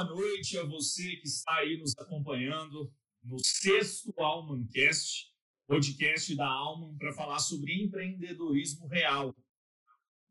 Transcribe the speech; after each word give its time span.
boa 0.00 0.04
noite 0.04 0.56
a 0.56 0.64
você 0.64 1.16
que 1.16 1.26
está 1.26 1.56
aí 1.56 1.76
nos 1.76 1.92
acompanhando 1.98 2.90
no 3.22 3.38
sexto 3.38 4.14
Almancast, 4.18 5.26
podcast 5.66 6.34
da 6.34 6.46
Alman, 6.46 6.96
para 6.96 7.12
falar 7.12 7.38
sobre 7.38 7.84
empreendedorismo 7.84 8.86
real. 8.86 9.36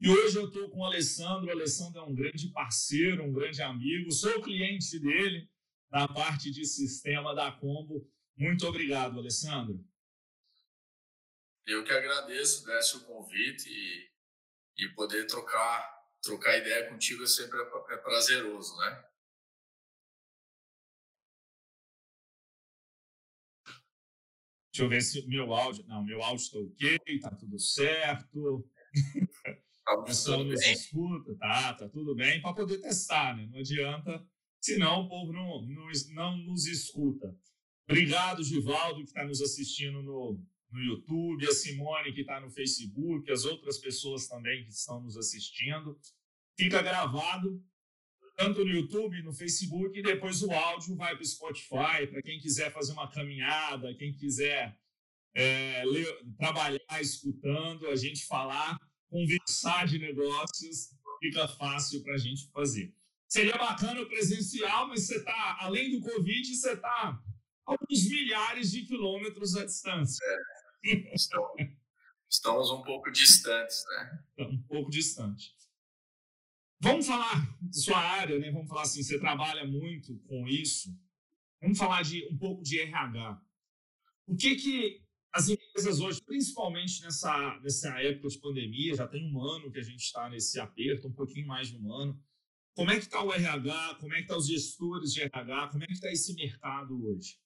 E 0.01 0.09
hoje 0.09 0.37
eu 0.37 0.47
estou 0.47 0.71
com 0.71 0.79
o 0.79 0.85
Alessandro. 0.85 1.47
O 1.47 1.51
Alessandro 1.51 1.99
é 1.99 2.03
um 2.03 2.15
grande 2.15 2.51
parceiro, 2.51 3.23
um 3.23 3.31
grande 3.31 3.61
amigo. 3.61 4.11
Sou 4.11 4.41
cliente 4.41 4.97
dele 4.97 5.47
na 5.91 6.07
parte 6.07 6.49
de 6.49 6.65
sistema 6.65 7.35
da 7.35 7.51
Combo. 7.51 8.09
Muito 8.35 8.65
obrigado, 8.65 9.19
Alessandro. 9.19 9.79
Eu 11.67 11.83
que 11.83 11.91
agradeço, 11.91 12.65
Décio, 12.65 13.01
o 13.01 13.03
convite 13.03 13.69
e, 13.69 14.85
e 14.85 14.89
poder 14.95 15.27
trocar, 15.27 16.07
trocar 16.23 16.57
ideia 16.57 16.89
contigo 16.89 17.23
é 17.23 17.27
sempre 17.27 17.59
é, 17.59 17.93
é 17.93 17.97
prazeroso, 17.97 18.75
né? 18.77 19.08
Deixa 24.79 24.83
eu 24.83 24.89
ver 24.89 25.01
se 25.01 25.27
meu 25.27 25.53
áudio. 25.53 25.83
Não, 25.87 26.03
meu 26.03 26.23
áudio 26.23 26.43
está 26.43 26.57
ok, 26.57 27.19
tá 27.19 27.35
tudo 27.35 27.59
certo. 27.59 28.65
O 29.91 30.03
pessoal 30.03 30.43
nos 30.43 30.61
escuta, 30.61 31.35
tá, 31.35 31.73
tá 31.73 31.89
tudo 31.89 32.15
bem, 32.15 32.39
para 32.41 32.53
poder 32.53 32.77
testar, 32.77 33.35
né? 33.35 33.47
Não 33.51 33.59
adianta, 33.59 34.23
senão 34.61 35.01
o 35.01 35.09
povo 35.09 35.33
não, 35.33 35.65
não, 35.67 35.87
não 36.13 36.37
nos 36.37 36.67
escuta. 36.67 37.35
Obrigado, 37.89 38.43
Givaldo, 38.43 39.01
que 39.01 39.09
está 39.09 39.25
nos 39.25 39.41
assistindo 39.41 40.03
no, 40.03 40.39
no 40.71 40.79
YouTube, 40.79 41.47
a 41.47 41.51
Simone, 41.51 42.13
que 42.13 42.21
está 42.21 42.39
no 42.39 42.51
Facebook, 42.51 43.31
as 43.31 43.45
outras 43.45 43.79
pessoas 43.79 44.27
também 44.27 44.63
que 44.63 44.69
estão 44.69 45.01
nos 45.01 45.17
assistindo. 45.17 45.99
Fica 46.55 46.83
gravado 46.83 47.61
tanto 48.39 48.63
no 48.63 48.71
YouTube, 48.71 49.21
no 49.21 49.33
Facebook, 49.33 49.99
e 49.99 50.01
depois 50.01 50.41
o 50.41 50.49
áudio 50.49 50.95
vai 50.95 51.13
para 51.13 51.21
o 51.21 51.27
Spotify, 51.27 52.07
para 52.09 52.21
quem 52.23 52.39
quiser 52.39 52.71
fazer 52.71 52.93
uma 52.93 53.11
caminhada, 53.11 53.93
quem 53.95 54.13
quiser 54.13 54.79
é, 55.35 55.83
ler, 55.83 56.07
trabalhar 56.37 57.01
escutando, 57.01 57.89
a 57.89 57.97
gente 57.97 58.25
falar, 58.25 58.79
conversar 59.09 59.85
de 59.87 59.99
negócios, 59.99 60.95
fica 61.19 61.49
fácil 61.49 62.01
para 62.01 62.13
a 62.13 62.17
gente 62.17 62.49
fazer. 62.51 62.95
Seria 63.27 63.57
bacana 63.57 64.01
o 64.01 64.07
presencial, 64.07 64.87
mas 64.87 65.05
você 65.05 65.17
está, 65.17 65.57
além 65.59 65.91
do 65.91 65.99
Covid, 65.99 66.55
você 66.55 66.71
está 66.71 67.21
alguns 67.65 68.09
milhares 68.09 68.71
de 68.71 68.85
quilômetros 68.85 69.57
à 69.57 69.65
distância. 69.65 70.25
É, 70.85 71.13
estamos, 71.13 71.51
estamos 72.29 72.71
um 72.71 72.83
pouco 72.83 73.11
distantes, 73.11 73.83
né? 73.89 74.23
Um 74.39 74.63
pouco 74.63 74.89
distante. 74.89 75.53
Vamos 76.81 77.07
falar 77.07 77.57
de 77.61 77.79
sua 77.81 77.99
área, 77.99 78.39
né? 78.39 78.51
Vamos 78.51 78.67
falar 78.67 78.83
assim, 78.83 79.03
você 79.03 79.19
trabalha 79.19 79.65
muito 79.65 80.17
com 80.27 80.47
isso. 80.47 80.89
Vamos 81.61 81.77
falar 81.77 82.03
de 82.03 82.25
um 82.31 82.37
pouco 82.37 82.63
de 82.63 82.79
RH. 82.79 83.41
O 84.27 84.35
que 84.35 84.55
que 84.55 85.03
as 85.31 85.49
empresas 85.49 85.99
hoje, 85.99 86.21
principalmente 86.21 87.03
nessa, 87.03 87.59
nessa 87.59 87.89
época 88.01 88.29
de 88.29 88.39
pandemia, 88.39 88.95
já 88.95 89.07
tem 89.07 89.31
um 89.31 89.41
ano 89.41 89.71
que 89.71 89.79
a 89.79 89.83
gente 89.83 90.01
está 90.01 90.29
nesse 90.29 90.59
aperto, 90.59 91.07
um 91.07 91.13
pouquinho 91.13 91.47
mais 91.47 91.67
de 91.67 91.77
um 91.77 91.93
ano. 91.93 92.19
Como 92.75 92.89
é 92.91 92.95
que 92.95 93.03
está 93.03 93.21
o 93.21 93.33
RH? 93.33 93.97
Como 93.99 94.13
é 94.13 94.17
que 94.17 94.21
estão 94.23 94.37
tá 94.37 94.39
os 94.39 94.47
gestores 94.47 95.13
de 95.13 95.21
RH? 95.21 95.67
Como 95.67 95.83
é 95.83 95.87
que 95.87 95.93
está 95.93 96.09
esse 96.09 96.33
mercado 96.33 97.05
hoje? 97.05 97.37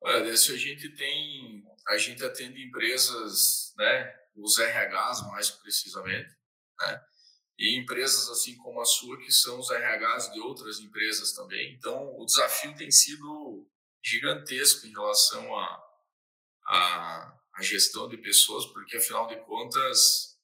Olha, 0.00 0.32
a 0.32 0.36
gente 0.36 0.88
tem, 0.90 1.64
a 1.88 1.98
gente 1.98 2.22
atende 2.24 2.62
empresas, 2.62 3.72
né, 3.78 4.14
os 4.34 4.58
RHs 4.58 5.26
mais 5.28 5.50
precisamente, 5.50 6.34
né, 6.80 7.00
e 7.58 7.78
empresas 7.78 8.28
assim 8.28 8.56
como 8.56 8.80
a 8.80 8.84
sua, 8.84 9.18
que 9.18 9.32
são 9.32 9.58
os 9.58 9.70
RHs 9.70 10.32
de 10.32 10.40
outras 10.40 10.78
empresas 10.78 11.32
também. 11.32 11.74
Então, 11.74 12.14
o 12.18 12.24
desafio 12.26 12.74
tem 12.74 12.90
sido 12.90 13.66
gigantesco 14.04 14.86
em 14.86 14.92
relação 14.92 15.56
à 15.56 15.64
a, 16.66 16.76
a, 16.76 17.38
a, 17.54 17.62
gestão 17.62 18.08
de 18.08 18.18
pessoas, 18.18 18.66
porque, 18.66 18.96
afinal 18.96 19.26
de 19.26 19.36
contas, 19.44 20.36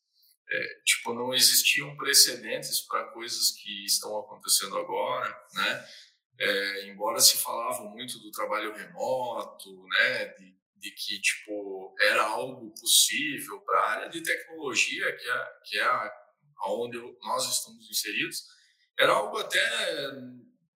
é, 0.51 0.81
tipo, 0.85 1.13
não 1.13 1.35
existiam 1.35 1.97
precedentes 1.97 2.81
para 2.81 3.13
coisas 3.13 3.51
que 3.53 3.85
estão 3.85 4.19
acontecendo 4.19 4.79
agora, 4.79 5.29
né? 5.55 5.89
É, 6.39 6.87
embora 6.87 7.21
se 7.21 7.37
falava 7.37 7.85
muito 7.85 8.19
do 8.19 8.31
trabalho 8.31 8.75
remoto, 8.75 9.87
né, 9.89 10.27
de, 10.29 10.57
de 10.77 10.91
que 10.91 11.21
tipo 11.21 11.95
era 12.01 12.23
algo 12.23 12.73
possível 12.75 13.61
para 13.61 13.79
a 13.79 13.91
área 13.91 14.09
de 14.09 14.23
tecnologia, 14.23 15.15
que 15.15 15.29
é, 15.29 15.47
que 15.65 15.79
é 15.79 15.85
a 15.85 16.22
onde 16.67 16.99
nós 17.23 17.45
estamos 17.51 17.89
inseridos, 17.91 18.45
era 18.99 19.13
algo 19.13 19.39
até 19.39 19.61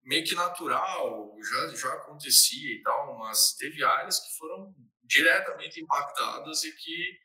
meio 0.04 0.24
que 0.24 0.36
natural, 0.36 1.36
já, 1.42 1.76
já 1.76 1.94
acontecia 1.94 2.76
e 2.76 2.82
tal, 2.82 3.18
mas 3.18 3.54
teve 3.54 3.84
áreas 3.84 4.20
que 4.20 4.38
foram 4.38 4.74
diretamente 5.04 5.82
impactadas 5.82 6.64
e 6.64 6.72
que 6.72 7.20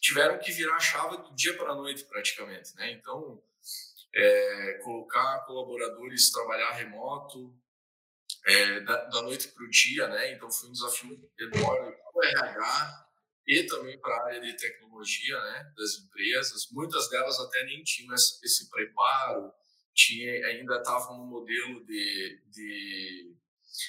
tiveram 0.00 0.38
que 0.38 0.52
virar 0.52 0.76
a 0.76 0.80
chave 0.80 1.16
do 1.16 1.34
dia 1.34 1.56
para 1.56 1.72
a 1.72 1.76
noite 1.76 2.04
praticamente, 2.04 2.74
né? 2.76 2.92
Então, 2.92 3.42
é, 4.14 4.80
colocar 4.82 5.44
colaboradores 5.46 6.30
trabalhar 6.30 6.72
remoto 6.72 7.56
é, 8.46 8.80
da, 8.80 9.04
da, 9.06 9.22
noite 9.22 9.48
para 9.48 9.64
o 9.64 9.70
dia, 9.70 10.06
né? 10.08 10.32
Então 10.32 10.50
foi 10.50 10.68
um 10.68 10.72
desafio 10.72 11.30
enorme 11.38 11.92
para 11.92 12.12
o 12.14 12.22
RH, 12.22 13.03
e 13.46 13.64
também 13.64 13.98
para 14.00 14.14
a 14.14 14.26
área 14.26 14.40
de 14.40 14.56
tecnologia 14.56 15.38
né, 15.38 15.72
das 15.76 15.98
empresas. 15.98 16.68
Muitas 16.72 17.08
delas 17.10 17.38
até 17.40 17.64
nem 17.64 17.82
tinham 17.82 18.14
esse 18.14 18.70
preparo, 18.70 19.52
tinha, 19.94 20.46
ainda 20.46 20.78
estavam 20.78 21.18
no 21.18 21.26
modelo 21.26 21.84
de, 21.84 22.42
de, 22.50 23.36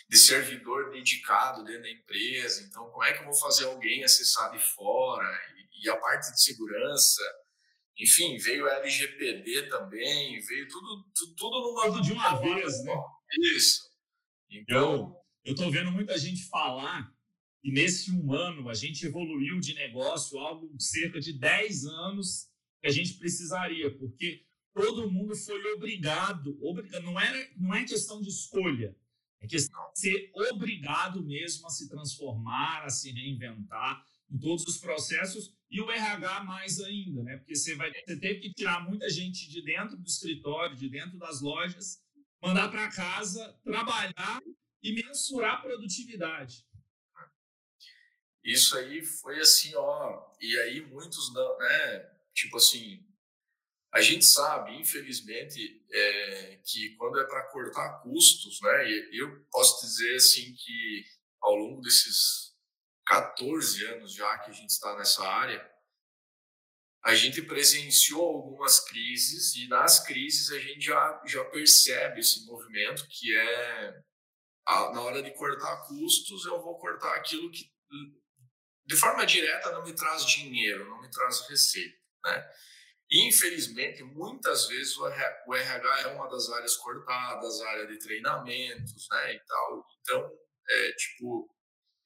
de, 0.10 0.18
servidor 0.18 0.92
dedicado 0.92 1.64
dentro 1.64 1.84
da 1.84 1.90
empresa. 1.90 2.64
Então, 2.64 2.90
como 2.90 3.04
é 3.04 3.14
que 3.14 3.22
eu 3.22 3.26
vou 3.26 3.36
fazer 3.36 3.66
alguém 3.66 4.04
acessar 4.04 4.52
de 4.52 4.60
fora? 4.76 5.28
E, 5.56 5.86
e 5.86 5.90
a 5.90 5.98
parte 5.98 6.32
de 6.32 6.44
segurança. 6.44 7.22
Enfim, 7.98 8.38
veio 8.38 8.68
a 8.68 8.74
LGPD 8.80 9.70
também, 9.70 10.40
veio 10.42 10.68
tudo, 10.68 11.06
tudo, 11.16 11.36
tudo 11.36 11.62
numa. 11.62 11.86
Tudo 11.86 12.02
de 12.02 12.12
uma 12.12 12.36
vez, 12.42 12.84
né? 12.84 12.94
Isso. 13.56 13.90
Então. 14.50 15.16
Eu 15.46 15.54
estou 15.54 15.70
vendo 15.72 15.92
muita 15.92 16.18
gente 16.18 16.50
falar 16.50 17.15
e 17.66 17.72
nesse 17.72 18.12
um 18.12 18.32
ano 18.32 18.70
a 18.70 18.76
gente 18.76 19.08
evoluiu 19.08 19.60
de 19.60 19.74
negócio 19.74 20.38
algo 20.38 20.72
cerca 20.78 21.20
de 21.20 21.34
10 21.34 21.86
anos 21.86 22.48
que 22.80 22.88
a 22.88 22.92
gente 22.92 23.16
precisaria, 23.16 23.90
porque 23.98 24.46
todo 24.72 25.10
mundo 25.10 25.36
foi 25.36 25.60
obrigado, 25.74 26.56
obrigado 26.62 27.02
não, 27.02 27.20
era, 27.20 27.50
não 27.58 27.74
é 27.74 27.84
questão 27.84 28.22
de 28.22 28.30
escolha, 28.30 28.96
é 29.42 29.48
questão 29.48 29.82
de 29.94 30.00
ser 30.00 30.32
obrigado 30.52 31.26
mesmo 31.26 31.66
a 31.66 31.72
se 31.72 31.90
transformar, 31.90 32.84
a 32.86 32.90
se 32.92 33.12
reinventar 33.12 34.06
em 34.30 34.38
todos 34.38 34.64
os 34.68 34.78
processos 34.78 35.52
e 35.68 35.82
o 35.82 35.90
RH 35.90 36.44
mais 36.44 36.80
ainda, 36.80 37.24
né? 37.24 37.38
Porque 37.38 37.56
você 37.56 37.74
vai 37.74 37.92
você 37.92 38.16
ter 38.20 38.36
que 38.42 38.54
tirar 38.54 38.88
muita 38.88 39.10
gente 39.10 39.50
de 39.50 39.64
dentro 39.64 39.98
do 39.98 40.06
escritório, 40.06 40.78
de 40.78 40.88
dentro 40.88 41.18
das 41.18 41.42
lojas, 41.42 42.00
mandar 42.40 42.70
para 42.70 42.92
casa, 42.92 43.60
trabalhar 43.64 44.40
e 44.84 44.94
mensurar 44.94 45.56
a 45.56 45.62
produtividade. 45.62 46.64
Isso 48.46 48.78
aí 48.78 49.04
foi 49.04 49.40
assim, 49.40 49.74
ó. 49.76 50.24
E 50.40 50.58
aí 50.60 50.82
muitos, 50.82 51.34
né? 51.34 52.12
Tipo 52.32 52.58
assim, 52.58 53.04
a 53.92 54.02
gente 54.02 54.24
sabe, 54.24 54.80
infelizmente, 54.80 55.84
é, 55.92 56.60
que 56.64 56.96
quando 56.96 57.20
é 57.20 57.24
para 57.26 57.48
cortar 57.48 58.02
custos, 58.04 58.62
né? 58.62 58.88
Eu 59.12 59.44
posso 59.52 59.84
dizer 59.84 60.16
assim 60.18 60.54
que 60.54 61.06
ao 61.42 61.56
longo 61.56 61.82
desses 61.82 62.56
14 63.08 63.84
anos 63.88 64.14
já 64.14 64.38
que 64.40 64.52
a 64.52 64.54
gente 64.54 64.70
está 64.70 64.96
nessa 64.96 65.28
área, 65.28 65.74
a 67.04 67.16
gente 67.16 67.42
presenciou 67.42 68.24
algumas 68.24 68.80
crises 68.80 69.56
e 69.56 69.68
nas 69.68 70.06
crises 70.06 70.52
a 70.52 70.60
gente 70.60 70.86
já, 70.86 71.22
já 71.26 71.44
percebe 71.46 72.20
esse 72.20 72.46
movimento 72.46 73.08
que 73.08 73.36
é 73.36 74.04
a, 74.66 74.92
na 74.92 75.02
hora 75.02 75.22
de 75.22 75.32
cortar 75.36 75.88
custos 75.88 76.46
eu 76.46 76.62
vou 76.62 76.78
cortar 76.80 77.16
aquilo 77.16 77.52
que 77.52 77.72
de 78.86 78.96
forma 78.96 79.26
direta 79.26 79.72
não 79.72 79.84
me 79.84 79.94
traz 79.94 80.26
dinheiro, 80.26 80.88
não 80.90 81.02
me 81.02 81.10
traz 81.10 81.48
receita, 81.50 81.98
né? 82.24 82.52
Infelizmente, 83.12 84.04
muitas 84.04 84.68
vezes 84.68 84.98
o 84.98 85.08
RH 85.08 86.00
é 86.02 86.08
uma 86.08 86.28
das 86.28 86.50
áreas 86.50 86.76
cortadas, 86.76 87.62
área 87.62 87.86
de 87.86 88.00
treinamentos, 88.00 89.08
né, 89.12 89.34
e 89.36 89.40
tal. 89.46 89.86
Então, 90.02 90.32
é 90.68 90.92
tipo, 90.94 91.48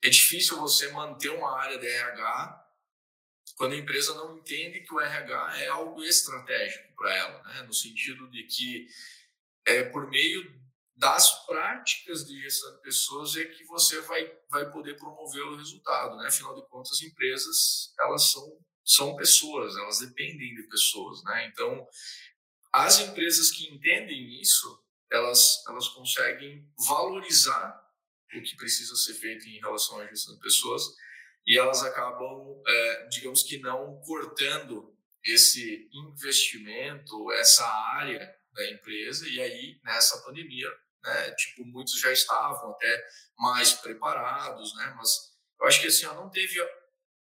é 0.04 0.10
difícil 0.10 0.58
você 0.58 0.92
manter 0.92 1.30
uma 1.30 1.58
área 1.58 1.78
de 1.78 1.88
RH 1.88 2.66
quando 3.56 3.74
a 3.74 3.78
empresa 3.78 4.14
não 4.16 4.38
entende 4.38 4.81
que 4.81 4.94
o 4.94 5.00
RH 5.00 5.60
é 5.60 5.68
algo 5.68 6.04
estratégico 6.04 6.94
para 6.96 7.16
ela, 7.16 7.44
né, 7.44 7.62
no 7.64 7.74
sentido 7.74 8.30
de 8.30 8.44
que 8.44 8.88
é 9.66 9.84
por 9.84 10.10
meio 10.10 10.59
das 11.00 11.46
práticas 11.46 12.25
de 12.25 12.40
gestão 12.42 12.75
de 12.75 12.81
pessoas 12.81 13.36
é 13.38 13.46
que 13.46 13.63
você 13.63 14.01
vai, 14.01 14.30
vai 14.50 14.69
poder 14.69 14.98
promover 14.98 15.44
o 15.44 15.56
resultado, 15.56 16.18
né? 16.18 16.28
Afinal 16.28 16.54
de 16.54 16.68
contas, 16.68 16.92
as 16.92 17.01
empresas, 17.01 17.94
elas 17.98 18.30
são, 18.30 18.60
são 18.84 19.16
pessoas, 19.16 19.78
elas 19.78 20.00
dependem 20.00 20.54
de 20.56 20.63
pessoas, 20.63 21.24
né? 21.24 21.48
Então, 21.48 21.88
as 22.74 23.00
empresas 23.00 23.50
que 23.50 23.74
entendem 23.74 24.42
isso, 24.42 24.84
elas, 25.10 25.66
elas 25.69 25.88
conseguem 25.88 26.69
valorizar 26.88 27.81
o 28.36 28.42
que 28.42 28.57
precisa 28.57 28.95
ser 28.98 29.13
feito 29.13 29.48
em 29.48 29.60
relação 29.60 30.00
à 30.00 30.07
gestão 30.07 30.36
de 30.36 30.42
pessoas 30.42 30.84
e 31.48 31.57
elas 31.57 31.81
acabam, 31.81 32.62
é, 32.68 33.07
digamos 33.07 33.42
que 33.44 33.57
não 33.60 34.02
cortando 34.02 34.94
esse 35.24 35.90
investimento, 35.94 37.31
essa 37.31 37.66
área 37.66 38.38
da 38.52 38.69
empresa 38.69 39.28
e 39.30 39.42
aí 39.42 39.80
nessa 39.84 40.22
pandemia, 40.24 40.69
né, 41.04 41.31
tipo 41.31 41.66
muitos 41.66 42.00
já 42.00 42.12
estavam 42.12 42.72
até 42.72 43.07
mais 43.38 43.74
preparados, 43.74 44.75
né, 44.75 44.94
mas 44.98 45.10
eu 45.60 45.68
acho 45.68 45.81
que 45.81 45.88
assim 45.88 46.06
ó, 46.06 46.13
não 46.13 46.30
teve 46.30 46.56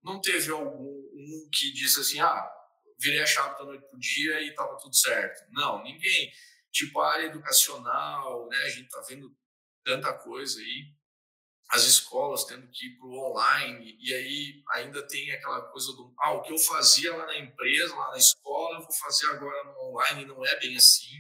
não 0.04 0.22
teve 0.22 0.52
algum 0.52 0.86
um 0.86 1.50
que 1.52 1.74
disse 1.74 2.00
assim 2.00 2.20
ah 2.20 2.54
virei 3.00 3.22
a 3.22 3.26
chave 3.26 3.58
da 3.58 3.66
noite 3.66 3.88
pro 3.90 4.00
dia 4.00 4.42
e 4.42 4.56
tava 4.56 4.76
tudo 4.78 4.96
certo. 4.96 5.46
Não, 5.52 5.84
ninguém. 5.84 6.32
Tipo 6.72 7.00
a 7.00 7.14
área 7.14 7.26
educacional, 7.28 8.48
né, 8.48 8.58
a 8.58 8.70
gente 8.70 8.90
tá 8.90 9.00
vendo 9.08 9.36
tanta 9.84 10.12
coisa 10.14 10.60
aí 10.60 10.98
as 11.70 11.84
escolas 11.84 12.46
tendo 12.46 12.68
que 12.70 12.88
ir 12.88 12.98
para 12.98 13.08
o 13.08 13.32
online, 13.32 13.98
e 14.00 14.14
aí 14.14 14.64
ainda 14.72 15.06
tem 15.06 15.32
aquela 15.32 15.62
coisa 15.64 15.92
do, 15.94 16.14
ah, 16.20 16.32
o 16.32 16.42
que 16.42 16.54
eu 16.54 16.58
fazia 16.58 17.16
lá 17.16 17.26
na 17.26 17.38
empresa, 17.38 17.94
lá 17.94 18.12
na 18.12 18.18
escola, 18.18 18.78
eu 18.78 18.84
vou 18.84 18.94
fazer 18.94 19.28
agora 19.32 19.64
no 19.66 19.90
online, 19.90 20.26
não 20.26 20.46
é 20.46 20.60
bem 20.60 20.78
assim, 20.78 21.14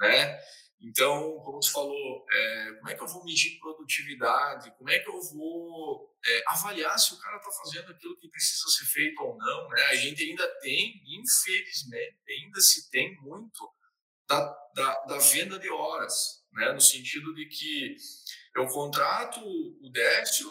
né? 0.00 0.40
Então, 0.80 1.40
como 1.40 1.58
tu 1.58 1.72
falou, 1.72 2.24
é, 2.30 2.72
como 2.78 2.88
é 2.88 2.94
que 2.94 3.02
eu 3.02 3.08
vou 3.08 3.24
medir 3.24 3.58
produtividade? 3.58 4.72
Como 4.76 4.88
é 4.88 4.98
que 5.00 5.08
eu 5.08 5.20
vou 5.20 6.16
é, 6.24 6.42
avaliar 6.46 6.96
se 6.98 7.14
o 7.14 7.18
cara 7.18 7.36
está 7.36 7.50
fazendo 7.50 7.90
aquilo 7.90 8.16
que 8.16 8.28
precisa 8.28 8.68
ser 8.68 8.84
feito 8.84 9.20
ou 9.20 9.36
não? 9.36 9.68
Né? 9.68 9.82
A 9.86 9.96
gente 9.96 10.22
ainda 10.22 10.46
tem, 10.60 11.02
infelizmente, 11.04 12.18
ainda 12.28 12.60
se 12.60 12.88
tem 12.90 13.16
muito 13.22 13.72
da, 14.28 14.40
da, 14.74 15.04
da 15.06 15.18
venda 15.18 15.58
de 15.58 15.68
horas, 15.68 16.44
né? 16.52 16.72
no 16.72 16.80
sentido 16.80 17.34
de 17.34 17.46
que 17.46 17.96
eu 18.54 18.66
contrato 18.68 19.40
o 19.40 19.90
Décio 19.90 20.48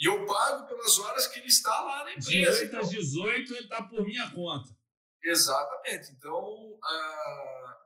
e 0.00 0.06
eu 0.06 0.26
pago 0.26 0.66
pelas 0.66 0.98
horas 0.98 1.28
que 1.28 1.38
ele 1.38 1.48
está 1.48 1.80
lá 1.80 2.04
na 2.04 2.12
empresa. 2.12 2.66
18 2.66 2.76
às 2.76 2.90
18 2.90 3.54
ele 3.54 3.64
está 3.64 3.82
por 3.84 4.04
minha 4.04 4.28
conta. 4.32 4.76
Exatamente. 5.22 6.12
Então, 6.12 6.42
uh, 6.42 7.83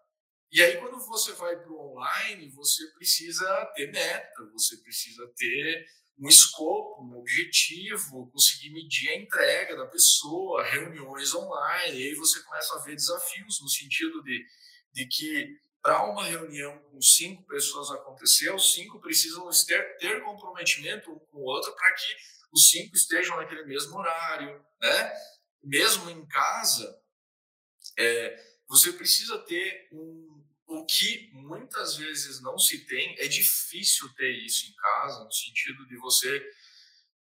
e 0.51 0.63
aí 0.63 0.77
quando 0.79 0.99
você 1.07 1.33
vai 1.33 1.57
para 1.57 1.71
o 1.71 1.93
online, 1.93 2.49
você 2.51 2.87
precisa 2.93 3.73
ter 3.75 3.91
meta, 3.93 4.45
você 4.53 4.77
precisa 4.79 5.27
ter 5.37 5.87
um 6.19 6.29
escopo, 6.29 7.03
um 7.03 7.19
objetivo, 7.19 8.31
conseguir 8.31 8.71
medir 8.71 9.11
a 9.11 9.17
entrega 9.17 9.77
da 9.77 9.87
pessoa, 9.87 10.65
reuniões 10.65 11.33
online, 11.35 11.99
e 11.99 12.09
aí 12.09 12.15
você 12.15 12.43
começa 12.43 12.75
a 12.75 12.83
ver 12.83 12.97
desafios 12.97 13.61
no 13.61 13.69
sentido 13.69 14.23
de, 14.25 14.45
de 14.93 15.07
que 15.07 15.61
para 15.81 16.05
uma 16.05 16.25
reunião 16.25 16.77
com 16.91 17.01
cinco 17.01 17.47
pessoas 17.47 17.91
acontecer, 17.91 18.53
os 18.53 18.75
cinco 18.75 19.01
precisam 19.01 19.49
ter, 19.67 19.97
ter 19.99 20.23
comprometimento 20.25 21.11
um 21.11 21.19
com 21.19 21.39
o 21.39 21.45
outro 21.45 21.75
para 21.77 21.93
que 21.95 22.17
os 22.53 22.69
cinco 22.69 22.97
estejam 22.97 23.37
naquele 23.37 23.65
mesmo 23.65 23.97
horário, 23.97 24.65
né? 24.81 25.13
Mesmo 25.63 26.11
em 26.11 26.27
casa, 26.27 27.01
é, 27.97 28.45
você 28.69 28.93
precisa 28.93 29.39
ter 29.39 29.89
um 29.93 30.28
o 30.69 30.85
que 30.85 31.31
muitas 31.33 31.97
vezes 31.97 32.43
não 32.43 32.59
se 32.59 32.85
tem, 32.87 33.19
é 33.19 33.27
difícil 33.27 34.13
ter 34.15 34.31
isso 34.31 34.71
em 34.71 34.75
casa, 34.75 35.25
no 35.25 35.33
sentido 35.33 35.87
de 35.87 35.97
você 35.97 36.45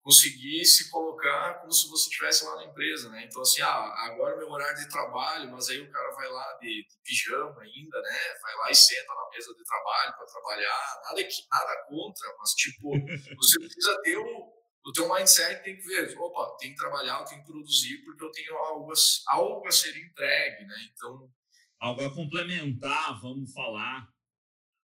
conseguir 0.02 0.64
se 0.66 0.90
colocar 0.90 1.60
como 1.60 1.72
se 1.72 1.88
você 1.88 2.08
estivesse 2.08 2.44
lá 2.44 2.56
na 2.56 2.64
empresa, 2.64 3.08
né? 3.08 3.24
Então, 3.24 3.40
assim, 3.40 3.62
ah, 3.62 3.94
agora 4.04 4.34
é 4.34 4.38
meu 4.38 4.50
horário 4.50 4.78
de 4.78 4.88
trabalho, 4.88 5.50
mas 5.50 5.68
aí 5.70 5.80
o 5.80 5.90
cara 5.90 6.14
vai 6.14 6.28
lá 6.28 6.58
de, 6.60 6.86
de 6.86 6.98
pijama 7.02 7.62
ainda, 7.62 8.00
né? 8.02 8.18
Vai 8.42 8.54
lá 8.56 8.70
e 8.70 8.74
senta 8.74 9.14
na 9.14 9.30
mesa 9.30 9.54
de 9.54 9.64
trabalho 9.64 10.14
para 10.14 10.26
trabalhar, 10.26 11.00
nada, 11.04 11.24
que, 11.24 11.48
nada 11.50 11.84
contra, 11.88 12.36
mas, 12.38 12.50
tipo, 12.52 12.90
você 13.36 13.58
precisa 13.58 14.02
ter 14.02 14.16
o, 14.18 14.52
o 14.84 14.92
teu 14.92 15.12
mindset 15.12 15.62
tem 15.62 15.76
que 15.76 15.86
ver, 15.86 16.18
opa, 16.18 16.56
tem 16.58 16.70
que 16.70 16.76
trabalhar, 16.76 17.24
tem 17.24 17.40
que 17.40 17.46
produzir, 17.46 17.98
porque 18.04 18.24
eu 18.24 18.30
tenho 18.30 18.54
algo 18.56 18.92
a, 18.92 19.34
algo 19.34 19.66
a 19.66 19.72
ser 19.72 19.96
entregue, 19.96 20.66
né? 20.66 20.76
Então... 20.92 21.30
Algo 21.78 22.04
a 22.04 22.14
complementar, 22.14 23.20
vamos 23.20 23.52
falar, 23.52 24.12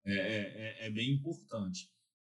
é, 0.05 0.13
é, 0.13 0.85
é, 0.85 0.87
é 0.87 0.89
bem 0.89 1.11
importante. 1.11 1.91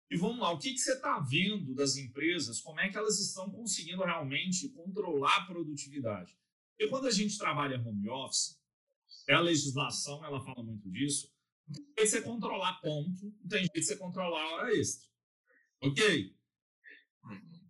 E 0.09 0.17
vamos 0.17 0.39
lá, 0.39 0.51
o 0.51 0.59
que, 0.59 0.73
que 0.73 0.77
você 0.77 0.93
está 0.93 1.19
vendo 1.19 1.73
das 1.73 1.95
empresas? 1.95 2.59
Como 2.59 2.79
é 2.79 2.89
que 2.89 2.97
elas 2.97 3.19
estão 3.19 3.49
conseguindo 3.49 4.03
realmente 4.03 4.67
controlar 4.69 5.37
a 5.37 5.45
produtividade? 5.45 6.37
Porque 6.71 6.89
quando 6.89 7.07
a 7.07 7.11
gente 7.11 7.37
trabalha 7.37 7.81
home 7.81 8.09
office, 8.09 8.59
a 9.29 9.39
legislação 9.39 10.23
ela 10.25 10.43
fala 10.43 10.63
muito 10.63 10.91
disso, 10.91 11.31
não 11.67 11.73
tem 11.73 11.85
jeito 11.85 12.03
de 12.03 12.09
você 12.09 12.21
controlar 12.21 12.81
ponto, 12.81 13.23
não 13.23 13.47
tem 13.47 13.59
jeito 13.59 13.73
de 13.73 13.83
você 13.83 13.95
controlar 13.95 14.45
hora 14.53 14.75
extra. 14.75 15.07
Ok? 15.81 16.35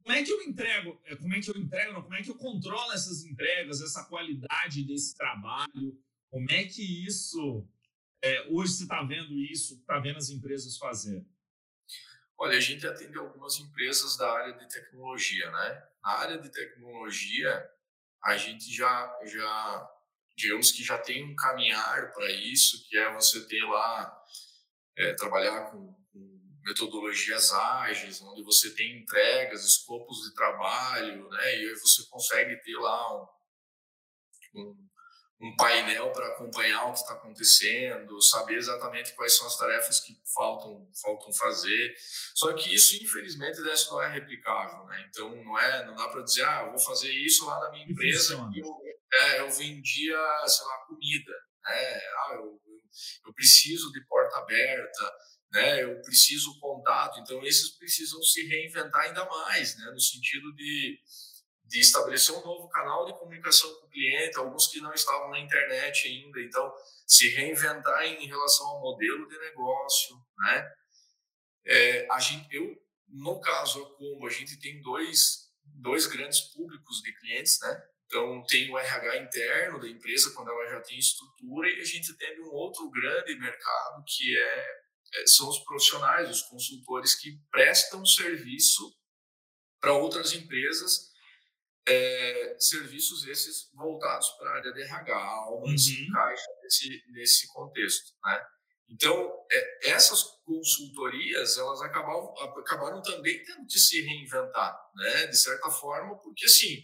Como 0.04 0.18
é 0.18 0.24
que 0.24 0.32
eu 0.32 0.42
entrego? 0.42 1.00
É, 1.06 1.16
como 1.16 1.34
é 1.36 1.40
que 1.40 1.52
eu 1.52 1.58
entrego? 1.58 2.02
Como 2.02 2.16
é 2.16 2.24
que 2.24 2.30
eu 2.32 2.38
controlo 2.38 2.92
essas 2.92 3.24
entregas, 3.24 3.82
essa 3.82 4.04
qualidade 4.06 4.84
desse 4.84 5.14
trabalho? 5.16 6.02
Como 6.32 6.50
é 6.50 6.64
que 6.64 7.06
isso 7.06 7.68
é, 8.24 8.48
hoje 8.50 8.74
você 8.74 8.84
está 8.84 9.04
vendo 9.04 9.34
isso, 9.38 9.76
está 9.76 10.00
vendo 10.00 10.18
as 10.18 10.30
empresas 10.30 10.78
fazer? 10.78 11.26
Olha, 12.38 12.58
a 12.58 12.62
gente 12.62 12.88
atende 12.88 13.18
algumas 13.18 13.60
empresas 13.60 14.16
da 14.16 14.32
área 14.32 14.54
de 14.54 14.68
tecnologia, 14.70 15.52
né? 15.52 15.88
Na 16.02 16.12
área 16.12 16.40
de 16.40 16.50
tecnologia, 16.50 17.70
a 18.24 18.38
gente 18.38 18.74
já, 18.74 19.20
já 19.26 19.92
digamos 20.38 20.72
que 20.72 20.84
já 20.84 20.98
tem 20.98 21.24
um 21.26 21.36
caminhar 21.36 22.14
para 22.14 22.32
isso, 22.32 22.88
que 22.88 22.98
é 22.98 23.14
você 23.14 23.46
ter 23.48 23.64
lá, 23.66 24.26
é, 24.98 25.14
trabalhar 25.14 25.70
com, 25.70 25.94
com, 26.14 26.60
metodologias 26.64 27.52
ágeis, 27.52 28.22
onde 28.22 28.42
você 28.44 28.74
tem 28.74 29.02
entregas, 29.02 29.66
escopos 29.66 30.18
de 30.24 30.34
trabalho, 30.34 31.28
né? 31.30 31.56
E 31.58 31.70
aí 31.70 31.76
você 31.76 32.08
consegue 32.10 32.56
ter 32.64 32.78
lá 32.78 33.22
um, 34.56 34.62
um 34.62 34.90
um 35.42 35.56
painel 35.56 36.12
para 36.12 36.28
acompanhar 36.28 36.86
o 36.86 36.94
que 36.94 37.00
está 37.00 37.14
acontecendo, 37.14 38.22
saber 38.22 38.58
exatamente 38.58 39.14
quais 39.16 39.36
são 39.36 39.48
as 39.48 39.58
tarefas 39.58 40.00
que 40.00 40.16
faltam, 40.36 40.88
faltam 41.02 41.34
fazer. 41.34 41.96
Só 42.36 42.54
que 42.54 42.74
isso, 42.74 43.04
infelizmente, 43.04 43.62
dessa 43.64 43.90
não 43.90 44.02
é 44.02 44.14
replicável, 44.14 44.86
né? 44.86 45.04
Então, 45.10 45.36
não 45.44 45.58
é, 45.58 45.86
não 45.86 45.96
dá 45.96 46.08
para 46.10 46.22
dizer, 46.22 46.44
ah, 46.46 46.64
eu 46.66 46.70
vou 46.70 46.80
fazer 46.80 47.12
isso 47.12 47.46
lá 47.48 47.60
na 47.60 47.72
minha 47.72 47.86
empresa 47.86 48.36
e 48.54 48.60
eu, 48.60 48.68
é, 49.14 49.40
eu 49.40 49.50
vendia, 49.50 50.18
sei 50.46 50.66
lá, 50.68 50.78
comida, 50.88 51.34
né? 51.64 52.02
Ah, 52.18 52.34
eu, 52.36 52.62
eu, 52.68 52.82
eu 53.26 53.34
preciso 53.34 53.92
de 53.92 54.06
porta 54.06 54.38
aberta, 54.38 55.12
né? 55.52 55.84
Eu 55.84 56.00
preciso 56.04 56.60
contato. 56.60 57.20
Então, 57.20 57.44
esses 57.44 57.72
precisam 57.78 58.22
se 58.22 58.46
reinventar 58.48 59.06
ainda 59.06 59.26
mais, 59.26 59.76
né? 59.78 59.86
No 59.92 60.00
sentido 60.00 60.54
de 60.54 61.00
de 61.72 61.80
estabelecer 61.80 62.36
um 62.36 62.44
novo 62.44 62.68
canal 62.68 63.06
de 63.06 63.18
comunicação 63.18 63.74
com 63.76 63.86
o 63.86 63.90
cliente, 63.90 64.38
alguns 64.38 64.68
que 64.68 64.82
não 64.82 64.94
estavam 64.94 65.30
na 65.30 65.40
internet 65.40 66.06
ainda, 66.06 66.42
então 66.42 66.70
se 67.08 67.30
reinventar 67.30 68.04
em 68.04 68.28
relação 68.28 68.68
ao 68.68 68.82
modelo 68.82 69.26
de 69.30 69.40
negócio, 69.40 70.18
né? 70.38 70.74
É, 71.66 72.08
a 72.12 72.20
gente, 72.20 72.46
eu, 72.54 72.76
no 73.08 73.40
caso 73.40 73.82
a 73.82 73.98
Combo, 73.98 74.28
a 74.28 74.30
gente 74.30 74.60
tem 74.60 74.82
dois, 74.82 75.50
dois 75.64 76.08
grandes 76.08 76.42
públicos 76.42 77.02
de 77.02 77.18
clientes, 77.20 77.58
né? 77.62 77.84
Então 78.06 78.44
tem 78.48 78.70
o 78.70 78.78
RH 78.78 79.18
interno 79.20 79.80
da 79.80 79.88
empresa 79.88 80.34
quando 80.36 80.50
ela 80.52 80.72
já 80.72 80.82
tem 80.82 81.00
estrutura 81.00 81.70
e 81.70 81.80
a 81.80 81.86
gente 81.86 82.14
tem 82.18 82.42
um 82.42 82.52
outro 82.52 82.90
grande 82.90 83.34
mercado 83.36 84.04
que 84.06 84.38
é, 84.38 84.82
é 85.14 85.28
são 85.28 85.48
os 85.48 85.60
profissionais, 85.60 86.30
os 86.30 86.42
consultores 86.42 87.16
que 87.16 87.40
prestam 87.50 88.06
serviço 88.06 88.94
para 89.80 89.94
outras 89.94 90.34
empresas 90.34 91.11
é, 91.88 92.56
serviços 92.60 93.28
esses 93.28 93.70
voltados 93.74 94.30
para 94.32 94.52
a 94.52 94.56
área 94.56 94.74
de 94.74 94.82
RH, 94.82 95.16
algo 95.16 95.68
uhum. 95.68 95.78
se 95.78 96.04
encaixa 96.04 96.46
nesse, 96.64 97.04
nesse 97.10 97.48
contexto, 97.54 98.14
né? 98.24 98.46
Então, 98.90 99.32
é, 99.50 99.90
essas 99.92 100.22
consultorias, 100.44 101.58
elas 101.58 101.82
acabaram, 101.82 102.34
acabaram 102.38 103.02
também 103.02 103.42
tendo 103.44 103.66
que 103.66 103.80
se 103.80 104.02
reinventar, 104.02 104.78
né? 104.96 105.28
De 105.28 105.38
certa 105.38 105.70
forma, 105.70 106.18
porque 106.20 106.46
assim, 106.46 106.84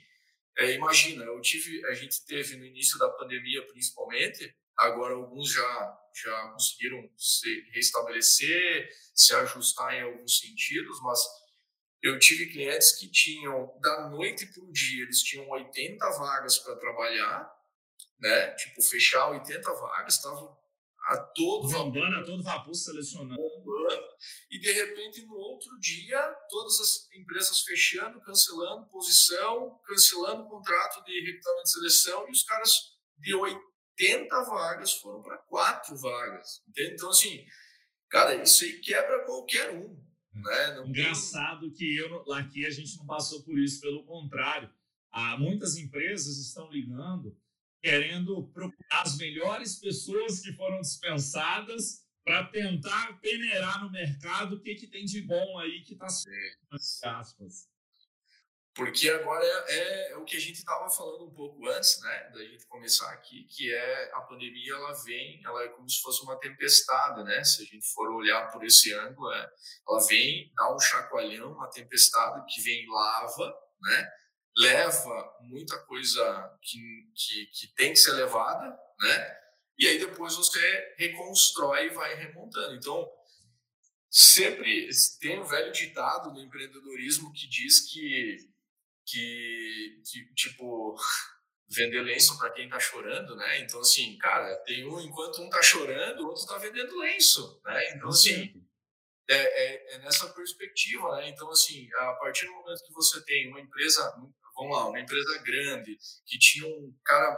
é, 0.57 0.71
imagina, 0.73 1.23
eu 1.25 1.39
tive, 1.41 1.85
a 1.87 1.93
gente 1.93 2.25
teve 2.25 2.55
no 2.55 2.65
início 2.65 2.97
da 2.97 3.09
pandemia, 3.09 3.65
principalmente, 3.67 4.55
agora 4.77 5.13
alguns 5.13 5.51
já 5.51 5.97
já 6.23 6.49
conseguiram 6.49 7.07
se 7.15 7.61
restabelecer, 7.73 8.89
se 9.13 9.35
ajustar 9.35 9.93
em 9.93 10.01
alguns 10.01 10.39
sentidos, 10.39 10.99
mas 11.03 11.19
eu 12.01 12.17
tive 12.19 12.51
clientes 12.51 12.93
que 12.97 13.09
tinham, 13.09 13.77
da 13.81 14.09
noite 14.09 14.45
para 14.47 14.63
o 14.63 14.71
dia, 14.71 15.03
eles 15.03 15.21
tinham 15.21 15.47
80 15.49 16.09
vagas 16.11 16.57
para 16.59 16.75
trabalhar, 16.75 17.51
né? 18.19 18.51
Tipo, 18.51 18.81
fechar 18.81 19.29
80 19.31 19.73
vagas, 19.73 20.15
estavam 20.15 20.57
a 21.07 21.17
todo 21.17 21.69
vapor. 21.69 22.15
a 22.15 22.23
todo 22.23 22.43
vapor 22.43 22.75
selecionando. 22.75 23.37
E 24.51 24.59
de 24.59 24.71
repente, 24.73 25.25
no 25.25 25.35
outro 25.35 25.79
dia, 25.79 26.21
todas 26.49 26.79
as 26.81 27.11
empresas 27.13 27.61
fechando, 27.61 28.19
cancelando 28.21 28.89
posição, 28.89 29.79
cancelando 29.85 30.49
contrato 30.49 31.03
de 31.05 31.19
recrutamento 31.19 31.63
de 31.63 31.71
seleção, 31.71 32.27
e 32.27 32.31
os 32.31 32.43
caras 32.43 32.71
de 33.17 33.33
80 33.33 34.43
vagas 34.43 34.93
foram 34.93 35.21
para 35.21 35.37
quatro 35.37 35.97
vagas. 35.97 36.61
Entende? 36.67 36.95
Então, 36.95 37.09
assim, 37.09 37.45
Cara, 38.09 38.35
isso 38.35 38.63
aí 38.63 38.79
quebra 38.79 39.25
qualquer 39.25 39.71
um. 39.71 40.06
Né? 40.41 40.75
Não 40.75 40.87
Engraçado 40.87 41.69
tem... 41.69 41.71
que 41.71 41.97
eu, 41.97 42.33
aqui 42.33 42.65
a 42.65 42.69
gente 42.69 42.97
não 42.97 43.05
passou 43.05 43.43
por 43.43 43.57
isso, 43.57 43.81
pelo 43.81 44.03
contrário. 44.03 44.69
Há, 45.11 45.37
muitas 45.37 45.77
empresas 45.77 46.37
estão 46.37 46.71
ligando 46.71 47.37
querendo 47.81 48.47
procurar 48.49 49.03
as 49.03 49.17
melhores 49.17 49.75
pessoas 49.75 50.41
que 50.41 50.51
foram 50.53 50.81
dispensadas 50.81 52.05
para 52.23 52.43
tentar 52.45 53.19
peneirar 53.21 53.83
no 53.83 53.91
mercado 53.91 54.55
o 54.55 54.59
que, 54.59 54.75
que 54.75 54.87
tem 54.87 55.05
de 55.05 55.21
bom 55.21 55.57
aí 55.59 55.81
que 55.81 55.93
está 55.93 56.07
aspas. 57.03 57.69
Porque 58.77 59.09
agora 59.09 59.43
é, 59.43 60.11
é, 60.11 60.17
o 60.17 60.23
que 60.23 60.37
a 60.37 60.39
gente 60.39 60.57
estava 60.57 60.87
falando 60.87 61.25
um 61.25 61.33
pouco 61.33 61.67
antes, 61.67 61.99
né, 61.99 62.29
da 62.31 62.45
gente 62.45 62.63
começar 62.67 63.11
aqui, 63.11 63.43
que 63.45 63.73
é 63.73 64.11
a 64.13 64.21
pandemia, 64.21 64.71
ela 64.71 64.93
vem, 65.03 65.41
ela 65.43 65.63
é 65.63 65.69
como 65.69 65.89
se 65.89 65.99
fosse 65.99 66.21
uma 66.21 66.39
tempestade, 66.39 67.23
né? 67.23 67.43
Se 67.43 67.63
a 67.63 67.65
gente 67.65 67.83
for 67.91 68.07
olhar 68.11 68.51
por 68.51 68.63
esse 68.63 68.93
ângulo, 68.93 69.33
é, 69.33 69.49
ela 69.89 70.07
vem, 70.07 70.53
dá 70.55 70.75
um 70.75 70.79
chacoalhão, 70.79 71.53
uma 71.53 71.67
tempestade 71.71 72.45
que 72.53 72.61
vem 72.61 72.87
lava, 72.87 73.51
né? 73.81 74.11
Leva 74.55 75.35
muita 75.41 75.75
coisa 75.85 76.55
que, 76.61 77.11
que, 77.15 77.45
que 77.47 77.73
tem 77.73 77.93
que 77.93 77.99
ser 77.99 78.11
levada, 78.11 78.77
né? 78.99 79.37
E 79.79 79.87
aí 79.87 79.97
depois 79.97 80.35
você 80.35 80.95
reconstrói 80.99 81.87
e 81.87 81.93
vai 81.95 82.13
remontando. 82.13 82.75
Então, 82.75 83.09
sempre 84.07 84.87
tem 85.19 85.39
um 85.39 85.43
velho 85.43 85.71
ditado 85.71 86.31
do 86.31 86.41
empreendedorismo 86.41 87.33
que 87.33 87.47
diz 87.47 87.91
que 87.91 88.55
que, 89.07 90.01
que 90.05 90.33
tipo, 90.35 90.95
vender 91.69 92.01
lenço 92.01 92.37
para 92.37 92.51
quem 92.51 92.69
tá 92.69 92.79
chorando, 92.79 93.35
né? 93.35 93.59
Então, 93.61 93.79
assim, 93.79 94.17
cara, 94.17 94.55
tem 94.63 94.85
um, 94.85 94.99
enquanto 94.99 95.41
um 95.41 95.49
tá 95.49 95.61
chorando, 95.61 96.21
o 96.23 96.27
outro 96.27 96.45
tá 96.45 96.57
vendendo 96.57 96.97
lenço, 96.97 97.61
né? 97.65 97.93
Então, 97.93 98.09
assim, 98.09 98.53
é, 99.29 99.35
é, 99.35 99.95
é, 99.95 99.99
nessa 99.99 100.27
perspectiva, 100.33 101.17
né? 101.17 101.29
Então, 101.29 101.49
assim, 101.49 101.89
a 101.95 102.13
partir 102.13 102.45
do 102.45 102.53
momento 102.53 102.83
que 102.83 102.93
você 102.93 103.23
tem 103.25 103.49
uma 103.49 103.61
empresa, 103.61 104.13
vamos 104.55 104.77
lá, 104.77 104.87
uma 104.87 104.99
empresa 104.99 105.41
grande, 105.43 105.97
que 106.25 106.37
tinha 106.37 106.67
um 106.67 106.93
cara 107.03 107.37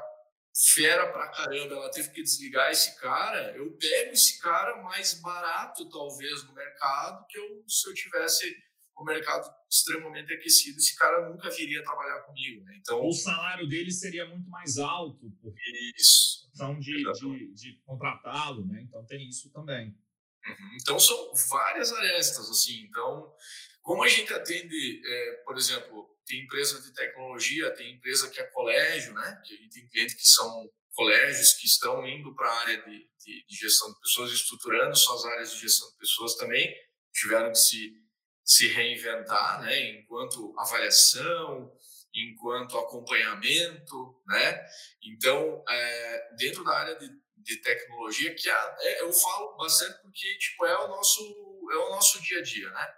fera 0.73 1.11
pra 1.11 1.31
caramba, 1.31 1.75
ela 1.75 1.91
teve 1.91 2.11
que 2.11 2.21
desligar 2.21 2.69
esse 2.71 2.99
cara, 2.99 3.55
eu 3.55 3.71
pego 3.77 4.11
esse 4.11 4.39
cara 4.39 4.81
mais 4.83 5.13
barato, 5.21 5.89
talvez, 5.89 6.43
no 6.43 6.53
mercado, 6.53 7.25
que 7.27 7.37
eu, 7.37 7.63
se 7.67 7.89
eu 7.89 7.93
tivesse 7.93 8.55
o 8.99 9.05
mercado 9.05 9.49
extremamente 9.69 10.33
aquecido, 10.33 10.77
esse 10.77 10.95
cara 10.95 11.29
nunca 11.29 11.49
viria 11.49 11.83
trabalhar 11.83 12.21
comigo. 12.21 12.63
Né? 12.65 12.77
Então, 12.79 13.05
o 13.05 13.13
salário 13.13 13.67
dele 13.67 13.91
seria 13.91 14.25
muito 14.25 14.49
mais 14.49 14.77
alto, 14.77 15.31
por 15.41 15.53
isso. 15.97 16.49
de, 16.79 17.03
de, 17.13 17.53
de 17.53 17.81
contratá-lo, 17.85 18.65
né? 18.65 18.81
Então 18.81 19.05
tem 19.05 19.27
isso 19.29 19.49
também. 19.51 19.87
Uhum. 20.45 20.77
Então 20.81 20.99
são 20.99 21.33
várias 21.49 21.91
arestas, 21.93 22.49
assim. 22.49 22.81
Então, 22.83 23.33
como 23.81 24.03
a 24.03 24.07
gente 24.07 24.33
atende, 24.33 25.01
é, 25.05 25.31
por 25.45 25.57
exemplo, 25.57 26.09
tem 26.25 26.43
empresa 26.43 26.81
de 26.81 26.93
tecnologia, 26.93 27.73
tem 27.75 27.95
empresa 27.95 28.29
que 28.29 28.39
é 28.39 28.43
colégio, 28.45 29.13
né? 29.13 29.41
Que 29.45 29.53
a 29.53 29.57
gente 29.57 29.73
tem 29.73 29.87
clientes 29.87 30.15
que 30.15 30.27
são 30.27 30.69
colégios 30.93 31.53
que 31.53 31.65
estão 31.65 32.05
indo 32.05 32.35
para 32.35 32.49
a 32.49 32.59
área 32.59 32.77
de, 32.83 33.09
de, 33.19 33.45
de, 33.47 33.55
gestão 33.55 33.91
de 33.93 33.99
pessoas, 34.01 34.31
estruturando 34.31 34.95
suas 34.97 35.23
áreas 35.25 35.53
de 35.53 35.61
gestão 35.61 35.89
de 35.91 35.97
pessoas 35.97 36.35
também, 36.35 36.75
tiveram 37.13 37.51
que 37.51 37.57
se 37.57 37.93
se 38.49 38.67
reinventar, 38.67 39.61
né, 39.61 39.91
enquanto 39.91 40.55
avaliação, 40.57 41.71
enquanto 42.11 42.79
acompanhamento, 42.79 44.19
né? 44.25 44.65
Então, 45.03 45.63
é, 45.69 46.35
dentro 46.35 46.63
da 46.63 46.75
área 46.75 46.95
de, 46.97 47.07
de 47.37 47.61
tecnologia, 47.61 48.33
que 48.33 48.49
a, 48.49 48.77
é, 48.79 49.01
eu 49.03 49.13
falo 49.13 49.55
bastante 49.55 50.01
porque 50.01 50.35
tipo 50.39 50.65
é 50.65 50.75
o 50.83 50.87
nosso 50.87 51.21
é 51.71 51.75
o 51.75 51.89
nosso 51.91 52.19
dia 52.23 52.39
a 52.39 52.41
dia, 52.41 52.71
né? 52.71 52.93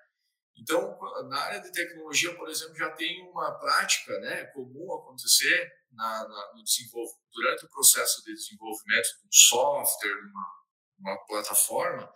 Então, 0.55 0.97
na 1.27 1.39
área 1.41 1.59
de 1.59 1.71
tecnologia, 1.73 2.33
por 2.35 2.49
exemplo, 2.49 2.75
já 2.75 2.89
tem 2.91 3.21
uma 3.29 3.51
prática, 3.59 4.17
né, 4.19 4.45
comum 4.53 4.93
acontecer 4.93 5.69
na, 5.91 6.27
na, 6.29 6.53
no 6.55 6.63
desenvolvimento 6.63 7.19
durante 7.33 7.65
o 7.65 7.69
processo 7.69 8.23
de 8.23 8.33
desenvolvimento 8.33 9.07
de 9.19 9.27
um 9.27 9.31
software, 9.31 10.15
uma, 10.29 10.47
uma 10.99 11.25
plataforma, 11.25 12.13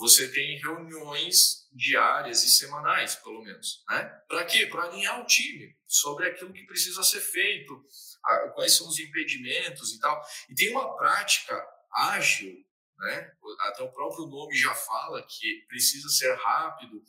você 0.00 0.32
tem 0.32 0.58
reuniões 0.58 1.68
diárias 1.70 2.42
e 2.42 2.50
semanais, 2.50 3.16
pelo 3.16 3.42
menos. 3.42 3.84
Né? 3.88 4.02
Para 4.26 4.46
quê? 4.46 4.66
Para 4.66 4.84
alinhar 4.84 5.20
o 5.20 5.26
time 5.26 5.76
sobre 5.86 6.26
aquilo 6.26 6.52
que 6.54 6.64
precisa 6.64 7.02
ser 7.02 7.20
feito, 7.20 7.84
quais 8.54 8.74
são 8.74 8.88
os 8.88 8.98
impedimentos 8.98 9.92
e 9.92 10.00
tal. 10.00 10.26
E 10.48 10.54
tem 10.54 10.70
uma 10.70 10.96
prática 10.96 11.54
ágil, 11.92 12.64
né? 12.98 13.32
até 13.60 13.82
o 13.82 13.92
próprio 13.92 14.26
nome 14.26 14.56
já 14.56 14.74
fala 14.74 15.22
que 15.22 15.66
precisa 15.68 16.08
ser 16.08 16.34
rápido, 16.34 17.04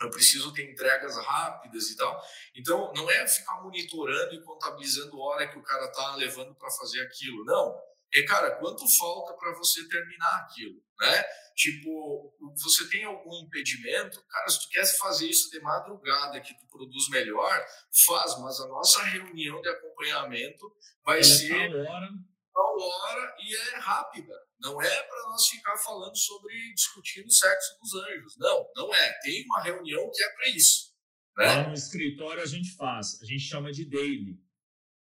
eu 0.00 0.10
preciso 0.10 0.52
ter 0.52 0.70
entregas 0.70 1.16
rápidas 1.18 1.90
e 1.90 1.96
tal. 1.96 2.22
Então, 2.54 2.92
não 2.94 3.10
é 3.10 3.26
ficar 3.26 3.62
monitorando 3.62 4.34
e 4.34 4.42
contabilizando 4.42 5.20
hora 5.20 5.48
que 5.48 5.58
o 5.58 5.62
cara 5.62 5.86
está 5.86 6.16
levando 6.16 6.54
para 6.54 6.70
fazer 6.70 7.02
aquilo. 7.02 7.44
Não. 7.44 7.78
É, 8.16 8.22
cara, 8.22 8.56
quanto 8.58 8.82
falta 8.98 9.34
para 9.34 9.52
você 9.58 9.86
terminar 9.88 10.36
aquilo, 10.40 10.82
né? 10.98 11.22
Tipo, 11.54 12.34
você 12.62 12.88
tem 12.88 13.04
algum 13.04 13.34
impedimento? 13.44 14.24
Cara, 14.26 14.48
se 14.48 14.60
tu 14.60 14.68
quer 14.70 14.86
fazer 14.98 15.28
isso 15.28 15.50
de 15.50 15.60
madrugada, 15.60 16.40
que 16.40 16.56
tu 16.56 16.66
produz 16.66 17.10
melhor, 17.10 17.66
faz, 18.06 18.38
mas 18.40 18.58
a 18.60 18.68
nossa 18.68 19.02
reunião 19.02 19.60
de 19.60 19.68
acompanhamento 19.68 20.72
vai 21.04 21.18
é 21.18 21.22
ser 21.22 21.74
hora. 21.74 22.08
tal 22.54 22.78
hora 22.78 23.36
e 23.38 23.54
é 23.54 23.78
rápida. 23.78 24.34
Não 24.60 24.80
é 24.80 25.02
para 25.02 25.22
nós 25.24 25.46
ficar 25.46 25.76
falando 25.76 26.16
sobre 26.16 26.54
discutindo 26.74 27.26
o 27.26 27.32
sexo 27.32 27.78
dos 27.80 27.94
anjos. 28.02 28.34
Não, 28.38 28.66
não 28.74 28.94
é. 28.94 29.18
Tem 29.20 29.44
uma 29.44 29.62
reunião 29.62 30.10
que 30.10 30.22
é 30.22 30.32
para 30.32 30.48
isso. 30.48 30.94
Né? 31.36 31.44
Lá 31.44 31.68
no 31.68 31.74
escritório 31.74 32.42
a 32.42 32.46
gente 32.46 32.74
faz, 32.76 33.20
a 33.20 33.26
gente 33.26 33.42
chama 33.42 33.70
de 33.70 33.84
daily. 33.84 34.38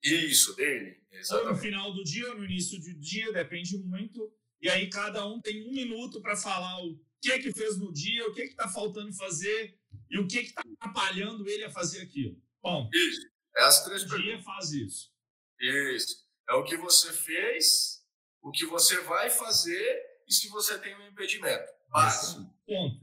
Isso, 0.04 0.54
daily. 0.56 0.96
Exatamente. 1.11 1.46
Ou 1.46 1.52
no 1.52 1.58
final 1.58 1.94
do 1.94 2.04
dia, 2.04 2.28
ou 2.28 2.38
no 2.38 2.44
início 2.44 2.80
do 2.80 2.94
dia, 3.00 3.32
depende 3.32 3.78
muito 3.78 4.32
e 4.64 4.68
aí 4.70 4.88
cada 4.88 5.26
um 5.26 5.42
tem 5.42 5.68
um 5.68 5.73
minuto 5.73 6.23
para 6.23 6.34
falar 6.34 6.82
o 6.82 6.99
que 7.20 7.38
que 7.38 7.52
fez 7.52 7.78
no 7.78 7.92
dia, 7.92 8.26
o 8.26 8.32
que 8.32 8.44
que 8.44 8.52
está 8.52 8.66
faltando 8.66 9.12
fazer 9.12 9.78
e 10.11 10.18
o 10.18 10.26
que 10.26 10.40
que 10.40 10.49
está 10.49 10.62
atrapalhando 10.62 11.46
ele 11.49 11.64
a 11.64 11.70
fazer 11.70 12.00
aquilo. 12.00 12.40
Bom, 12.62 12.88
isso. 12.92 13.28
É 13.56 13.62
as 13.62 13.84
três 13.84 14.02
o 14.04 14.16
dia 14.18 14.42
faz 14.42 14.73
isso. 14.73 15.12
Isso. 15.61 16.25
É 16.49 16.54
o 16.54 16.64
que 16.64 16.78
você 16.78 17.12
fez, 17.12 18.02
o 18.42 18.50
que 18.50 18.64
você 18.64 19.00
vai 19.02 19.28
fazer 19.28 20.02
e 20.26 20.32
se 20.32 20.49
você 20.49 20.78
tem 20.78 20.96
um 20.96 21.08
impedimento. 21.08 21.70
Básico. 21.90 22.50
Ponto. 22.66 23.00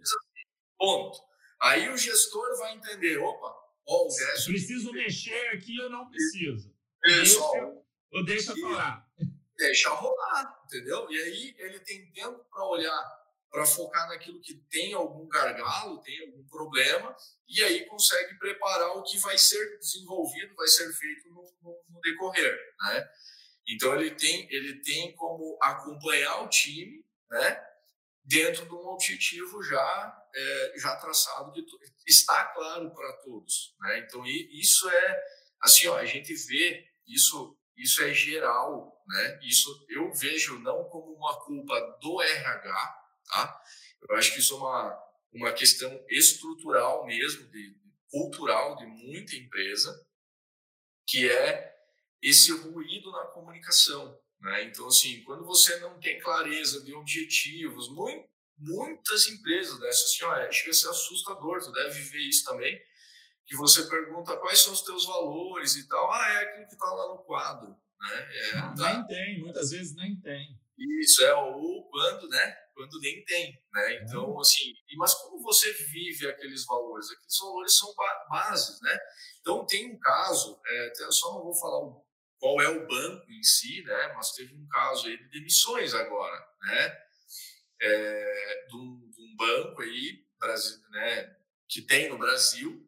Ponto. 0.80 1.20
Aí 1.62 1.90
o 1.90 1.98
gestor 1.98 2.58
vai 2.58 2.76
entender, 2.76 3.18
opa, 3.20 3.56
ó, 3.88 4.08
o 4.08 4.08
Décio... 4.08 4.52
Preciso 4.52 4.92
mexer 4.92 5.50
aqui 5.50 5.80
ou 5.80 5.92
não 5.92 6.10
preciso? 6.10 6.71
Isso. 7.06 7.40
Deixa, 7.52 7.84
ou 8.12 8.26
deixa 8.26 8.56
falar 8.56 9.12
deixa 9.62 9.90
rolar, 9.90 10.62
entendeu? 10.66 11.08
E 11.10 11.22
aí 11.22 11.56
ele 11.60 11.80
tem 11.82 12.12
tempo 12.12 12.44
para 12.50 12.66
olhar, 12.66 13.22
para 13.50 13.66
focar 13.66 14.10
naquilo 14.10 14.42
que 14.42 14.56
tem 14.70 14.94
algum 14.94 15.28
gargalo, 15.28 16.02
tem 16.02 16.20
algum 16.22 16.44
problema, 16.48 17.16
e 17.48 17.62
aí 17.64 17.86
consegue 17.86 18.38
preparar 18.40 18.98
o 18.98 19.04
que 19.04 19.20
vai 19.20 19.38
ser 19.38 19.78
desenvolvido, 19.78 20.56
vai 20.56 20.68
ser 20.68 20.92
feito 20.94 21.30
no, 21.30 21.44
no, 21.62 21.84
no 21.90 22.02
decorrer, 22.02 22.58
né? 22.82 23.10
Então 23.68 23.96
ele 23.96 24.12
tem, 24.12 24.48
ele 24.52 24.82
tem 24.82 25.16
como 25.16 25.58
acompanhar 25.62 26.44
o 26.44 26.50
time, 26.50 27.06
né? 27.30 27.68
Dentro 28.24 28.66
de 28.66 28.74
um 28.74 28.88
objetivo 28.88 29.62
já 29.64 30.24
é, 30.34 30.74
já 30.78 30.96
traçado, 30.96 31.52
de, 31.52 31.64
está 32.08 32.46
claro 32.46 32.92
para 32.94 33.14
todos, 33.18 33.76
né? 33.82 34.00
Então 34.00 34.26
isso 34.26 34.90
é 34.90 35.24
assim, 35.62 35.88
ó, 35.88 35.98
a 35.98 36.06
gente 36.06 36.34
vê 36.34 36.91
isso 37.14 37.58
isso 37.78 38.04
é 38.04 38.14
geral, 38.14 39.02
né? 39.08 39.40
Isso 39.42 39.86
eu 39.90 40.14
vejo 40.14 40.60
não 40.60 40.84
como 40.90 41.14
uma 41.14 41.40
culpa 41.42 41.80
do 42.02 42.22
RH, 42.22 42.74
tá? 43.28 43.62
Eu 44.08 44.16
acho 44.16 44.34
que 44.34 44.40
isso 44.40 44.54
é 44.54 44.58
uma, 44.58 45.00
uma 45.34 45.54
questão 45.54 46.06
estrutural 46.10 47.06
mesmo, 47.06 47.50
de, 47.50 47.76
cultural 48.10 48.76
de 48.76 48.86
muita 48.86 49.36
empresa, 49.36 50.06
que 51.08 51.30
é 51.30 51.72
esse 52.22 52.52
ruído 52.52 53.12
na 53.12 53.26
comunicação, 53.28 54.20
né? 54.40 54.66
Então, 54.66 54.88
assim, 54.88 55.24
quando 55.24 55.46
você 55.46 55.80
não 55.80 56.00
tem 56.00 56.20
clareza 56.20 56.84
de 56.84 56.94
objetivos, 56.94 57.90
muito, 57.90 58.30
muitas 58.58 59.28
empresas 59.28 59.80
dessas, 59.80 60.12
assim, 60.12 60.24
ó, 60.24 60.52
chega 60.52 60.70
a 60.70 60.74
ser 60.74 60.90
assustador, 60.90 61.64
tu 61.64 61.72
deve 61.72 62.00
ver 62.00 62.22
isso 62.28 62.44
também, 62.44 62.80
que 63.52 63.58
você 63.58 63.84
pergunta 63.84 64.38
quais 64.38 64.62
são 64.62 64.72
os 64.72 64.82
teus 64.82 65.06
valores 65.06 65.76
e 65.76 65.86
tal. 65.86 66.10
Ah, 66.10 66.30
é 66.30 66.38
aquilo 66.44 66.68
que 66.68 66.74
está 66.74 66.86
lá 66.86 67.08
no 67.10 67.24
quadro. 67.24 67.70
Né? 67.70 68.30
É, 68.32 68.52
tá. 68.54 68.94
Nem 68.94 69.08
tem, 69.08 69.40
muitas 69.42 69.72
vezes 69.72 69.94
nem 69.94 70.16
tem. 70.22 70.58
Isso, 71.02 71.22
é 71.26 71.36
ou 71.36 71.90
quando, 71.90 72.30
né? 72.30 72.56
Quando 72.74 72.98
nem 73.02 73.22
tem, 73.26 73.62
né? 73.74 73.94
É. 73.94 74.04
Então, 74.04 74.38
é. 74.38 74.40
assim, 74.40 74.74
mas 74.96 75.14
como 75.16 75.44
você 75.44 75.70
vive 75.74 76.30
aqueles 76.30 76.66
valores? 76.66 77.12
Aqueles 77.12 77.38
valores 77.38 77.78
são 77.78 77.94
bases, 78.30 78.80
né? 78.82 78.98
Então, 79.42 79.66
tem 79.66 79.94
um 79.94 80.00
caso, 80.00 80.58
é, 80.66 80.94
eu 81.04 81.12
só 81.12 81.34
não 81.34 81.44
vou 81.44 81.54
falar 81.54 81.92
qual 82.40 82.62
é 82.62 82.70
o 82.70 82.88
banco 82.88 83.30
em 83.30 83.44
si, 83.44 83.84
né? 83.84 84.14
Mas 84.16 84.32
teve 84.32 84.56
um 84.56 84.66
caso 84.70 85.08
aí 85.08 85.18
de 85.18 85.30
demissões 85.30 85.94
agora, 85.94 86.48
né? 86.62 86.98
é, 87.82 88.66
de, 88.70 88.76
um, 88.78 89.10
de, 89.10 89.22
um, 89.22 89.36
banco 89.36 89.82
aí, 89.82 90.24
Brasil, 90.40 90.80
né, 90.92 91.36
que 91.68 91.82
tem 91.82 92.10
no 92.10 92.18
Brasil, 92.18 92.88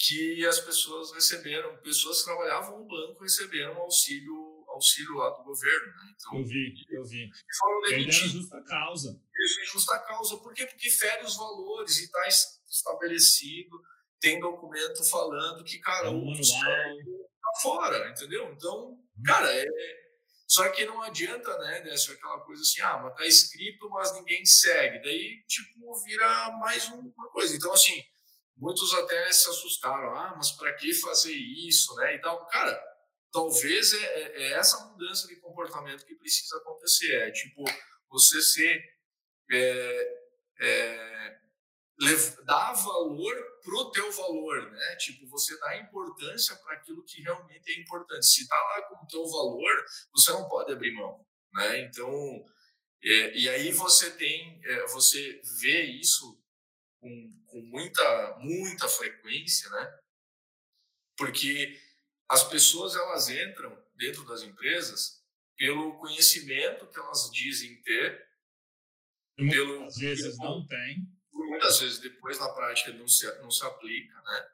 que 0.00 0.46
as 0.46 0.58
pessoas 0.58 1.12
receberam, 1.12 1.76
pessoas 1.82 2.20
que 2.20 2.24
trabalhavam 2.24 2.78
no 2.78 2.86
banco 2.86 3.22
receberam 3.22 3.76
auxílio 3.76 4.50
auxílio 4.70 5.14
lá 5.14 5.30
do 5.30 5.44
governo. 5.44 5.86
Né? 5.86 6.14
Então, 6.14 6.38
eu 6.38 6.44
vi, 6.44 6.86
eu 6.88 7.04
vi. 7.04 7.24
E 7.24 7.56
foram 7.58 7.80
demitidos. 7.82 8.32
justa 8.32 8.62
causa. 8.62 9.20
Isso, 9.44 9.72
justa 9.72 9.98
causa. 9.98 10.36
Por 10.38 10.54
quê? 10.54 10.64
Porque 10.64 10.90
fere 10.90 11.24
os 11.24 11.36
valores 11.36 11.98
e 11.98 12.04
está 12.04 12.28
estabelecido, 12.68 13.80
tem 14.20 14.40
documento 14.40 15.04
falando 15.10 15.64
que, 15.64 15.78
cara, 15.80 16.06
é 16.06 16.10
um 16.10 16.32
o 16.32 16.34
tá 16.34 17.60
fora, 17.60 18.10
entendeu? 18.10 18.50
Então, 18.52 18.92
hum. 18.92 19.22
cara, 19.24 19.52
é, 19.52 19.66
só 20.48 20.68
que 20.70 20.84
não 20.84 21.02
adianta, 21.02 21.58
né, 21.58 21.80
dessa 21.80 22.12
aquela 22.12 22.40
coisa 22.40 22.62
assim, 22.62 22.80
ah, 22.80 22.98
mas 23.02 23.16
tá 23.16 23.26
escrito, 23.26 23.88
mas 23.90 24.14
ninguém 24.14 24.44
segue. 24.44 25.02
Daí, 25.02 25.44
tipo, 25.46 25.94
vira 26.04 26.50
mais 26.58 26.88
uma 26.88 27.12
coisa. 27.32 27.56
Então, 27.56 27.72
assim, 27.72 28.02
muitos 28.60 28.92
até 28.94 29.32
se 29.32 29.48
assustaram, 29.48 30.14
ah, 30.16 30.34
mas 30.36 30.52
para 30.52 30.72
que 30.74 30.92
fazer 30.94 31.32
isso, 31.32 31.94
né, 31.96 32.16
e 32.16 32.20
tal. 32.20 32.46
Cara, 32.46 32.80
talvez 33.32 33.92
é, 33.92 34.04
é, 34.04 34.42
é, 34.42 34.52
essa 34.52 34.84
mudança 34.86 35.26
de 35.26 35.36
comportamento 35.36 36.04
que 36.04 36.14
precisa 36.14 36.56
acontecer. 36.58 37.12
É 37.14 37.30
tipo, 37.30 37.64
você 38.08 38.40
ser. 38.42 38.82
É, 39.52 40.20
é, 40.60 41.40
dar 42.44 42.72
valor 42.72 43.34
pro 43.62 43.90
teu 43.90 44.10
valor, 44.12 44.70
né? 44.70 44.96
Tipo, 44.96 45.26
você 45.28 45.58
dá 45.58 45.76
importância 45.76 46.56
para 46.56 46.74
aquilo 46.76 47.04
que 47.04 47.20
realmente 47.20 47.70
é 47.70 47.80
importante. 47.80 48.26
Se 48.26 48.48
tá 48.48 48.56
lá 48.56 48.82
com 48.88 49.04
o 49.04 49.06
teu 49.06 49.26
valor, 49.26 49.84
você 50.12 50.32
não 50.32 50.48
pode 50.48 50.72
abrir 50.72 50.94
mão, 50.94 51.24
né? 51.52 51.80
Então, 51.80 52.44
é, 53.02 53.36
e 53.36 53.48
aí 53.48 53.72
você 53.72 54.10
tem, 54.12 54.60
é, 54.64 54.86
você 54.86 55.40
vê 55.60 55.82
isso 55.82 56.42
com, 57.00 57.32
com 57.50 57.60
muita, 57.60 58.38
muita 58.38 58.88
frequência, 58.88 59.68
né? 59.70 59.98
Porque 61.16 61.78
as 62.28 62.44
pessoas 62.44 62.94
elas 62.94 63.28
entram 63.28 63.76
dentro 63.94 64.24
das 64.24 64.42
empresas 64.42 65.20
pelo 65.56 65.98
conhecimento 65.98 66.86
que 66.86 66.98
elas 66.98 67.30
dizem 67.30 67.82
ter, 67.82 68.26
pelo 69.36 69.84
às 69.84 69.96
vezes 69.96 70.38
não 70.38 70.66
tem, 70.66 71.06
muitas 71.32 71.80
vezes 71.80 71.98
depois 71.98 72.38
na 72.38 72.48
prática 72.50 72.92
não 72.92 73.08
se 73.08 73.26
não 73.40 73.50
se 73.50 73.64
aplica, 73.64 74.20
né? 74.22 74.48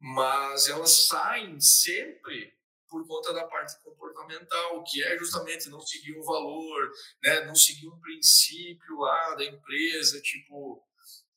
Mas 0.00 0.68
elas 0.68 1.06
saem 1.06 1.60
sempre 1.60 2.56
por 2.88 3.06
conta 3.06 3.32
da 3.34 3.46
parte 3.46 3.78
comportamental, 3.82 4.82
que 4.84 5.02
é 5.02 5.18
justamente 5.18 5.68
não 5.68 5.80
seguir 5.80 6.16
um 6.18 6.22
valor, 6.22 6.90
né? 7.22 7.44
Não 7.44 7.54
seguir 7.54 7.88
um 7.88 8.00
princípio 8.00 8.98
lá 8.98 9.34
da 9.34 9.44
empresa, 9.44 10.20
tipo 10.22 10.82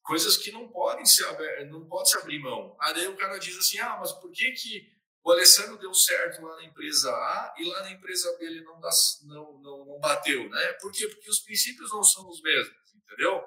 coisas 0.04 0.38
que 0.38 0.52
não 0.52 0.68
podem 0.70 1.06
se 1.06 1.24
não 1.70 1.86
pode 1.88 2.10
se 2.10 2.18
abrir 2.18 2.40
mão. 2.40 2.76
Aí 2.80 3.08
o 3.08 3.16
cara 3.16 3.38
diz 3.38 3.58
assim, 3.58 3.80
ah, 3.80 3.98
mas 4.00 4.12
por 4.14 4.32
que 4.32 4.52
que 4.52 4.92
o 5.24 5.32
Alessandro 5.32 5.78
deu 5.78 5.94
certo 5.94 6.42
lá 6.42 6.56
na 6.56 6.64
empresa 6.64 7.12
A 7.12 7.54
e 7.58 7.66
lá 7.66 7.82
na 7.82 7.92
empresa 7.92 8.36
B 8.38 8.46
ele 8.46 8.62
não, 8.62 8.80
dá, 8.80 8.90
não, 9.24 9.60
não, 9.60 9.86
não 9.86 10.00
bateu, 10.00 10.50
né? 10.50 10.74
Por 10.74 10.92
quê? 10.92 11.08
Porque 11.08 11.30
os 11.30 11.40
princípios 11.40 11.92
não 11.92 12.04
são 12.04 12.28
os 12.28 12.42
mesmos, 12.42 12.96
entendeu? 12.96 13.44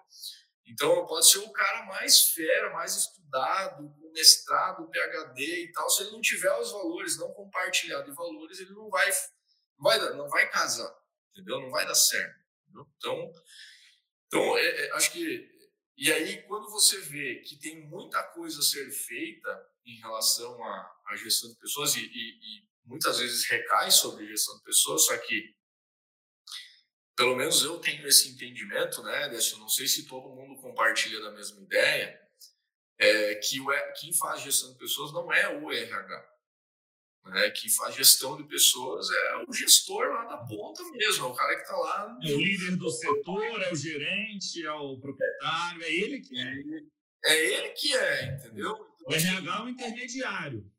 Então, 0.66 1.06
pode 1.06 1.28
ser 1.28 1.38
o 1.38 1.52
cara 1.52 1.84
mais 1.84 2.30
fera, 2.30 2.73
mais 2.73 2.96
estudado, 2.96 3.90
com 4.00 4.12
mestrado, 4.12 4.88
PhD 4.88 5.64
e 5.64 5.73
tal. 5.73 5.90
Se 5.90 6.02
ele 6.02 6.12
não 6.12 6.20
tiver 6.20 6.52
os 6.58 6.73
valores, 6.73 7.18
não 7.18 7.32
compartilhado 7.32 8.08
de 8.11 8.16
valores, 8.16 8.61
ele 8.61 8.73
não 8.73 8.88
vai, 8.88 9.11
não 9.78 9.82
vai, 9.82 9.99
não 10.14 10.28
vai 10.28 10.49
casar, 10.49 10.90
entendeu? 11.32 11.61
Não 11.61 11.70
vai 11.70 11.87
dar 11.87 11.94
certo. 11.94 12.38
Entendeu? 12.62 12.87
Então, 12.96 13.32
então 14.26 14.58
é, 14.58 14.87
é, 14.87 14.92
acho 14.92 15.12
que. 15.12 15.53
E 15.97 16.13
aí, 16.13 16.43
quando 16.43 16.69
você 16.71 17.01
vê 17.01 17.37
que 17.37 17.57
tem 17.57 17.87
muita 17.87 18.23
coisa 18.23 18.59
a 18.59 18.63
ser 18.63 18.91
feita, 18.91 19.75
em 19.87 19.99
relação 20.01 20.63
à, 20.65 21.02
à 21.07 21.17
gestão 21.17 21.50
de 21.50 21.57
pessoas 21.57 21.95
e, 21.95 22.00
e, 22.00 22.09
e, 22.09 22.69
muitas 22.85 23.19
vezes 23.19 23.47
recai 23.49 23.91
sobre 23.91 24.26
gestão 24.26 24.57
de 24.57 24.63
pessoas, 24.63 25.04
só 25.04 25.17
que 25.19 25.54
pelo 27.17 27.37
menos 27.37 27.63
eu 27.63 27.78
tenho 27.78 28.07
esse 28.09 28.28
entendimento, 28.28 29.02
né, 29.02 29.28
Décio? 29.28 29.59
Não 29.59 29.69
sei 29.69 29.87
se 29.87 30.07
todo 30.07 30.35
mundo 30.35 30.61
compartilha 30.61 31.21
da 31.21 31.30
mesma 31.30 31.61
ideia, 31.63 32.21
é 32.99 33.35
que 33.37 33.61
o, 33.61 33.67
quem 34.00 34.13
faz 34.15 34.43
gestão 34.43 34.73
de 34.73 34.78
pessoas 34.78 35.13
não 35.13 35.33
é 35.33 35.49
o 35.49 35.71
RH. 35.71 36.33
Né? 37.25 37.50
Quem 37.50 37.71
faz 37.71 37.95
gestão 37.95 38.37
de 38.37 38.45
pessoas 38.45 39.08
é 39.10 39.45
o 39.49 39.52
gestor 39.52 40.08
lá 40.10 40.25
da 40.25 40.37
ponta 40.39 40.82
mesmo, 40.91 41.26
é 41.26 41.28
o 41.28 41.34
cara 41.34 41.56
que 41.56 41.63
está 41.63 41.76
lá. 41.76 42.19
É 42.23 42.32
o 42.32 42.39
líder 42.39 42.76
do 42.76 42.91
setor, 42.91 43.63
é 43.63 43.73
o 43.73 43.76
gerente, 43.76 44.65
é 44.65 44.73
o 44.73 44.99
proprietário, 44.99 45.82
é 45.82 45.93
ele 45.93 46.21
que 46.21 46.39
é. 46.39 46.54
É 47.26 47.47
ele 47.47 47.69
que 47.71 47.97
é, 47.97 48.34
entendeu? 48.34 48.76
O 49.06 49.13
RH 49.13 49.56
é 49.56 49.63
um 49.63 49.69
intermediário. 49.69 50.71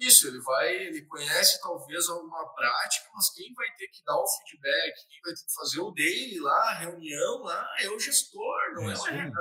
Isso, 0.00 0.26
ele 0.26 0.40
vai, 0.40 0.74
ele 0.74 1.02
conhece 1.02 1.60
talvez 1.60 2.08
alguma 2.08 2.52
prática, 2.54 3.08
mas 3.14 3.30
quem 3.34 3.52
vai 3.54 3.70
ter 3.76 3.86
que 3.88 4.02
dar 4.04 4.16
o 4.16 4.26
feedback, 4.26 4.94
quem 5.08 5.20
vai 5.22 5.34
ter 5.34 5.44
que 5.44 5.54
fazer 5.54 5.80
o 5.80 5.90
dele 5.90 6.40
lá, 6.40 6.70
a 6.70 6.78
reunião 6.78 7.42
lá, 7.42 7.68
é 7.78 7.90
o 7.90 8.00
gestor, 8.00 8.74
não 8.74 8.90
é, 8.90 8.94
é 8.94 8.96
o 8.96 9.06
RH. 9.06 9.40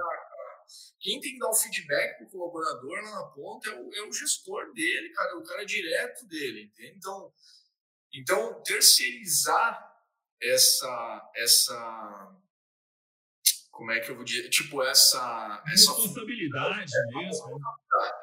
Quem 1.02 1.20
tem 1.20 1.34
que 1.34 1.40
dar 1.40 1.50
o 1.50 1.56
feedback 1.56 2.18
para 2.18 2.28
o 2.28 2.30
colaborador 2.30 3.02
lá 3.02 3.12
na 3.12 3.24
ponta 3.30 3.70
é 3.70 3.74
o, 3.74 3.94
é 3.96 4.02
o 4.04 4.14
gestor 4.14 4.72
dele, 4.72 5.10
cara, 5.10 5.32
é 5.32 5.36
o 5.36 5.44
cara 5.44 5.66
direto 5.66 6.28
dele, 6.28 6.66
entende? 6.66 6.96
Então, 6.98 7.34
então 8.14 8.64
terceirizar 8.64 9.92
essa, 10.40 11.32
essa 11.36 12.38
como 13.72 13.92
é 13.92 14.00
que 14.00 14.12
eu 14.12 14.16
vou 14.16 14.24
dizer, 14.24 14.48
tipo 14.50 14.84
essa 14.84 15.64
essa 15.68 15.92
responsabilidade 15.92 16.84
essa, 16.84 17.18
mesmo. 17.18 17.60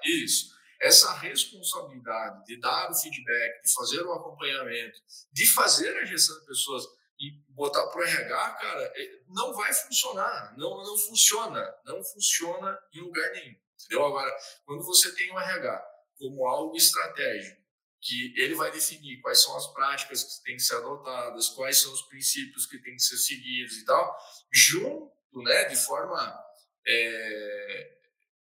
Isso. 0.05 0.59
Essa 0.81 1.13
responsabilidade 1.15 2.45
de 2.45 2.61
dar 2.61 2.89
o 2.89 2.95
feedback, 2.95 3.63
de 3.63 3.73
fazer 3.73 4.03
o 4.03 4.13
acompanhamento, 4.13 5.01
de 5.33 5.51
fazer 5.51 5.97
a 5.97 6.05
gestão 6.05 6.39
de 6.39 6.47
pessoas 6.47 6.85
e 7.19 7.33
botar 7.49 7.87
para 7.89 8.01
o 8.01 8.05
RH, 8.05 8.51
cara, 8.55 8.93
é, 8.95 9.21
não 9.29 9.53
vai 9.53 9.73
funcionar, 9.73 10.55
não 10.57 10.83
não 10.83 10.97
funciona, 10.97 11.75
não 11.85 12.03
funciona 12.05 12.79
em 12.95 13.01
lugar 13.01 13.31
nenhum. 13.33 13.57
Entendeu? 13.75 14.07
Agora, 14.07 14.37
quando 14.65 14.85
você 14.85 15.15
tem 15.15 15.31
o 15.33 15.39
RH 15.39 15.85
como 16.19 16.47
algo 16.47 16.77
estratégico, 16.77 17.59
que 18.01 18.35
ele 18.41 18.55
vai 18.55 18.71
definir 18.71 19.21
quais 19.21 19.43
são 19.43 19.57
as 19.57 19.67
práticas 19.73 20.23
que 20.23 20.45
têm 20.45 20.57
que 20.57 20.63
ser 20.63 20.77
adotadas, 20.77 21.49
quais 21.49 21.79
são 21.79 21.93
os 21.93 22.03
princípios 22.03 22.67
que 22.67 22.79
têm 22.79 22.95
que 22.95 23.03
ser 23.03 23.17
seguidos 23.17 23.77
e 23.77 23.85
tal, 23.85 24.17
junto 24.53 25.43
né, 25.43 25.65
de 25.65 25.77
forma 25.77 26.45
é, 26.87 27.99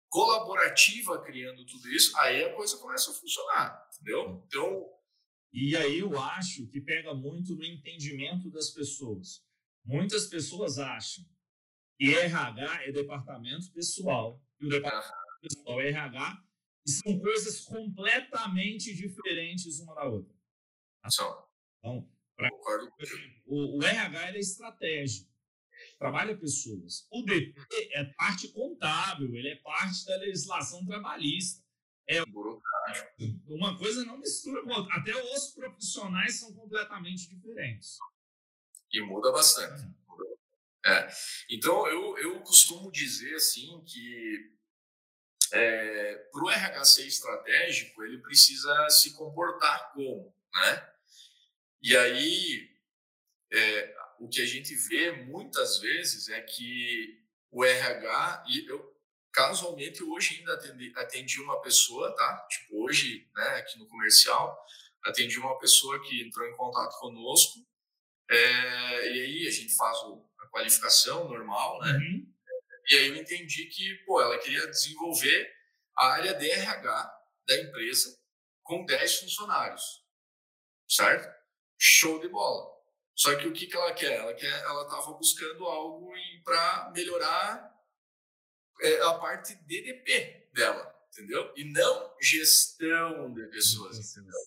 colaborativa 0.08 1.22
criando 1.22 1.64
tudo 1.66 1.88
isso, 1.90 2.16
aí 2.18 2.44
a 2.44 2.54
coisa 2.54 2.78
começa 2.78 3.11
a 3.11 3.14
funcionar, 3.14 3.88
entendeu? 3.94 4.42
Então. 4.46 5.01
E 5.52 5.76
aí 5.76 5.98
eu 5.98 6.18
acho 6.18 6.66
que 6.68 6.80
pega 6.80 7.14
muito 7.14 7.54
no 7.54 7.64
entendimento 7.64 8.50
das 8.50 8.70
pessoas. 8.70 9.44
Muitas 9.84 10.26
pessoas 10.26 10.78
acham 10.78 11.24
que 11.98 12.14
RH 12.14 12.84
é 12.84 12.92
departamento 12.92 13.70
pessoal 13.72 14.42
e 14.60 14.66
o 14.66 14.68
departamento 14.68 15.12
pessoal 15.42 15.80
é 15.80 15.88
RH 15.88 16.44
e 16.86 16.90
são 16.90 17.20
coisas 17.20 17.64
completamente 17.64 18.94
diferentes 18.94 19.78
uma 19.80 19.94
da 19.94 20.04
outra. 20.04 20.34
São. 21.10 21.48
Então, 21.78 22.08
pra, 22.36 22.48
o, 23.46 23.78
o 23.78 23.82
RH 23.82 24.30
é 24.30 24.38
estratégico 24.38 25.32
trabalha 25.98 26.36
pessoas. 26.36 27.06
O 27.10 27.22
DP 27.22 27.54
é 27.92 28.04
parte 28.16 28.48
contábil, 28.48 29.34
ele 29.34 29.48
é 29.48 29.56
parte 29.56 30.04
da 30.06 30.16
legislação 30.16 30.84
trabalhista. 30.84 31.62
É 32.08 32.22
uma 33.46 33.78
coisa 33.78 34.04
não 34.04 34.18
mistura 34.18 34.62
com 34.62 34.70
outra. 34.70 34.96
Até 34.96 35.14
os 35.14 35.52
profissionais 35.54 36.40
são 36.40 36.52
completamente 36.52 37.28
diferentes. 37.28 37.98
E 38.92 39.00
muda 39.02 39.30
bastante. 39.32 39.84
É. 40.84 40.92
é. 40.92 41.08
Então, 41.50 41.86
eu, 41.86 42.18
eu 42.18 42.40
costumo 42.40 42.90
dizer 42.90 43.34
assim 43.36 43.82
que 43.84 44.52
é, 45.52 46.14
para 46.32 46.44
o 46.44 46.50
RH 46.50 46.84
ser 46.84 47.06
estratégico, 47.06 48.02
ele 48.02 48.18
precisa 48.18 48.88
se 48.90 49.12
comportar 49.14 49.92
como, 49.92 50.34
né? 50.54 50.92
E 51.82 51.96
aí, 51.96 52.70
é, 53.52 53.96
o 54.18 54.28
que 54.28 54.40
a 54.40 54.46
gente 54.46 54.74
vê 54.74 55.12
muitas 55.12 55.78
vezes 55.78 56.28
é 56.28 56.40
que 56.40 57.22
o 57.50 57.64
RH, 57.64 58.44
e 58.48 58.66
eu 58.66 58.91
casualmente 59.33 60.03
hoje 60.03 60.38
ainda 60.38 60.55
atendi, 60.55 60.92
atendi 60.97 61.40
uma 61.40 61.61
pessoa, 61.61 62.14
tá? 62.14 62.47
Tipo, 62.49 62.85
hoje, 62.85 63.29
né, 63.35 63.49
aqui 63.57 63.79
no 63.79 63.87
comercial, 63.87 64.57
atendi 65.03 65.38
uma 65.38 65.59
pessoa 65.59 66.01
que 66.03 66.23
entrou 66.23 66.47
em 66.47 66.57
contato 66.57 66.99
conosco, 66.99 67.66
é, 68.31 69.09
e 69.09 69.21
aí 69.23 69.47
a 69.47 69.51
gente 69.51 69.75
faz 69.75 69.99
o, 70.03 70.25
a 70.40 70.47
qualificação 70.49 71.29
normal, 71.29 71.81
né? 71.81 71.92
Uhum. 71.92 72.33
E 72.88 72.97
aí 72.97 73.09
eu 73.09 73.16
entendi 73.16 73.66
que, 73.66 73.95
pô, 74.07 74.21
ela 74.21 74.38
queria 74.38 74.66
desenvolver 74.66 75.53
a 75.97 76.07
área 76.07 76.35
de 76.35 76.51
RH 76.51 77.21
da 77.47 77.61
empresa 77.61 78.18
com 78.62 78.85
10 78.85 79.21
funcionários, 79.21 80.05
certo? 80.88 81.29
Show 81.79 82.21
de 82.21 82.29
bola. 82.29 82.71
Só 83.14 83.35
que 83.37 83.47
o 83.47 83.53
que, 83.53 83.66
que 83.66 83.77
ela 83.77 83.92
quer? 83.92 84.12
Ela 84.12 84.35
quer, 84.35 84.61
ela 84.62 84.83
estava 84.85 85.12
buscando 85.12 85.66
algo 85.66 86.11
para 86.45 86.90
melhorar 86.95 87.71
é, 88.83 89.03
a 89.03 89.14
parte 89.14 89.55
DDP 89.55 90.49
dela, 90.53 90.95
entendeu? 91.09 91.53
E 91.57 91.64
não 91.64 92.14
gestão 92.21 93.33
de 93.33 93.47
pessoas, 93.47 93.99
entendeu? 93.99 94.38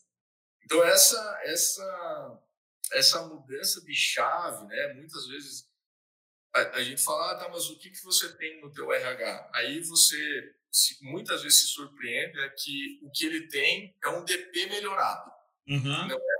Então 0.63 0.83
essa 0.83 1.39
essa 1.43 2.41
essa 2.93 3.25
mudança 3.25 3.81
de 3.81 3.93
chave, 3.93 4.65
né? 4.67 4.93
Muitas 4.93 5.27
vezes 5.27 5.69
a, 6.53 6.77
a 6.77 6.83
gente 6.83 7.03
fala, 7.03 7.31
ah, 7.31 7.35
tá, 7.35 7.49
mas 7.49 7.69
o 7.69 7.77
que 7.77 7.89
que 7.89 8.03
você 8.03 8.33
tem 8.37 8.61
no 8.61 8.71
teu 8.71 8.91
RH? 8.91 9.51
Aí 9.53 9.79
você 9.81 10.55
se, 10.71 10.97
muitas 11.03 11.41
vezes 11.41 11.61
se 11.61 11.67
surpreende 11.67 12.39
é 12.39 12.49
que 12.49 12.99
o 13.01 13.09
que 13.09 13.25
ele 13.25 13.47
tem 13.47 13.95
é 14.03 14.09
um 14.09 14.25
DP 14.25 14.67
melhorado. 14.67 15.31
Uhum. 15.67 16.07
Não 16.07 16.17
é 16.17 16.34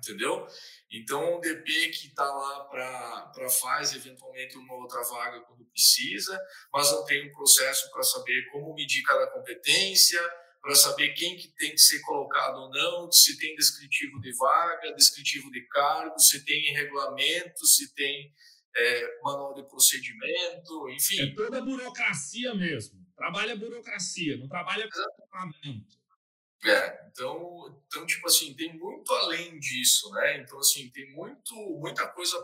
entendeu? 0.00 0.46
Então, 0.90 1.36
um 1.36 1.40
DP 1.40 1.90
que 1.90 2.08
está 2.08 2.24
lá 2.24 2.64
para 2.64 3.48
faz 3.60 3.94
eventualmente 3.94 4.56
uma 4.56 4.74
outra 4.74 5.02
vaga 5.02 5.40
quando 5.42 5.64
precisa, 5.66 6.38
mas 6.72 6.90
não 6.90 7.04
tem 7.04 7.28
um 7.28 7.32
processo 7.32 7.90
para 7.92 8.02
saber 8.02 8.46
como 8.50 8.74
medir 8.74 9.02
cada 9.02 9.26
competência, 9.28 10.20
para 10.60 10.74
saber 10.74 11.14
quem 11.14 11.36
que 11.36 11.48
tem 11.56 11.70
que 11.70 11.78
ser 11.78 12.00
colocado 12.00 12.58
ou 12.58 12.70
não, 12.70 13.10
se 13.10 13.38
tem 13.38 13.54
descritivo 13.54 14.20
de 14.20 14.36
vaga, 14.36 14.94
descritivo 14.94 15.50
de 15.50 15.66
cargo, 15.68 16.18
se 16.18 16.44
tem 16.44 16.74
regulamento, 16.74 17.66
se 17.66 17.94
tem 17.94 18.32
é, 18.76 19.20
manual 19.22 19.54
de 19.54 19.62
procedimento, 19.68 20.88
enfim. 20.90 21.22
É 21.22 21.34
toda 21.34 21.62
burocracia 21.62 22.54
mesmo. 22.54 23.00
Trabalha 23.16 23.56
burocracia, 23.56 24.36
não 24.36 24.48
trabalha 24.48 24.84
equipamento. 24.84 25.99
É, 26.64 27.08
então, 27.10 27.82
então, 27.86 28.06
tipo 28.06 28.26
assim, 28.26 28.54
tem 28.54 28.76
muito 28.78 29.12
além 29.14 29.58
disso, 29.58 30.10
né? 30.12 30.38
Então, 30.38 30.58
assim, 30.58 30.90
tem 30.90 31.10
muito, 31.12 31.54
muita 31.80 32.06
coisa 32.08 32.36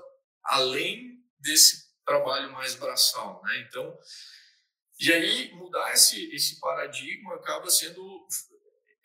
além 0.43 1.23
desse 1.39 1.87
trabalho 2.05 2.53
mais 2.53 2.75
braçal, 2.75 3.43
né? 3.45 3.67
Então, 3.69 3.97
e 4.99 5.13
aí, 5.13 5.53
mudar 5.53 5.93
esse, 5.93 6.35
esse 6.35 6.59
paradigma 6.59 7.35
acaba 7.35 7.69
sendo 7.71 8.27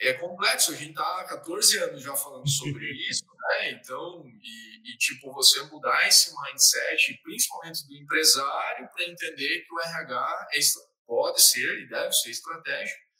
é 0.01 0.13
complexo. 0.13 0.71
A 0.71 0.75
gente 0.75 0.91
está 0.91 1.21
há 1.21 1.25
14 1.25 1.77
anos 1.77 2.01
já 2.01 2.15
falando 2.15 2.49
sobre 2.49 2.85
isso, 3.07 3.25
né? 3.37 3.71
Então, 3.71 4.23
e, 4.25 4.91
e, 4.93 4.97
tipo, 4.97 5.31
você 5.31 5.61
mudar 5.63 6.07
esse 6.07 6.33
mindset, 6.35 7.19
principalmente 7.21 7.85
do 7.87 7.95
empresário, 7.95 8.89
para 8.93 9.05
entender 9.05 9.61
que 9.61 9.73
o 9.73 9.79
RH 9.79 10.47
é, 10.53 10.59
pode 11.05 11.41
ser 11.41 11.81
e 11.81 11.87
deve 11.87 12.11
ser 12.13 12.31
estratégico. 12.31 13.10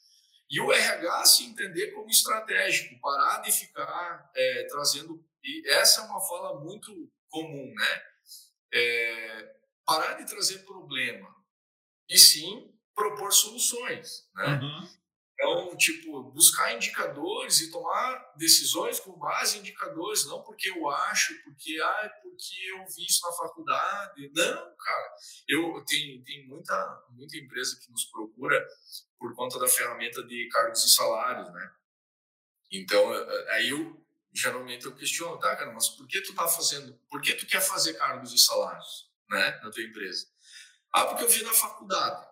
E 0.52 0.60
o 0.60 0.70
RH 0.70 1.24
se 1.24 1.44
entender 1.44 1.92
como 1.92 2.10
estratégico, 2.10 3.00
parar 3.00 3.40
de 3.40 3.50
ficar 3.50 4.30
é, 4.36 4.66
trazendo. 4.68 5.24
E 5.42 5.66
essa 5.70 6.02
é 6.02 6.04
uma 6.04 6.20
fala 6.20 6.60
muito 6.60 7.10
comum, 7.30 7.72
né? 7.74 8.02
É, 8.74 9.56
parar 9.86 10.12
de 10.14 10.26
trazer 10.26 10.58
problema 10.58 11.34
e 12.06 12.18
sim 12.18 12.70
propor 12.94 13.32
soluções, 13.32 14.28
né? 14.34 14.60
Uhum. 14.60 14.88
Então, 15.34 15.76
tipo, 15.76 16.22
buscar 16.30 16.74
indicadores 16.74 17.60
e 17.60 17.70
tomar 17.70 18.32
decisões 18.36 19.00
com 19.00 19.18
base 19.18 19.56
em 19.56 19.60
indicadores, 19.60 20.26
não 20.26 20.42
porque 20.42 20.68
eu 20.68 20.88
acho, 20.88 21.34
porque, 21.42 21.80
ah, 21.82 22.12
porque 22.22 22.54
eu 22.70 22.84
vi 22.86 23.06
isso 23.06 23.26
na 23.26 23.32
faculdade. 23.32 24.30
Não, 24.34 24.76
cara. 24.76 25.16
Eu 25.48 25.84
tenho, 25.86 26.22
tem 26.22 26.46
muita, 26.46 27.04
muita 27.10 27.36
empresa 27.36 27.78
que 27.80 27.90
nos 27.90 28.04
procura 28.04 28.64
por 29.18 29.34
conta 29.34 29.58
da 29.58 29.66
ferramenta 29.66 30.22
de 30.22 30.48
cargos 30.48 30.84
e 30.84 30.94
salários, 30.94 31.52
né? 31.52 31.72
Então, 32.70 33.12
aí 33.50 33.70
eu 33.70 34.02
geralmente 34.32 34.86
eu 34.86 34.94
questiono, 34.94 35.38
tá, 35.38 35.54
cara, 35.54 35.72
mas 35.72 35.88
por 35.90 36.06
que 36.06 36.20
tu 36.22 36.34
tá 36.34 36.48
fazendo, 36.48 36.98
por 37.10 37.20
que 37.20 37.34
tu 37.34 37.46
quer 37.46 37.60
fazer 37.60 37.94
cargos 37.94 38.32
e 38.32 38.38
salários, 38.38 39.10
né, 39.28 39.60
na 39.62 39.70
tua 39.70 39.82
empresa? 39.82 40.26
Ah, 40.92 41.06
porque 41.06 41.24
eu 41.24 41.28
vi 41.28 41.42
na 41.42 41.52
faculdade. 41.52 42.31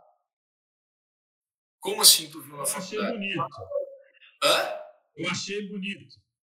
Como 1.80 2.02
assim 2.02 2.30
tu 2.30 2.40
viu 2.40 2.56
na 2.56 2.62
eu 2.62 2.66
faculdade? 2.66 3.06
Achei 3.06 3.12
bonito. 3.12 3.46
Hã? 4.42 4.80
Eu 5.16 5.30
achei 5.30 5.68
bonito. 5.68 6.16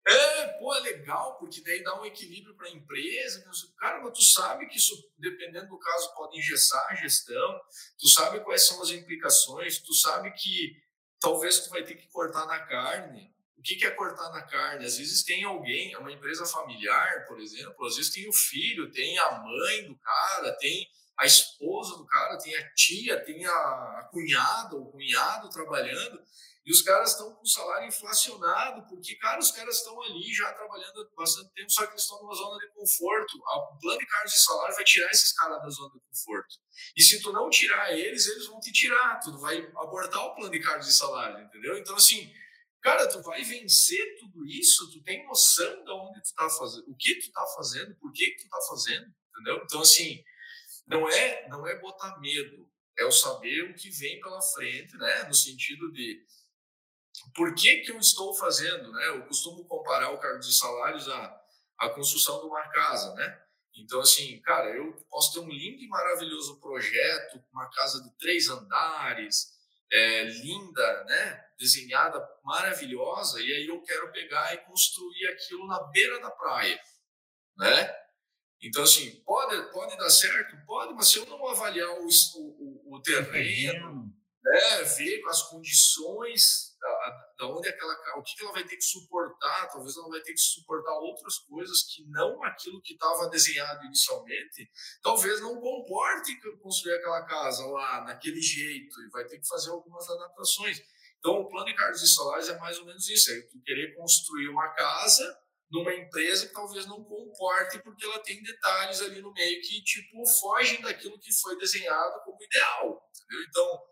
É, 0.06 0.46
pô, 0.58 0.74
é 0.74 0.80
legal, 0.80 1.36
porque 1.38 1.60
daí 1.60 1.82
dá 1.84 2.00
um 2.00 2.04
equilíbrio 2.04 2.54
para 2.56 2.66
a 2.66 2.70
empresa. 2.70 3.44
Cara, 3.78 4.02
mas 4.02 4.16
tu 4.16 4.24
sabe 4.24 4.66
que 4.66 4.78
isso, 4.78 4.94
dependendo 5.18 5.68
do 5.68 5.78
caso, 5.78 6.14
pode 6.14 6.38
engessar 6.38 6.84
a 6.88 6.94
gestão, 6.94 7.60
tu 7.98 8.08
sabe 8.08 8.40
quais 8.40 8.66
são 8.66 8.82
as 8.82 8.90
implicações, 8.90 9.78
tu 9.78 9.94
sabe 9.94 10.32
que 10.32 10.74
talvez 11.20 11.60
tu 11.60 11.70
vai 11.70 11.84
ter 11.84 11.94
que 11.94 12.08
cortar 12.08 12.46
na 12.46 12.58
carne. 12.60 13.30
O 13.58 13.62
que, 13.62 13.76
que 13.76 13.84
é 13.84 13.90
cortar 13.90 14.30
na 14.30 14.42
carne? 14.42 14.86
Às 14.86 14.96
vezes 14.96 15.22
tem 15.22 15.44
alguém, 15.44 15.92
é 15.92 15.98
uma 15.98 16.10
empresa 16.10 16.46
familiar, 16.46 17.26
por 17.26 17.38
exemplo, 17.38 17.86
às 17.86 17.96
vezes 17.96 18.10
tem 18.10 18.26
o 18.26 18.32
filho, 18.32 18.90
tem 18.90 19.18
a 19.18 19.32
mãe 19.32 19.84
do 19.84 19.94
cara, 19.98 20.56
tem 20.58 20.88
a 21.20 21.26
esposa 21.26 21.98
do 21.98 22.06
cara, 22.06 22.38
tem 22.38 22.56
a 22.56 22.74
tia, 22.74 23.22
tem 23.22 23.44
a, 23.44 24.08
cunhada, 24.10 24.74
o 24.74 24.90
cunhado 24.90 25.50
trabalhando, 25.50 26.18
e 26.64 26.72
os 26.72 26.80
caras 26.80 27.10
estão 27.10 27.34
com 27.34 27.44
salário 27.44 27.88
inflacionado, 27.88 28.86
porque, 28.88 29.16
cara, 29.16 29.38
os 29.38 29.50
caras 29.50 29.76
estão 29.76 30.00
ali 30.02 30.32
já 30.32 30.50
trabalhando 30.54 31.00
há 31.02 31.16
bastante 31.16 31.52
tempo, 31.52 31.70
só 31.70 31.86
que 31.86 31.92
eles 31.92 32.02
estão 32.02 32.22
numa 32.22 32.34
zona 32.34 32.58
de 32.58 32.72
conforto. 32.72 33.36
O 33.36 33.78
plano 33.78 33.98
de 33.98 34.06
cargos 34.06 34.32
de 34.32 34.42
salário 34.42 34.74
vai 34.74 34.84
tirar 34.84 35.10
esses 35.10 35.32
caras 35.32 35.60
da 35.60 35.68
zona 35.68 35.92
de 35.92 36.00
conforto. 36.00 36.56
E 36.96 37.02
se 37.02 37.20
tu 37.20 37.32
não 37.32 37.50
tirar 37.50 37.92
eles, 37.92 38.26
eles 38.26 38.46
vão 38.46 38.60
te 38.60 38.72
tirar, 38.72 39.20
tu 39.20 39.38
vai 39.38 39.58
abortar 39.76 40.24
o 40.24 40.34
plano 40.36 40.50
de 40.50 40.60
cargos 40.60 40.86
de 40.86 40.94
salário, 40.94 41.44
entendeu? 41.44 41.76
Então, 41.76 41.96
assim, 41.96 42.32
cara, 42.80 43.06
tu 43.08 43.20
vai 43.22 43.42
vencer 43.42 44.18
tudo 44.20 44.46
isso, 44.46 44.90
tu 44.90 45.02
tem 45.02 45.26
noção 45.26 45.84
de 45.84 45.90
onde 45.90 46.22
tu 46.22 46.34
tá 46.34 46.48
fazendo, 46.48 46.84
o 46.88 46.96
que 46.96 47.14
tu 47.16 47.32
tá 47.32 47.44
fazendo, 47.56 47.94
por 47.96 48.12
que, 48.12 48.30
que 48.30 48.42
tu 48.44 48.48
tá 48.48 48.58
fazendo, 48.68 49.06
entendeu? 49.32 49.62
Então, 49.64 49.80
assim, 49.80 50.22
não 50.90 51.08
é, 51.08 51.48
não 51.48 51.66
é 51.66 51.78
botar 51.78 52.18
medo, 52.18 52.68
é 52.98 53.04
o 53.04 53.12
saber 53.12 53.70
o 53.70 53.74
que 53.74 53.88
vem 53.90 54.20
pela 54.20 54.42
frente, 54.42 54.96
né? 54.96 55.22
No 55.22 55.34
sentido 55.34 55.90
de 55.92 56.20
por 57.34 57.54
que, 57.54 57.78
que 57.78 57.92
eu 57.92 57.98
estou 57.98 58.34
fazendo, 58.34 58.90
né? 58.92 59.08
Eu 59.08 59.24
costumo 59.26 59.64
comparar 59.66 60.10
o 60.10 60.18
cargo 60.18 60.40
de 60.40 60.52
salários 60.52 61.08
à, 61.08 61.40
à 61.78 61.90
construção 61.90 62.40
de 62.40 62.46
uma 62.46 62.68
casa, 62.70 63.14
né? 63.14 63.40
Então, 63.76 64.00
assim, 64.00 64.40
cara, 64.40 64.68
eu 64.76 64.92
posso 65.08 65.32
ter 65.32 65.38
um 65.38 65.48
lindo 65.48 65.80
e 65.80 65.88
maravilhoso 65.88 66.60
projeto, 66.60 67.40
uma 67.52 67.70
casa 67.70 68.02
de 68.02 68.10
três 68.18 68.48
andares, 68.48 69.52
é, 69.92 70.24
linda, 70.24 71.04
né? 71.04 71.44
Desenhada, 71.56 72.20
maravilhosa, 72.42 73.40
e 73.40 73.52
aí 73.52 73.66
eu 73.68 73.80
quero 73.82 74.10
pegar 74.10 74.52
e 74.54 74.58
construir 74.58 75.28
aquilo 75.28 75.68
na 75.68 75.80
beira 75.84 76.20
da 76.20 76.32
praia, 76.32 76.80
né? 77.56 77.99
Então, 78.62 78.82
assim, 78.82 79.22
pode, 79.24 79.72
pode 79.72 79.96
dar 79.96 80.10
certo? 80.10 80.56
Pode, 80.66 80.92
mas 80.94 81.08
se 81.08 81.18
eu 81.18 81.26
não 81.26 81.48
avaliar 81.48 81.88
o, 81.88 82.06
o, 82.06 82.96
o 82.96 83.02
terreno, 83.02 84.12
né, 84.42 84.82
ver 84.96 85.22
as 85.28 85.42
condições 85.44 86.76
da, 86.80 87.34
da 87.38 87.46
onde 87.46 87.68
aquela 87.68 87.92
o 88.16 88.22
que 88.22 88.42
ela 88.42 88.52
vai 88.52 88.64
ter 88.64 88.76
que 88.76 88.84
suportar, 88.84 89.68
talvez 89.68 89.96
ela 89.96 90.08
vai 90.08 90.20
ter 90.20 90.32
que 90.32 90.40
suportar 90.40 90.92
outras 90.98 91.38
coisas 91.38 91.82
que 91.82 92.04
não 92.08 92.42
aquilo 92.44 92.80
que 92.82 92.94
estava 92.94 93.28
desenhado 93.28 93.84
inicialmente, 93.84 94.70
talvez 95.02 95.40
não 95.40 95.60
comporte 95.60 96.38
construir 96.62 96.94
aquela 96.94 97.22
casa 97.24 97.64
lá 97.66 98.04
naquele 98.04 98.40
jeito 98.40 99.00
e 99.02 99.10
vai 99.10 99.24
ter 99.26 99.38
que 99.38 99.46
fazer 99.46 99.70
algumas 99.70 100.08
adaptações. 100.08 100.82
Então, 101.18 101.32
o 101.32 101.48
plano 101.48 101.66
de 101.66 101.74
cargos 101.74 102.02
e 102.02 102.08
salários 102.08 102.48
é 102.48 102.58
mais 102.58 102.78
ou 102.78 102.86
menos 102.86 103.08
isso, 103.08 103.30
é 103.30 103.40
tu 103.42 103.60
querer 103.62 103.94
construir 103.94 104.48
uma 104.48 104.68
casa 104.70 105.38
numa 105.70 105.94
empresa 105.94 106.48
que 106.48 106.52
talvez 106.52 106.86
não 106.86 107.04
comporte 107.04 107.78
porque 107.80 108.04
ela 108.04 108.18
tem 108.20 108.42
detalhes 108.42 109.00
ali 109.00 109.20
no 109.20 109.32
meio 109.32 109.60
que 109.62 109.82
tipo 109.82 110.26
fogem 110.40 110.80
daquilo 110.80 111.18
que 111.18 111.32
foi 111.32 111.56
desenhado 111.58 112.20
como 112.24 112.42
ideal, 112.42 113.10
entendeu? 113.10 113.46
Então, 113.48 113.82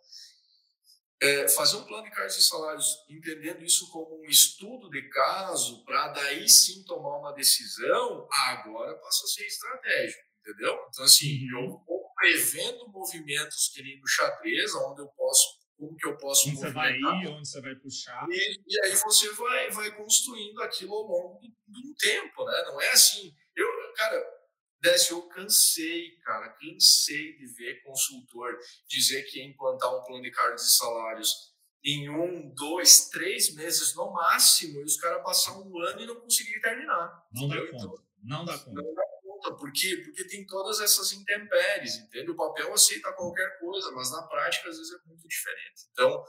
é, 1.20 1.48
fazer 1.48 1.76
um 1.76 1.84
plano 1.84 2.04
de 2.04 2.10
cargos 2.10 2.36
e 2.36 2.42
salários 2.42 3.04
entendendo 3.08 3.64
isso 3.64 3.90
como 3.90 4.20
um 4.20 4.24
estudo 4.26 4.88
de 4.88 5.08
caso 5.08 5.84
para 5.84 6.08
daí 6.08 6.48
sim 6.48 6.84
tomar 6.84 7.18
uma 7.18 7.32
decisão, 7.32 8.28
agora 8.48 8.96
passa 8.98 9.24
a 9.24 9.28
ser 9.28 9.46
estratégico, 9.46 10.22
entendeu? 10.40 10.78
Então, 10.88 11.04
assim, 11.04 11.48
uhum. 11.52 11.64
eu 11.64 11.84
vou 11.84 12.08
prevendo 12.14 12.88
movimentos 12.88 13.70
que 13.72 13.82
nem 13.82 13.98
no 14.00 14.06
xadrez, 14.06 14.74
onde 14.74 15.02
eu 15.02 15.08
posso 15.08 15.57
como 15.78 15.96
que 15.96 16.08
eu 16.08 16.16
posso 16.16 16.48
onde 16.48 16.58
você 16.58 16.70
vai 16.70 16.92
ir, 16.92 17.28
onde 17.28 17.48
você 17.48 17.60
vai 17.60 17.74
puxar. 17.76 18.26
E, 18.28 18.60
e, 18.66 18.84
aí 18.84 18.96
você 18.96 19.32
vai, 19.32 19.70
vai 19.70 19.96
construindo 19.96 20.60
aquilo 20.62 20.94
ao 20.94 21.02
longo 21.02 21.40
de 21.40 21.78
um 21.78 21.94
tempo, 21.94 22.44
né? 22.44 22.62
Não 22.66 22.80
é 22.80 22.90
assim. 22.90 23.32
Eu, 23.54 23.66
cara, 23.94 24.38
Décio, 24.80 25.16
eu 25.16 25.22
cansei, 25.28 26.16
cara, 26.24 26.50
cansei 26.50 27.36
de 27.36 27.46
ver 27.54 27.82
consultor 27.82 28.56
dizer 28.86 29.22
que 29.24 29.38
ia 29.38 29.44
implantar 29.44 29.92
um 29.94 30.04
plano 30.04 30.22
de 30.22 30.30
cargos 30.30 30.62
e 30.62 30.76
salários 30.76 31.52
em 31.84 32.08
um, 32.08 32.52
dois, 32.54 33.08
três 33.08 33.54
meses 33.54 33.94
no 33.94 34.12
máximo, 34.12 34.80
e 34.80 34.84
os 34.84 34.96
caras 34.96 35.22
passar 35.22 35.58
um 35.58 35.78
ano 35.80 36.00
e 36.00 36.06
não 36.06 36.20
conseguir 36.20 36.60
terminar. 36.60 37.24
Não 37.32 37.44
entendeu? 37.44 37.64
dá 37.64 37.70
conta. 37.72 37.84
Então, 37.84 38.04
não 38.22 38.44
dá 38.44 38.58
conta. 38.58 38.82
Não 38.82 38.94
dá 38.94 39.02
conta. 39.48 39.56
Por 39.56 39.72
quê? 39.72 39.96
Porque 40.04 40.24
tem 40.24 40.46
todas 40.46 40.80
essas 40.80 41.12
intempéries, 41.12 41.96
entende? 41.96 42.30
O 42.30 42.36
papel 42.36 42.72
aceita 42.72 43.12
qualquer 43.12 43.58
coisa, 43.58 43.90
mas 43.92 44.10
na 44.12 44.22
prática 44.22 44.68
às 44.68 44.76
vezes 44.76 44.92
é 44.92 45.06
muito 45.06 45.26
diferente. 45.26 45.86
Então, 45.92 46.24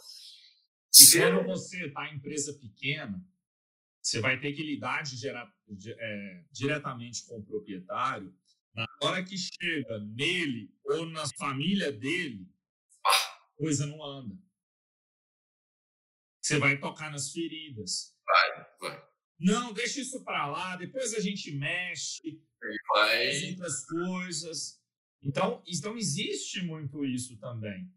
e 0.93 1.03
ser... 1.03 1.33
quando 1.33 1.47
você 1.47 1.85
está 1.87 2.07
em 2.07 2.15
empresa 2.15 2.53
pequena, 2.59 3.23
você 4.01 4.19
vai 4.19 4.39
ter 4.39 4.53
que 4.53 4.63
lidar 4.63 5.03
de 5.03 5.17
gerar, 5.17 5.51
de, 5.67 5.91
é, 5.91 6.43
diretamente 6.51 7.25
com 7.25 7.39
o 7.39 7.45
proprietário. 7.45 8.33
Na 8.73 8.85
hora 9.03 9.23
que 9.23 9.37
chega 9.37 9.99
nele 10.15 10.73
ou 10.85 11.05
na 11.05 11.27
família 11.37 11.91
dele, 11.91 12.47
a 13.05 13.39
coisa 13.57 13.85
não 13.85 14.03
anda. 14.03 14.35
Você 16.41 16.57
vai 16.57 16.79
tocar 16.79 17.11
nas 17.11 17.31
feridas. 17.31 18.15
Vai, 18.25 18.65
vai. 18.79 19.09
Não, 19.39 19.73
deixa 19.73 20.01
isso 20.01 20.23
para 20.23 20.47
lá, 20.47 20.75
depois 20.75 21.13
a 21.13 21.19
gente 21.19 21.51
mexe, 21.51 22.41
vai. 22.89 23.25
faz 23.25 23.43
outras 23.43 23.85
coisas. 23.85 24.79
Então, 25.21 25.61
então 25.67 25.97
existe 25.97 26.61
muito 26.61 27.05
isso 27.05 27.37
também. 27.37 27.91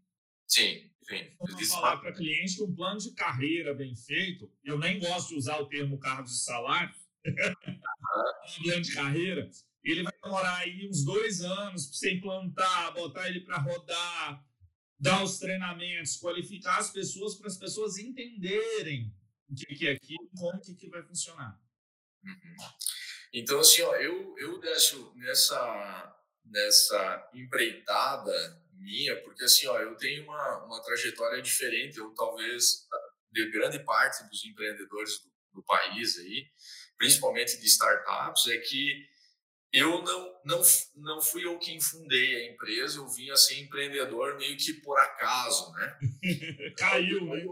Sim, 0.47 0.89
sim. 1.03 1.31
Vamos 1.39 1.69
falar 1.69 1.97
para 1.97 2.13
cliente 2.13 2.57
que 2.57 2.63
um 2.63 2.75
plano 2.75 2.99
de 2.99 3.11
carreira 3.13 3.73
bem 3.73 3.95
feito, 3.95 4.51
eu 4.63 4.77
nem 4.77 4.99
gosto 4.99 5.29
de 5.29 5.35
usar 5.35 5.59
o 5.59 5.67
termo 5.67 5.97
cargos 5.97 6.31
de 6.31 6.43
salário, 6.43 6.93
um 7.25 7.33
plano 8.63 8.81
de 8.81 8.93
carreira, 8.93 9.49
ele 9.83 10.03
vai 10.03 10.13
demorar 10.21 10.57
aí 10.57 10.87
uns 10.87 11.03
dois 11.03 11.41
anos 11.41 11.87
para 11.87 11.95
você 11.95 12.13
implantar, 12.13 12.93
botar 12.93 13.27
ele 13.27 13.41
para 13.41 13.57
rodar, 13.57 14.45
dar 14.99 15.23
os 15.23 15.39
treinamentos, 15.39 16.17
qualificar 16.17 16.77
as 16.77 16.91
pessoas 16.91 17.35
para 17.35 17.47
as 17.47 17.57
pessoas 17.57 17.97
entenderem 17.97 19.13
o 19.49 19.55
que, 19.55 19.75
que 19.75 19.87
é 19.87 19.91
aquilo, 19.91 20.29
como 20.37 20.61
que, 20.61 20.73
que 20.73 20.89
vai 20.89 21.03
funcionar. 21.03 21.61
Uhum. 22.23 22.55
Então, 23.33 23.59
assim, 23.59 23.81
ó, 23.81 23.95
eu, 23.95 24.35
eu 24.37 24.59
nessa, 25.15 26.15
nessa 26.45 27.29
empreitada 27.33 28.63
minha, 28.73 29.19
porque 29.23 29.43
assim, 29.43 29.65
ó, 29.67 29.79
eu 29.79 29.95
tenho 29.95 30.23
uma, 30.23 30.65
uma 30.65 30.83
trajetória 30.83 31.41
diferente, 31.41 31.97
eu 31.97 32.13
talvez, 32.13 32.87
de 33.31 33.49
grande 33.49 33.79
parte 33.79 34.23
dos 34.29 34.45
empreendedores 34.45 35.19
do, 35.19 35.31
do 35.53 35.63
país 35.63 36.17
aí, 36.19 36.47
principalmente 36.97 37.57
de 37.57 37.65
startups, 37.65 38.47
é 38.47 38.57
que 38.57 39.07
eu 39.71 40.03
não, 40.03 40.41
não, 40.45 40.61
não 40.95 41.21
fui 41.21 41.45
eu 41.45 41.57
quem 41.57 41.81
fundei 41.81 42.35
a 42.35 42.51
empresa, 42.51 42.99
eu 42.99 43.07
vim 43.07 43.31
a 43.31 43.35
ser 43.35 43.59
empreendedor 43.59 44.37
meio 44.37 44.55
que 44.55 44.73
por 44.73 44.99
acaso, 44.99 45.71
né? 45.73 45.97
Caiu, 46.77 47.25
né? 47.25 47.43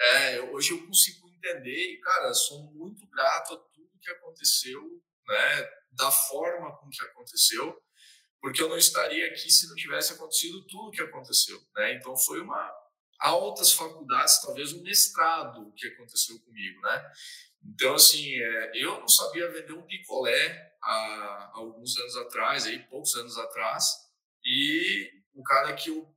É, 0.00 0.40
hoje 0.42 0.70
eu 0.70 0.86
consigo 0.86 1.28
entender 1.28 1.94
e, 1.94 2.00
cara, 2.00 2.32
sou 2.32 2.62
muito 2.72 3.04
grato 3.08 3.54
a 3.54 3.56
tudo 3.56 3.98
que 4.00 4.10
aconteceu, 4.10 5.02
né? 5.28 5.70
Da 5.92 6.10
forma 6.10 6.76
com 6.78 6.88
que 6.88 7.02
aconteceu, 7.04 7.76
porque 8.40 8.62
eu 8.62 8.68
não 8.68 8.78
estaria 8.78 9.26
aqui 9.26 9.50
se 9.50 9.68
não 9.68 9.74
tivesse 9.74 10.12
acontecido 10.12 10.64
tudo 10.66 10.90
que 10.90 11.02
aconteceu, 11.02 11.60
né? 11.76 11.94
Então 11.94 12.16
foi 12.16 12.40
uma 12.40 12.72
altas 13.20 13.72
faculdades, 13.72 14.40
talvez 14.40 14.72
um 14.72 14.82
mestrado 14.82 15.72
que 15.76 15.88
aconteceu 15.88 16.38
comigo, 16.40 16.80
né? 16.82 17.12
Então, 17.64 17.94
assim, 17.94 18.40
é, 18.40 18.72
eu 18.74 19.00
não 19.00 19.08
sabia 19.08 19.50
vender 19.50 19.72
um 19.72 19.86
picolé 19.86 20.72
há, 20.82 21.50
alguns 21.54 21.96
anos 21.98 22.16
atrás, 22.16 22.66
aí, 22.66 22.78
poucos 22.86 23.14
anos 23.16 23.36
atrás, 23.36 23.84
e 24.44 25.10
o 25.34 25.42
cara 25.42 25.74
que 25.74 25.90
eu 25.90 26.08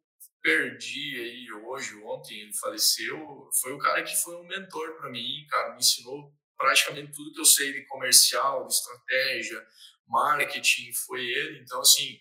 perdi 0.41 1.19
aí 1.19 1.51
hoje, 1.65 1.95
ontem, 2.03 2.39
ele 2.39 2.53
faleceu, 2.53 3.49
foi 3.61 3.73
o 3.73 3.79
cara 3.79 4.03
que 4.03 4.15
foi 4.15 4.35
um 4.35 4.47
mentor 4.47 4.95
para 4.97 5.09
mim, 5.09 5.45
cara, 5.49 5.73
me 5.73 5.79
ensinou 5.79 6.31
praticamente 6.61 7.11
tudo 7.11 7.33
que 7.33 7.41
eu 7.41 7.45
sei 7.45 7.73
de 7.73 7.85
comercial, 7.87 8.67
de 8.67 8.73
estratégia, 8.73 9.67
marketing, 10.07 10.93
foi 10.93 11.25
ele. 11.25 11.59
Então, 11.59 11.81
assim, 11.81 12.19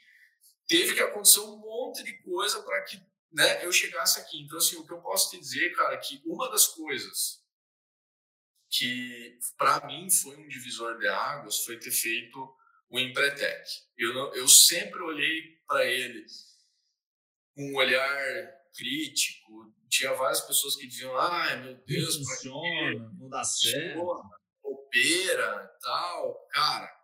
teve 0.67 0.95
que 0.95 1.01
acontecer 1.01 1.41
um 1.41 1.59
monte 1.59 2.03
de 2.03 2.17
coisa 2.23 2.63
para 2.63 2.83
que 2.85 3.01
né, 3.33 3.65
eu 3.65 3.71
chegasse 3.71 4.19
aqui. 4.19 4.41
Então, 4.41 4.59
assim, 4.59 4.77
o 4.77 4.87
que 4.87 4.93
eu 4.93 5.01
posso 5.01 5.31
te 5.31 5.39
dizer, 5.39 5.71
cara, 5.77 5.95
é 5.95 5.99
que 5.99 6.23
uma 6.25 6.51
das 6.51 6.67
coisas 6.69 7.41
que 8.71 9.39
para 9.59 9.87
mim 9.87 10.09
foi 10.11 10.37
um 10.37 10.49
divisor 10.49 10.97
de 10.99 11.09
águas 11.09 11.65
foi 11.65 11.79
ter 11.79 11.91
feito 11.91 12.57
o 12.89 12.99
Empretec. 12.99 13.69
Eu, 13.99 14.35
eu 14.35 14.49
sempre 14.49 15.01
olhei 15.03 15.59
para 15.67 15.85
ele 15.85 16.25
com 17.55 17.73
um 17.73 17.77
olhar 17.77 18.60
crítico. 18.77 19.73
Tinha 19.89 20.15
várias 20.15 20.41
pessoas 20.43 20.77
que 20.77 20.87
diziam: 20.87 21.17
ai 21.17 21.63
meu 21.63 21.75
Deus, 21.85 22.19
não 22.19 22.25
funciona, 22.25 23.13
não 23.19 23.29
dá 23.29 23.45
certo. 23.45 24.01
Opera, 24.63 25.71
tal. 25.83 26.47
Cara, 26.53 27.01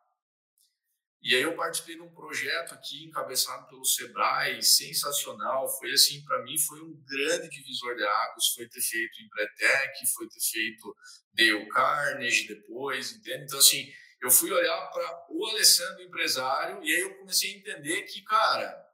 e 1.27 1.35
aí 1.35 1.43
eu 1.43 1.57
participei 1.57 1.97
de 1.97 2.03
um 2.03 2.15
projeto 2.15 2.73
aqui 2.73 3.05
encabeçado 3.05 3.67
pelo 3.67 3.85
Sebrae, 3.85 4.63
sensacional. 4.63 5.69
Foi 5.77 5.91
assim, 5.91 6.23
para 6.25 6.41
mim 6.45 6.57
foi 6.57 6.81
um 6.81 6.95
grande 7.05 7.49
divisor 7.49 7.97
de 7.97 8.05
águas. 8.05 8.47
Foi 8.55 8.69
ter 8.69 8.81
feito 8.81 9.23
Empretec, 9.23 10.07
foi 10.15 10.29
ter 10.29 10.41
feito 10.41 10.97
Dale 11.33 11.69
Carnegie 11.69 12.47
depois, 12.47 13.11
entende? 13.11 13.43
Então 13.43 13.59
assim, 13.59 13.93
eu 14.23 14.31
fui 14.31 14.53
olhar 14.53 14.87
para 14.93 15.27
o 15.31 15.47
Alessandro 15.49 16.05
empresário 16.05 16.85
e 16.85 16.95
aí 16.95 17.01
eu 17.01 17.19
comecei 17.19 17.55
a 17.55 17.59
entender 17.59 18.03
que, 18.03 18.23
cara, 18.23 18.86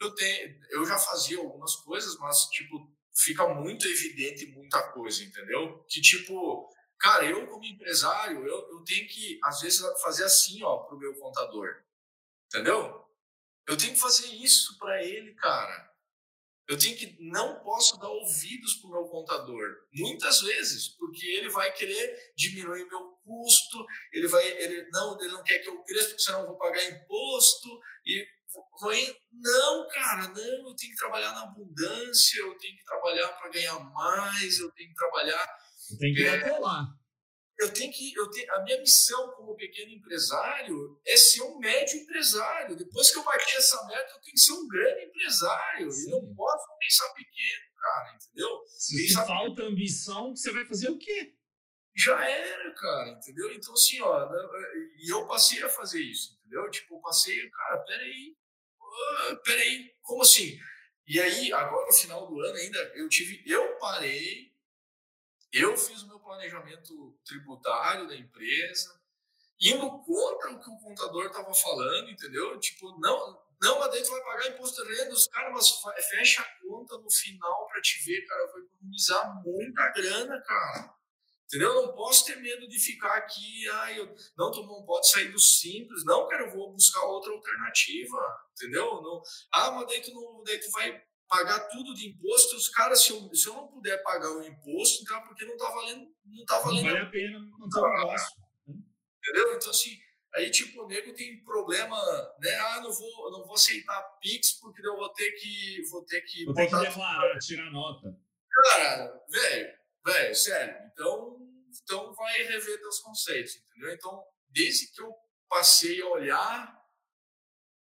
eu 0.00 0.14
tenho, 0.14 0.58
eu 0.70 0.84
já 0.86 0.98
fazia 0.98 1.38
algumas 1.38 1.74
coisas, 1.76 2.16
mas 2.18 2.44
tipo 2.50 2.90
fica 3.14 3.48
muito 3.54 3.86
evidente 3.86 4.46
muita 4.46 4.92
coisa, 4.92 5.24
entendeu? 5.24 5.84
Que 5.88 6.00
tipo 6.00 6.68
Cara, 6.98 7.24
eu 7.24 7.46
como 7.46 7.64
empresário, 7.64 8.44
eu, 8.44 8.70
eu 8.70 8.84
tenho 8.84 9.06
que, 9.06 9.38
às 9.44 9.60
vezes, 9.60 9.80
fazer 10.02 10.24
assim, 10.24 10.62
ó, 10.64 10.78
pro 10.78 10.98
meu 10.98 11.14
contador. 11.14 11.68
Entendeu? 12.46 13.04
Eu 13.68 13.76
tenho 13.76 13.92
que 13.92 14.00
fazer 14.00 14.26
isso 14.34 14.76
para 14.78 15.04
ele, 15.04 15.32
cara. 15.34 15.88
Eu 16.66 16.76
tenho 16.76 16.96
que, 16.98 17.16
não 17.20 17.60
posso 17.60 17.98
dar 17.98 18.08
ouvidos 18.08 18.74
pro 18.74 18.90
meu 18.90 19.04
contador. 19.04 19.64
Muitas 19.92 20.40
vezes, 20.40 20.88
porque 20.88 21.24
ele 21.24 21.48
vai 21.50 21.72
querer 21.72 22.32
diminuir 22.36 22.84
meu 22.86 23.12
custo, 23.24 23.86
ele 24.12 24.26
vai, 24.26 24.46
ele, 24.46 24.88
não, 24.90 25.18
ele 25.20 25.32
não 25.32 25.44
quer 25.44 25.60
que 25.60 25.68
eu 25.68 25.82
cresça, 25.84 26.08
porque 26.08 26.22
senão 26.22 26.40
eu 26.40 26.46
vou 26.48 26.58
pagar 26.58 26.84
imposto, 26.84 27.68
e 28.04 28.26
não, 29.32 29.88
cara, 29.88 30.28
não, 30.28 30.68
eu 30.68 30.74
tenho 30.74 30.92
que 30.92 30.96
trabalhar 30.96 31.32
na 31.32 31.42
abundância, 31.42 32.40
eu 32.40 32.56
tenho 32.58 32.76
que 32.76 32.84
trabalhar 32.84 33.28
para 33.28 33.50
ganhar 33.50 33.78
mais, 33.78 34.58
eu 34.58 34.70
tenho 34.72 34.88
que 34.88 34.94
trabalhar 34.94 35.46
tem 35.96 36.12
que 36.12 36.24
é, 36.24 36.58
lá. 36.58 36.86
Eu 37.58 37.72
tenho 37.72 37.92
que, 37.92 38.14
eu 38.14 38.30
tenho, 38.30 38.54
a 38.54 38.62
minha 38.62 38.78
missão 38.78 39.32
como 39.32 39.56
pequeno 39.56 39.90
empresário 39.90 41.00
é 41.06 41.16
ser 41.16 41.42
um 41.42 41.58
médio 41.58 41.98
empresário. 41.98 42.76
Depois 42.76 43.10
que 43.10 43.18
eu 43.18 43.24
bati 43.24 43.56
essa 43.56 43.84
meta, 43.86 44.12
eu 44.12 44.20
tenho 44.20 44.34
que 44.34 44.40
ser 44.40 44.52
um 44.52 44.68
grande 44.68 45.06
empresário. 45.06 45.90
Sim. 45.90 46.12
Eu 46.12 46.22
não 46.22 46.34
posso 46.34 46.66
pensar 46.78 47.12
pequeno, 47.14 47.74
cara, 47.76 48.16
entendeu? 48.16 48.64
Se 48.68 49.14
falta 49.14 49.50
pequeno. 49.50 49.68
ambição, 49.68 50.36
você 50.36 50.52
vai 50.52 50.64
fazer 50.66 50.90
o 50.90 50.98
quê? 50.98 51.34
Já 51.96 52.28
era, 52.28 52.74
cara, 52.74 53.10
entendeu? 53.10 53.52
Então, 53.52 53.74
assim, 53.74 54.00
ó, 54.02 54.28
e 55.00 55.12
eu 55.12 55.26
passei 55.26 55.60
a 55.64 55.68
fazer 55.68 56.00
isso, 56.00 56.38
entendeu? 56.38 56.70
Tipo, 56.70 56.94
eu 56.94 57.00
passei, 57.00 57.50
cara, 57.50 57.78
peraí, 57.78 58.36
peraí, 59.44 59.94
como 60.02 60.22
assim? 60.22 60.58
E 61.06 61.20
aí, 61.20 61.52
agora 61.52 61.86
no 61.86 61.92
final 61.92 62.26
do 62.26 62.40
ano 62.40 62.56
ainda, 62.56 62.78
eu 62.94 63.08
tive, 63.08 63.42
eu 63.46 63.78
parei 63.78 64.48
eu 65.52 65.76
fiz 65.76 66.02
o 66.02 66.08
meu 66.08 66.20
planejamento 66.20 67.18
tributário 67.24 68.06
da 68.06 68.14
empresa, 68.14 69.00
indo 69.60 69.90
contra 70.02 70.52
o 70.52 70.60
que 70.60 70.70
o 70.70 70.78
contador 70.78 71.26
estava 71.26 71.52
falando, 71.54 72.10
entendeu? 72.10 72.58
Tipo, 72.60 72.98
não, 73.00 73.42
não, 73.60 73.78
mas 73.78 73.90
daí 73.90 74.02
tu 74.02 74.10
vai 74.10 74.22
pagar 74.22 74.48
imposto 74.48 74.84
de 74.84 74.94
renda, 74.94 75.12
os 75.12 75.26
caras, 75.26 75.52
mas 75.52 76.06
fecha 76.06 76.42
a 76.42 76.60
conta 76.60 76.98
no 76.98 77.10
final 77.10 77.66
para 77.66 77.80
te 77.80 78.04
ver, 78.04 78.26
cara, 78.26 78.46
vai 78.52 78.60
economizar 78.62 79.42
muita 79.42 79.88
grana, 79.92 80.40
cara. 80.42 80.97
Entendeu? 81.48 81.72
Eu 81.72 81.86
não 81.86 81.94
posso 81.94 82.26
ter 82.26 82.36
medo 82.36 82.68
de 82.68 82.78
ficar 82.78 83.16
aqui, 83.16 83.66
ai, 83.70 83.98
eu, 83.98 84.14
não, 84.36 84.50
tu 84.50 84.62
não 84.64 84.84
pode 84.84 85.10
sair 85.10 85.32
do 85.32 85.40
simples, 85.40 86.04
não, 86.04 86.28
cara, 86.28 86.44
eu 86.44 86.50
vou 86.50 86.74
buscar 86.74 87.02
outra 87.06 87.32
alternativa, 87.32 88.18
entendeu? 88.52 89.00
Não, 89.00 89.22
ah, 89.54 89.70
mas 89.70 89.86
daí 89.86 90.02
tu, 90.02 90.12
não, 90.12 90.42
daí 90.44 90.60
tu 90.60 90.70
vai 90.72 91.02
pagar 91.26 91.60
tudo 91.68 91.94
de 91.94 92.08
imposto, 92.08 92.54
os 92.54 92.68
caras, 92.68 93.02
se 93.02 93.12
eu, 93.12 93.34
se 93.34 93.48
eu 93.48 93.54
não 93.54 93.66
puder 93.66 94.02
pagar 94.02 94.30
o 94.30 94.42
imposto, 94.42 95.02
então 95.02 95.16
é 95.16 95.20
porque 95.22 95.46
não 95.46 95.54
está 95.54 95.70
valendo, 95.70 96.08
não 96.26 96.44
tá 96.44 96.58
valendo. 96.60 96.84
Não 96.84 96.92
vale 96.92 97.06
a 97.06 97.10
pena 97.10 97.38
não 97.38 97.68
ter 97.68 97.80
negócio. 97.80 98.36
Entendeu? 98.68 99.54
Então, 99.54 99.70
assim, 99.70 99.98
aí, 100.34 100.50
tipo, 100.50 100.82
o 100.82 100.86
nego 100.86 101.14
tem 101.14 101.42
problema, 101.44 101.96
né? 102.40 102.54
Ah, 102.56 102.80
não 102.82 102.92
vou, 102.92 103.30
não 103.30 103.44
vou 103.46 103.54
aceitar 103.54 104.02
Pix 104.20 104.52
porque 104.60 104.86
eu 104.86 104.96
vou 104.96 105.08
ter 105.10 105.32
que. 105.32 105.82
Vou 105.90 106.04
ter 106.04 106.20
que. 106.22 106.44
Vou 106.44 106.54
ter 106.54 106.66
que 106.66 106.76
declarar, 106.76 107.38
tirar 107.38 107.70
nota. 107.70 108.16
Cara, 108.50 109.24
velho, 109.30 109.77
velho, 110.12 110.34
sério. 110.34 110.90
Então, 110.92 111.36
então 111.82 112.14
vai 112.14 112.42
rever 112.44 112.80
teus 112.80 112.98
conceitos, 113.00 113.56
entendeu? 113.56 113.92
Então, 113.92 114.24
desde 114.48 114.90
que 114.92 115.00
eu 115.00 115.14
passei 115.48 116.00
a 116.02 116.06
olhar 116.06 116.78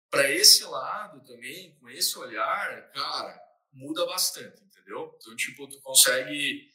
para 0.09 0.29
esse 0.29 0.63
lado 0.63 1.23
também, 1.25 1.75
com 1.79 1.89
esse 1.89 2.17
olhar, 2.19 2.91
cara, 2.91 3.39
muda 3.71 4.05
bastante, 4.05 4.63
entendeu? 4.63 5.15
Então, 5.19 5.35
tipo, 5.35 5.67
tu 5.67 5.81
consegue. 5.81 6.71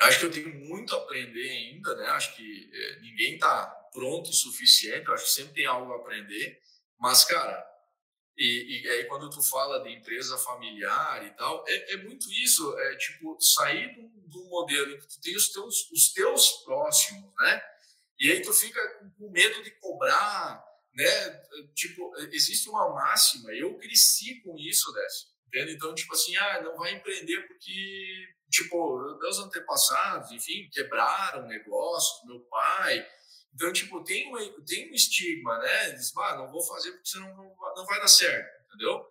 Acho 0.00 0.18
que 0.18 0.26
eu 0.26 0.30
tenho 0.30 0.54
muito 0.54 0.94
a 0.94 0.98
aprender 0.98 1.48
ainda, 1.48 1.94
né? 1.96 2.06
Acho 2.08 2.34
que 2.34 2.70
é, 2.72 3.00
ninguém 3.00 3.38
tá 3.38 3.66
pronto 3.92 4.28
o 4.28 4.34
suficiente, 4.34 5.10
acho 5.10 5.24
que 5.24 5.30
sempre 5.30 5.54
tem 5.54 5.66
algo 5.66 5.92
a 5.92 5.96
aprender. 5.96 6.60
Mas, 6.98 7.24
cara, 7.24 7.64
E, 8.36 8.82
e 8.82 8.88
aí, 8.88 9.04
quando 9.04 9.30
tu 9.30 9.40
fala 9.42 9.82
de 9.82 9.90
empresa 9.90 10.36
familiar 10.38 11.24
e 11.24 11.30
tal, 11.36 11.64
é, 11.68 11.94
é 11.94 11.96
muito 11.98 12.30
isso, 12.32 12.76
é 12.78 12.96
tipo, 12.96 13.36
sair 13.40 13.94
do, 13.94 14.08
do 14.28 14.44
modelo 14.48 14.92
em 14.92 14.98
que 14.98 15.06
tu 15.06 15.20
tem 15.20 15.36
os 15.36 15.50
teus, 15.50 15.90
os 15.92 16.12
teus 16.12 16.50
próximos, 16.64 17.32
né? 17.38 17.62
E 18.18 18.30
aí 18.30 18.42
tu 18.42 18.52
fica 18.52 18.80
com 19.16 19.30
medo 19.30 19.62
de 19.62 19.70
cobrar, 19.78 20.64
né? 20.94 21.30
Tipo, 21.74 22.12
existe 22.32 22.68
uma 22.68 22.92
máxima, 22.92 23.52
eu 23.52 23.76
cresci 23.78 24.40
com 24.42 24.56
isso, 24.58 24.92
Décio, 24.92 25.28
entende? 25.46 25.74
Então, 25.74 25.94
tipo 25.94 26.12
assim, 26.12 26.36
ah, 26.36 26.62
não 26.62 26.76
vai 26.76 26.92
empreender 26.92 27.40
porque, 27.46 28.28
tipo, 28.50 29.18
meus 29.18 29.38
antepassados, 29.38 30.32
enfim, 30.32 30.68
quebraram 30.72 31.46
negócios, 31.46 32.26
meu 32.26 32.40
pai, 32.40 33.06
então, 33.54 33.72
tipo, 33.72 34.02
tem, 34.02 34.28
uma, 34.28 34.40
tem 34.66 34.90
um 34.90 34.94
estigma, 34.94 35.58
né? 35.58 35.90
Diz, 35.92 36.14
ah, 36.16 36.36
não 36.36 36.50
vou 36.50 36.62
fazer 36.66 36.90
porque 36.92 37.08
senão 37.08 37.28
não, 37.36 37.56
não 37.76 37.86
vai 37.86 38.00
dar 38.00 38.08
certo, 38.08 38.64
entendeu? 38.66 39.06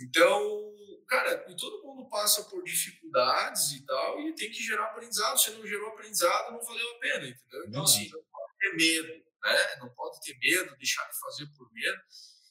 Então, 0.00 0.74
cara, 1.06 1.44
e 1.50 1.56
todo 1.56 1.82
mundo 1.82 2.08
passa 2.08 2.44
por 2.44 2.62
dificuldades 2.64 3.72
e 3.72 3.84
tal, 3.84 4.20
e 4.20 4.34
tem 4.34 4.50
que 4.50 4.62
gerar 4.62 4.86
aprendizado. 4.86 5.38
Se 5.38 5.50
não 5.50 5.66
gerou 5.66 5.88
aprendizado, 5.88 6.52
não 6.52 6.62
valeu 6.62 6.90
a 6.90 6.98
pena, 6.98 7.28
entendeu? 7.28 7.66
Então, 7.66 7.82
assim, 7.82 8.08
não 8.10 8.22
pode 8.22 8.56
ter 8.58 8.74
medo, 8.74 9.24
né? 9.42 9.76
Não 9.80 9.90
pode 9.90 10.20
ter 10.20 10.38
medo, 10.38 10.76
deixar 10.78 11.06
de 11.08 11.18
fazer 11.18 11.46
por 11.56 11.70
medo. 11.72 12.00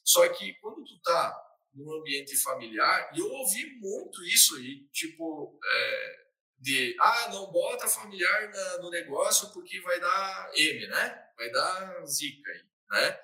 Só 0.04 0.28
que 0.28 0.54
quando 0.60 0.84
tu 0.84 1.00
tá 1.00 1.36
num 1.74 1.92
ambiente 1.98 2.36
familiar, 2.36 3.10
e 3.14 3.18
eu 3.18 3.28
ouvi 3.30 3.78
muito 3.80 4.22
isso 4.24 4.56
aí, 4.56 4.86
tipo, 4.92 5.58
é, 5.64 6.27
de 6.58 6.96
ah, 7.00 7.28
não 7.30 7.50
bota 7.50 7.88
familiar 7.88 8.50
na, 8.50 8.78
no 8.78 8.90
negócio 8.90 9.50
porque 9.52 9.80
vai 9.80 10.00
dar 10.00 10.50
M, 10.54 10.86
né? 10.88 11.28
Vai 11.36 11.50
dar 11.50 12.04
zica 12.06 12.50
aí, 12.50 12.64
né? 12.90 13.20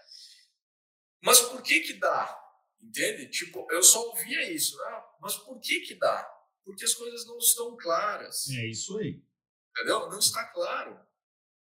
Mas 1.23 1.41
por 1.41 1.63
que 1.63 1.81
que 1.81 1.95
dá? 1.95 2.41
Entende? 2.81 3.29
Tipo, 3.31 3.67
eu 3.71 3.83
só 3.83 4.09
ouvia 4.09 4.51
isso. 4.53 4.81
Ah, 4.83 5.17
mas 5.21 5.37
por 5.37 5.59
que 5.59 5.81
que 5.81 5.95
dá? 5.95 6.23
Porque 6.65 6.85
as 6.85 6.95
coisas 6.95 7.27
não 7.27 7.39
estão 7.39 7.77
claras. 7.77 8.49
É 8.51 8.67
isso 8.67 8.99
aí. 8.99 9.23
Entendeu? 9.71 10.09
Não 10.11 10.19
está 10.19 10.45
claro. 10.53 11.01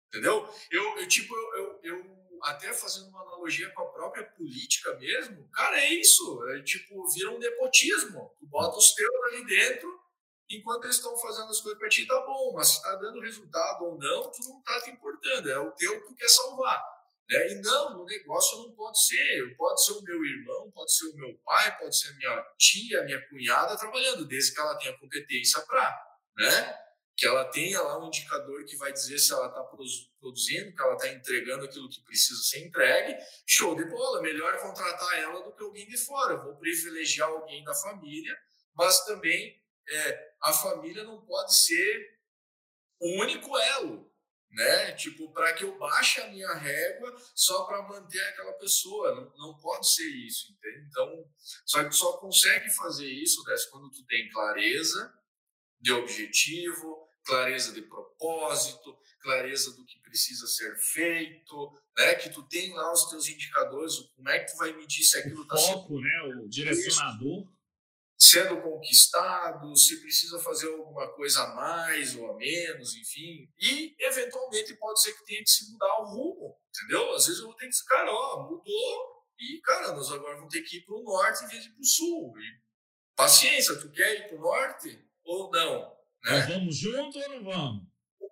Entendeu? 0.09 0.47
Eu, 0.69 0.99
eu 0.99 1.07
tipo, 1.07 1.33
eu, 1.35 1.53
eu, 1.55 1.79
eu 1.83 2.39
até 2.43 2.73
fazendo 2.73 3.07
uma 3.07 3.21
analogia 3.21 3.69
com 3.71 3.81
a 3.83 3.91
própria 3.91 4.23
política 4.31 4.93
mesmo, 4.99 5.49
cara, 5.49 5.79
é 5.79 5.93
isso. 5.93 6.43
É, 6.49 6.61
tipo, 6.61 7.07
vira 7.11 7.31
um 7.31 7.39
nepotismo. 7.39 8.35
Tu 8.37 8.45
bota 8.45 8.77
os 8.77 8.93
teus 8.93 9.23
ali 9.27 9.45
dentro 9.45 10.02
enquanto 10.49 10.85
eles 10.85 10.97
estão 10.97 11.15
fazendo 11.17 11.49
as 11.49 11.61
coisas 11.61 11.79
para 11.79 11.89
ti, 11.89 12.05
tá 12.05 12.19
bom, 12.21 12.53
mas 12.53 12.67
se 12.69 12.75
está 12.77 12.95
dando 12.95 13.21
resultado 13.21 13.85
ou 13.85 13.97
não, 13.97 14.31
tu 14.31 14.49
não 14.49 14.59
está 14.59 14.81
te 14.81 14.91
importando, 14.91 15.49
é 15.49 15.59
o 15.59 15.71
teu 15.71 16.01
que 16.01 16.07
tu 16.07 16.15
quer 16.15 16.29
salvar. 16.29 16.83
Né? 17.29 17.51
E 17.51 17.55
não, 17.61 17.97
no 17.97 18.05
negócio 18.05 18.59
não 18.59 18.71
pode 18.75 19.01
ser, 19.01 19.55
pode 19.55 19.83
ser 19.83 19.93
o 19.93 20.01
meu 20.01 20.23
irmão, 20.25 20.69
pode 20.71 20.93
ser 20.93 21.05
o 21.07 21.15
meu 21.15 21.33
pai, 21.45 21.77
pode 21.77 21.97
ser 21.97 22.09
a 22.09 22.15
minha 22.15 22.45
tia, 22.57 23.03
minha 23.03 23.29
cunhada 23.29 23.77
trabalhando, 23.77 24.25
desde 24.25 24.53
que 24.53 24.59
ela 24.59 24.77
tenha 24.77 24.97
competência 24.97 25.61
para, 25.61 26.17
né? 26.37 26.79
Que 27.15 27.27
ela 27.27 27.45
tenha 27.45 27.79
lá 27.79 28.03
um 28.03 28.07
indicador 28.07 28.65
que 28.65 28.75
vai 28.75 28.91
dizer 28.91 29.19
se 29.19 29.31
ela 29.31 29.47
está 29.47 29.63
produzindo, 29.63 30.75
que 30.75 30.81
ela 30.81 30.95
está 30.95 31.07
entregando 31.07 31.63
aquilo 31.63 31.87
que 31.87 32.01
precisa 32.03 32.41
ser 32.41 32.65
entregue. 32.65 33.15
Show 33.45 33.75
de 33.75 33.85
bola, 33.85 34.21
melhor 34.21 34.59
contratar 34.59 35.19
ela 35.19 35.43
do 35.43 35.55
que 35.55 35.63
alguém 35.63 35.87
de 35.87 35.97
fora. 35.97 36.33
Eu 36.33 36.43
vou 36.43 36.55
privilegiar 36.57 37.29
alguém 37.29 37.63
da 37.63 37.73
família, 37.73 38.35
mas 38.75 39.05
também 39.05 39.62
é, 39.89 40.33
a 40.41 40.53
família 40.53 41.03
não 41.03 41.21
pode 41.25 41.55
ser 41.55 42.19
o 42.99 43.21
único 43.21 43.57
elo, 43.57 44.11
né? 44.51 44.91
Tipo, 44.93 45.31
para 45.33 45.53
que 45.53 45.63
eu 45.63 45.77
baixe 45.77 46.21
a 46.21 46.29
minha 46.29 46.53
régua 46.53 47.15
só 47.33 47.65
para 47.65 47.81
manter 47.81 48.21
aquela 48.29 48.53
pessoa. 48.53 49.15
Não, 49.15 49.33
não 49.35 49.59
pode 49.59 49.91
ser 49.91 50.07
isso, 50.07 50.51
entende? 50.51 50.87
Então, 50.89 51.25
só 51.65 51.83
que 51.83 51.91
só 51.91 52.17
consegue 52.17 52.69
fazer 52.71 53.09
isso 53.09 53.43
né, 53.43 53.55
quando 53.71 53.89
tu 53.89 54.05
tem 54.05 54.29
clareza 54.29 55.13
de 55.81 55.91
objetivo, 55.91 57.09
clareza 57.25 57.73
de 57.73 57.81
propósito, 57.81 58.97
clareza 59.21 59.75
do 59.75 59.85
que 59.85 59.99
precisa 60.01 60.45
ser 60.47 60.77
feito, 60.77 61.81
né? 61.97 62.15
Que 62.15 62.29
tu 62.29 62.43
tem 62.43 62.71
lá 62.73 62.93
os 62.93 63.09
teus 63.09 63.27
indicadores, 63.27 63.97
como 64.15 64.29
é 64.29 64.39
que 64.39 64.51
tu 64.51 64.57
vai 64.57 64.71
medir 64.73 65.03
se 65.03 65.17
aquilo 65.17 65.41
está 65.43 65.57
sendo... 65.57 65.73
foco, 65.73 65.99
né? 65.99 66.21
O 66.37 66.47
direcionador 66.47 67.47
sendo 68.23 68.61
conquistado, 68.61 69.75
se 69.75 69.99
precisa 69.99 70.39
fazer 70.39 70.71
alguma 70.71 71.11
coisa 71.13 71.43
a 71.43 71.55
mais 71.55 72.15
ou 72.15 72.31
a 72.31 72.35
menos, 72.37 72.95
enfim. 72.95 73.49
E, 73.59 73.95
eventualmente, 73.99 74.75
pode 74.75 75.01
ser 75.01 75.13
que 75.13 75.25
tenha 75.25 75.43
que 75.43 75.49
se 75.49 75.69
mudar 75.71 75.99
o 75.99 76.05
rumo, 76.05 76.57
entendeu? 76.69 77.13
Às 77.13 77.25
vezes 77.25 77.41
eu 77.41 77.47
vou 77.47 77.55
ter 77.55 77.65
que 77.65 77.71
dizer, 77.71 77.83
cara, 77.85 78.09
ó, 78.09 78.43
mudou, 78.43 79.25
e, 79.37 79.59
cara, 79.61 79.91
nós 79.93 80.09
agora 80.09 80.37
vamos 80.37 80.53
ter 80.53 80.61
que 80.61 80.77
ir 80.77 80.85
para 80.85 80.95
o 80.95 81.03
norte 81.03 81.43
em 81.43 81.47
vez 81.47 81.63
de 81.63 81.69
ir 81.69 81.73
para 81.73 81.81
o 81.81 81.85
sul. 81.85 82.33
E, 82.39 82.61
paciência, 83.13 83.79
tu 83.79 83.91
quer 83.91 84.15
ir 84.15 84.29
para 84.29 84.37
o 84.37 84.41
norte 84.41 85.05
ou 85.25 85.51
não? 85.51 85.97
Né? 86.23 86.45
Vamos 86.47 86.77
junto 86.77 87.19
ou 87.19 87.29
não 87.29 87.43
vamos? 87.43 87.83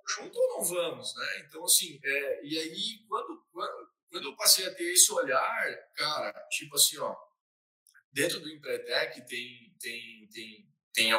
Junto 0.08 0.40
ou 0.40 0.48
não 0.50 0.64
vamos, 0.64 1.16
né? 1.16 1.46
Então, 1.46 1.66
assim, 1.66 2.00
é, 2.02 2.46
e 2.46 2.58
aí, 2.58 3.06
quando, 3.10 3.46
quando, 3.52 3.90
quando 4.10 4.26
eu 4.30 4.36
passei 4.38 4.66
a 4.68 4.74
ter 4.74 4.94
esse 4.94 5.12
olhar, 5.12 5.90
cara, 5.96 6.32
tipo 6.50 6.76
assim, 6.76 6.98
ó, 6.98 7.14
dentro 8.12 8.40
do 8.40 8.50
Empretec 8.50 9.26
tem, 9.28 9.71
tem, 9.82 10.28
tem, 10.32 10.70
tem, 10.94 11.14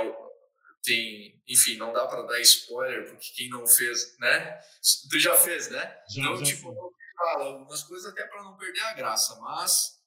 tem, 0.83 1.43
enfim, 1.49 1.77
não 1.77 1.93
dá 1.93 2.07
para 2.07 2.23
dar 2.23 2.41
spoiler, 2.41 3.09
porque 3.09 3.33
quem 3.33 3.49
não 3.49 3.67
fez, 3.67 4.17
né? 4.19 4.61
Tu 5.11 5.19
já 5.19 5.37
fez, 5.37 5.71
né? 5.71 6.03
Já, 6.09 6.23
então, 6.23 6.37
já 6.37 6.45
tipo, 6.45 6.75
fala 7.17 7.45
algumas 7.45 7.83
coisas 7.85 8.11
até 8.11 8.27
para 8.27 8.43
não 8.43 8.57
perder 8.57 8.81
a 8.81 8.95
graça, 8.95 9.39
mas, 9.41 10.01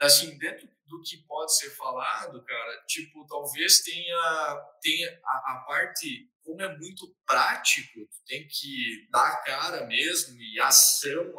assim, 0.00 0.36
dentro 0.38 0.68
do 0.86 1.02
que 1.02 1.16
pode 1.26 1.56
ser 1.56 1.70
falado, 1.70 2.44
cara, 2.44 2.84
tipo, 2.86 3.26
talvez 3.26 3.80
tenha, 3.80 4.68
tenha 4.80 5.20
a, 5.24 5.52
a 5.54 5.64
parte, 5.66 6.30
como 6.44 6.62
é 6.62 6.76
muito 6.78 7.12
prático, 7.26 8.06
tu 8.06 8.24
tem 8.24 8.46
que 8.46 9.08
dar 9.10 9.26
a 9.26 9.36
cara 9.38 9.86
mesmo 9.86 10.40
e 10.40 10.60
ação 10.60 11.32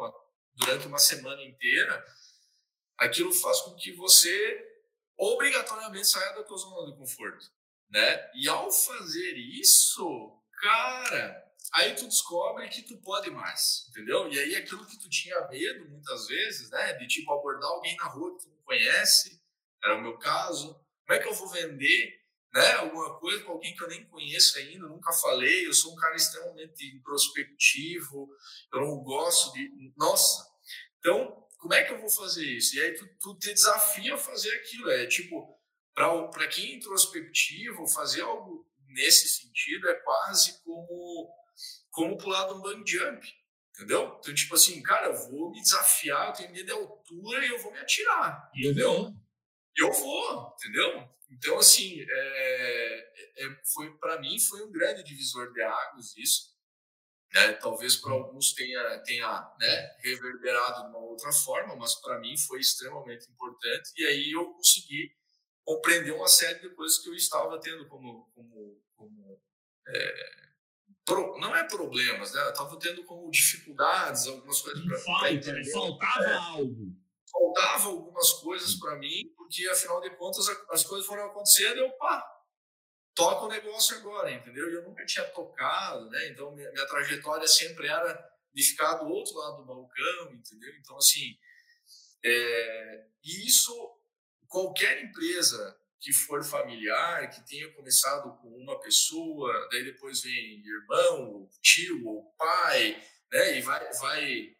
durante 0.54 0.86
uma 0.86 0.98
semana 0.98 1.42
inteira, 1.42 2.04
aquilo 2.98 3.32
faz 3.32 3.60
com 3.62 3.74
que 3.76 3.92
você 3.92 4.67
obrigatoriamente 5.18 6.06
saia 6.06 6.32
da 6.34 6.44
tua 6.44 6.56
zona 6.56 6.90
de 6.90 6.96
conforto, 6.96 7.50
né? 7.90 8.30
E 8.34 8.48
ao 8.48 8.70
fazer 8.70 9.34
isso, 9.36 10.40
cara, 10.60 11.44
aí 11.72 11.94
tu 11.94 12.06
descobre 12.06 12.68
que 12.68 12.82
tu 12.82 12.96
pode 12.98 13.30
mais, 13.30 13.86
entendeu? 13.90 14.28
E 14.28 14.38
aí 14.38 14.56
aquilo 14.56 14.86
que 14.86 14.98
tu 14.98 15.08
tinha 15.10 15.46
medo 15.48 15.88
muitas 15.90 16.28
vezes, 16.28 16.70
né, 16.70 16.92
de 16.94 17.06
tipo 17.08 17.32
abordar 17.32 17.68
alguém 17.68 17.96
na 17.96 18.04
rua 18.04 18.36
que 18.36 18.44
tu 18.44 18.50
não 18.50 18.62
conhece, 18.62 19.42
era 19.82 19.96
o 19.96 20.02
meu 20.02 20.16
caso, 20.18 20.74
como 21.06 21.18
é 21.18 21.22
que 21.22 21.28
eu 21.28 21.34
vou 21.34 21.48
vender, 21.48 22.18
né, 22.54 22.72
alguma 22.74 23.18
coisa 23.18 23.42
para 23.42 23.52
alguém 23.52 23.74
que 23.74 23.82
eu 23.82 23.88
nem 23.88 24.06
conheço 24.06 24.56
ainda, 24.58 24.86
nunca 24.86 25.12
falei, 25.12 25.66
eu 25.66 25.74
sou 25.74 25.92
um 25.92 25.96
cara 25.96 26.16
extremamente 26.16 26.86
introspectivo, 26.96 28.28
eu 28.72 28.80
não 28.80 29.02
gosto 29.02 29.52
de, 29.52 29.92
nossa. 29.96 30.46
Então, 30.98 31.47
como 31.58 31.74
é 31.74 31.84
que 31.84 31.92
eu 31.92 32.00
vou 32.00 32.08
fazer 32.08 32.44
isso? 32.44 32.76
E 32.76 32.80
aí 32.80 32.94
tu, 32.94 33.06
tu 33.20 33.34
te 33.34 33.52
desafia 33.52 34.14
a 34.14 34.18
fazer 34.18 34.50
aquilo. 34.52 34.90
É 34.90 35.06
tipo, 35.06 35.58
para 35.94 36.46
quem 36.48 36.72
é 36.72 36.74
introspectivo, 36.76 37.86
fazer 37.88 38.22
algo 38.22 38.66
nesse 38.86 39.28
sentido 39.28 39.88
é 39.88 39.94
quase 39.96 40.62
como, 40.62 41.30
como 41.90 42.16
pular 42.16 42.46
de 42.46 42.54
um 42.54 42.62
bang 42.62 42.90
jump. 42.90 43.26
Entendeu? 43.74 44.16
Então, 44.18 44.34
tipo 44.34 44.54
assim, 44.54 44.82
cara, 44.82 45.08
eu 45.08 45.30
vou 45.30 45.50
me 45.50 45.60
desafiar, 45.60 46.28
eu 46.28 46.32
tenho 46.32 46.52
medo 46.52 46.66
de 46.66 46.72
altura 46.72 47.46
e 47.46 47.48
eu 47.48 47.58
vou 47.60 47.72
me 47.72 47.78
atirar. 47.78 48.50
Entendeu? 48.54 49.14
Eu 49.76 49.92
vou, 49.92 50.54
entendeu? 50.56 51.08
Então, 51.30 51.58
assim, 51.58 52.00
é, 52.00 53.12
é, 53.36 53.60
foi 53.72 53.96
para 53.98 54.20
mim 54.20 54.38
foi 54.40 54.64
um 54.64 54.72
grande 54.72 55.04
divisor 55.04 55.52
de 55.52 55.62
águas 55.62 56.16
isso. 56.16 56.57
Né? 57.32 57.52
Talvez 57.54 57.96
para 57.96 58.12
alguns 58.12 58.52
tenha, 58.54 58.98
tenha 59.00 59.54
né, 59.60 59.96
reverberado 60.02 60.82
de 60.82 60.88
uma 60.88 60.98
outra 60.98 61.30
forma, 61.32 61.76
mas 61.76 61.94
para 61.96 62.18
mim 62.18 62.36
foi 62.38 62.60
extremamente 62.60 63.30
importante. 63.30 63.90
E 63.96 64.06
aí 64.06 64.32
eu 64.32 64.46
consegui 64.54 65.12
compreender 65.64 66.12
uma 66.12 66.28
série 66.28 66.60
de 66.60 66.70
coisas 66.70 66.98
que 66.98 67.08
eu 67.08 67.14
estava 67.14 67.60
tendo 67.60 67.86
como, 67.88 68.30
como, 68.34 68.82
como 68.96 69.40
é, 69.86 70.28
pro, 71.04 71.38
não 71.38 71.54
é 71.54 71.64
problemas, 71.64 72.32
né? 72.32 72.40
Eu 72.42 72.50
estava 72.50 72.78
tendo 72.78 73.04
como 73.04 73.30
dificuldades, 73.30 74.26
algumas 74.26 74.60
coisas 74.62 74.84
para 74.84 74.98
Falta. 74.98 75.64
Faltava 75.72 76.24
é, 76.24 76.34
algo. 76.34 76.96
Faltava 77.30 77.88
algumas 77.88 78.32
coisas 78.32 78.74
para 78.76 78.96
mim, 78.96 79.30
porque 79.36 79.68
afinal 79.68 80.00
de 80.00 80.10
contas 80.16 80.46
as 80.70 80.84
coisas 80.84 81.06
foram 81.06 81.26
acontecendo 81.26 81.76
e 81.76 81.80
eu, 81.80 81.90
pá, 81.92 82.24
toca 83.18 83.46
o 83.46 83.48
negócio 83.48 83.96
agora, 83.96 84.30
entendeu? 84.30 84.70
E 84.70 84.74
eu 84.74 84.84
nunca 84.84 85.04
tinha 85.04 85.24
tocado, 85.24 86.08
né? 86.08 86.28
Então 86.28 86.54
minha, 86.54 86.70
minha, 86.70 86.86
trajetória 86.86 87.48
sempre 87.48 87.88
era 87.88 88.16
de 88.54 88.62
ficar 88.62 88.94
do 88.94 89.08
outro 89.08 89.34
lado 89.34 89.56
do 89.56 89.64
balcão, 89.64 90.32
entendeu? 90.32 90.72
Então 90.78 90.96
assim, 90.96 91.36
é, 92.24 93.06
e 93.24 93.44
isso 93.44 93.72
qualquer 94.46 95.02
empresa 95.02 95.76
que 96.00 96.12
for 96.12 96.44
familiar, 96.44 97.28
que 97.28 97.44
tenha 97.44 97.72
começado 97.74 98.36
com 98.40 98.48
uma 98.56 98.80
pessoa, 98.80 99.68
daí 99.72 99.82
depois 99.82 100.22
vem 100.22 100.62
irmão, 100.64 101.50
tio 101.60 102.06
ou 102.06 102.32
pai, 102.38 103.02
né? 103.32 103.58
E 103.58 103.62
vai 103.62 103.92
vai 103.94 104.56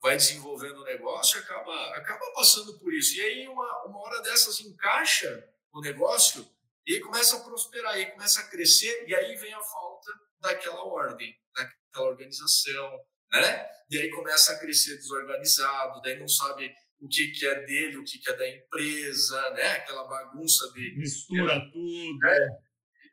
vai 0.00 0.16
desenvolvendo 0.16 0.82
o 0.82 0.84
negócio, 0.84 1.40
acaba, 1.40 1.96
acaba 1.96 2.32
passando 2.32 2.78
por 2.78 2.94
isso. 2.94 3.16
E 3.16 3.20
aí, 3.20 3.48
uma, 3.48 3.86
uma 3.86 3.98
hora 3.98 4.22
dessas, 4.22 4.60
encaixa 4.60 5.44
o 5.72 5.80
negócio 5.80 6.48
e 6.86 6.94
aí 6.94 7.00
começa 7.00 7.36
a 7.36 7.40
prosperar, 7.40 7.94
aí 7.94 8.06
começa 8.12 8.40
a 8.40 8.48
crescer, 8.48 9.08
e 9.08 9.14
aí 9.14 9.34
vem 9.36 9.52
a 9.52 9.60
falta 9.60 10.12
daquela 10.40 10.84
ordem, 10.84 11.34
daquela 11.54 12.10
organização, 12.10 12.90
né? 13.32 13.68
E 13.90 13.98
aí 13.98 14.10
começa 14.10 14.52
a 14.52 14.58
crescer 14.58 14.96
desorganizado, 14.96 16.00
daí 16.00 16.18
não 16.18 16.28
sabe 16.28 16.72
o 17.00 17.08
que, 17.08 17.28
que 17.32 17.46
é 17.46 17.66
dele, 17.66 17.98
o 17.98 18.04
que, 18.04 18.18
que 18.18 18.30
é 18.30 18.36
da 18.36 18.48
empresa, 18.48 19.50
né? 19.50 19.72
Aquela 19.72 20.04
bagunça 20.06 20.72
de. 20.72 20.96
Mistura 20.96 21.60
tudo. 21.72 22.18
Né? 22.18 22.48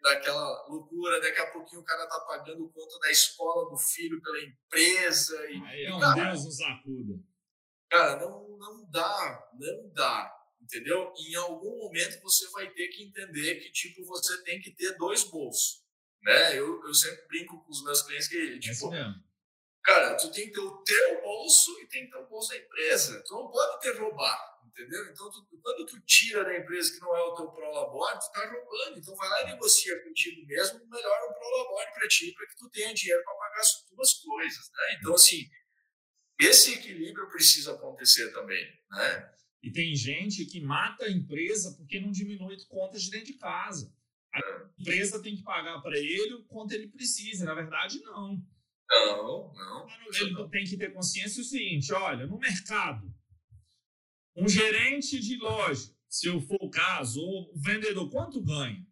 Daquela 0.02 0.68
loucura, 0.68 1.22
daqui 1.22 1.40
a 1.40 1.52
pouquinho 1.52 1.82
o 1.82 1.86
cara 1.86 2.06
tá 2.08 2.20
pagando 2.28 2.70
conta 2.70 3.00
da 3.00 3.10
escola 3.10 3.70
do 3.70 3.78
filho 3.78 4.22
pela 4.22 4.40
empresa. 4.40 5.36
E, 5.50 5.64
aí 5.66 5.86
é 5.86 5.96
um 5.96 6.14
Deus 6.14 6.46
nos 6.46 6.62
acuda. 6.62 7.14
Cara, 7.90 8.20
não, 8.20 8.58
não 8.58 8.90
dá, 8.90 9.50
não 9.54 9.94
dá, 9.94 10.43
entendeu? 10.74 11.14
Em 11.18 11.36
algum 11.36 11.78
momento 11.78 12.22
você 12.22 12.50
vai 12.50 12.70
ter 12.72 12.88
que 12.90 13.04
entender 13.04 13.56
que, 13.56 13.72
tipo, 13.72 14.04
você 14.06 14.42
tem 14.44 14.60
que 14.60 14.72
ter 14.72 14.98
dois 14.98 15.24
bolsos, 15.24 15.84
né? 16.22 16.58
Eu, 16.58 16.86
eu 16.86 16.94
sempre 16.94 17.28
brinco 17.28 17.64
com 17.64 17.72
os 17.72 17.84
meus 17.84 18.02
clientes 18.02 18.28
que, 18.28 18.60
tipo, 18.60 18.94
é 18.94 19.14
Cara, 19.84 20.16
tu 20.16 20.32
tem 20.32 20.48
que 20.48 20.54
ter 20.54 20.62
o 20.62 20.78
teu 20.82 21.22
bolso 21.22 21.78
e 21.82 21.88
tem 21.88 22.06
que 22.06 22.12
ter 22.12 22.18
o 22.18 22.28
bolso 22.28 22.50
da 22.50 22.58
empresa. 22.58 23.22
Tu 23.28 23.34
não 23.34 23.52
pode 23.52 23.82
ter 23.82 24.00
roubar, 24.00 24.40
entendeu? 24.66 25.06
Então, 25.12 25.30
tu, 25.30 25.46
quando 25.62 25.86
tu 25.86 26.00
tira 26.06 26.46
da 26.46 26.58
empresa 26.58 26.94
que 26.94 27.02
não 27.02 27.14
é 27.16 27.22
o 27.22 27.36
teu 27.36 27.52
prolabore, 27.52 28.18
tu 28.18 28.32
tá 28.32 28.50
roubando. 28.50 28.98
Então, 28.98 29.14
vai 29.16 29.28
lá 29.28 29.42
e 29.42 29.46
negocia 29.48 30.02
contigo 30.06 30.48
mesmo 30.48 30.80
melhor 30.90 31.30
um 31.30 31.34
prolabore 31.34 31.92
para 31.94 32.08
ti, 32.08 32.32
para 32.32 32.48
que 32.48 32.56
tu 32.56 32.70
tenha 32.70 32.94
dinheiro 32.94 33.22
para 33.26 33.34
pagar 33.34 33.60
as 33.60 33.84
tuas 33.84 34.14
coisas, 34.14 34.72
né? 34.72 34.98
Então, 35.00 35.16
assim, 35.16 35.50
esse 36.40 36.76
equilíbrio 36.76 37.30
precisa 37.30 37.74
acontecer 37.74 38.32
também, 38.32 38.66
né? 38.90 39.34
E 39.64 39.72
tem 39.72 39.96
gente 39.96 40.46
que 40.46 40.60
mata 40.60 41.06
a 41.06 41.12
empresa 41.12 41.74
porque 41.78 41.98
não 41.98 42.12
diminui 42.12 42.58
contas 42.68 43.04
de 43.04 43.12
dentro 43.12 43.28
de 43.28 43.34
casa. 43.36 43.96
A 44.34 44.70
empresa 44.78 45.22
tem 45.22 45.38
que 45.38 45.44
pagar 45.44 45.82
para 45.82 45.98
ele 45.98 46.34
o 46.34 46.44
quanto 46.44 46.74
ele 46.74 46.88
precisa. 46.88 47.46
Na 47.46 47.54
verdade, 47.54 48.02
não. 48.02 48.46
Não, 48.90 49.54
não. 49.54 49.88
Ele 50.20 50.50
tem 50.50 50.66
que 50.66 50.76
ter 50.76 50.92
consciência 50.92 51.42
o 51.42 51.46
seguinte: 51.46 51.94
olha, 51.94 52.28
no 52.28 52.38
mercado, 52.38 53.10
um 54.36 54.50
gerente 54.50 55.18
de 55.20 55.38
loja, 55.38 55.96
se 56.10 56.28
eu 56.28 56.42
for 56.42 56.58
o 56.60 56.70
caso, 56.70 57.22
ou 57.22 57.54
o 57.54 57.60
vendedor, 57.60 58.10
quanto 58.12 58.44
ganha? 58.44 58.86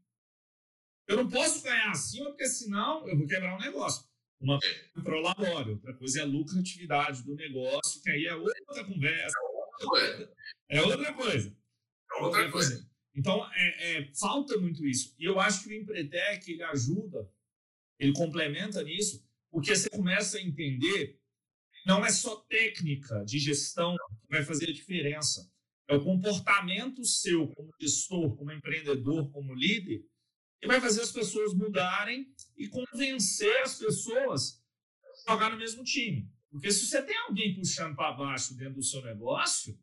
Eu 1.06 1.18
não 1.18 1.30
posso 1.30 1.62
ganhar 1.64 1.92
acima, 1.92 2.30
porque 2.30 2.48
senão 2.48 3.06
eu 3.10 3.18
vou 3.18 3.28
quebrar 3.28 3.56
o 3.56 3.58
um 3.58 3.62
negócio. 3.62 4.10
Uma 4.40 4.58
coisa 4.58 4.76
é 4.98 5.02
pro 5.02 5.22
labore, 5.22 5.72
outra 5.72 5.94
coisa 5.96 6.20
é 6.20 6.22
a 6.24 6.26
lucratividade 6.26 7.24
do 7.24 7.36
negócio, 7.36 8.02
que 8.02 8.10
aí 8.10 8.26
é 8.26 8.36
outra 8.36 8.86
conversa. 8.86 9.38
É 10.70 10.82
outra 10.82 11.14
coisa. 11.14 11.56
É 12.12 12.22
outra 12.22 12.52
coisa. 12.52 12.90
Então, 13.16 13.46
é, 13.54 13.98
é, 13.98 14.12
falta 14.14 14.58
muito 14.58 14.86
isso. 14.86 15.14
E 15.20 15.26
eu 15.26 15.40
acho 15.40 15.64
que 15.64 15.70
o 15.70 15.74
Empretec, 15.74 16.50
ele 16.52 16.64
ajuda, 16.64 17.30
ele 18.00 18.14
complementa 18.14 18.82
nisso, 18.84 19.26
porque 19.50 19.76
você 19.76 19.90
começa 19.90 20.38
a 20.38 20.42
entender 20.42 21.20
não 21.86 22.06
é 22.06 22.12
só 22.12 22.36
técnica 22.42 23.24
de 23.26 23.40
gestão 23.40 23.96
que 24.22 24.30
vai 24.30 24.44
fazer 24.44 24.70
a 24.70 24.74
diferença. 24.74 25.52
É 25.88 25.96
o 25.96 26.04
comportamento 26.04 27.04
seu 27.04 27.48
como 27.50 27.74
gestor, 27.80 28.36
como 28.38 28.52
empreendedor, 28.52 29.30
como 29.32 29.54
líder, 29.54 30.06
que 30.60 30.68
vai 30.68 30.80
fazer 30.80 31.02
as 31.02 31.12
pessoas 31.12 31.54
mudarem 31.54 32.34
e 32.56 32.68
convencer 32.68 33.62
as 33.62 33.78
pessoas 33.78 34.64
a 35.28 35.32
jogar 35.32 35.50
no 35.50 35.58
mesmo 35.58 35.84
time. 35.84 36.32
Porque 36.52 36.70
se 36.70 36.86
você 36.86 37.02
tem 37.02 37.18
alguém 37.18 37.56
puxando 37.56 37.96
para 37.96 38.12
baixo 38.12 38.54
dentro 38.56 38.76
do 38.76 38.84
seu 38.84 39.02
negócio, 39.02 39.80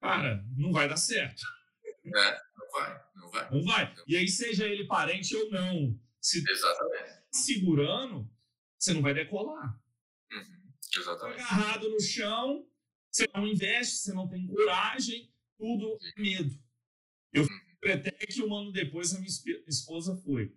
cara, 0.00 0.42
não 0.56 0.72
vai 0.72 0.88
dar 0.88 0.96
certo. 0.96 1.42
É, 1.84 2.42
não 2.56 2.70
vai, 2.72 3.04
não 3.14 3.30
vai. 3.30 3.50
Não 3.50 3.64
vai. 3.64 3.94
E 4.06 4.16
aí, 4.16 4.26
seja 4.26 4.66
ele 4.66 4.86
parente 4.86 5.36
ou 5.36 5.50
não, 5.50 5.98
se 6.20 6.42
Exatamente. 6.50 7.04
Tá 7.04 7.22
segurando, 7.32 8.30
você 8.78 8.94
não 8.94 9.02
vai 9.02 9.12
decolar. 9.12 9.78
Uhum, 10.32 10.72
exatamente. 10.96 11.40
Agarrado 11.40 11.90
no 11.90 12.00
chão, 12.00 12.66
você 13.10 13.28
não 13.34 13.46
investe, 13.46 13.96
você 13.96 14.12
não 14.14 14.26
tem 14.26 14.46
coragem, 14.46 15.30
tudo 15.58 15.98
é 16.02 16.20
medo. 16.20 16.58
Eu 17.32 17.42
uhum. 17.42 17.92
até 17.92 18.10
que 18.10 18.42
um 18.42 18.54
ano 18.54 18.72
depois 18.72 19.14
a 19.14 19.18
minha 19.18 19.28
esposa 19.66 20.16
foi. 20.16 20.56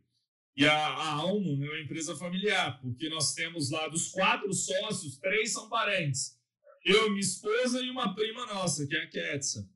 E 0.58 0.66
a, 0.66 0.76
a 0.76 1.12
Almo 1.14 1.64
é 1.64 1.70
uma 1.70 1.80
empresa 1.80 2.16
familiar, 2.16 2.82
porque 2.82 3.08
nós 3.10 3.36
temos 3.36 3.70
lá 3.70 3.88
dos 3.88 4.10
quatro 4.10 4.51
sócios, 4.51 5.20
três 5.20 5.53
são 5.53 5.70
parentes. 5.70 6.36
Eu, 6.84 7.10
minha 7.10 7.22
esposa 7.22 7.80
e 7.80 7.91
uma 7.91 8.16
prima 8.16 8.43
nossa, 8.47 8.88
que 8.88 8.95
é 8.95 9.03
a 9.03 9.08
Ketsa. 9.08 9.70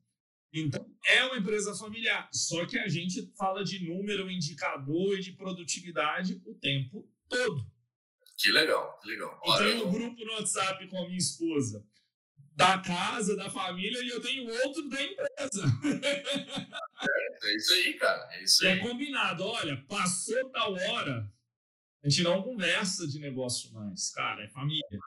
Então, 0.52 0.84
é 1.06 1.24
uma 1.24 1.36
empresa 1.36 1.72
familiar. 1.76 2.28
Só 2.32 2.66
que 2.66 2.76
a 2.78 2.88
gente 2.88 3.32
fala 3.38 3.62
de 3.62 3.86
número, 3.86 4.28
indicador 4.28 5.16
e 5.16 5.22
de 5.22 5.32
produtividade 5.32 6.42
o 6.44 6.54
tempo 6.56 7.08
todo. 7.28 7.64
Que 8.36 8.50
legal, 8.50 8.98
que 9.00 9.08
legal. 9.08 9.40
Eu 9.46 9.58
tenho 9.58 9.86
um 9.86 9.92
grupo 9.92 10.24
no 10.24 10.32
WhatsApp 10.32 10.84
com 10.88 10.98
a 10.98 11.06
minha 11.06 11.16
esposa, 11.16 11.86
da 12.54 12.78
casa, 12.78 13.36
da 13.36 13.50
família, 13.50 14.02
e 14.02 14.08
eu 14.08 14.20
tenho 14.20 14.48
outro 14.48 14.88
da 14.88 15.02
empresa. 15.02 15.64
É, 17.02 17.48
é 17.48 17.56
isso 17.56 17.72
aí, 17.72 17.94
cara. 17.94 18.28
É 18.32 18.42
isso 18.44 18.66
aí. 18.66 18.78
É 18.78 18.80
combinado. 18.80 19.44
Olha, 19.44 19.84
passou 19.88 20.50
tal 20.50 20.72
hora, 20.72 21.32
a 22.04 22.08
gente 22.08 22.22
não 22.22 22.42
conversa 22.42 23.06
de 23.06 23.18
negócio 23.18 23.72
mais. 23.72 24.10
Cara, 24.10 24.44
é 24.44 24.48
família. 24.48 25.00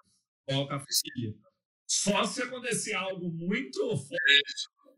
Toca 0.48 0.76
a 0.76 0.80
filha. 0.80 1.36
Só 1.88 2.24
se 2.26 2.42
acontecer 2.42 2.94
algo 2.94 3.30
muito 3.32 3.80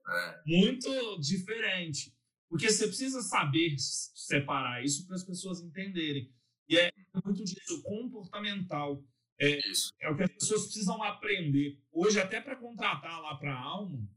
é. 0.10 0.42
muito 0.46 1.20
diferente. 1.20 2.16
Porque 2.50 2.70
você 2.70 2.88
precisa 2.88 3.22
saber 3.22 3.76
separar 3.78 4.84
isso 4.84 5.06
para 5.06 5.16
as 5.16 5.24
pessoas 5.24 5.62
entenderem. 5.62 6.32
E 6.70 6.78
é 6.78 6.92
muito 7.24 7.44
disso, 7.44 7.82
comportamental. 7.84 9.04
É, 9.40 9.60
é 10.02 10.10
o 10.10 10.16
que 10.16 10.24
as 10.24 10.32
pessoas 10.32 10.64
precisam 10.64 11.02
aprender. 11.04 11.80
Hoje, 11.92 12.20
até 12.20 12.42
para 12.42 12.56
contratar 12.56 13.22
lá 13.22 13.36
para 13.36 13.54
a 13.54 13.60
Alma, 13.60 14.10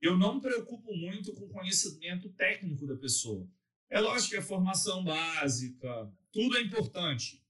eu 0.00 0.16
não 0.16 0.36
me 0.36 0.40
preocupo 0.40 0.94
muito 0.94 1.32
com 1.34 1.44
o 1.44 1.48
conhecimento 1.48 2.28
técnico 2.30 2.86
da 2.86 2.96
pessoa. 2.96 3.48
É 3.88 4.00
lógico 4.00 4.30
que 4.30 4.36
a 4.36 4.42
formação 4.42 5.04
básica, 5.04 6.12
tudo 6.32 6.56
é 6.56 6.62
importante. 6.62 7.42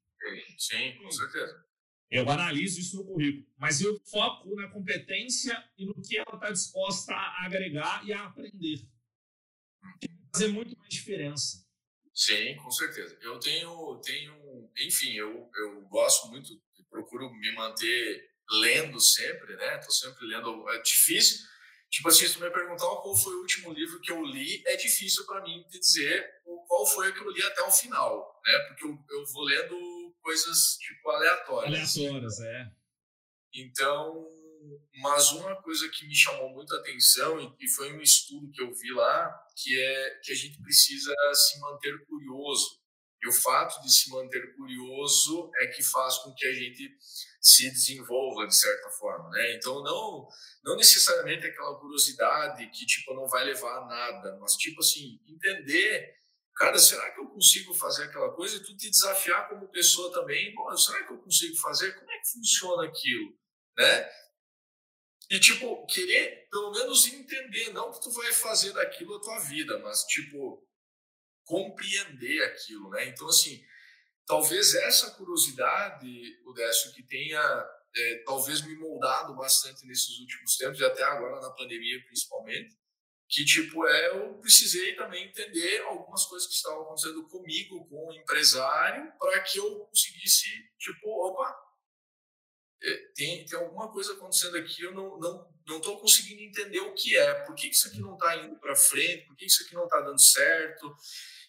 Sim, 0.59 0.93
com 1.03 1.11
certeza. 1.11 1.65
Eu 2.11 2.29
analiso 2.31 2.79
isso 2.79 2.99
no 2.99 3.05
currículo, 3.05 3.47
mas 3.57 3.81
eu 3.81 3.99
foco 4.05 4.55
na 4.55 4.69
competência 4.69 5.63
e 5.77 5.85
no 5.85 5.95
que 6.01 6.17
ela 6.17 6.35
está 6.35 6.51
disposta 6.53 7.13
a 7.13 7.45
agregar 7.45 8.07
e 8.07 8.13
a 8.13 8.27
aprender. 8.27 8.89
Fazer 10.33 10.49
muito 10.49 10.79
mais 10.79 10.89
diferença. 10.89 11.66
Sim, 12.17 12.57
com 12.57 12.71
certeza. 12.71 13.19
Eu 13.21 13.39
tenho, 13.39 14.01
tenho 14.03 14.71
enfim, 14.79 15.13
eu, 15.13 15.51
eu 15.55 15.83
gosto 15.83 16.29
muito, 16.29 16.49
procuro 16.89 17.31
me 17.31 17.53
manter 17.55 18.31
lendo 18.51 18.99
sempre, 18.99 19.55
né? 19.55 19.77
Estou 19.77 19.93
sempre 19.93 20.27
lendo. 20.27 20.67
É 20.71 20.81
difícil. 20.81 21.47
Tipo 21.91 22.09
assim, 22.09 22.27
se 22.27 22.35
tu 22.35 22.41
me 22.41 22.51
perguntar 22.51 22.87
qual 22.87 23.15
foi 23.15 23.35
o 23.35 23.41
último 23.41 23.71
livro 23.71 24.01
que 24.01 24.11
eu 24.11 24.23
li, 24.25 24.63
é 24.67 24.77
difícil 24.77 25.27
para 25.27 25.43
mim 25.43 25.63
te 25.69 25.79
dizer 25.79 26.27
qual 26.67 26.87
foi 26.87 27.11
o 27.11 27.15
que 27.15 27.21
eu 27.21 27.31
li 27.31 27.43
até 27.43 27.63
o 27.63 27.71
final, 27.71 28.41
né? 28.45 28.59
Porque 28.69 28.85
eu, 28.85 28.99
eu 29.11 29.27
vou 29.27 29.45
lendo 29.45 30.17
coisas, 30.23 30.77
tipo, 30.79 31.11
aleatórias. 31.11 31.97
Aleatórias, 31.97 32.41
é. 32.41 32.71
Então, 33.55 34.27
mas 35.01 35.33
uma 35.33 35.61
coisa 35.63 35.89
que 35.91 36.07
me 36.07 36.15
chamou 36.15 36.51
muito 36.51 36.75
a 36.75 36.79
atenção 36.79 37.57
e 37.61 37.69
foi 37.69 37.93
um 37.93 38.01
estudo 38.01 38.51
que 38.51 38.63
eu 38.63 38.73
vi 38.73 38.93
lá, 38.93 39.35
que 39.57 39.79
é 39.81 40.21
que 40.23 40.33
a 40.33 40.35
gente 40.35 40.61
precisa 40.63 41.15
se 41.35 41.61
manter 41.61 42.07
curioso. 42.07 42.81
E 43.23 43.29
o 43.29 43.33
fato 43.33 43.81
de 43.83 43.93
se 43.93 44.11
manter 44.11 44.55
curioso 44.55 45.51
é 45.61 45.67
que 45.69 45.83
faz 45.83 46.19
com 46.19 46.35
que 46.35 46.47
a 46.47 46.53
gente 46.53 46.97
se 47.41 47.71
desenvolva 47.71 48.47
de 48.47 48.55
certa 48.55 48.91
forma, 48.91 49.31
né? 49.31 49.55
Então 49.55 49.83
não 49.83 50.29
não 50.63 50.77
necessariamente 50.77 51.47
aquela 51.47 51.79
curiosidade 51.79 52.69
que 52.71 52.85
tipo 52.85 53.15
não 53.15 53.27
vai 53.27 53.45
levar 53.45 53.79
a 53.79 53.87
nada, 53.87 54.39
mas 54.41 54.55
tipo 54.57 54.81
assim, 54.81 55.21
entender, 55.27 56.15
cara, 56.55 56.79
será 56.79 57.11
que 57.13 57.21
eu 57.21 57.27
consigo 57.29 57.73
fazer 57.75 58.05
aquela 58.05 58.33
coisa 58.35 58.57
e 58.57 58.61
tu 58.61 58.77
te 58.77 58.91
desafiar 58.91 59.49
como 59.49 59.69
pessoa 59.69 60.13
também, 60.13 60.55
Bom, 60.55 60.77
será 60.77 61.05
que 61.05 61.13
eu 61.13 61.19
consigo 61.19 61.57
fazer? 61.57 61.93
Como 61.99 62.11
é 62.11 62.19
que 62.19 62.33
funciona 62.33 62.87
aquilo, 62.87 63.33
né? 63.79 64.11
E, 65.31 65.41
tipo, 65.41 65.85
querer 65.87 66.49
pelo 66.51 66.71
menos 66.73 67.07
entender, 67.07 67.73
não 67.73 67.93
que 67.93 68.01
tu 68.01 68.11
vai 68.13 68.33
fazer 68.33 68.73
daquilo 68.73 69.17
a 69.17 69.21
tua 69.21 69.39
vida, 69.41 69.79
mas, 69.81 70.03
tipo, 70.05 70.65
compreender 71.45 72.43
aquilo, 72.45 72.91
né? 72.91 73.07
Então, 73.09 73.29
assim, 73.29 73.61
talvez 74.27 74.75
essa 74.75 75.11
curiosidade, 75.13 76.07
o 76.45 76.53
Décio, 76.53 76.93
que 76.93 77.03
tenha 77.03 77.41
é, 77.97 78.23
talvez 78.25 78.61
me 78.63 78.77
moldado 78.77 79.35
bastante 79.35 79.87
nesses 79.87 80.19
últimos 80.19 80.57
tempos, 80.57 80.79
e 80.79 80.85
até 80.85 81.03
agora 81.03 81.41
na 81.41 81.51
pandemia 81.51 82.03
principalmente, 82.05 82.77
que, 83.29 83.45
tipo, 83.45 83.85
é, 83.87 84.11
eu 84.11 84.35
precisei 84.39 84.95
também 84.95 85.27
entender 85.27 85.83
algumas 85.83 86.25
coisas 86.27 86.47
que 86.47 86.55
estavam 86.55 86.83
acontecendo 86.83 87.27
comigo, 87.29 87.85
com 87.89 88.07
o 88.07 88.15
empresário, 88.15 89.13
para 89.19 89.41
que 89.41 89.59
eu 89.59 89.81
conseguisse, 89.81 90.47
tipo, 90.79 91.09
opa, 91.09 91.46
tem, 93.15 93.45
tem 93.45 93.59
alguma 93.59 93.91
coisa 93.91 94.13
acontecendo 94.13 94.57
aqui, 94.57 94.83
eu 94.83 94.93
não 94.93 95.19
não 95.19 95.57
não 95.67 95.79
estou 95.79 95.99
conseguindo 95.99 96.43
entender 96.43 96.79
o 96.79 96.95
que 96.95 97.17
é, 97.17 97.35
por 97.45 97.55
que 97.57 97.69
isso 97.69 97.89
aqui 97.89 98.01
não 98.01 98.15
está 98.15 98.37
indo 98.37 98.57
para 98.61 98.77
frente, 98.77 99.27
por 99.27 99.37
que 99.37 99.47
isso 99.47 99.65
aqui 99.65 99.75
não 99.75 99.85
está 99.85 100.01
dando 100.01 100.21
certo. 100.21 100.95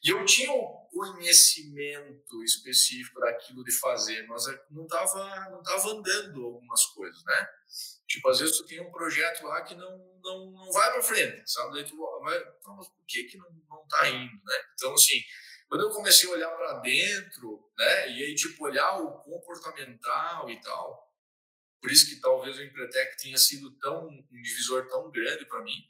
E 0.03 0.09
eu 0.09 0.25
tinha 0.25 0.51
o 0.51 0.87
conhecimento 0.91 2.43
específico 2.43 3.19
daquilo 3.19 3.63
de 3.63 3.71
fazer, 3.71 4.25
mas 4.27 4.47
é, 4.47 4.59
não 4.71 4.83
estava 4.83 5.49
não 5.51 5.61
tava 5.61 5.89
andando 5.89 6.45
algumas 6.45 6.83
coisas, 6.87 7.23
né? 7.23 7.49
Tipo, 8.07 8.29
às 8.29 8.39
vezes 8.39 8.57
tu 8.57 8.65
tem 8.65 8.79
um 8.79 8.91
projeto 8.91 9.43
lá 9.43 9.61
que 9.61 9.75
não, 9.75 10.19
não, 10.23 10.51
não 10.51 10.71
vai 10.71 10.91
para 10.93 11.03
frente, 11.03 11.43
sabe? 11.45 11.73
Daí 11.73 11.85
tu 11.85 11.97
vai, 11.97 12.43
mas 12.65 12.87
por 12.87 13.05
que 13.05 13.25
que 13.25 13.37
não, 13.37 13.49
não 13.69 13.85
tá 13.87 14.09
indo, 14.09 14.33
né? 14.45 14.63
Então, 14.73 14.93
assim, 14.93 15.21
quando 15.67 15.81
eu 15.81 15.89
comecei 15.89 16.29
a 16.29 16.33
olhar 16.33 16.49
para 16.51 16.79
dentro, 16.79 17.69
né? 17.77 18.11
E 18.11 18.23
aí, 18.23 18.35
tipo, 18.35 18.63
olhar 18.63 18.99
o 18.99 19.19
comportamental 19.23 20.49
e 20.49 20.59
tal, 20.61 21.06
por 21.81 21.91
isso 21.91 22.09
que 22.09 22.21
talvez 22.21 22.57
o 22.57 22.63
Empretec 22.63 23.21
tenha 23.21 23.37
sido 23.37 23.71
tão 23.79 24.07
um 24.07 24.41
divisor 24.41 24.87
tão 24.87 25.11
grande 25.11 25.45
para 25.45 25.63
mim. 25.63 25.83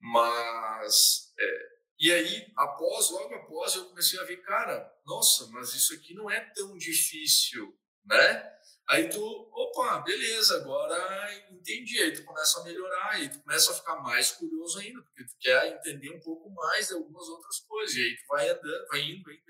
Mas 0.00 1.32
é, 1.38 1.72
e 2.02 2.10
aí, 2.10 2.52
após, 2.56 3.10
logo 3.10 3.32
após, 3.32 3.76
eu 3.76 3.84
comecei 3.84 4.18
a 4.18 4.24
ver, 4.24 4.38
cara, 4.38 4.92
nossa, 5.06 5.46
mas 5.52 5.72
isso 5.72 5.94
aqui 5.94 6.12
não 6.14 6.28
é 6.28 6.40
tão 6.52 6.76
difícil, 6.76 7.78
né? 8.04 8.52
Aí 8.88 9.08
tu, 9.08 9.24
opa, 9.52 10.00
beleza, 10.00 10.56
agora 10.56 11.32
entendi. 11.52 12.00
Aí 12.00 12.12
tu 12.12 12.24
começa 12.24 12.60
a 12.60 12.64
melhorar, 12.64 13.12
aí 13.12 13.28
tu 13.28 13.40
começa 13.40 13.70
a 13.70 13.74
ficar 13.76 14.02
mais 14.02 14.32
curioso 14.32 14.80
ainda, 14.80 15.00
porque 15.00 15.24
tu 15.24 15.34
quer 15.40 15.76
entender 15.76 16.10
um 16.10 16.20
pouco 16.20 16.50
mais 16.50 16.88
de 16.88 16.94
algumas 16.94 17.28
outras 17.28 17.60
coisas. 17.60 17.94
E 17.94 18.02
aí 18.02 18.16
tu 18.16 18.26
vai 18.26 18.48
andando, 18.48 18.86
vai 18.88 19.00
indo, 19.00 19.22
vai 19.22 19.34
indo. 19.34 19.44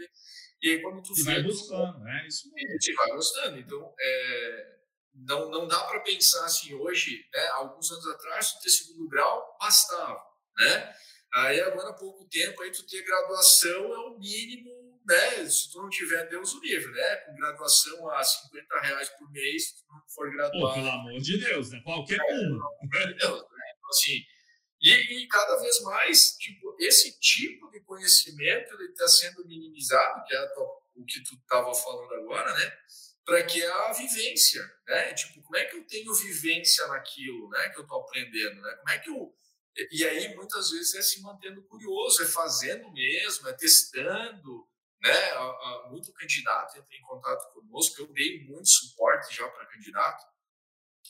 E 0.61 0.70
aí 0.70 0.82
quando 0.82 1.03
tu 1.03 1.18
e 1.18 1.22
vai 1.22 1.42
buscando, 1.42 1.98
né? 2.00 2.26
Isso 2.28 2.53
mesmo. 2.53 2.70
E 2.70 2.78
tu 2.78 2.94
vai 2.96 3.11
gostando. 3.12 3.59
Então, 3.59 3.94
é, 3.98 4.78
não, 5.15 5.51
não 5.51 5.67
dá 5.67 5.79
para 5.85 6.01
pensar 6.01 6.45
assim 6.45 6.75
hoje, 6.75 7.25
né? 7.33 7.47
Alguns 7.55 7.91
anos 7.91 8.07
atrás, 8.09 8.53
tu 8.53 8.63
ter 8.63 8.71
segundo 8.71 9.09
grau 9.09 9.57
bastava, 9.61 10.23
né? 10.59 10.95
Aí 11.35 11.61
agora 11.61 11.91
há 11.91 11.95
pouco 11.95 12.29
tempo 12.29 12.63
aí 12.63 12.71
tu 12.71 12.87
ter 12.87 13.03
graduação 13.03 13.93
é 13.95 13.99
o 13.99 14.19
mínimo 14.19 14.83
né, 15.07 15.45
se 15.49 15.71
tu 15.71 15.83
não 15.83 15.89
tiver 15.89 16.29
Deus 16.29 16.55
o 16.55 16.61
livre, 16.61 16.91
né, 16.93 17.17
com 17.17 17.35
graduação 17.35 18.09
a 18.11 18.23
50 18.23 18.81
reais 18.81 19.09
por 19.11 19.31
mês, 19.31 19.69
se 19.69 19.77
tu 19.77 19.85
não 19.91 20.03
for 20.09 20.31
graduado. 20.31 20.61
Pô, 20.61 20.75
pelo 20.75 20.91
amor 20.91 21.21
de 21.21 21.39
Deus, 21.39 21.71
né? 21.71 21.81
Qualquer 21.83 22.21
é, 22.21 22.35
um. 22.35 22.39
Pelo 22.39 22.67
amor 22.67 23.09
de 23.09 23.15
Deus, 23.15 23.41
né? 23.41 23.73
Então, 23.77 23.91
assim, 23.91 24.25
e, 24.81 24.91
e, 24.91 25.29
cada 25.29 25.57
vez 25.57 25.81
mais, 25.83 26.37
tipo, 26.39 26.77
esse 26.81 27.19
tipo 27.19 27.71
de 27.71 27.81
conhecimento 27.81 28.75
ele 28.75 28.91
está 28.91 29.07
sendo 29.09 29.47
minimizado, 29.47 30.25
que 30.25 30.35
é 30.35 30.45
o 30.97 31.05
que 31.05 31.23
tu 31.23 31.35
estava 31.35 31.75
falando 31.75 32.15
agora, 32.15 32.53
né? 32.55 32.73
Para 33.25 33.45
que 33.45 33.64
a 33.64 33.93
vivência, 33.93 34.62
né? 34.87 35.14
Tipo, 35.14 35.43
como 35.43 35.57
é 35.57 35.64
que 35.64 35.77
eu 35.77 35.87
tenho 35.87 36.12
vivência 36.14 36.87
naquilo, 36.89 37.49
né? 37.51 37.68
Que 37.70 37.79
eu 37.79 37.83
estou 37.83 38.01
aprendendo, 38.01 38.61
né? 38.61 38.75
Como 38.77 38.91
é 38.91 38.99
que 38.99 39.11
eu 39.11 39.35
e 39.91 40.05
aí, 40.05 40.37
muitas 40.37 40.70
vezes, 40.70 40.95
é 40.97 41.01
se 41.01 41.23
mantendo 41.23 41.62
curioso, 41.62 42.23
é 42.23 42.27
fazendo 42.27 42.93
mesmo, 42.93 43.49
é 43.49 43.55
testando, 43.55 44.68
né? 45.01 45.35
Muito 45.89 46.12
candidato 46.12 46.77
entra 46.77 46.95
em 46.95 47.01
contato 47.01 47.51
conosco, 47.55 48.03
eu 48.03 48.12
dei 48.12 48.45
muito 48.45 48.68
suporte 48.68 49.35
já 49.35 49.49
para 49.49 49.64
candidato, 49.64 50.27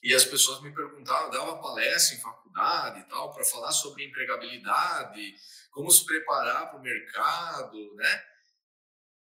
e 0.01 0.15
as 0.15 0.25
pessoas 0.25 0.63
me 0.63 0.73
perguntavam, 0.73 1.31
dava 1.31 1.61
palestra 1.61 2.17
em 2.17 2.21
faculdade 2.21 3.01
e 3.01 3.05
tal, 3.09 3.35
para 3.35 3.45
falar 3.45 3.73
sobre 3.73 4.05
empregabilidade, 4.05 5.35
como 5.73 5.91
se 5.91 6.07
preparar 6.07 6.71
para 6.71 6.79
o 6.79 6.83
mercado, 6.83 7.95
né? 7.97 8.25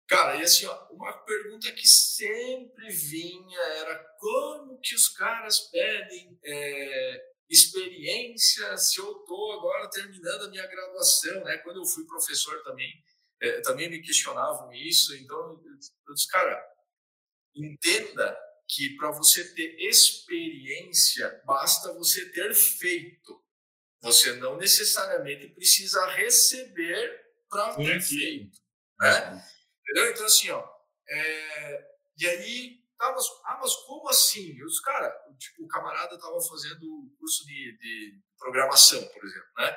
Cara, 0.09 0.37
e 0.37 0.43
assim, 0.43 0.65
ó, 0.65 0.89
uma 0.91 1.13
pergunta 1.13 1.71
que 1.71 1.87
sempre 1.87 2.89
vinha 2.89 3.61
era 3.61 3.99
como 4.19 4.81
que 4.81 4.95
os 4.95 5.07
caras 5.09 5.61
pedem 5.71 6.39
é, 6.43 7.25
experiência 7.51 8.75
se 8.79 8.99
eu 8.99 9.21
estou 9.21 9.53
agora 9.53 9.91
terminando 9.91 10.47
a 10.47 10.49
minha 10.49 10.67
graduação, 10.67 11.45
né? 11.45 11.59
Quando 11.59 11.81
eu 11.81 11.85
fui 11.85 12.07
professor 12.07 12.63
também, 12.63 12.91
é, 13.43 13.61
também 13.61 13.91
me 13.91 14.01
questionavam 14.01 14.73
isso. 14.73 15.15
Então, 15.15 15.63
eu 16.09 16.15
disse, 16.15 16.29
cara, 16.29 16.59
entenda 17.55 18.35
que 18.67 18.97
para 18.97 19.11
você 19.11 19.55
ter 19.55 19.77
experiência, 19.79 21.43
basta 21.45 21.93
você 21.93 22.31
ter 22.31 22.55
feito. 22.55 23.45
Você 24.01 24.33
não 24.37 24.57
necessariamente 24.57 25.49
precisa 25.49 26.07
receber 26.07 27.27
para 27.51 27.75
ter 27.75 28.01
feito. 28.01 28.59
Né? 29.01 29.45
Entendeu? 29.89 30.11
Então, 30.11 30.27
assim, 30.27 30.51
ó, 30.51 30.69
é, 31.09 31.85
e 32.19 32.27
aí, 32.27 32.77
tá, 32.99 33.15
ah, 33.47 33.59
mas 33.61 33.75
como 33.87 34.09
assim? 34.09 34.55
Eu 34.59 34.67
disse, 34.67 34.83
cara, 34.83 35.11
tipo, 35.39 35.65
o 35.65 35.69
camarada 35.69 36.15
estava 36.15 36.39
fazendo 36.43 37.11
curso 37.19 37.47
de, 37.47 37.79
de 37.79 38.21
programação, 38.39 39.03
por 39.07 39.25
exemplo, 39.25 39.49
né? 39.57 39.77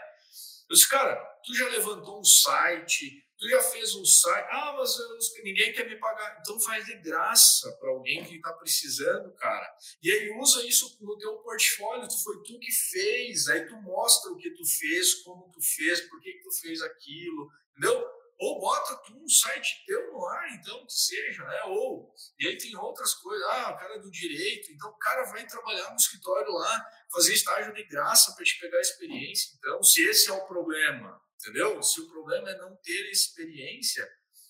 Eu 0.70 0.76
disse, 0.76 0.90
cara, 0.90 1.16
tu 1.46 1.56
já 1.56 1.68
levantou 1.70 2.20
um 2.20 2.24
site, 2.24 3.26
Tu 3.42 3.50
já 3.50 3.60
fez 3.60 3.96
um 3.96 4.06
site, 4.06 4.48
ah, 4.52 4.76
mas 4.78 4.96
ninguém 5.44 5.74
quer 5.74 5.90
me 5.90 5.96
pagar. 5.96 6.38
Então 6.40 6.60
faz 6.60 6.86
de 6.86 6.96
graça 6.98 7.72
para 7.80 7.90
alguém 7.90 8.24
que 8.24 8.36
está 8.36 8.54
precisando, 8.54 9.34
cara. 9.34 9.68
E 10.00 10.12
aí 10.12 10.30
usa 10.40 10.64
isso 10.64 10.96
no 11.02 11.18
teu 11.18 11.38
portfólio, 11.38 12.08
tu 12.08 12.22
foi 12.24 12.44
tu 12.44 12.60
que 12.60 12.72
fez, 12.72 13.48
aí 13.48 13.66
tu 13.66 13.76
mostra 13.82 14.32
o 14.32 14.38
que 14.38 14.52
tu 14.52 14.64
fez, 14.64 15.16
como 15.24 15.50
tu 15.52 15.60
fez, 15.60 16.02
por 16.02 16.22
que, 16.22 16.34
que 16.34 16.44
tu 16.44 16.52
fez 16.62 16.84
aquilo, 16.84 17.50
entendeu? 17.72 18.06
Ou 18.42 18.60
bota 18.60 18.96
tu 19.06 19.14
um 19.16 19.30
site 19.30 19.84
teu 19.86 20.14
no 20.14 20.26
ar, 20.26 20.52
então, 20.56 20.84
que 20.88 20.94
seja, 20.94 21.44
né? 21.44 21.62
Ou, 21.66 22.12
e 22.40 22.48
aí 22.48 22.58
tem 22.58 22.76
outras 22.76 23.14
coisas, 23.14 23.48
ah, 23.50 23.72
o 23.72 23.78
cara 23.78 23.98
é 23.98 24.00
do 24.00 24.10
direito, 24.10 24.72
então 24.72 24.90
o 24.90 24.98
cara 24.98 25.26
vai 25.26 25.46
trabalhar 25.46 25.92
no 25.92 25.96
escritório 25.96 26.52
lá, 26.52 26.84
fazer 27.14 27.36
estágio 27.36 27.72
de 27.72 27.84
graça 27.84 28.34
para 28.34 28.44
te 28.44 28.60
pegar 28.60 28.82
experiência. 28.82 29.52
Então, 29.60 29.84
se 29.84 30.02
esse 30.10 30.32
é 30.32 30.34
o 30.34 30.48
problema, 30.48 31.22
entendeu? 31.40 31.84
Se 31.84 32.02
o 32.02 32.10
problema 32.10 32.50
é 32.50 32.58
não 32.58 32.76
ter 32.78 33.12
experiência, 33.12 34.10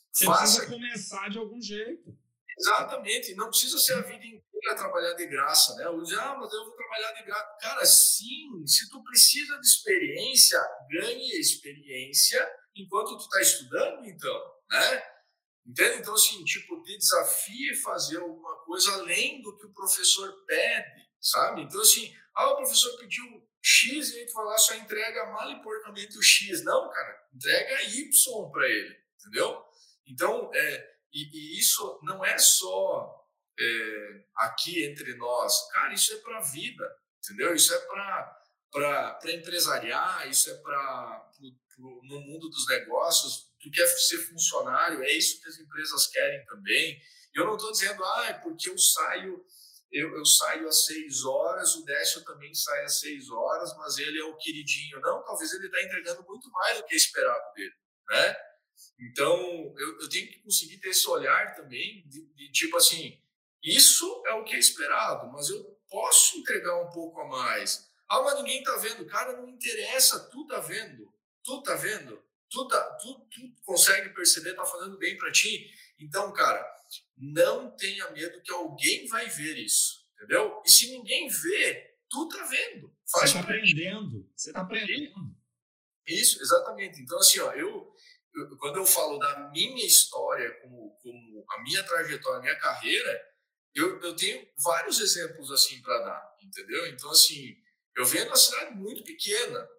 você 0.09 0.23
faça... 0.23 0.61
precisa 0.61 0.69
começar 0.69 1.29
de 1.29 1.37
algum 1.37 1.61
jeito. 1.61 2.17
Exatamente, 2.57 3.35
não 3.35 3.49
precisa 3.49 3.77
ser 3.77 3.95
a 3.95 4.01
vida 4.03 4.25
inteira 4.25 4.75
trabalhar 4.77 5.15
de 5.15 5.25
graça, 5.25 5.75
né? 5.75 5.85
Eu 5.85 6.01
digo, 6.01 6.17
ah, 6.17 6.37
mas 6.39 6.53
eu 6.53 6.63
vou 6.63 6.75
trabalhar 6.77 7.11
de 7.11 7.23
graça. 7.25 7.57
Cara, 7.59 7.85
sim, 7.85 8.65
se 8.65 8.89
tu 8.89 9.03
precisa 9.03 9.59
de 9.59 9.67
experiência, 9.67 10.61
ganhe 10.89 11.37
experiência 11.37 12.49
enquanto 12.76 13.17
tu 13.17 13.24
está 13.24 13.41
estudando, 13.41 14.05
então, 14.05 14.55
né? 14.69 15.03
Entende? 15.65 15.99
Então, 15.99 16.13
assim, 16.13 16.43
tipo, 16.43 16.82
te 16.84 16.97
desafie 16.97 17.76
fazer 17.82 18.17
alguma 18.17 18.55
coisa 18.63 18.93
além 18.93 19.41
do 19.41 19.55
que 19.57 19.67
o 19.67 19.74
professor 19.74 20.43
pede, 20.45 21.07
sabe? 21.19 21.61
Então, 21.61 21.82
assim, 21.82 22.15
ah, 22.34 22.51
o 22.51 22.57
professor 22.57 22.97
pediu 22.97 23.47
X 23.61 24.11
e 24.11 24.19
aí 24.19 24.26
tu 24.26 24.34
vai 24.34 24.45
lá 24.45 24.57
só 24.57 24.74
entrega 24.74 25.26
mal 25.28 25.51
e 25.51 25.61
porcamente 25.61 26.17
o 26.17 26.24
X. 26.24 26.63
Não, 26.63 26.89
cara, 26.89 27.28
entrega 27.34 27.84
Y 27.84 28.51
para 28.51 28.67
ele, 28.67 28.97
entendeu? 29.19 29.63
Então, 30.07 30.51
é, 30.53 30.95
e, 31.13 31.24
e, 31.32 31.59
isso 31.59 31.99
não 32.01 32.26
é 32.26 32.38
só 32.39 33.28
é, 33.59 34.24
aqui 34.38 34.84
entre 34.84 35.13
nós, 35.15 35.69
cara, 35.72 35.93
isso 35.93 36.13
é 36.13 36.17
para 36.17 36.39
a 36.39 36.41
vida, 36.41 36.97
entendeu? 37.19 37.53
Isso 37.53 37.74
é 37.74 37.80
para 37.80 39.19
empresariar, 39.26 40.28
isso 40.28 40.49
é 40.49 40.55
para 40.55 41.32
no 41.80 42.19
mundo 42.22 42.49
dos 42.49 42.67
negócios, 42.67 43.51
tu 43.59 43.69
quer 43.72 43.88
ser 43.88 44.17
funcionário, 44.19 45.03
é 45.03 45.11
isso 45.11 45.41
que 45.41 45.49
as 45.49 45.59
empresas 45.59 46.07
querem 46.07 46.45
também. 46.45 47.01
Eu 47.34 47.45
não 47.45 47.55
estou 47.55 47.72
dizendo, 47.72 48.03
ah, 48.03 48.26
é 48.30 48.34
porque 48.34 48.69
eu 48.69 48.78
saio 48.78 49.43
eu, 49.91 50.15
eu, 50.15 50.26
saio 50.26 50.69
às 50.69 50.86
seis 50.86 51.26
horas, 51.26 51.76
o 51.76 51.84
Décio 51.84 52.24
também 52.24 52.53
sai 52.53 52.86
às 52.86 52.99
seis 53.01 53.30
horas, 53.30 53.76
mas 53.78 53.97
ele 53.97 54.19
é 54.19 54.24
o 54.24 54.38
queridinho. 54.38 55.01
Não, 55.01 55.22
talvez 55.26 55.51
ele 55.51 55.65
está 55.65 55.84
entregando 55.84 56.24
muito 56.24 56.49
mais 56.49 56.78
do 56.78 56.86
que 56.86 56.93
é 56.93 56.97
esperado 56.97 57.53
dele, 57.53 57.76
né? 58.09 58.36
Então, 58.99 59.38
eu, 59.78 60.01
eu, 60.01 60.09
tenho 60.09 60.28
que 60.30 60.39
conseguir 60.39 60.78
ter 60.78 60.89
esse 60.89 61.07
olhar 61.09 61.55
também, 61.55 62.07
de, 62.07 62.26
de, 62.34 62.51
tipo 62.51 62.78
assim, 62.78 63.22
isso 63.61 64.24
é 64.28 64.34
o 64.34 64.45
que 64.45 64.55
é 64.55 64.59
esperado, 64.59 65.30
mas 65.32 65.49
eu 65.49 65.61
posso 65.89 66.38
entregar 66.38 66.82
um 66.82 66.89
pouco 66.89 67.19
a 67.19 67.28
mais. 67.28 67.89
Ah, 68.09 68.22
mas 68.22 68.38
ninguém 68.38 68.59
está 68.59 68.78
vendo. 68.78 69.05
Cara, 69.05 69.38
não 69.38 69.49
interessa, 69.49 70.30
tu 70.30 70.47
tá 70.47 70.59
vendo. 70.59 71.11
Tu 71.43 71.63
tá 71.63 71.75
vendo. 71.75 72.21
Tu, 72.49 72.67
tá, 72.67 72.97
tu, 72.97 73.27
tu 73.31 73.39
consegue 73.63 74.13
perceber, 74.13 74.53
tá 74.53 74.65
fazendo 74.65 74.97
bem 74.97 75.17
para 75.17 75.31
ti. 75.31 75.71
Então, 75.99 76.33
cara, 76.33 76.65
não 77.17 77.75
tenha 77.75 78.09
medo 78.11 78.41
que 78.41 78.51
alguém 78.51 79.07
vai 79.07 79.29
ver 79.29 79.57
isso, 79.57 80.05
entendeu? 80.15 80.61
E 80.65 80.69
se 80.69 80.91
ninguém 80.91 81.29
vê, 81.29 81.95
tu 82.09 82.27
tá 82.27 82.43
vendo. 82.45 82.93
Faz 83.09 83.29
você 83.31 83.37
tá 83.37 83.43
aprendendo. 83.43 84.29
Você 84.35 84.51
tá 84.51 84.61
aprendendo. 84.61 85.13
Isso, 86.07 86.41
exatamente. 86.41 87.01
Então, 87.01 87.17
assim, 87.19 87.39
ó, 87.39 87.53
eu, 87.53 87.95
eu, 88.35 88.57
quando 88.57 88.77
eu 88.77 88.85
falo 88.85 89.17
da 89.17 89.49
minha 89.51 89.85
história, 89.85 90.51
como, 90.61 90.97
como 91.01 91.45
a 91.49 91.63
minha 91.63 91.83
trajetória, 91.83 92.39
a 92.39 92.41
minha 92.41 92.59
carreira, 92.59 93.31
eu, 93.73 94.01
eu 94.01 94.15
tenho 94.15 94.45
vários 94.61 94.99
exemplos 94.99 95.51
assim 95.51 95.81
para 95.81 96.03
dar, 96.03 96.35
entendeu? 96.43 96.87
Então, 96.87 97.09
assim, 97.09 97.55
eu 97.95 98.05
venho 98.05 98.25
de 98.25 98.29
uma 98.29 98.35
cidade 98.35 98.75
muito 98.75 99.03
pequena, 99.03 99.69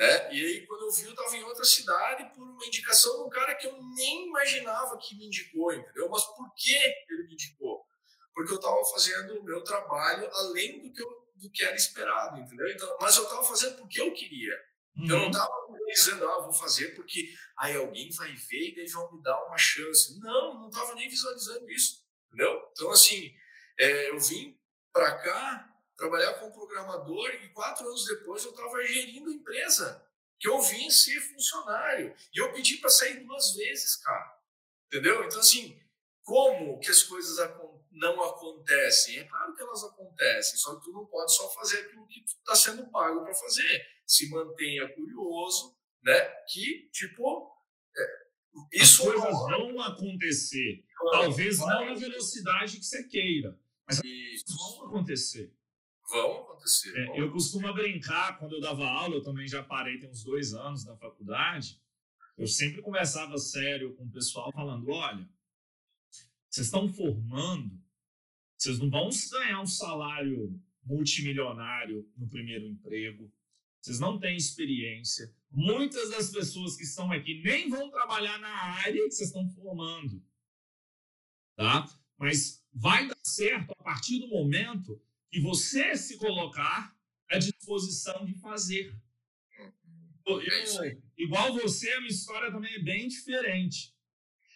né? 0.00 0.32
E 0.32 0.46
aí, 0.46 0.66
quando 0.66 0.86
eu 0.86 0.90
vi, 0.90 1.04
eu 1.04 1.10
estava 1.10 1.36
em 1.36 1.44
outra 1.44 1.62
cidade 1.62 2.24
por 2.34 2.42
uma 2.42 2.64
indicação 2.64 3.18
de 3.18 3.24
um 3.24 3.28
cara 3.28 3.54
que 3.54 3.66
eu 3.66 3.82
nem 3.94 4.28
imaginava 4.28 4.96
que 4.96 5.14
me 5.14 5.26
indicou, 5.26 5.74
entendeu? 5.74 6.08
Mas 6.08 6.24
por 6.24 6.50
que 6.54 6.74
ele 6.74 7.24
me 7.24 7.34
indicou? 7.34 7.84
Porque 8.32 8.50
eu 8.50 8.56
estava 8.56 8.82
fazendo 8.86 9.38
o 9.38 9.44
meu 9.44 9.62
trabalho 9.62 10.26
além 10.32 10.80
do 10.80 10.90
que, 10.90 11.02
eu, 11.02 11.28
do 11.34 11.50
que 11.50 11.62
era 11.62 11.76
esperado, 11.76 12.38
entendeu? 12.38 12.66
Então, 12.70 12.96
mas 12.98 13.14
eu 13.14 13.24
estava 13.24 13.44
fazendo 13.44 13.76
porque 13.76 14.00
eu 14.00 14.10
queria. 14.14 14.58
Então, 14.96 15.16
eu 15.18 15.22
não 15.24 15.30
estava 15.30 15.52
uhum. 15.68 15.86
dizendo, 15.86 16.26
ah, 16.26 16.40
vou 16.40 16.52
fazer 16.54 16.94
porque 16.94 17.34
aí 17.58 17.76
alguém 17.76 18.10
vai 18.12 18.34
ver 18.34 18.70
e 18.70 18.76
daí 18.76 18.86
vão 18.86 19.12
me 19.12 19.22
dar 19.22 19.44
uma 19.44 19.58
chance. 19.58 20.18
Não, 20.18 20.60
não 20.60 20.70
estava 20.70 20.94
nem 20.94 21.10
visualizando 21.10 21.70
isso, 21.70 22.02
entendeu? 22.28 22.58
Então, 22.72 22.90
assim, 22.90 23.34
é, 23.78 24.08
eu 24.08 24.18
vim 24.18 24.58
para 24.94 25.18
cá 25.18 25.69
trabalhar 26.00 26.32
como 26.34 26.52
programador 26.52 27.28
e 27.44 27.48
quatro 27.50 27.86
anos 27.86 28.06
depois 28.06 28.42
eu 28.42 28.50
estava 28.52 28.82
gerindo 28.82 29.28
a 29.28 29.34
empresa, 29.34 30.02
que 30.38 30.48
eu 30.48 30.58
vim 30.62 30.88
ser 30.88 31.20
funcionário. 31.20 32.14
E 32.34 32.40
eu 32.40 32.50
pedi 32.54 32.78
para 32.78 32.88
sair 32.88 33.22
duas 33.22 33.54
vezes, 33.54 33.96
cara. 33.96 34.40
Entendeu? 34.86 35.22
Então, 35.22 35.38
assim, 35.38 35.78
como 36.24 36.80
que 36.80 36.90
as 36.90 37.02
coisas 37.02 37.36
não 37.90 38.22
acontecem? 38.24 39.18
É 39.18 39.24
claro 39.24 39.54
que 39.54 39.62
elas 39.62 39.84
acontecem, 39.84 40.56
só 40.56 40.76
que 40.76 40.84
tu 40.84 40.90
não 40.90 41.04
pode 41.04 41.36
só 41.36 41.50
fazer 41.50 41.80
aquilo 41.80 42.06
que 42.06 42.24
tu 42.24 42.32
está 42.38 42.54
sendo 42.54 42.90
pago 42.90 43.22
para 43.22 43.34
fazer. 43.34 43.86
Se 44.06 44.30
mantenha 44.30 44.88
curioso, 44.94 45.76
né? 46.02 46.18
Que, 46.50 46.88
tipo, 46.90 47.52
é, 47.94 48.20
isso 48.72 49.02
As 49.02 49.12
coisas 49.12 49.32
não, 49.50 49.74
vão 49.74 49.82
acontecer. 49.82 50.82
Talvez 51.12 51.58
não 51.58 51.66
na 51.86 51.94
velocidade 51.94 52.78
que 52.78 52.84
você 52.84 53.04
queira, 53.04 53.58
mas 53.86 54.00
isso. 54.02 54.56
vão 54.56 54.88
acontecer. 54.88 55.54
Vão 56.10 56.42
acontecer. 56.42 56.96
É, 56.96 57.06
vão 57.06 57.16
eu 57.16 57.32
costumo 57.32 57.72
brincar, 57.72 58.38
quando 58.38 58.54
eu 58.54 58.60
dava 58.60 58.84
aula, 58.84 59.14
eu 59.14 59.22
também 59.22 59.46
já 59.46 59.62
parei, 59.62 59.98
tem 59.98 60.10
uns 60.10 60.24
dois 60.24 60.52
anos 60.52 60.84
na 60.84 60.96
faculdade, 60.96 61.80
eu 62.36 62.46
sempre 62.46 62.82
conversava 62.82 63.36
sério 63.38 63.94
com 63.94 64.04
o 64.04 64.10
pessoal, 64.10 64.50
falando: 64.52 64.90
olha, 64.90 65.28
vocês 66.48 66.66
estão 66.66 66.88
formando, 66.88 67.78
vocês 68.56 68.78
não 68.78 68.90
vão 68.90 69.10
ganhar 69.30 69.60
um 69.60 69.66
salário 69.66 70.60
multimilionário 70.84 72.10
no 72.16 72.28
primeiro 72.28 72.66
emprego, 72.66 73.32
vocês 73.80 74.00
não 74.00 74.18
têm 74.18 74.36
experiência. 74.36 75.34
Muitas 75.50 76.10
das 76.10 76.30
pessoas 76.30 76.76
que 76.76 76.84
estão 76.84 77.10
aqui 77.10 77.42
nem 77.42 77.68
vão 77.68 77.90
trabalhar 77.90 78.38
na 78.38 78.48
área 78.48 79.04
que 79.04 79.10
vocês 79.10 79.28
estão 79.28 79.48
formando. 79.50 80.22
Tá? 81.56 81.86
Mas 82.18 82.64
vai 82.72 83.06
dar 83.06 83.16
certo 83.22 83.72
a 83.72 83.82
partir 83.82 84.20
do 84.20 84.28
momento 84.28 85.00
que 85.30 85.40
você 85.40 85.96
se 85.96 86.16
colocar 86.16 86.94
à 87.30 87.38
disposição 87.38 88.24
de 88.24 88.34
fazer. 88.40 88.94
Eu, 90.26 90.40
é 90.40 90.98
igual 91.16 91.52
você, 91.54 91.90
a 91.92 92.00
minha 92.00 92.10
história 92.10 92.50
também 92.50 92.74
é 92.74 92.82
bem 92.82 93.08
diferente. 93.08 93.94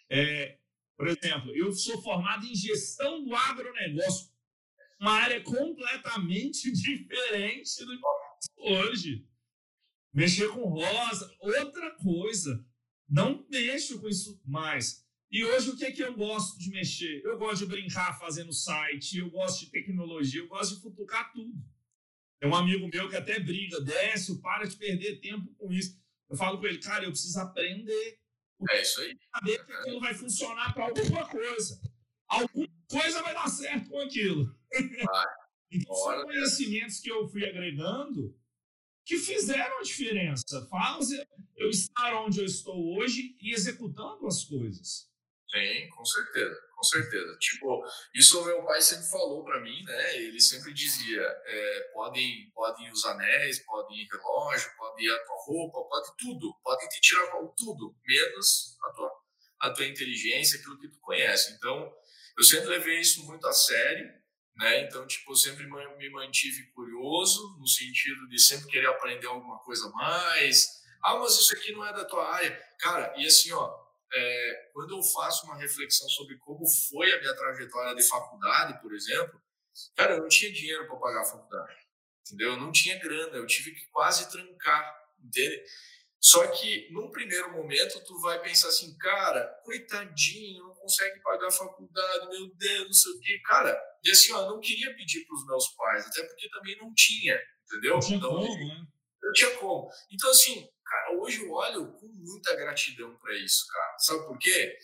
É, 0.09 0.59
por 0.97 1.07
exemplo, 1.07 1.55
eu 1.55 1.71
sou 1.71 2.01
formado 2.01 2.45
em 2.45 2.55
gestão 2.55 3.23
do 3.23 3.35
agronegócio, 3.35 4.29
uma 4.99 5.11
área 5.11 5.41
completamente 5.41 6.71
diferente 6.71 7.85
do 7.85 7.97
que 7.97 8.03
hoje. 8.57 9.27
Mexer 10.13 10.47
com 10.49 10.69
rosa, 10.69 11.29
outra 11.39 11.91
coisa. 11.95 12.65
Não 13.07 13.45
mexo 13.49 13.99
com 13.99 14.07
isso 14.07 14.41
mais. 14.45 15.04
E 15.35 15.43
hoje 15.43 15.69
o 15.69 15.75
que 15.75 15.83
é 15.83 15.91
que 15.91 16.01
eu 16.01 16.13
gosto 16.13 16.57
de 16.57 16.69
mexer? 16.69 17.21
Eu 17.25 17.37
gosto 17.37 17.65
de 17.65 17.65
brincar 17.65 18.17
fazendo 18.17 18.53
site, 18.53 19.17
eu 19.17 19.29
gosto 19.29 19.65
de 19.65 19.69
tecnologia, 19.69 20.39
eu 20.39 20.47
gosto 20.47 20.75
de 20.75 20.81
futucar 20.81 21.29
tudo. 21.33 21.61
Tem 22.39 22.49
um 22.49 22.55
amigo 22.55 22.87
meu 22.87 23.09
que 23.09 23.17
até 23.17 23.37
briga, 23.37 23.81
Décio, 23.81 24.39
para 24.39 24.63
de 24.63 24.77
perder 24.77 25.19
tempo 25.19 25.53
com 25.55 25.73
isso. 25.73 26.01
Eu 26.29 26.37
falo 26.37 26.57
com 26.57 26.65
ele, 26.65 26.77
cara, 26.77 27.03
eu 27.03 27.09
preciso 27.09 27.37
aprender. 27.37 28.17
É 28.69 28.81
isso 28.81 29.01
aí. 29.01 29.13
Saber 29.35 29.65
que 29.65 29.73
aquilo 29.73 29.99
vai 29.99 30.13
funcionar 30.13 30.73
para 30.73 30.85
alguma 30.85 31.27
coisa. 31.27 31.81
Alguma 32.29 32.69
coisa 32.89 33.21
vai 33.21 33.33
dar 33.33 33.49
certo 33.49 33.89
com 33.89 33.99
aquilo. 33.99 34.45
Vai. 34.71 35.25
então, 35.69 35.95
são 35.95 36.23
conhecimentos 36.23 37.01
que 37.01 37.11
eu 37.11 37.27
fui 37.27 37.45
agregando 37.45 38.33
que 39.03 39.17
fizeram 39.17 39.79
a 39.79 39.83
diferença. 39.83 40.65
Faz 40.69 41.09
eu 41.57 41.69
estar 41.69 42.23
onde 42.23 42.39
eu 42.39 42.45
estou 42.45 42.95
hoje 42.95 43.35
e 43.41 43.53
executando 43.53 44.25
as 44.27 44.45
coisas. 44.45 45.13
Sim, 45.55 45.87
com 45.87 46.03
certeza, 46.03 46.61
com 46.75 46.83
certeza. 46.83 47.37
Tipo, 47.39 47.81
isso 48.13 48.41
o 48.41 48.45
meu 48.45 48.65
pai 48.65 48.81
sempre 48.81 49.09
falou 49.09 49.45
para 49.45 49.61
mim, 49.61 49.83
né? 49.83 50.17
Ele 50.17 50.39
sempre 50.41 50.73
dizia: 50.73 51.21
é, 51.21 51.79
podem, 51.93 52.51
podem 52.53 52.91
os 52.91 53.05
anéis, 53.05 53.59
podem 53.59 54.05
relógio, 54.11 54.69
pode 54.77 55.09
a 55.09 55.23
tua 55.23 55.35
roupa, 55.45 55.87
pode 55.87 56.17
tudo, 56.17 56.53
podem 56.61 56.89
te 56.89 56.99
tirar 56.99 57.31
tudo, 57.55 57.95
menos 58.05 58.77
a 58.83 58.91
tua, 58.91 59.11
a 59.61 59.69
tua 59.71 59.85
inteligência, 59.85 60.59
aquilo 60.59 60.77
que 60.77 60.89
tu 60.89 60.99
conhece. 60.99 61.53
Então, 61.53 61.89
eu 62.37 62.43
sempre 62.43 62.67
levei 62.67 62.99
isso 62.99 63.25
muito 63.25 63.47
a 63.47 63.53
sério, 63.53 64.11
né? 64.57 64.81
Então, 64.81 65.07
tipo, 65.07 65.31
eu 65.31 65.37
sempre 65.37 65.65
me 65.65 66.09
mantive 66.09 66.69
curioso, 66.73 67.57
no 67.61 67.67
sentido 67.67 68.27
de 68.27 68.37
sempre 68.39 68.67
querer 68.67 68.87
aprender 68.87 69.27
alguma 69.27 69.59
coisa 69.59 69.89
mais. 69.91 70.83
Ah, 71.01 71.15
mas 71.17 71.39
isso 71.39 71.55
aqui 71.55 71.71
não 71.71 71.85
é 71.85 71.93
da 71.93 72.03
tua 72.03 72.27
área. 72.29 72.51
Cara, 72.77 73.13
e 73.15 73.25
assim, 73.25 73.53
ó, 73.53 73.84
é, 74.15 74.69
quando 74.73 74.97
eu 74.97 75.03
faço 75.03 75.45
uma 75.45 75.57
reflexão 75.57 76.07
sobre 76.09 76.37
como 76.37 76.65
foi 76.89 77.11
a 77.11 77.19
minha 77.19 77.35
trajetória 77.35 77.95
de 77.95 78.07
faculdade, 78.07 78.81
por 78.81 78.93
exemplo, 78.93 79.41
cara, 79.95 80.15
eu 80.15 80.21
não 80.21 80.29
tinha 80.29 80.51
dinheiro 80.51 80.87
para 80.87 80.95
pagar 80.95 81.21
a 81.21 81.25
faculdade, 81.25 81.75
entendeu? 82.25 82.51
Eu 82.51 82.57
não 82.57 82.71
tinha 82.71 82.97
grana, 82.99 83.35
eu 83.35 83.45
tive 83.45 83.71
que 83.71 83.85
quase 83.87 84.31
trancar, 84.31 84.95
entende? 85.21 85.63
Só 86.25 86.47
que, 86.47 86.89
num 86.91 87.11
primeiro 87.11 87.51
momento, 87.51 88.03
tu 88.03 88.19
vai 88.19 88.41
pensar 88.41 88.69
assim, 88.69 88.97
cara, 88.97 89.45
coitadinho, 89.63 90.63
não 90.63 90.73
consegue 90.73 91.21
pagar 91.21 91.47
a 91.47 91.51
faculdade, 91.51 92.29
meu 92.29 92.47
Deus, 92.55 92.85
não 92.87 92.93
sei 92.93 93.11
o 93.11 93.19
quê. 93.19 93.41
Cara, 93.45 93.79
e 94.03 94.09
assim, 94.09 94.33
ó, 94.33 94.41
eu 94.41 94.49
não 94.49 94.59
queria 94.59 94.95
pedir 94.95 95.23
para 95.25 95.35
os 95.35 95.45
meus 95.45 95.67
pais, 95.75 96.07
até 96.07 96.23
porque 96.23 96.49
também 96.49 96.77
não 96.77 96.91
tinha, 96.95 97.39
entendeu? 97.65 97.93
Não 97.93 97.99
tinha 97.99 98.17
então, 98.17 98.29
como, 98.31 98.57
né? 98.57 98.87
Não 99.21 99.33
tinha 99.33 99.51
como. 99.57 99.89
Então, 100.11 100.29
assim, 100.31 100.67
hoje 101.25 101.43
eu 101.43 101.51
olho 101.51 101.91
com 101.93 102.07
muita 102.07 102.55
gratidão 102.55 103.15
para 103.17 103.35
isso, 103.37 103.67
cara. 103.67 103.97
Sabe 103.97 104.25
por 104.27 104.37
quê? 104.37 104.77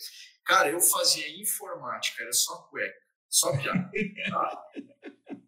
Cara, 0.43 0.71
eu 0.71 0.79
fazia 0.79 1.29
informática, 1.39 2.23
era 2.23 2.33
só 2.33 2.63
cueca, 2.63 2.99
só 3.29 3.55
piada. 3.57 3.91
Tá? 4.29 4.71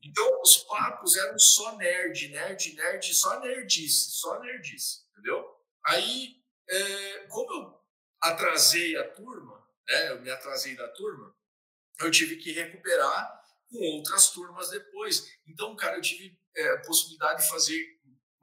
Então, 0.04 0.42
os 0.42 0.58
papos 0.58 1.18
eram 1.18 1.40
só 1.40 1.76
nerd, 1.76 2.28
nerd, 2.30 2.76
nerd, 2.76 3.14
só 3.14 3.40
nerdice, 3.40 4.12
só 4.12 4.40
nerdice, 4.40 5.00
entendeu? 5.12 5.44
Aí, 5.88 6.36
é, 6.70 7.28
como 7.28 7.52
eu 7.52 7.82
atrasei 8.22 8.96
a 8.96 9.10
turma, 9.10 9.68
né, 9.88 10.12
eu 10.12 10.22
me 10.22 10.30
atrasei 10.30 10.76
da 10.76 10.88
turma, 10.90 11.36
eu 12.00 12.12
tive 12.12 12.38
que 12.38 12.52
recuperar 12.52 13.42
com 13.70 13.80
outras 13.98 14.30
turmas 14.30 14.70
depois. 14.70 15.28
Então, 15.48 15.76
cara, 15.76 15.98
eu 15.98 16.02
tive 16.02 16.40
é, 16.56 16.70
a 16.70 16.82
possibilidade 16.82 17.42
de 17.42 17.50
fazer 17.50 17.93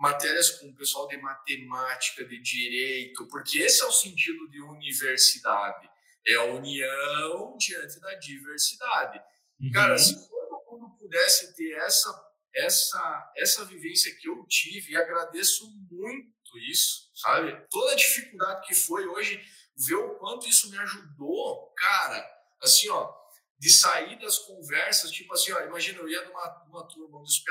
matérias 0.00 0.50
com 0.52 0.66
o 0.68 0.74
pessoal 0.74 1.06
de 1.06 1.18
matemática, 1.18 2.24
de 2.24 2.40
direito, 2.40 3.28
porque 3.28 3.58
esse 3.58 3.82
é 3.82 3.84
o 3.86 3.92
sentido 3.92 4.48
de 4.48 4.60
universidade. 4.62 5.90
É 6.26 6.34
a 6.36 6.44
união 6.44 7.56
diante 7.58 8.00
da 8.00 8.14
diversidade. 8.14 9.22
Uhum. 9.60 9.70
Cara, 9.70 9.98
se 9.98 10.26
todo 10.26 10.64
mundo 10.70 10.96
pudesse 10.98 11.54
ter 11.54 11.72
essa, 11.72 12.32
essa, 12.54 13.32
essa 13.36 13.64
vivência 13.66 14.14
que 14.16 14.26
eu 14.26 14.42
tive, 14.46 14.92
e 14.92 14.96
agradeço 14.96 15.70
muito 15.90 16.58
isso, 16.70 17.10
sabe? 17.14 17.54
Toda 17.70 17.92
a 17.92 17.96
dificuldade 17.96 18.66
que 18.66 18.74
foi 18.74 19.06
hoje, 19.06 19.38
ver 19.76 19.96
o 19.96 20.14
quanto 20.14 20.48
isso 20.48 20.70
me 20.70 20.78
ajudou, 20.78 21.74
cara, 21.76 22.26
assim, 22.62 22.88
ó, 22.88 23.19
de 23.60 23.70
sair 23.70 24.18
das 24.18 24.38
conversas, 24.38 25.10
tipo 25.10 25.34
assim, 25.34 25.52
ó, 25.52 25.60
imagina, 25.60 25.98
eu 25.98 26.08
ia 26.08 26.24
numa, 26.24 26.64
numa 26.66 26.88
turma 26.88 27.18
onde 27.18 27.28
os 27.28 27.44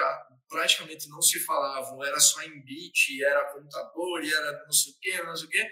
praticamente 0.47 1.07
não 1.07 1.22
se 1.22 1.39
falavam, 1.45 2.03
era 2.03 2.20
só 2.20 2.41
em 2.41 2.64
bit, 2.64 3.24
era 3.24 3.53
computador, 3.53 4.26
era 4.26 4.64
não 4.66 4.72
sei 4.72 4.91
o 4.91 4.95
quê, 4.99 5.22
não 5.22 5.36
sei 5.36 5.45
o 5.45 5.49
quê, 5.49 5.72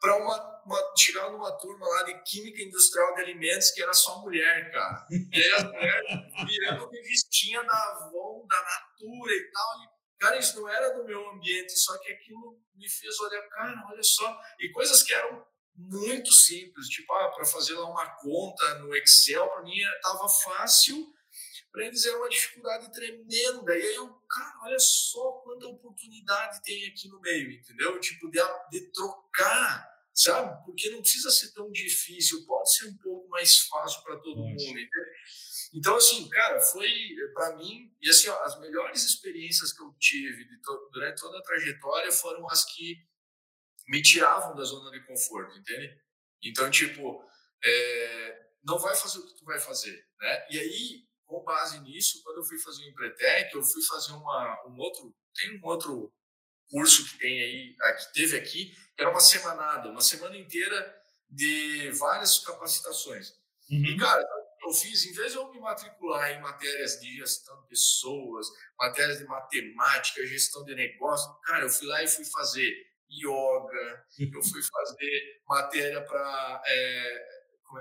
para 0.00 0.16
uma, 0.16 0.62
uma, 0.64 0.94
chegar 0.96 1.32
numa 1.32 1.50
turma 1.58 1.84
lá 1.84 2.04
de 2.04 2.22
química 2.22 2.62
industrial 2.62 3.12
de 3.14 3.22
alimentos 3.22 3.72
que 3.72 3.82
era 3.82 3.92
só 3.92 4.20
mulher, 4.20 4.70
cara. 4.70 5.04
E 5.10 5.36
aí 5.36 5.52
as 5.52 5.64
mulheres 5.64 6.06
virando 6.46 6.88
revistinha 6.88 7.62
da 7.64 7.72
Avon, 7.72 8.46
da 8.48 8.62
Natura 8.62 9.32
e 9.32 9.50
tal. 9.50 9.82
E, 9.82 9.88
cara, 10.20 10.38
isso 10.38 10.60
não 10.60 10.68
era 10.68 10.90
do 10.90 11.04
meu 11.04 11.28
ambiente, 11.30 11.76
só 11.78 11.98
que 11.98 12.12
aquilo 12.12 12.60
me 12.74 12.88
fez 12.88 13.18
olhar, 13.20 13.42
cara, 13.48 13.74
olha 13.90 14.02
só. 14.02 14.40
E 14.60 14.70
coisas 14.70 15.02
que 15.02 15.12
eram 15.12 15.44
muito 15.74 16.32
simples, 16.32 16.88
tipo, 16.88 17.12
ah, 17.14 17.30
para 17.30 17.44
fazer 17.44 17.74
lá 17.74 17.88
uma 17.88 18.06
conta 18.16 18.78
no 18.80 18.94
Excel, 18.94 19.48
para 19.48 19.62
mim 19.62 19.78
estava 19.78 20.28
fácil, 20.28 21.12
para 21.72 21.86
eles 21.86 22.04
era 22.04 22.18
uma 22.18 22.28
dificuldade 22.28 22.92
tremenda. 22.92 23.76
E 23.76 23.82
aí 23.82 23.94
eu, 23.94 24.08
cara, 24.30 24.60
olha 24.64 24.78
só 24.78 25.32
quanta 25.44 25.66
oportunidade 25.66 26.62
tem 26.62 26.86
aqui 26.86 27.08
no 27.08 27.20
meio, 27.20 27.50
entendeu? 27.50 27.98
Tipo, 27.98 28.30
de, 28.30 28.38
de 28.70 28.92
trocar, 28.92 29.88
sabe? 30.12 30.64
Porque 30.66 30.90
não 30.90 31.00
precisa 31.00 31.30
ser 31.30 31.52
tão 31.52 31.70
difícil, 31.70 32.44
pode 32.46 32.74
ser 32.74 32.88
um 32.88 32.96
pouco 32.98 33.28
mais 33.30 33.60
fácil 33.60 34.02
para 34.02 34.18
todo 34.18 34.36
mundo, 34.36 34.60
entendeu? 34.60 35.04
Então, 35.74 35.96
assim, 35.96 36.28
cara, 36.28 36.60
foi 36.60 36.86
para 37.32 37.56
mim, 37.56 37.90
e 38.02 38.10
assim, 38.10 38.28
ó, 38.28 38.42
as 38.42 38.60
melhores 38.60 39.04
experiências 39.04 39.72
que 39.72 39.82
eu 39.82 39.94
tive 39.98 40.44
to, 40.60 40.90
durante 40.92 41.20
toda 41.22 41.38
a 41.38 41.42
trajetória 41.42 42.12
foram 42.12 42.46
as 42.50 42.62
que 42.66 43.02
me 43.92 44.00
tiravam 44.00 44.56
da 44.56 44.64
zona 44.64 44.90
de 44.90 45.06
conforto, 45.06 45.54
entende? 45.58 45.94
Então, 46.42 46.70
tipo, 46.70 47.22
é, 47.62 48.46
não 48.64 48.78
vai 48.78 48.96
fazer 48.96 49.18
o 49.18 49.26
que 49.26 49.36
tu 49.36 49.44
vai 49.44 49.60
fazer, 49.60 50.02
né? 50.18 50.46
E 50.50 50.58
aí, 50.58 51.06
com 51.26 51.44
base 51.44 51.78
nisso, 51.80 52.22
quando 52.24 52.38
eu 52.38 52.44
fui 52.44 52.58
fazer 52.58 52.84
o 52.84 52.88
Empretec, 52.88 53.54
eu 53.54 53.62
fui 53.62 53.82
fazer 53.82 54.12
uma, 54.12 54.66
um 54.66 54.78
outro, 54.78 55.14
tem 55.34 55.58
um 55.58 55.66
outro 55.66 56.10
curso 56.70 57.04
que 57.04 57.18
tem 57.18 57.42
aí, 57.42 57.76
que 57.76 58.12
teve 58.14 58.34
aqui, 58.38 58.74
que 58.96 59.02
era 59.02 59.10
uma 59.10 59.20
semanada, 59.20 59.90
uma 59.90 60.00
semana 60.00 60.38
inteira 60.38 61.02
de 61.28 61.90
várias 61.90 62.38
capacitações. 62.38 63.34
Uhum. 63.70 63.84
E, 63.84 63.96
cara, 63.98 64.26
eu 64.64 64.72
fiz, 64.72 65.04
em 65.04 65.12
vez 65.12 65.32
de 65.32 65.38
eu 65.38 65.52
me 65.52 65.60
matricular 65.60 66.30
em 66.30 66.40
matérias 66.40 66.98
de 66.98 67.14
gestão 67.18 67.60
de 67.60 67.68
pessoas, 67.68 68.46
matérias 68.78 69.18
de 69.18 69.24
matemática, 69.26 70.26
gestão 70.26 70.64
de 70.64 70.74
negócio, 70.74 71.30
cara, 71.42 71.64
eu 71.64 71.70
fui 71.70 71.86
lá 71.86 72.02
e 72.02 72.08
fui 72.08 72.24
fazer 72.24 72.91
yoga, 73.12 74.06
eu 74.18 74.42
fui 74.42 74.62
fazer 74.62 75.42
matéria 75.46 76.02
para 76.02 76.62
é, 76.66 77.16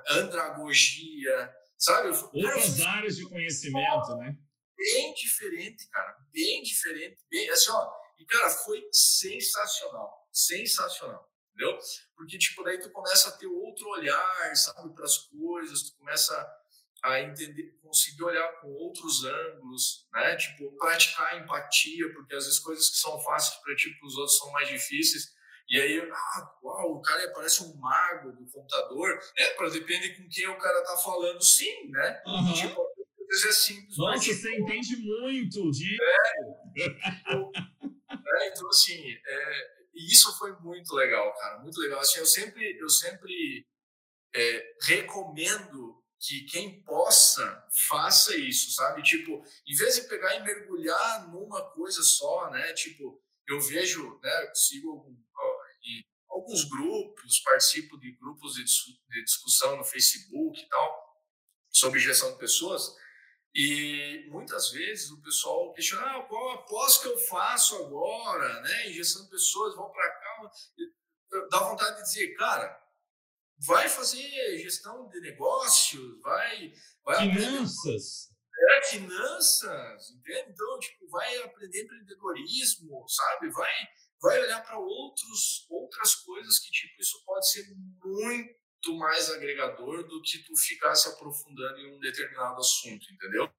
é, 0.08 0.14
andragogia, 0.14 1.56
sabe? 1.78 2.10
Eu 2.10 2.14
fui, 2.14 2.44
Outras 2.44 2.78
cara, 2.78 2.98
áreas 2.98 3.18
de 3.18 3.30
conhecimento, 3.30 4.16
né? 4.18 4.36
Bem 4.76 5.14
diferente, 5.14 5.88
cara, 5.90 6.18
bem 6.32 6.62
diferente, 6.64 7.18
bem, 7.30 7.50
assim, 7.50 7.72
ó, 7.72 7.92
e 8.20 8.26
cara, 8.26 8.50
foi 8.50 8.82
sensacional, 8.92 10.28
sensacional 10.32 11.32
entendeu? 11.62 11.78
Porque, 12.16 12.38
tipo, 12.38 12.64
daí 12.64 12.80
tu 12.80 12.90
começa 12.92 13.30
a 13.30 13.38
ter 13.38 13.48
outro 13.48 13.88
olhar, 13.90 14.56
sabe, 14.56 14.94
para 14.94 15.06
as 15.06 15.18
coisas, 15.18 15.84
tu 15.84 15.98
começa 15.98 16.62
a 17.04 17.20
entender, 17.22 17.78
conseguir 17.92 18.24
olhar 18.24 18.48
com 18.62 18.70
outros 18.70 19.26
ângulos, 19.26 20.08
né? 20.14 20.36
Tipo, 20.38 20.72
praticar 20.78 21.44
empatia, 21.44 22.12
porque 22.14 22.34
às 22.34 22.46
vezes 22.46 22.60
coisas 22.60 22.90
que 22.90 22.98
são 22.98 23.20
fáceis 23.20 23.62
para 23.62 23.76
ti, 23.76 23.94
para 24.00 24.08
os 24.08 24.16
outros 24.16 24.38
são 24.38 24.50
mais 24.52 24.70
difíceis. 24.70 25.34
E 25.70 25.80
aí, 25.80 26.00
ah, 26.00 26.52
uau, 26.64 26.94
o 26.96 27.02
cara 27.02 27.32
parece 27.34 27.64
um 27.64 27.76
mago 27.78 28.32
do 28.32 28.46
computador. 28.50 29.20
É, 29.38 29.54
para 29.56 29.70
depende 29.70 30.16
com 30.16 30.28
quem 30.30 30.48
o 30.48 30.58
cara 30.58 30.82
tá 30.84 30.98
falando, 30.98 31.42
sim, 31.42 31.90
né? 31.90 32.22
Uhum. 32.26 32.54
Tipo, 32.54 32.82
às 33.30 33.46
é 33.46 33.52
simples. 33.52 33.98
Nossa, 33.98 34.34
você 34.34 34.56
entende 34.56 34.98
muito 34.98 35.72
disso. 35.72 36.02
É, 36.02 36.42
então, 36.80 37.52
é, 38.10 38.48
então 38.48 38.68
assim, 38.70 39.14
é, 39.26 39.68
isso 39.96 40.38
foi 40.38 40.54
muito 40.60 40.94
legal, 40.96 41.34
cara, 41.36 41.60
muito 41.60 41.80
legal. 41.80 42.00
Assim, 42.00 42.20
eu 42.20 42.26
sempre, 42.26 42.78
eu 42.80 42.90
sempre 42.90 43.66
é, 44.34 44.74
recomendo 44.84 46.01
que 46.22 46.44
quem 46.44 46.84
possa 46.84 47.68
faça 47.90 48.36
isso, 48.38 48.72
sabe? 48.74 49.02
Tipo, 49.02 49.44
em 49.66 49.76
vez 49.76 49.96
de 49.96 50.04
pegar 50.04 50.36
e 50.36 50.44
mergulhar 50.44 51.28
numa 51.30 51.68
coisa 51.72 52.04
só, 52.04 52.52
né? 52.52 52.72
Tipo, 52.74 53.20
eu 53.48 53.60
vejo, 53.60 54.20
né? 54.22 54.52
Sigo 54.54 55.18
alguns 56.30 56.64
grupos, 56.64 57.40
participo 57.40 57.98
de 58.00 58.12
grupos 58.14 58.54
de, 58.54 58.64
discussão 59.24 59.76
no 59.76 59.84
Facebook 59.84 60.60
e 60.60 60.70
tal 60.70 61.12
sobre 61.72 62.00
gestão 62.00 62.32
de 62.32 62.38
pessoas. 62.38 62.96
E 63.54 64.28
muitas 64.30 64.70
vezes 64.72 65.10
o 65.12 65.22
pessoal 65.22 65.74
questiona 65.74 66.06
ah, 66.06 66.24
qual 66.24 66.52
a 66.52 66.58
pós 66.60 66.98
que 67.00 67.08
eu 67.08 67.18
faço 67.18 67.76
agora, 67.84 68.62
né? 68.62 68.92
Gestão 68.92 69.24
de 69.24 69.30
pessoas, 69.30 69.76
vão 69.76 69.90
para 69.90 70.10
cá. 70.10 70.52
Dá 71.50 71.60
vontade 71.60 71.98
de 71.98 72.04
dizer, 72.04 72.34
cara, 72.36 72.81
vai 73.66 73.88
fazer 73.88 74.58
gestão 74.58 75.08
de 75.10 75.20
negócios, 75.22 76.20
vai. 76.22 76.74
vai 77.04 77.18
finanças. 77.18 78.30
Aprender, 78.32 78.78
é, 78.78 78.84
finanças, 78.84 80.12
entende? 80.12 80.52
Então, 80.52 80.80
tipo, 80.80 81.08
vai 81.10 81.38
aprender 81.38 81.84
empreendedorismo, 81.84 83.06
sabe? 83.08 83.50
Vai, 83.52 83.72
vai 84.22 84.42
olhar 84.42 84.62
para 84.64 84.78
outros 84.78 85.66
outras 85.70 86.16
coisas 86.16 86.60
que, 86.60 86.72
tipo, 86.72 87.02
isso 87.02 87.24
pode 87.26 87.50
ser 87.50 87.66
muito 88.04 88.98
mais 88.98 89.30
agregador 89.30 90.08
do 90.08 90.22
que 90.22 90.40
tu 90.44 90.56
ficar 90.56 90.96
se 90.96 91.10
aprofundando 91.10 91.80
em 91.80 91.96
um 91.96 92.00
determinado 92.00 92.60
assunto, 92.60 93.06
entendeu? 93.12 93.52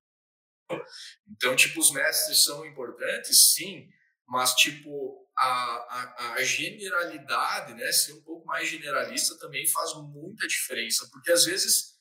Então, 1.29 1.55
tipo, 1.55 1.81
os 1.81 1.91
mestres 1.91 2.45
são 2.45 2.65
importantes, 2.65 3.53
sim, 3.53 3.91
mas, 4.27 4.55
tipo, 4.55 5.29
a, 5.43 6.15
a, 6.19 6.33
a, 6.35 6.45
generalidade, 6.45 7.75
né, 7.75 7.91
ser 7.91 8.13
um 8.13 8.23
pouco 8.23 8.47
mais 8.47 8.69
generalista 8.69 9.37
também 9.39 9.67
faz 9.67 9.95
muita 9.95 10.47
diferença, 10.47 11.09
porque 11.11 11.33
às 11.33 11.45
vezes, 11.45 11.99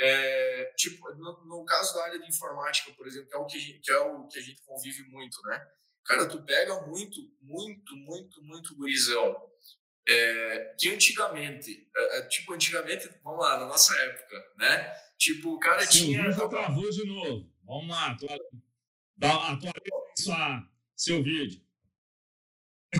é, 0.00 0.72
tipo, 0.76 1.08
no, 1.14 1.44
no, 1.46 1.64
caso 1.64 1.94
da 1.94 2.04
área 2.04 2.18
de 2.18 2.28
informática, 2.28 2.92
por 2.92 3.06
exemplo, 3.06 3.28
que 3.28 3.34
é, 3.34 3.38
o 3.38 3.46
que, 3.46 3.58
gente, 3.58 3.80
que 3.80 3.90
é 3.90 3.98
o 3.98 4.26
que 4.28 4.38
a 4.38 4.42
gente 4.42 4.62
convive 4.62 5.02
muito, 5.04 5.40
né, 5.42 5.66
cara, 6.04 6.28
tu 6.28 6.42
pega 6.44 6.80
muito, 6.86 7.20
muito, 7.40 7.96
muito, 7.96 8.42
muito 8.42 8.76
gurizão, 8.76 9.36
é, 10.08 10.74
que 10.78 10.90
antigamente, 10.90 11.90
é, 11.96 12.18
é 12.18 12.22
tipo, 12.28 12.52
antigamente, 12.52 13.08
vamos 13.24 13.40
lá, 13.40 13.58
na 13.58 13.66
nossa 13.66 13.96
época, 13.96 14.52
né, 14.58 14.92
tipo, 15.16 15.54
o 15.54 15.58
cara 15.58 15.84
Sim, 15.86 16.06
tinha... 16.06 16.32
Sim, 16.32 16.48
travou 16.48 16.90
de 16.90 17.06
novo, 17.06 17.50
vamos 17.64 17.88
lá, 17.88 18.16
atualiza 19.50 19.96
sua 20.18 20.68
seu 20.96 21.22
vídeo. 21.22 21.65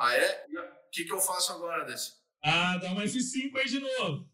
Ah, 0.00 0.14
é? 0.14 0.46
O 0.46 0.90
que, 0.90 1.04
que 1.04 1.12
eu 1.12 1.20
faço 1.20 1.52
agora, 1.52 1.84
desse? 1.84 2.12
Ah, 2.42 2.76
dá 2.78 2.92
uma 2.92 3.02
F5 3.02 3.56
aí 3.56 3.66
de 3.66 3.80
novo. 3.80 4.30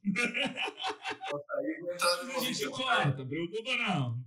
a 2.36 2.40
gente 2.44 2.68
corta, 2.68 3.24
preocupa 3.24 3.76
não. 3.76 4.22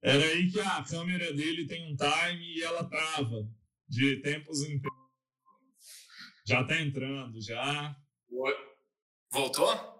Era 0.00 0.24
aí 0.24 0.50
que 0.50 0.60
a 0.60 0.84
câmera 0.84 1.32
dele 1.32 1.66
tem 1.66 1.92
um 1.92 1.96
time 1.96 2.56
e 2.56 2.62
ela 2.62 2.88
trava 2.88 3.50
de 3.88 4.16
tempos 4.22 4.62
em 4.62 4.80
tempos. 4.80 5.08
Já 6.46 6.62
tá 6.64 6.80
entrando, 6.80 7.40
já. 7.42 7.96
Voltou? 9.30 9.98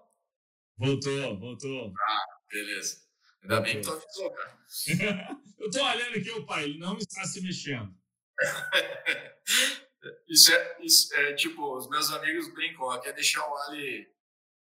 Voltou, 0.76 1.38
voltou. 1.38 1.92
Ah, 1.98 2.26
beleza. 2.50 3.02
Ainda 3.42 3.60
bem 3.60 3.76
que 3.76 3.82
tu 3.82 3.90
avisou, 3.90 4.30
cara. 4.30 4.58
eu 5.58 5.70
tô 5.70 5.84
olhando 5.84 6.16
aqui, 6.16 6.30
o 6.30 6.46
pai, 6.46 6.64
ele 6.64 6.78
não 6.78 6.96
está 6.96 7.24
se 7.24 7.40
mexendo. 7.40 7.92
isso, 10.28 10.52
é, 10.52 10.76
isso 10.80 11.14
é 11.14 11.34
tipo, 11.34 11.76
os 11.76 11.88
meus 11.88 12.10
amigos 12.12 12.52
brincam, 12.54 12.86
ó, 12.86 12.98
quer 12.98 13.12
deixar 13.12 13.46
o 13.48 13.56
Ali 13.56 14.06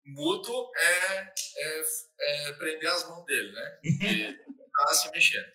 mudo 0.06 0.72
é, 0.76 1.34
é, 1.58 1.84
é, 2.20 2.54
prender 2.54 2.90
as 2.90 3.08
mãos 3.08 3.26
dele, 3.26 3.52
né? 3.52 3.80
E 3.84 4.34
tá 4.88 4.94
se 4.94 5.12
mexendo. 5.12 5.52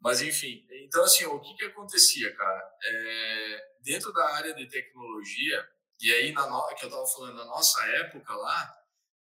Mas 0.00 0.20
enfim, 0.20 0.66
então 0.70 1.02
assim, 1.04 1.24
o 1.24 1.40
que 1.40 1.54
que 1.54 1.64
acontecia, 1.64 2.34
cara? 2.36 2.70
É, 2.84 3.70
dentro 3.80 4.12
da 4.12 4.24
área 4.34 4.54
de 4.54 4.68
tecnologia, 4.68 5.68
e 6.00 6.12
aí 6.12 6.32
na 6.32 6.46
no, 6.48 6.74
que 6.74 6.84
eu 6.84 6.90
tava 6.90 7.06
falando, 7.06 7.36
na 7.36 7.44
nossa 7.46 7.82
época 7.86 8.34
lá, 8.34 8.74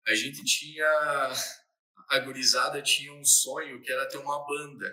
a 0.06 0.14
gente 0.14 0.44
tinha 0.44 1.32
a 2.10 2.18
gurizada 2.18 2.82
tinha 2.82 3.12
um 3.12 3.24
sonho 3.24 3.80
que 3.80 3.90
era 3.90 4.06
ter 4.08 4.18
uma 4.18 4.44
banda, 4.46 4.92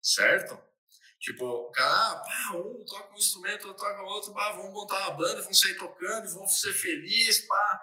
certo? 0.00 0.60
Tipo, 1.22 1.70
cara, 1.70 2.16
pá, 2.16 2.56
um 2.56 2.84
toca 2.84 3.14
um 3.14 3.16
instrumento, 3.16 3.68
outro 3.68 3.84
toca 3.84 4.02
outro, 4.02 4.34
pá, 4.34 4.50
vamos 4.50 4.72
montar 4.72 5.08
uma 5.08 5.16
banda, 5.16 5.40
vamos 5.40 5.60
sair 5.60 5.76
tocando, 5.76 6.28
vamos 6.34 6.60
ser 6.60 6.72
felizes, 6.72 7.46
pá. 7.46 7.80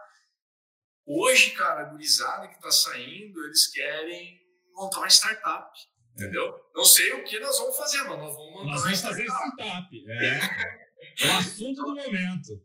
Hoje, 1.06 1.52
cara, 1.52 1.82
a 1.82 1.86
gurizada 1.86 2.50
que 2.50 2.60
tá 2.60 2.70
saindo, 2.70 3.42
eles 3.46 3.68
querem 3.68 4.38
montar 4.74 4.98
uma 4.98 5.08
startup, 5.08 5.72
entendeu? 6.14 6.54
Não 6.76 6.84
sei 6.84 7.14
o 7.14 7.24
que 7.24 7.40
nós 7.40 7.58
vamos 7.58 7.78
fazer, 7.78 8.00
mas 8.00 8.18
nós 8.18 8.36
vamos 8.36 8.52
montar 8.52 8.72
nós 8.72 8.84
vamos 8.84 9.02
fazer 9.02 9.24
startup. 9.24 10.10
É. 10.10 10.40
é 11.24 11.28
o 11.28 11.38
assunto 11.38 11.82
do 11.82 11.96
momento. 11.96 12.62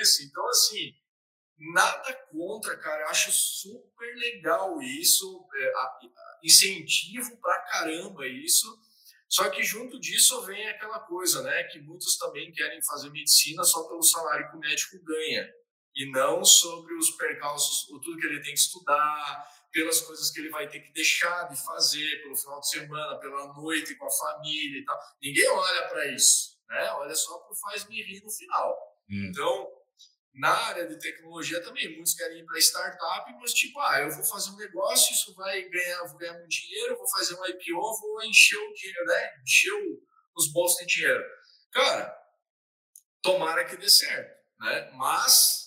Isso, 0.00 0.22
então 0.22 0.48
assim, 0.50 0.94
Nada 1.70 2.12
contra, 2.30 2.76
cara. 2.76 3.02
Eu 3.02 3.08
acho 3.08 3.30
super 3.30 4.16
legal 4.16 4.82
isso. 4.82 5.46
É, 5.54 5.72
incentivo 6.42 7.36
pra 7.40 7.60
caramba 7.60 8.26
isso. 8.26 8.66
Só 9.32 9.48
que 9.48 9.62
junto 9.62 9.98
disso 9.98 10.44
vem 10.44 10.68
aquela 10.68 11.00
coisa, 11.00 11.42
né? 11.42 11.64
Que 11.64 11.80
muitos 11.80 12.18
também 12.18 12.52
querem 12.52 12.82
fazer 12.82 13.08
medicina 13.08 13.64
só 13.64 13.84
pelo 13.84 14.02
salário 14.02 14.50
que 14.50 14.56
o 14.56 14.60
médico 14.60 15.02
ganha. 15.02 15.50
E 15.96 16.10
não 16.10 16.44
sobre 16.44 16.94
os 16.94 17.10
percalços, 17.12 17.86
tudo 17.86 18.18
que 18.18 18.26
ele 18.26 18.42
tem 18.42 18.52
que 18.52 18.60
estudar, 18.60 19.48
pelas 19.72 20.02
coisas 20.02 20.30
que 20.30 20.38
ele 20.38 20.50
vai 20.50 20.68
ter 20.68 20.80
que 20.80 20.92
deixar 20.92 21.48
de 21.48 21.56
fazer 21.64 22.22
pelo 22.22 22.36
final 22.36 22.60
de 22.60 22.68
semana, 22.68 23.18
pela 23.20 23.54
noite 23.54 23.94
com 23.94 24.06
a 24.06 24.10
família 24.10 24.80
e 24.80 24.84
tal. 24.84 24.98
Ninguém 25.22 25.48
olha 25.48 25.88
para 25.88 26.06
isso, 26.08 26.58
né? 26.68 26.90
Olha 26.98 27.14
só 27.14 27.38
para 27.38 27.52
o 27.52 27.56
faz-me 27.56 28.02
rir 28.02 28.22
no 28.22 28.30
final. 28.30 28.76
Hum. 29.08 29.30
Então, 29.30 29.66
na 30.34 30.50
área 30.50 30.86
de 30.86 30.98
tecnologia 30.98 31.62
também, 31.62 31.94
muitos 31.94 32.14
querem 32.14 32.40
ir 32.40 32.46
para 32.46 32.58
startup, 32.58 33.32
mas 33.40 33.52
tipo, 33.52 33.78
ah, 33.80 34.00
eu 34.00 34.10
vou 34.10 34.24
fazer 34.24 34.50
um 34.50 34.56
negócio, 34.56 35.12
isso 35.12 35.34
vai 35.34 35.62
ganhar, 35.68 36.04
vou 36.04 36.18
ganhar 36.18 36.38
muito 36.38 36.48
dinheiro, 36.48 36.96
vou 36.96 37.10
fazer 37.10 37.34
um 37.34 37.46
IPO, 37.46 38.00
vou 38.00 38.22
encher 38.24 38.56
o 38.56 38.72
dinheiro, 38.72 39.04
né? 39.04 39.30
Encher 39.42 39.72
os 40.34 40.52
bolsos 40.52 40.78
de 40.86 40.94
dinheiro. 40.94 41.22
Cara, 41.70 42.16
tomara 43.20 43.64
que 43.64 43.76
dê 43.76 43.88
certo, 43.88 44.34
né? 44.60 44.90
Mas 44.94 45.62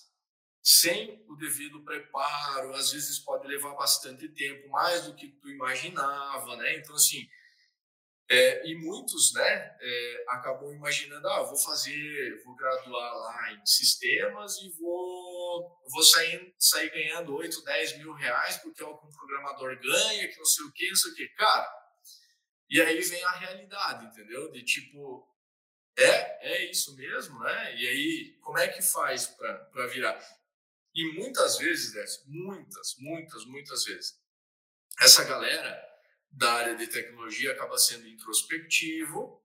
sem 0.63 1.23
o 1.29 1.35
devido 1.35 1.83
preparo, 1.83 2.73
às 2.73 2.91
vezes 2.91 3.19
pode 3.19 3.47
levar 3.47 3.75
bastante 3.75 4.27
tempo, 4.29 4.67
mais 4.69 5.05
do 5.05 5.15
que 5.15 5.27
tu 5.27 5.47
imaginava, 5.47 6.57
né? 6.57 6.77
Então, 6.77 6.95
assim, 6.95 7.27
é, 8.27 8.67
e 8.67 8.75
muitos, 8.75 9.33
né, 9.33 9.77
é, 9.79 10.25
acabam 10.29 10.73
imaginando, 10.73 11.27
ah, 11.29 11.43
vou 11.43 11.57
fazer, 11.57 12.41
vou 12.43 12.55
graduar 12.55 13.13
lá 13.13 13.53
em 13.53 13.65
sistemas 13.65 14.57
e 14.57 14.69
vou 14.69 15.35
vou, 15.87 16.03
sair, 16.03 16.53
sair 16.59 16.89
ganhando 16.89 17.35
8, 17.35 17.63
10 17.63 17.97
mil 17.99 18.13
reais 18.13 18.57
porque 18.57 18.81
é 18.81 18.85
o 18.85 18.97
que 18.97 19.05
um 19.05 19.11
programador 19.11 19.79
ganha, 19.79 20.27
que 20.27 20.37
não 20.37 20.45
sei 20.45 20.65
o 20.65 20.71
que, 20.71 20.89
não 20.89 20.95
sei 20.95 21.11
o 21.11 21.15
que. 21.15 21.27
Cara, 21.29 21.85
e 22.69 22.81
aí 22.81 22.99
vem 23.01 23.23
a 23.23 23.31
realidade, 23.31 24.05
entendeu? 24.05 24.51
De 24.51 24.63
tipo, 24.63 25.27
é, 25.97 26.53
é 26.53 26.71
isso 26.71 26.95
mesmo, 26.95 27.39
né? 27.39 27.75
E 27.75 27.87
aí, 27.87 28.37
como 28.41 28.57
é 28.57 28.67
que 28.67 28.81
faz 28.81 29.27
para 29.27 29.87
virar? 29.87 30.19
E 30.93 31.13
muitas 31.13 31.57
vezes, 31.57 31.93
Décio, 31.93 32.23
muitas, 32.25 32.95
muitas, 32.99 33.45
muitas 33.45 33.85
vezes, 33.85 34.19
essa 34.99 35.23
galera 35.25 35.94
da 36.35 36.51
área 36.53 36.75
de 36.75 36.87
tecnologia 36.87 37.51
acaba 37.51 37.77
sendo 37.77 38.07
introspectivo, 38.07 39.41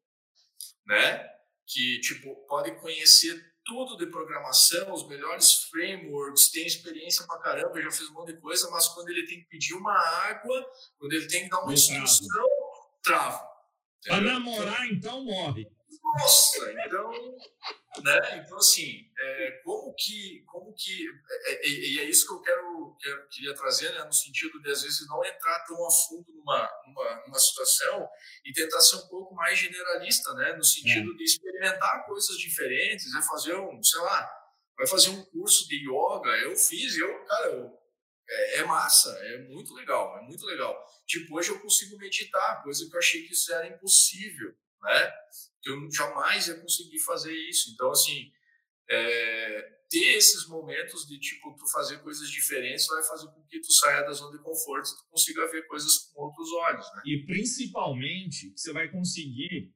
né? 0.87 1.29
Que, 1.67 2.01
tipo, 2.01 2.35
pode 2.47 2.75
conhecer 2.81 3.49
tudo 3.65 3.97
de 3.97 4.07
programação, 4.11 4.93
os 4.93 5.07
melhores 5.07 5.65
frameworks, 5.71 6.51
tem 6.51 6.67
experiência 6.67 7.25
pra 7.27 7.39
caramba, 7.39 7.81
já 7.81 7.91
fez 7.93 8.11
um 8.11 8.15
monte 8.15 8.33
de 8.33 8.41
coisa, 8.41 8.69
mas 8.71 8.89
quando 8.89 9.11
ele 9.11 9.25
tem 9.27 9.41
que 9.41 9.49
pedir 9.49 9.75
uma 9.75 9.97
água, 9.97 10.67
quando 10.99 11.13
ele 11.13 11.29
tem 11.29 11.45
que 11.45 11.51
dar 11.51 11.63
uma 11.63 11.73
instrução, 11.73 12.49
trava. 13.03 13.49
Para 14.05 14.21
namorar, 14.21 14.87
então, 14.91 15.25
morre. 15.25 15.71
Nossa, 16.03 16.73
então, 16.73 17.11
né? 18.03 18.43
Então 18.45 18.59
assim, 18.59 19.11
é, 19.19 19.61
como 19.65 19.95
que, 19.95 20.45
como 20.47 20.73
que, 20.75 21.07
é, 21.47 21.53
é, 21.53 21.69
e 21.69 21.99
é, 22.01 22.05
isso 22.05 22.27
que 22.27 22.33
eu 22.33 22.41
quero, 22.41 22.97
quero, 23.01 23.29
queria 23.29 23.55
trazer, 23.55 23.93
né? 23.93 24.05
No 24.05 24.13
sentido 24.13 24.61
de 24.63 24.71
às 24.71 24.83
vezes 24.83 25.07
não 25.09 25.25
entrar 25.25 25.65
tão 25.67 25.77
a 25.87 25.91
fundo 25.91 26.33
numa, 26.33 26.71
numa, 26.87 27.23
numa 27.27 27.39
situação 27.39 28.09
e 28.45 28.53
tentar 28.53 28.81
ser 28.81 28.97
um 28.97 29.09
pouco 29.09 29.35
mais 29.35 29.59
generalista, 29.59 30.33
né? 30.35 30.53
No 30.55 30.65
sentido 30.65 31.13
é. 31.13 31.17
de 31.17 31.25
experimentar 31.25 32.07
coisas 32.07 32.37
diferentes, 32.39 33.15
é 33.15 33.23
fazer 33.23 33.57
um, 33.57 33.83
sei 33.83 34.01
lá, 34.01 34.31
vai 34.77 34.87
fazer 34.87 35.11
um 35.11 35.25
curso 35.27 35.67
de 35.69 35.77
yoga. 35.77 36.31
Eu 36.43 36.57
fiz, 36.57 36.97
eu, 36.97 37.25
cara, 37.25 37.47
eu, 37.49 37.81
é, 38.31 38.59
é, 38.59 38.65
massa, 38.65 39.11
é 39.23 39.39
muito 39.49 39.75
legal, 39.75 40.17
é 40.19 40.23
muito 40.23 40.47
legal. 40.47 40.87
Tipo, 41.07 41.37
hoje 41.37 41.51
eu 41.51 41.61
consigo 41.61 41.99
meditar, 41.99 42.63
coisa 42.63 42.89
que 42.89 42.95
eu 42.95 42.99
achei 42.99 43.27
que 43.27 43.33
isso 43.33 43.53
era 43.53 43.67
impossível, 43.67 44.55
né? 44.83 45.13
que 45.63 45.71
eu 45.71 45.91
jamais 45.91 46.49
ia 46.49 46.61
conseguir 46.61 46.99
fazer 47.01 47.35
isso. 47.49 47.71
Então, 47.73 47.91
assim, 47.91 48.33
é, 48.89 49.81
ter 49.89 50.17
esses 50.17 50.47
momentos 50.47 51.07
de, 51.07 51.19
tipo, 51.19 51.55
tu 51.55 51.71
fazer 51.71 51.99
coisas 51.99 52.31
diferentes 52.31 52.87
vai 52.87 53.03
fazer 53.03 53.27
com 53.29 53.43
que 53.47 53.61
tu 53.61 53.73
saia 53.73 54.03
da 54.03 54.13
zona 54.13 54.37
de 54.37 54.43
conforto 54.43 54.89
e 54.89 54.97
tu 54.97 55.09
consiga 55.11 55.51
ver 55.51 55.67
coisas 55.67 55.99
com 55.99 56.23
outros 56.23 56.51
olhos, 56.53 56.87
né? 56.95 57.03
E, 57.05 57.25
principalmente, 57.27 58.53
você 58.57 58.73
vai 58.73 58.89
conseguir 58.91 59.75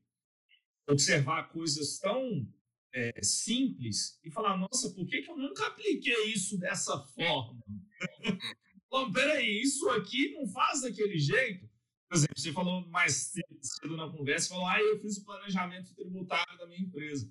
observar 0.88 1.50
coisas 1.50 1.98
tão 1.98 2.46
é, 2.94 3.22
simples 3.22 4.18
e 4.24 4.30
falar, 4.30 4.56
nossa, 4.56 4.90
por 4.94 5.06
que, 5.06 5.22
que 5.22 5.30
eu 5.30 5.36
nunca 5.36 5.66
apliquei 5.66 6.24
isso 6.26 6.58
dessa 6.58 6.96
forma? 7.14 7.60
Bom, 8.88 9.12
peraí, 9.12 9.60
isso 9.60 9.88
aqui 9.90 10.32
não 10.34 10.46
faz 10.46 10.82
daquele 10.82 11.18
jeito? 11.18 11.68
Por 12.08 12.16
exemplo, 12.16 12.38
você 12.38 12.52
falou 12.52 12.86
mais 12.90 13.32
cedo 13.66 13.96
na 13.96 14.10
conversa, 14.10 14.50
falou, 14.50 14.66
ah, 14.66 14.80
eu 14.80 15.00
fiz 15.00 15.18
o 15.18 15.24
planejamento 15.24 15.94
tributário 15.94 16.58
da 16.58 16.66
minha 16.66 16.80
empresa. 16.80 17.30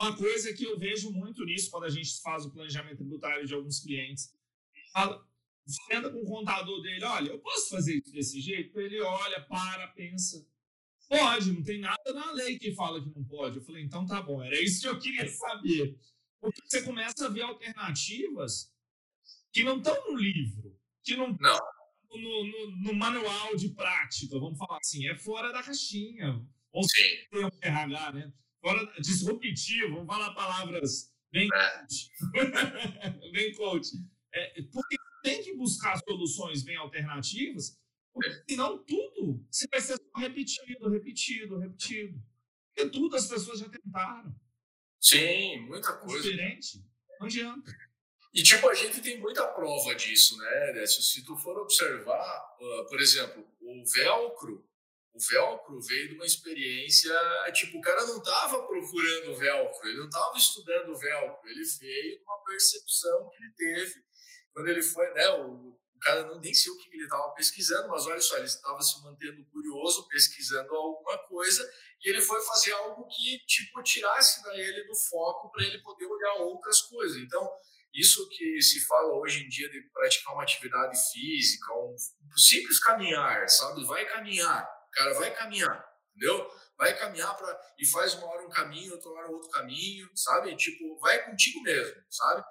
Uma 0.00 0.16
coisa 0.16 0.52
que 0.54 0.64
eu 0.64 0.78
vejo 0.78 1.10
muito 1.10 1.44
nisso 1.44 1.70
quando 1.70 1.84
a 1.84 1.90
gente 1.90 2.20
faz 2.22 2.46
o 2.46 2.50
planejamento 2.50 2.98
tributário 2.98 3.46
de 3.46 3.54
alguns 3.54 3.80
clientes, 3.80 4.34
fala, 4.92 5.26
senta 5.66 6.10
com 6.10 6.20
o 6.20 6.26
contador 6.26 6.80
dele, 6.80 7.04
olha, 7.04 7.30
eu 7.30 7.38
posso 7.38 7.68
fazer 7.68 7.96
isso 7.96 8.12
desse 8.12 8.40
jeito? 8.40 8.80
Ele 8.80 9.00
olha, 9.00 9.40
para, 9.42 9.88
pensa, 9.88 10.46
pode, 11.08 11.52
não 11.52 11.62
tem 11.62 11.80
nada 11.80 12.12
na 12.14 12.32
lei 12.32 12.58
que 12.58 12.74
fala 12.74 13.02
que 13.02 13.10
não 13.14 13.24
pode. 13.24 13.58
Eu 13.58 13.62
falei, 13.62 13.82
então 13.82 14.06
tá 14.06 14.22
bom, 14.22 14.42
era 14.42 14.58
isso 14.60 14.80
que 14.80 14.88
eu 14.88 14.98
queria 14.98 15.28
saber. 15.28 15.98
Porque 16.40 16.60
você 16.64 16.82
começa 16.82 17.26
a 17.26 17.28
ver 17.28 17.42
alternativas 17.42 18.72
que 19.52 19.62
não 19.62 19.78
estão 19.78 19.94
no 20.10 20.16
livro, 20.16 20.76
que 21.04 21.14
não, 21.14 21.36
não 21.38 21.60
no, 22.18 22.44
no, 22.44 22.70
no, 22.76 22.94
manual 22.94 23.56
de 23.56 23.70
prática, 23.70 24.38
vamos 24.38 24.58
falar 24.58 24.78
assim, 24.78 25.08
é 25.08 25.16
fora 25.16 25.52
da 25.52 25.62
caixinha. 25.62 26.44
Ou 26.72 26.82
um 27.34 27.48
RH, 27.60 28.12
né? 28.12 28.32
Fora 28.60 28.92
disruptivo, 29.00 29.94
vamos 29.94 30.06
falar 30.06 30.32
palavras 30.34 31.12
bem 31.30 31.48
é. 31.52 31.78
coach. 31.78 32.10
bem 33.32 33.54
coach. 33.54 33.88
É, 34.34 34.62
porque 34.72 34.96
tem 35.22 35.42
que 35.42 35.54
buscar 35.54 35.98
soluções 35.98 36.62
bem 36.62 36.76
alternativas, 36.76 37.78
porque 38.12 38.42
senão 38.48 38.82
tudo 38.84 39.44
você 39.50 39.66
vai 39.70 39.80
ser 39.80 39.98
repetido, 40.16 40.88
repetido, 40.88 41.58
repetido. 41.58 42.22
Porque 42.74 42.90
tudo 42.90 43.16
as 43.16 43.28
pessoas 43.28 43.58
já 43.58 43.68
tentaram. 43.68 44.34
Sim, 45.00 45.60
muita 45.66 45.96
coisa. 45.98 46.22
Diferente. 46.22 46.84
Não 47.18 47.26
adianta. 47.26 47.72
E, 48.34 48.42
tipo, 48.42 48.68
a 48.68 48.74
gente 48.74 49.02
tem 49.02 49.20
muita 49.20 49.46
prova 49.46 49.94
disso, 49.94 50.38
né, 50.38 50.72
Décio? 50.72 51.02
Se 51.02 51.22
tu 51.22 51.36
for 51.36 51.58
observar, 51.58 52.56
uh, 52.58 52.88
por 52.88 53.00
exemplo, 53.00 53.46
o 53.60 53.84
velcro, 53.84 54.66
o 55.12 55.18
velcro 55.20 55.80
veio 55.82 56.08
de 56.08 56.14
uma 56.14 56.24
experiência, 56.24 57.12
tipo, 57.52 57.76
o 57.76 57.82
cara 57.82 58.06
não 58.06 58.18
estava 58.18 58.62
procurando 58.66 59.32
o 59.32 59.36
velcro, 59.36 59.88
ele 59.88 59.98
não 59.98 60.06
estava 60.06 60.38
estudando 60.38 60.88
o 60.90 60.98
velcro, 60.98 61.50
ele 61.50 61.62
veio 61.78 62.18
de 62.18 62.24
uma 62.24 62.42
percepção 62.44 63.28
que 63.28 63.42
ele 63.42 63.52
teve 63.52 64.02
quando 64.52 64.68
ele 64.68 64.82
foi, 64.82 65.12
né, 65.14 65.28
o, 65.30 65.70
o 65.70 65.98
cara 66.00 66.26
não 66.26 66.40
nem 66.40 66.52
sei 66.52 66.70
o 66.72 66.76
que 66.76 66.88
ele 66.94 67.04
estava 67.04 67.32
pesquisando, 67.32 67.88
mas 67.88 68.06
olha 68.06 68.20
só, 68.20 68.36
ele 68.36 68.46
estava 68.46 68.80
se 68.82 69.02
mantendo 69.02 69.44
curioso, 69.46 70.08
pesquisando 70.08 70.74
alguma 70.74 71.18
coisa, 71.26 71.70
e 72.02 72.10
ele 72.10 72.20
foi 72.20 72.40
fazer 72.42 72.72
algo 72.72 73.06
que, 73.08 73.38
tipo, 73.46 73.82
tirasse 73.82 74.42
da 74.42 74.54
ele 74.56 74.84
do 74.84 74.94
foco 74.94 75.50
para 75.50 75.64
ele 75.64 75.78
poder 75.82 76.06
olhar 76.06 76.34
outras 76.34 76.82
coisas. 76.82 77.16
Então, 77.18 77.48
isso 77.94 78.28
que 78.30 78.60
se 78.62 78.80
fala 78.86 79.14
hoje 79.14 79.44
em 79.44 79.48
dia 79.48 79.68
de 79.68 79.82
praticar 79.92 80.34
uma 80.34 80.42
atividade 80.42 80.98
física, 81.10 81.72
um 81.74 81.94
simples 82.36 82.78
caminhar, 82.80 83.48
sabe? 83.48 83.84
Vai 83.84 84.04
caminhar, 84.06 84.68
cara, 84.92 85.14
vai 85.14 85.34
caminhar, 85.34 85.84
entendeu? 86.10 86.50
Vai 86.76 86.98
caminhar 86.98 87.36
para 87.36 87.60
e 87.78 87.86
faz 87.86 88.14
uma 88.14 88.26
hora 88.26 88.46
um 88.46 88.50
caminho, 88.50 88.94
outra 88.94 89.10
hora 89.10 89.30
outro 89.30 89.50
caminho, 89.50 90.08
sabe? 90.14 90.56
Tipo, 90.56 90.98
vai 91.00 91.24
contigo 91.24 91.60
mesmo, 91.62 92.02
sabe? 92.10 92.42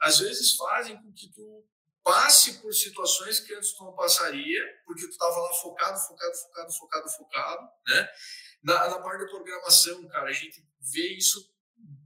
Às 0.00 0.18
vezes 0.18 0.56
fazem 0.56 0.96
com 1.00 1.12
que 1.12 1.32
tu 1.32 1.64
passe 2.02 2.54
por 2.54 2.72
situações 2.72 3.38
que 3.38 3.54
antes 3.54 3.74
tu 3.74 3.84
não 3.84 3.94
passaria, 3.94 4.62
porque 4.84 5.02
tu 5.02 5.10
estava 5.10 5.36
lá 5.36 5.52
focado, 5.54 5.98
focado, 5.98 6.34
focado, 6.34 6.72
focado, 6.72 7.10
focado, 7.10 7.68
né? 7.86 8.08
Na, 8.62 8.88
na 8.88 8.98
parte 9.00 9.24
da 9.24 9.30
programação, 9.30 10.08
cara, 10.08 10.28
a 10.28 10.32
gente 10.32 10.66
vê 10.80 11.16
isso 11.16 11.48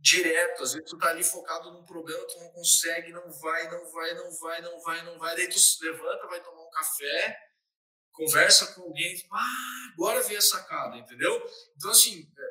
direto. 0.02 0.64
Às 0.64 0.74
vezes 0.74 0.90
tu 0.90 0.98
tá 0.98 1.08
ali 1.08 1.22
focado 1.22 1.70
num 1.70 1.84
problema, 1.84 2.26
tu 2.26 2.38
não 2.40 2.50
consegue, 2.50 3.12
não 3.12 3.30
vai, 3.30 3.70
não 3.70 3.90
vai, 3.92 4.14
não 4.14 4.30
vai, 4.38 4.60
não 4.60 4.80
vai, 4.80 5.04
não 5.04 5.18
vai. 5.18 5.36
Daí 5.36 5.48
tu 5.48 5.58
se 5.58 5.82
levanta, 5.84 6.26
vai 6.26 6.42
tomar 6.42 6.60
um 6.60 6.70
café, 6.70 7.38
conversa 8.10 8.74
com 8.74 8.82
alguém, 8.82 9.16
ah, 9.32 9.92
agora 9.94 10.20
vem 10.22 10.36
a 10.36 10.42
sacada, 10.42 10.96
entendeu? 10.96 11.40
Então, 11.76 11.90
assim, 11.92 12.20
é, 12.20 12.42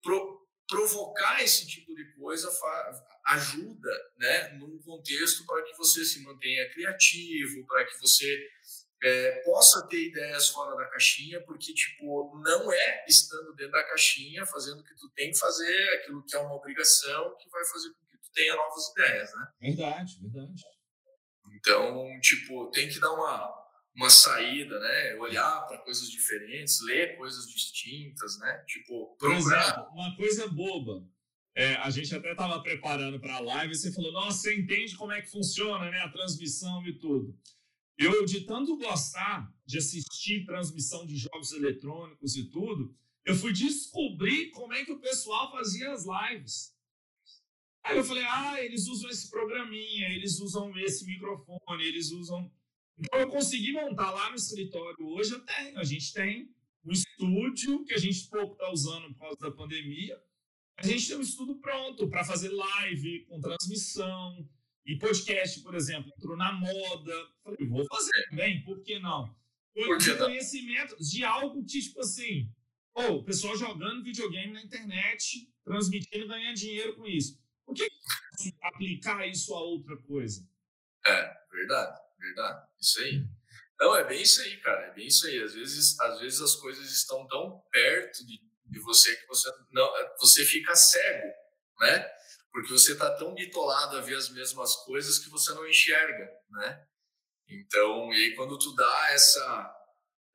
pro, 0.00 0.46
provocar 0.68 1.42
esse 1.42 1.66
tipo 1.66 1.94
de 1.94 2.14
coisa 2.14 2.50
ajuda, 3.26 3.90
né, 4.16 4.48
num 4.52 4.78
contexto 4.78 5.44
para 5.46 5.62
que 5.64 5.76
você 5.76 6.04
se 6.04 6.22
mantenha 6.22 6.70
criativo, 6.72 7.66
para 7.66 7.84
que 7.84 7.98
você 7.98 8.48
é, 9.04 9.42
possa 9.44 9.86
ter 9.86 10.08
ideias 10.08 10.48
fora 10.48 10.74
da 10.76 10.88
caixinha, 10.88 11.38
porque, 11.42 11.74
tipo, 11.74 12.34
não 12.38 12.72
é 12.72 13.04
estando 13.06 13.54
dentro 13.54 13.72
da 13.72 13.84
caixinha, 13.84 14.46
fazendo 14.46 14.80
o 14.80 14.82
que 14.82 14.94
tu 14.94 15.10
tem 15.10 15.30
que 15.30 15.38
fazer, 15.38 15.94
aquilo 15.96 16.24
que 16.24 16.34
é 16.34 16.38
uma 16.38 16.54
obrigação, 16.54 17.36
que 17.36 17.50
vai 17.50 17.62
fazer 17.66 17.90
com 17.90 18.06
que 18.06 18.16
tu 18.16 18.32
tenha 18.32 18.56
novas 18.56 18.88
ideias, 18.92 19.30
né? 19.34 19.46
Verdade, 19.60 20.18
verdade. 20.22 20.62
Então, 21.52 22.18
tipo, 22.22 22.70
tem 22.70 22.88
que 22.88 22.98
dar 22.98 23.12
uma, 23.12 23.54
uma 23.94 24.08
saída, 24.08 24.80
né? 24.80 25.14
Olhar 25.16 25.66
para 25.66 25.78
coisas 25.82 26.08
diferentes, 26.08 26.80
ler 26.86 27.18
coisas 27.18 27.46
distintas, 27.46 28.38
né? 28.38 28.64
Tipo, 28.66 29.14
procurar... 29.18 29.64
Exemplo, 29.64 29.88
uma 29.92 30.16
coisa 30.16 30.48
boba. 30.48 31.06
É, 31.54 31.74
a 31.74 31.90
gente 31.90 32.12
até 32.14 32.32
estava 32.32 32.62
preparando 32.62 33.20
para 33.20 33.36
a 33.36 33.40
live 33.40 33.74
e 33.74 33.76
você 33.76 33.92
falou, 33.92 34.12
nossa, 34.12 34.38
você 34.38 34.56
entende 34.56 34.96
como 34.96 35.12
é 35.12 35.20
que 35.20 35.30
funciona, 35.30 35.90
né? 35.90 36.00
A 36.00 36.08
transmissão 36.10 36.84
e 36.86 36.98
tudo. 36.98 37.38
Eu, 37.96 38.24
de 38.24 38.40
tanto 38.42 38.76
gostar 38.76 39.52
de 39.64 39.78
assistir 39.78 40.44
transmissão 40.44 41.06
de 41.06 41.16
jogos 41.16 41.52
eletrônicos 41.52 42.36
e 42.36 42.50
tudo, 42.50 42.94
eu 43.24 43.34
fui 43.34 43.52
descobrir 43.52 44.50
como 44.50 44.72
é 44.72 44.84
que 44.84 44.92
o 44.92 45.00
pessoal 45.00 45.50
fazia 45.50 45.92
as 45.92 46.04
lives. 46.04 46.74
Aí 47.84 47.96
eu 47.96 48.04
falei, 48.04 48.24
ah, 48.24 48.62
eles 48.62 48.88
usam 48.88 49.10
esse 49.10 49.30
programinha, 49.30 50.08
eles 50.08 50.40
usam 50.40 50.76
esse 50.78 51.04
microfone, 51.06 51.84
eles 51.84 52.10
usam. 52.10 52.50
Então 52.98 53.20
eu 53.20 53.28
consegui 53.28 53.72
montar 53.72 54.10
lá 54.10 54.30
no 54.30 54.36
escritório. 54.36 55.06
Hoje 55.06 55.34
eu 55.34 55.40
tenho, 55.44 55.78
a 55.78 55.84
gente 55.84 56.12
tem 56.12 56.50
um 56.84 56.92
estúdio 56.92 57.84
que 57.84 57.94
a 57.94 57.98
gente 57.98 58.28
pouco 58.28 58.54
está 58.54 58.70
usando 58.72 59.12
por 59.12 59.20
causa 59.20 59.38
da 59.38 59.50
pandemia. 59.50 60.20
A 60.76 60.86
gente 60.86 61.06
tem 61.06 61.16
um 61.16 61.20
estudo 61.20 61.56
pronto 61.56 62.08
para 62.08 62.24
fazer 62.24 62.48
live 62.48 63.26
com 63.26 63.40
transmissão, 63.40 64.48
e 64.86 64.98
podcast, 64.98 65.60
por 65.62 65.74
exemplo, 65.74 66.12
entrou 66.16 66.36
na 66.36 66.52
moda. 66.52 67.12
Falei, 67.42 67.66
vou 67.66 67.84
fazer 67.86 68.28
também, 68.28 68.62
por 68.64 68.82
que 68.82 68.98
não? 68.98 69.34
Por 69.74 69.98
que 69.98 70.14
conhecimento 70.16 70.96
de 70.98 71.24
algo 71.24 71.64
que, 71.64 71.80
tipo 71.80 72.00
assim, 72.00 72.48
oh, 72.94 73.14
o 73.14 73.24
pessoal 73.24 73.56
jogando 73.56 74.04
videogame 74.04 74.52
na 74.52 74.62
internet, 74.62 75.50
transmitindo, 75.64 76.28
ganhando 76.28 76.56
dinheiro 76.56 76.94
com 76.96 77.06
isso. 77.06 77.42
Por 77.64 77.74
que 77.74 77.88
assim, 78.34 78.52
aplicar 78.62 79.26
isso 79.26 79.54
a 79.54 79.60
outra 79.60 79.96
coisa? 80.02 80.46
É, 81.06 81.34
verdade, 81.50 81.98
verdade. 82.18 82.68
Isso 82.80 83.00
aí. 83.00 83.26
Não, 83.80 83.96
é 83.96 84.04
bem 84.04 84.22
isso 84.22 84.40
aí, 84.42 84.56
cara. 84.58 84.86
É 84.86 84.94
bem 84.94 85.06
isso 85.06 85.26
aí. 85.26 85.42
Às 85.42 85.54
vezes, 85.54 85.98
às 86.00 86.20
vezes 86.20 86.40
as 86.40 86.54
coisas 86.56 86.90
estão 86.92 87.26
tão 87.26 87.62
perto 87.72 88.24
de, 88.26 88.40
de 88.66 88.78
você 88.80 89.16
que 89.16 89.26
você 89.26 89.50
não, 89.72 89.90
você 90.18 90.44
fica 90.44 90.74
cego, 90.76 91.32
né? 91.80 92.06
Porque 92.54 92.70
você 92.70 92.92
está 92.92 93.10
tão 93.16 93.34
bitolado 93.34 93.96
a 93.96 94.00
ver 94.00 94.14
as 94.14 94.28
mesmas 94.28 94.76
coisas 94.84 95.18
que 95.18 95.28
você 95.28 95.52
não 95.54 95.66
enxerga, 95.66 96.30
né? 96.50 96.86
Então, 97.48 98.14
e 98.14 98.16
aí 98.16 98.36
quando 98.36 98.56
tu 98.56 98.72
dá 98.76 99.08
essa 99.10 99.76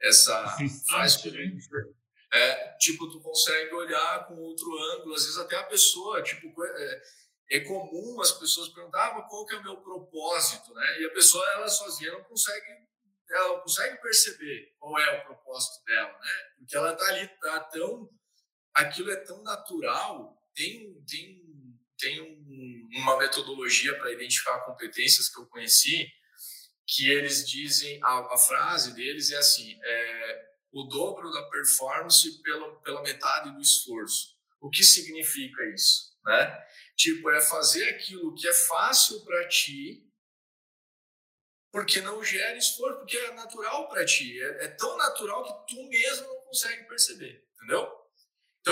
essa 0.01 0.57
é, 2.33 2.77
tipo 2.77 3.09
tu 3.09 3.21
consegue 3.21 3.73
olhar 3.73 4.27
com 4.27 4.35
outro 4.35 4.67
ângulo, 4.95 5.15
às 5.15 5.23
vezes 5.23 5.37
até 5.37 5.55
a 5.55 5.63
pessoa, 5.63 6.21
tipo, 6.21 6.53
é, 6.61 7.01
é 7.51 7.59
comum 7.61 8.19
as 8.19 8.33
pessoas 8.33 8.67
perguntar, 8.67 9.07
ah, 9.07 9.21
qual 9.21 9.45
que 9.45 9.55
é 9.55 9.57
o 9.57 9.63
meu 9.63 9.77
propósito, 9.77 10.73
né? 10.73 10.99
E 10.99 11.05
a 11.05 11.13
pessoa 11.13 11.49
ela 11.53 11.69
sozinha 11.69 12.11
não 12.11 12.23
consegue 12.25 12.67
ela 13.29 13.47
não 13.47 13.61
consegue 13.61 14.01
perceber 14.01 14.75
qual 14.77 14.99
é 14.99 15.21
o 15.21 15.25
propósito 15.25 15.85
dela, 15.85 16.11
né? 16.19 16.33
Porque 16.57 16.75
ela 16.75 16.93
tá 16.97 17.05
ali 17.07 17.27
tá 17.39 17.61
tão 17.61 18.09
aquilo 18.73 19.09
é 19.09 19.15
tão 19.23 19.41
natural, 19.41 20.37
tem 20.53 21.01
tem 21.07 21.38
tem 21.99 22.21
um, 22.21 22.89
uma 23.01 23.17
metodologia 23.17 23.95
para 23.97 24.11
identificar 24.11 24.59
competências 24.61 25.29
que 25.29 25.39
eu 25.39 25.45
conheci 25.47 26.09
que 26.87 27.09
eles 27.11 27.47
dizem 27.47 27.99
a, 28.01 28.33
a 28.33 28.37
frase 28.37 28.95
deles 28.95 29.31
é 29.31 29.37
assim 29.37 29.77
é, 29.83 30.49
o 30.71 30.83
dobro 30.83 31.31
da 31.31 31.43
performance 31.49 32.41
pela, 32.41 32.81
pela 32.81 33.03
metade 33.03 33.51
do 33.51 33.61
esforço. 33.61 34.35
O 34.59 34.69
que 34.69 34.83
significa 34.83 35.63
isso 35.73 36.09
né? 36.23 36.65
Tipo 36.95 37.29
é 37.31 37.41
fazer 37.41 37.89
aquilo 37.89 38.33
que 38.35 38.47
é 38.47 38.53
fácil 38.53 39.23
para 39.23 39.47
ti 39.47 40.05
porque 41.71 42.01
não 42.01 42.23
gera 42.23 42.57
esforço 42.57 42.99
porque 42.99 43.17
é 43.17 43.33
natural 43.33 43.87
para 43.89 44.05
ti 44.05 44.41
é, 44.41 44.65
é 44.65 44.67
tão 44.69 44.97
natural 44.97 45.43
que 45.43 45.75
tu 45.75 45.83
mesmo 45.87 46.27
não 46.27 46.41
consegue 46.41 46.87
perceber 46.87 47.45
entendeu 47.55 47.98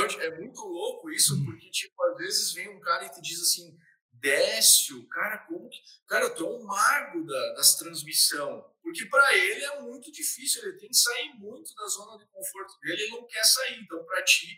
então 0.05 0.21
é 0.21 0.39
muito 0.39 0.61
louco 0.61 1.09
isso 1.09 1.35
hum. 1.35 1.45
porque 1.45 1.69
tipo 1.69 2.03
às 2.03 2.17
vezes 2.17 2.53
vem 2.53 2.69
um 2.69 2.79
cara 2.79 3.05
e 3.05 3.09
te 3.09 3.21
diz 3.21 3.41
assim 3.41 3.77
Décio, 4.19 5.07
cara, 5.09 5.37
como 5.47 5.69
que. 5.69 5.77
Cara, 6.07 6.25
eu 6.25 6.35
tô 6.35 6.57
um 6.57 6.63
mago 6.63 7.25
da, 7.25 7.53
das 7.53 7.75
transmissão. 7.75 8.65
Porque 8.81 9.05
para 9.05 9.35
ele 9.35 9.63
é 9.63 9.81
muito 9.81 10.11
difícil, 10.11 10.63
ele 10.63 10.77
tem 10.79 10.89
que 10.89 10.97
sair 10.97 11.33
muito 11.35 11.73
da 11.75 11.85
zona 11.87 12.17
de 12.17 12.25
conforto 12.31 12.79
dele, 12.81 13.03
ele 13.03 13.11
não 13.11 13.27
quer 13.27 13.43
sair. 13.43 13.79
Então, 13.79 14.03
para 14.05 14.23
ti, 14.23 14.57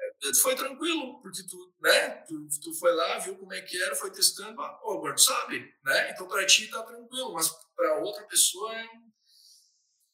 é, 0.00 0.34
foi 0.40 0.54
tranquilo, 0.54 1.20
porque 1.20 1.42
tu, 1.46 1.74
né, 1.82 2.10
tu, 2.26 2.48
tu 2.62 2.74
foi 2.74 2.94
lá, 2.94 3.18
viu 3.18 3.36
como 3.36 3.52
é 3.52 3.60
que 3.60 3.80
era, 3.82 3.94
foi 3.94 4.10
testando, 4.10 4.60
ah, 4.60 4.80
oh, 4.84 4.98
agora 4.98 5.14
tu 5.14 5.22
sabe, 5.22 5.58
né? 5.84 6.10
Então, 6.12 6.28
para 6.28 6.46
ti 6.46 6.68
tá 6.68 6.82
tranquilo, 6.82 7.32
mas 7.32 7.50
para 7.74 7.98
outra 7.98 8.24
pessoa 8.26 8.74
é. 8.78 8.86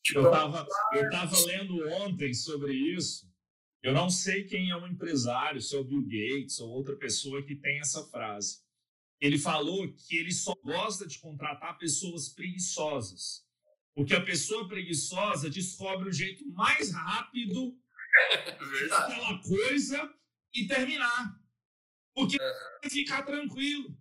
Tipo, 0.02 0.20
eu 0.20 0.26
estava 0.26 0.66
eu 0.94 1.10
tava 1.10 1.46
lendo 1.46 1.88
ontem 1.88 2.34
sobre 2.34 2.72
isso. 2.72 3.31
Eu 3.82 3.92
não 3.92 4.08
sei 4.08 4.44
quem 4.44 4.70
é 4.70 4.76
um 4.76 4.86
empresário, 4.86 5.60
se 5.60 5.74
é 5.74 5.78
o 5.78 5.84
Bill 5.84 6.02
Gates 6.02 6.60
ou 6.60 6.70
outra 6.70 6.96
pessoa 6.96 7.42
que 7.42 7.56
tem 7.56 7.80
essa 7.80 8.04
frase 8.04 8.62
ele 9.22 9.38
falou 9.38 9.90
que 9.92 10.18
ele 10.18 10.32
só 10.32 10.52
gosta 10.64 11.06
de 11.06 11.20
contratar 11.20 11.78
pessoas 11.78 12.28
preguiçosas. 12.28 13.46
Porque 13.94 14.14
a 14.14 14.20
pessoa 14.20 14.66
preguiçosa 14.66 15.48
descobre 15.48 16.08
o 16.08 16.12
jeito 16.12 16.44
mais 16.48 16.90
rápido 16.90 17.70
de 18.58 18.92
aquela 18.92 19.38
coisa 19.40 20.12
e 20.52 20.66
terminar. 20.66 21.40
Porque 22.12 22.36
vai 22.36 22.90
ficar 22.90 23.22
tranquilo. 23.22 23.96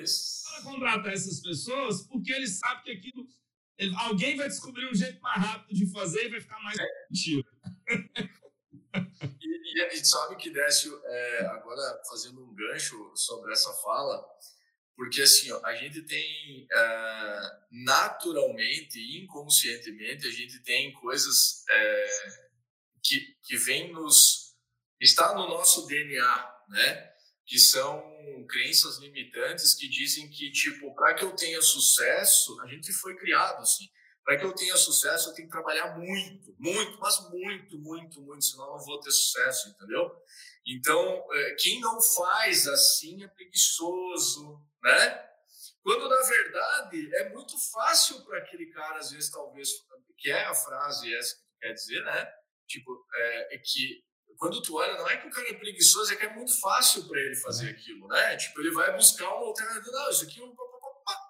Isso. 0.00 0.44
Para 0.44 0.62
contratar 0.62 1.12
essas 1.12 1.40
pessoas, 1.40 2.06
porque 2.06 2.32
ele 2.32 2.48
sabe 2.48 2.84
que 2.84 2.90
aquilo. 2.90 3.28
Alguém 3.96 4.36
vai 4.36 4.48
descobrir 4.48 4.88
um 4.88 4.94
jeito 4.94 5.20
mais 5.20 5.44
rápido 5.44 5.76
de 5.76 5.86
fazer 5.92 6.26
e 6.26 6.30
vai 6.30 6.40
ficar 6.40 6.60
mais 6.62 6.78
efetivo. 6.78 7.44
E, 9.40 9.78
e 9.78 9.82
a 9.82 9.88
gente 9.88 10.06
sabe 10.06 10.36
que, 10.36 10.50
Décio, 10.50 11.00
é, 11.04 11.46
agora 11.46 12.02
fazendo 12.08 12.42
um 12.42 12.54
gancho 12.54 13.12
sobre 13.14 13.52
essa 13.52 13.72
fala, 13.74 14.24
porque 14.96 15.22
assim, 15.22 15.50
ó, 15.50 15.64
a 15.64 15.74
gente 15.74 16.02
tem 16.02 16.66
é, 16.70 17.40
naturalmente 17.70 18.98
inconscientemente, 19.22 20.26
a 20.26 20.30
gente 20.30 20.62
tem 20.62 20.92
coisas 20.94 21.64
é, 21.70 22.06
que, 23.02 23.36
que 23.42 23.56
vem 23.56 23.92
nos. 23.92 24.54
está 25.00 25.34
no 25.34 25.48
nosso 25.48 25.86
DNA, 25.86 26.64
né? 26.68 27.12
Que 27.46 27.58
são 27.58 28.02
crenças 28.48 28.98
limitantes 28.98 29.74
que 29.74 29.88
dizem 29.88 30.28
que, 30.28 30.50
tipo, 30.50 30.94
para 30.94 31.14
que 31.14 31.24
eu 31.24 31.34
tenha 31.34 31.60
sucesso, 31.60 32.60
a 32.60 32.66
gente 32.66 32.92
foi 32.92 33.16
criado 33.16 33.60
assim 33.60 33.88
para 34.24 34.38
que 34.38 34.44
eu 34.44 34.54
tenha 34.54 34.76
sucesso, 34.76 35.30
eu 35.30 35.34
tenho 35.34 35.48
que 35.48 35.52
trabalhar 35.52 35.98
muito, 35.98 36.54
muito, 36.58 36.98
mas 36.98 37.28
muito, 37.30 37.78
muito, 37.78 38.22
muito, 38.22 38.44
senão 38.44 38.66
eu 38.66 38.72
não 38.72 38.84
vou 38.84 39.00
ter 39.00 39.10
sucesso, 39.10 39.68
entendeu? 39.70 40.10
Então, 40.66 41.26
é, 41.32 41.54
quem 41.58 41.80
não 41.80 42.00
faz 42.00 42.68
assim 42.68 43.24
é 43.24 43.28
preguiçoso, 43.28 44.60
né? 44.82 45.28
Quando, 45.82 46.08
na 46.08 46.22
verdade, 46.22 47.16
é 47.16 47.30
muito 47.30 47.54
fácil 47.72 48.24
para 48.24 48.38
aquele 48.38 48.66
cara, 48.66 48.98
às 48.98 49.10
vezes, 49.10 49.30
talvez, 49.30 49.70
que 50.16 50.30
é 50.30 50.44
a 50.44 50.54
frase 50.54 51.12
essa 51.16 51.34
que 51.34 51.42
tu 51.42 51.58
quer 51.60 51.72
dizer, 51.72 52.04
né? 52.04 52.32
Tipo, 52.68 53.04
é, 53.12 53.56
é 53.56 53.58
que 53.58 54.04
quando 54.38 54.62
tu 54.62 54.76
olha, 54.76 54.96
não 54.96 55.08
é 55.08 55.16
que 55.16 55.26
o 55.26 55.30
cara 55.30 55.50
é 55.50 55.54
preguiçoso, 55.54 56.12
é 56.12 56.16
que 56.16 56.24
é 56.24 56.34
muito 56.34 56.58
fácil 56.60 57.06
para 57.08 57.20
ele 57.20 57.36
fazer 57.36 57.70
aquilo, 57.70 58.06
né? 58.06 58.36
Tipo, 58.36 58.60
ele 58.60 58.70
vai 58.70 58.94
buscar 58.96 59.28
uma 59.28 59.46
alternativa, 59.46 59.90
não, 59.90 60.10
isso 60.10 60.24
aqui 60.24 60.40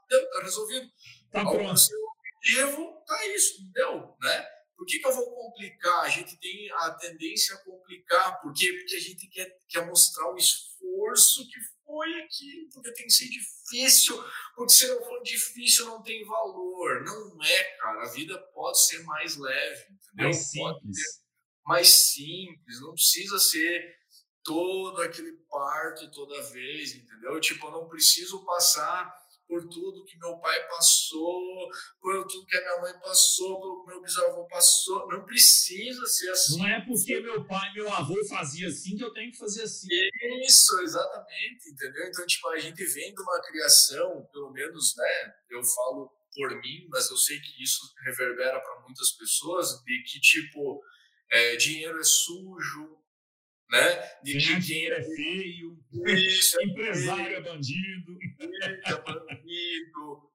tá 0.09 0.43
resolvido. 0.43 0.91
Tá 1.31 1.41
pronto 1.41 2.02
devo 2.43 3.03
tá 3.07 3.27
isso, 3.29 3.63
entendeu? 3.63 4.17
Né? 4.21 4.47
Por 4.77 4.87
que, 4.87 4.99
que 4.99 5.07
eu 5.07 5.15
vou 5.15 5.31
complicar? 5.35 6.01
A 6.01 6.09
gente 6.09 6.37
tem 6.39 6.71
a 6.73 6.91
tendência 6.93 7.55
a 7.55 7.59
complicar. 7.59 8.41
Por 8.41 8.53
quê? 8.53 8.73
Porque 8.73 8.97
a 8.97 9.01
gente 9.01 9.29
quer, 9.29 9.57
quer 9.69 9.87
mostrar 9.87 10.33
o 10.33 10.37
esforço 10.37 11.47
que 11.49 11.61
foi 11.87 12.23
aquilo, 12.23 12.69
porque 12.73 12.93
tem 12.93 13.07
que 13.07 13.13
ser 13.13 13.29
difícil, 13.29 14.23
porque 14.57 14.73
se 14.73 14.89
não 14.89 15.05
for 15.05 15.23
difícil 15.23 15.87
não 15.87 16.03
tem 16.03 16.25
valor. 16.25 17.05
Não 17.05 17.45
é, 17.45 17.65
cara. 17.77 18.03
A 18.03 18.11
vida 18.13 18.37
pode 18.55 18.85
ser 18.85 19.05
mais 19.05 19.37
leve, 19.37 19.85
entendeu? 19.93 20.25
Mais 20.25 20.51
simples. 20.51 21.23
mais 21.65 21.89
simples, 22.13 22.81
não 22.81 22.95
precisa 22.95 23.39
ser 23.39 23.95
todo 24.43 25.01
aquele 25.03 25.33
parto 25.49 26.11
toda 26.11 26.43
vez, 26.51 26.95
entendeu? 26.97 27.41
Tipo, 27.41 27.67
eu 27.67 27.73
não 27.73 27.89
preciso 27.89 28.45
passar 28.45 29.22
por 29.47 29.69
tudo 29.69 30.05
que 30.05 30.19
meu 30.19 30.39
pai 30.39 30.67
passou, 30.69 31.69
por 32.01 32.27
tudo 32.27 32.47
que 32.47 32.57
a 32.57 32.61
minha 32.61 32.81
mãe 32.81 33.01
passou, 33.01 33.61
por 33.61 33.85
que 33.85 33.91
meu 33.91 34.03
bisavô 34.03 34.47
passou. 34.47 35.07
Não 35.09 35.25
precisa 35.25 36.05
ser 36.07 36.31
assim. 36.31 36.59
Não 36.59 36.69
é 36.69 36.81
porque 36.85 37.21
meu 37.21 37.47
pai 37.47 37.71
e 37.71 37.75
meu 37.75 37.93
avô 37.93 38.17
fazia 38.29 38.69
assim 38.69 38.97
que 38.97 39.05
eu 39.05 39.13
tenho 39.13 39.31
que 39.31 39.39
fazer 39.39 39.63
assim. 39.63 39.89
Isso, 40.45 40.81
exatamente, 40.81 41.71
entendeu? 41.71 42.05
Então, 42.07 42.27
tipo, 42.27 42.49
a 42.49 42.59
gente 42.59 42.85
vem 42.85 43.15
de 43.15 43.21
uma 43.21 43.43
criação, 43.43 44.27
pelo 44.33 44.51
menos, 44.53 44.95
né? 44.97 45.35
Eu 45.51 45.63
falo 45.63 46.11
por 46.35 46.51
mim, 46.61 46.87
mas 46.89 47.11
eu 47.11 47.17
sei 47.17 47.39
que 47.39 47.63
isso 47.63 47.81
reverbera 48.05 48.59
para 48.61 48.81
muitas 48.81 49.13
pessoas, 49.13 49.83
de 49.85 50.03
que, 50.05 50.21
tipo, 50.21 50.83
é, 51.31 51.57
dinheiro 51.57 51.99
é 51.99 52.05
sujo, 52.05 53.03
né? 53.71 54.03
De 54.23 54.33
que 54.39 54.61
dinheiro 54.61 54.97
é 54.97 55.03
feio, 55.03 55.79
isso, 56.07 56.61
é 56.61 56.65
empresário 56.65 57.37
é 57.37 57.41
bandido, 57.41 58.19
é 58.85 58.95
bandido, 58.97 59.32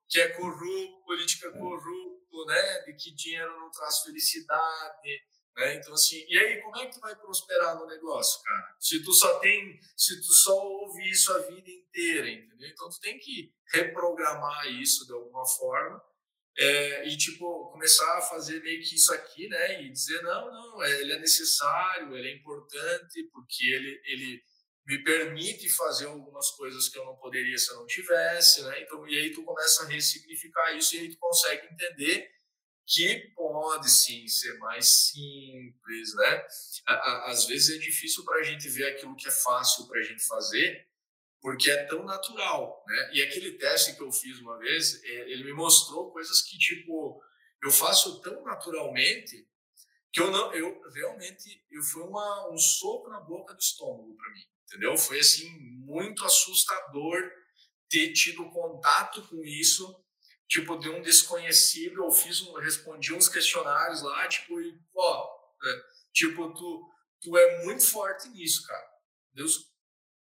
que 0.09 0.19
é 0.19 0.29
corrupto, 0.29 1.03
política 1.05 1.47
é 1.47 1.51
corrupto, 1.51 2.45
né? 2.45 2.79
De 2.85 2.93
que 2.93 3.15
dinheiro 3.15 3.59
não 3.59 3.69
traz 3.71 3.99
felicidade, 3.99 5.21
né? 5.55 5.75
Então 5.75 5.93
assim, 5.93 6.25
e 6.27 6.37
aí 6.37 6.61
como 6.61 6.77
é 6.77 6.85
que 6.85 6.93
tu 6.93 6.99
vai 6.99 7.15
prosperar 7.15 7.77
no 7.77 7.85
negócio, 7.85 8.41
cara? 8.43 8.75
Se 8.79 9.03
tu 9.03 9.13
só 9.13 9.39
tem, 9.39 9.79
se 9.95 10.19
tu 10.21 10.33
só 10.33 10.53
ouve 10.53 11.09
isso 11.09 11.33
a 11.33 11.39
vida 11.39 11.69
inteira, 11.69 12.29
entendeu? 12.29 12.69
Então 12.69 12.89
tu 12.89 12.99
tem 12.99 13.17
que 13.17 13.53
reprogramar 13.71 14.67
isso 14.67 15.05
de 15.05 15.13
alguma 15.13 15.45
forma 15.45 16.01
é, 16.59 17.07
e, 17.07 17.15
tipo, 17.15 17.69
começar 17.71 18.17
a 18.17 18.21
fazer 18.21 18.59
meio 18.63 18.81
que 18.81 18.95
isso 18.95 19.13
aqui, 19.13 19.47
né? 19.47 19.83
E 19.83 19.91
dizer, 19.91 20.23
não, 20.23 20.51
não, 20.51 20.83
é, 20.83 21.01
ele 21.01 21.13
é 21.13 21.19
necessário, 21.19 22.15
ele 22.17 22.29
é 22.29 22.35
importante, 22.35 23.29
porque 23.31 23.63
ele, 23.67 24.01
ele 24.05 24.43
me 24.87 25.03
permite 25.03 25.67
fazer 25.69 26.05
algumas 26.05 26.49
coisas 26.51 26.87
que 26.87 26.97
eu 26.97 27.05
não 27.05 27.17
poderia 27.17 27.57
se 27.57 27.69
eu 27.71 27.75
não 27.75 27.85
tivesse, 27.85 28.63
né? 28.63 28.81
Então, 28.81 29.05
e 29.05 29.19
aí 29.19 29.31
tu 29.33 29.43
começa 29.43 29.83
a 29.83 29.87
ressignificar 29.87 30.73
isso 30.73 30.95
e 30.95 30.99
aí 30.99 31.09
tu 31.09 31.17
consegue 31.19 31.67
entender 31.67 32.31
que 32.85 33.33
pode 33.35 33.91
sim 33.91 34.25
ser 34.29 34.57
mais 34.59 35.09
simples, 35.09 36.15
né? 36.15 36.47
Às 37.25 37.45
vezes 37.45 37.75
é 37.75 37.79
difícil 37.79 38.23
para 38.23 38.39
a 38.39 38.43
gente 38.43 38.69
ver 38.69 38.87
aquilo 38.87 39.15
que 39.17 39.27
é 39.27 39.31
fácil 39.31 39.85
para 39.87 39.99
a 39.99 40.03
gente 40.03 40.25
fazer, 40.25 40.87
porque 41.41 41.69
é 41.69 41.83
tão 41.83 42.05
natural, 42.05 42.81
né? 42.87 43.11
E 43.13 43.21
aquele 43.21 43.57
teste 43.57 43.93
que 43.93 44.01
eu 44.01 44.09
fiz 44.09 44.39
uma 44.39 44.57
vez, 44.57 45.03
é, 45.03 45.31
ele 45.31 45.43
me 45.43 45.53
mostrou 45.53 46.11
coisas 46.13 46.41
que 46.43 46.57
tipo 46.57 47.21
eu 47.61 47.71
faço 47.71 48.21
tão 48.21 48.41
naturalmente 48.45 49.45
que 50.13 50.21
eu 50.21 50.31
não, 50.31 50.53
eu 50.53 50.81
realmente, 50.91 51.61
eu 51.69 51.83
foi 51.83 52.03
uma 52.03 52.49
um 52.49 52.57
soco 52.57 53.09
na 53.09 53.19
boca 53.19 53.53
do 53.53 53.59
estômago 53.59 54.15
para 54.15 54.31
mim, 54.31 54.45
entendeu? 54.67 54.97
Foi 54.97 55.19
assim 55.19 55.49
muito 55.85 56.23
assustador 56.25 57.17
ter 57.89 58.11
tido 58.13 58.49
contato 58.49 59.25
com 59.29 59.43
isso, 59.43 60.03
tipo 60.47 60.77
de 60.77 60.89
um 60.89 61.01
desconhecido. 61.01 62.03
Eu 62.03 62.11
fiz 62.11 62.41
um, 62.41 62.53
respondi 62.53 63.13
uns 63.13 63.29
questionários 63.29 64.01
lá, 64.01 64.27
tipo, 64.27 64.59
e, 64.61 64.77
ó, 64.95 65.27
é, 65.63 65.81
tipo 66.13 66.53
tu 66.53 66.97
tu 67.21 67.37
é 67.37 67.63
muito 67.63 67.83
forte 67.83 68.29
nisso, 68.29 68.65
cara. 68.65 68.87
Deus, 69.33 69.71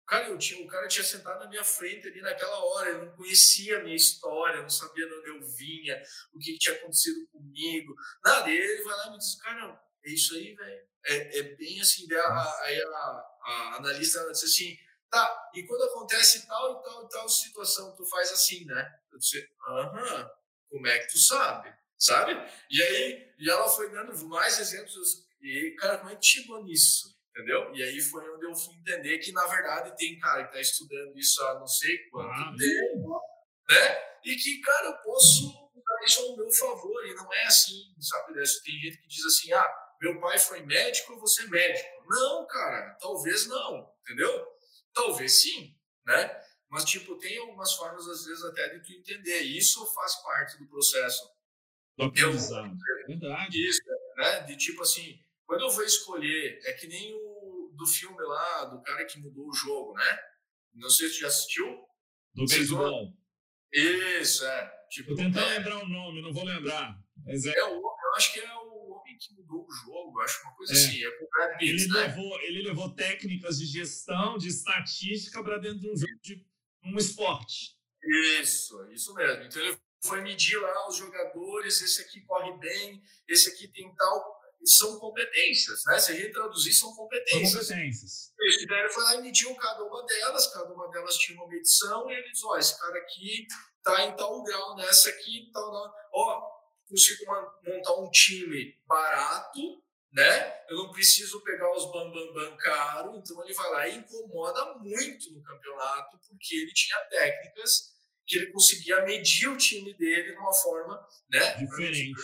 cara, 0.06 0.28
eu 0.28 0.38
tinha, 0.38 0.64
o 0.64 0.66
cara 0.66 0.88
tinha 0.88 1.04
sentado 1.04 1.40
na 1.40 1.48
minha 1.48 1.64
frente 1.64 2.06
ali 2.06 2.20
naquela 2.20 2.58
hora, 2.64 2.90
eu 2.90 3.04
não 3.04 3.16
conhecia 3.16 3.78
a 3.78 3.82
minha 3.82 3.96
história, 3.96 4.62
não 4.62 4.70
sabia 4.70 5.06
de 5.06 5.14
onde 5.14 5.28
eu 5.30 5.56
vinha, 5.56 6.02
o 6.32 6.38
que, 6.38 6.52
que 6.52 6.58
tinha 6.58 6.74
acontecido 6.76 7.26
comigo, 7.28 7.94
nada. 8.24 8.50
E 8.50 8.56
ele 8.56 8.82
vai 8.82 8.96
lá 8.96 9.06
e 9.08 9.10
me 9.10 9.18
diz, 9.18 9.40
cara, 9.40 9.85
é 10.06 10.10
isso 10.10 10.34
aí, 10.34 10.54
velho. 10.54 10.86
É, 11.06 11.38
é, 11.38 11.42
bem 11.56 11.80
assim, 11.80 12.06
aí 12.12 12.82
a, 12.82 13.24
a, 13.42 13.76
analista 13.76 14.26
disse 14.32 14.46
assim, 14.46 14.76
tá, 15.08 15.50
e 15.54 15.62
quando 15.64 15.84
acontece 15.84 16.46
tal 16.46 16.80
e 16.80 16.82
tal 16.82 17.04
e 17.04 17.08
tal 17.08 17.28
situação, 17.28 17.94
tu 17.94 18.04
faz 18.06 18.32
assim, 18.32 18.64
né? 18.64 18.88
Eu 19.12 19.18
disse, 19.18 19.48
aham, 19.68 20.30
como 20.68 20.86
é 20.86 20.98
que 20.98 21.12
tu 21.12 21.18
sabe? 21.18 21.72
Sabe? 21.98 22.32
E 22.70 22.82
aí, 22.82 23.34
e 23.38 23.48
ela 23.48 23.68
foi 23.68 23.90
dando 23.90 24.28
mais 24.28 24.58
exemplos 24.58 24.94
e, 25.40 25.76
cara, 25.78 25.98
como 25.98 26.10
é 26.10 26.16
que 26.16 26.26
chegou 26.26 26.62
nisso? 26.64 27.16
Entendeu? 27.30 27.74
E 27.74 27.82
aí 27.82 28.00
foi 28.00 28.28
onde 28.30 28.46
eu 28.46 28.54
fui 28.54 28.74
entender 28.76 29.18
que, 29.18 29.30
na 29.30 29.46
verdade, 29.46 29.94
tem 29.96 30.18
cara 30.18 30.44
que 30.44 30.48
está 30.48 30.60
estudando 30.60 31.16
isso 31.18 31.42
há 31.44 31.58
não 31.58 31.66
sei 31.66 31.98
quanto 32.08 32.30
ah, 32.30 32.54
tempo, 32.58 33.20
né? 33.68 34.18
E 34.24 34.34
que, 34.36 34.60
cara, 34.60 34.88
eu 34.88 34.96
posso 35.02 35.46
usar 35.74 36.04
isso 36.04 36.22
ao 36.22 36.36
meu 36.36 36.50
favor. 36.50 37.06
E 37.06 37.14
não 37.14 37.32
é 37.32 37.44
assim, 37.44 37.94
sabe? 38.00 38.32
Tem 38.34 38.80
gente 38.80 38.98
que 38.98 39.06
diz 39.06 39.24
assim, 39.26 39.52
ah, 39.52 39.85
meu 40.00 40.20
pai 40.20 40.38
foi 40.38 40.62
médico, 40.62 41.16
vou 41.16 41.26
ser 41.26 41.48
médico. 41.48 41.88
Não, 42.08 42.46
cara, 42.46 42.96
talvez 43.00 43.46
não, 43.46 43.92
entendeu? 44.02 44.46
Talvez 44.92 45.42
sim, 45.42 45.74
né? 46.06 46.42
Mas, 46.68 46.84
tipo, 46.84 47.16
tem 47.16 47.38
algumas 47.38 47.72
formas, 47.74 48.06
às 48.08 48.24
vezes, 48.24 48.44
até 48.44 48.68
de 48.70 48.82
tu 48.82 48.92
entender. 48.92 49.40
Isso 49.40 49.86
faz 49.94 50.16
parte 50.22 50.58
do 50.58 50.68
processo. 50.68 51.22
Do 51.96 52.04
aprendizado. 52.04 52.76
Verdade. 53.06 53.68
Isso, 53.68 53.80
né? 54.16 54.40
De 54.40 54.56
tipo 54.56 54.82
assim, 54.82 55.18
quando 55.46 55.62
eu 55.62 55.70
vou 55.70 55.84
escolher, 55.84 56.60
é 56.64 56.72
que 56.72 56.86
nem 56.86 57.14
o 57.14 57.72
do 57.76 57.86
filme 57.86 58.20
lá, 58.20 58.64
do 58.64 58.82
cara 58.82 59.04
que 59.04 59.18
mudou 59.18 59.48
o 59.48 59.54
jogo, 59.54 59.92
né? 59.94 60.18
Não 60.74 60.90
sei 60.90 61.08
se 61.08 61.14
você 61.14 61.20
já 61.20 61.26
assistiu. 61.28 61.86
Do 62.34 62.44
beisebol. 62.46 63.14
Isso, 63.72 64.44
é. 64.44 64.72
Tipo, 64.90 65.10
Tô 65.10 65.16
tentando 65.16 65.46
é, 65.46 65.58
lembrar 65.58 65.82
o 65.82 65.88
nome, 65.88 66.22
não 66.22 66.32
vou 66.32 66.44
lembrar. 66.44 66.98
Mas 67.24 67.44
é... 67.44 67.56
é 67.56 67.64
o, 67.64 67.76
eu 67.76 68.14
acho 68.16 68.32
que 68.32 68.40
é 68.40 68.55
que 69.16 69.34
mudou 69.34 69.66
o 69.66 69.72
jogo, 69.72 70.20
acho 70.20 70.42
uma 70.42 70.54
coisa 70.54 70.72
é. 70.72 70.76
assim. 70.76 71.04
É 71.04 71.10
com 71.10 71.26
ele, 71.60 71.88
né? 71.88 72.00
levou, 72.00 72.40
ele 72.42 72.62
levou 72.62 72.94
técnicas 72.94 73.58
de 73.58 73.66
gestão, 73.66 74.38
de 74.38 74.48
estatística 74.48 75.42
para 75.42 75.58
dentro 75.58 75.80
de 75.80 75.90
um 75.90 75.96
jogo 75.96 76.20
de 76.22 76.46
um 76.84 76.96
esporte. 76.96 77.76
Isso, 78.40 78.90
isso 78.92 79.14
mesmo. 79.14 79.44
Então 79.44 79.62
ele 79.62 79.76
foi 80.04 80.20
medir 80.20 80.56
lá 80.58 80.88
os 80.88 80.96
jogadores, 80.96 81.82
esse 81.82 82.02
aqui 82.02 82.20
corre 82.22 82.56
bem, 82.58 83.02
esse 83.28 83.48
aqui 83.50 83.68
tem 83.68 83.92
tal 83.96 84.36
são 84.66 84.98
competências, 84.98 85.84
né? 85.86 85.98
Se 85.98 86.12
a 86.12 86.14
gente 86.14 86.32
traduzir, 86.32 86.72
são 86.72 86.94
competências. 86.94 87.50
São 87.50 87.60
competências. 87.60 88.32
Esse 88.40 88.66
daí 88.66 88.88
foi 88.90 89.04
lá 89.04 89.14
e 89.16 89.22
mediu 89.22 89.54
cada 89.54 89.84
uma 89.84 90.04
delas, 90.04 90.52
cada 90.52 90.72
uma 90.72 90.90
delas 90.90 91.16
tinha 91.16 91.38
uma 91.38 91.48
medição, 91.48 92.10
e 92.10 92.14
ele 92.14 92.30
diz, 92.30 92.42
ó, 92.44 92.56
esse 92.56 92.78
cara 92.78 92.98
aqui 92.98 93.46
tá 93.82 94.04
em 94.04 94.16
tal 94.16 94.42
grau, 94.42 94.76
nessa 94.76 95.10
aqui, 95.10 95.50
tal. 95.52 95.92
ó, 96.12 96.55
consigo 96.88 97.24
montar 97.64 97.94
um 98.00 98.10
time 98.10 98.78
barato, 98.86 99.82
né? 100.12 100.64
Eu 100.68 100.78
não 100.78 100.90
preciso 100.90 101.42
pegar 101.42 101.70
os 101.76 101.86
bambam 101.86 102.12
bam, 102.12 102.32
bam 102.32 102.56
caro, 102.56 103.16
então 103.16 103.42
ele 103.44 103.54
vai 103.54 103.70
lá 103.70 103.88
e 103.88 103.96
incomoda 103.96 104.74
muito 104.78 105.32
no 105.32 105.42
campeonato, 105.42 106.18
porque 106.28 106.56
ele 106.56 106.72
tinha 106.72 106.98
técnicas 107.10 107.94
que 108.26 108.36
ele 108.36 108.46
conseguia 108.46 109.04
medir 109.04 109.48
o 109.48 109.56
time 109.56 109.94
dele 109.94 110.32
de 110.32 110.38
uma 110.38 110.52
forma, 110.52 111.06
né? 111.30 111.54
Diferente. 111.56 112.14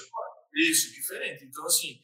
Isso, 0.54 0.92
diferente. 0.92 1.44
Então, 1.44 1.64
assim, 1.64 2.00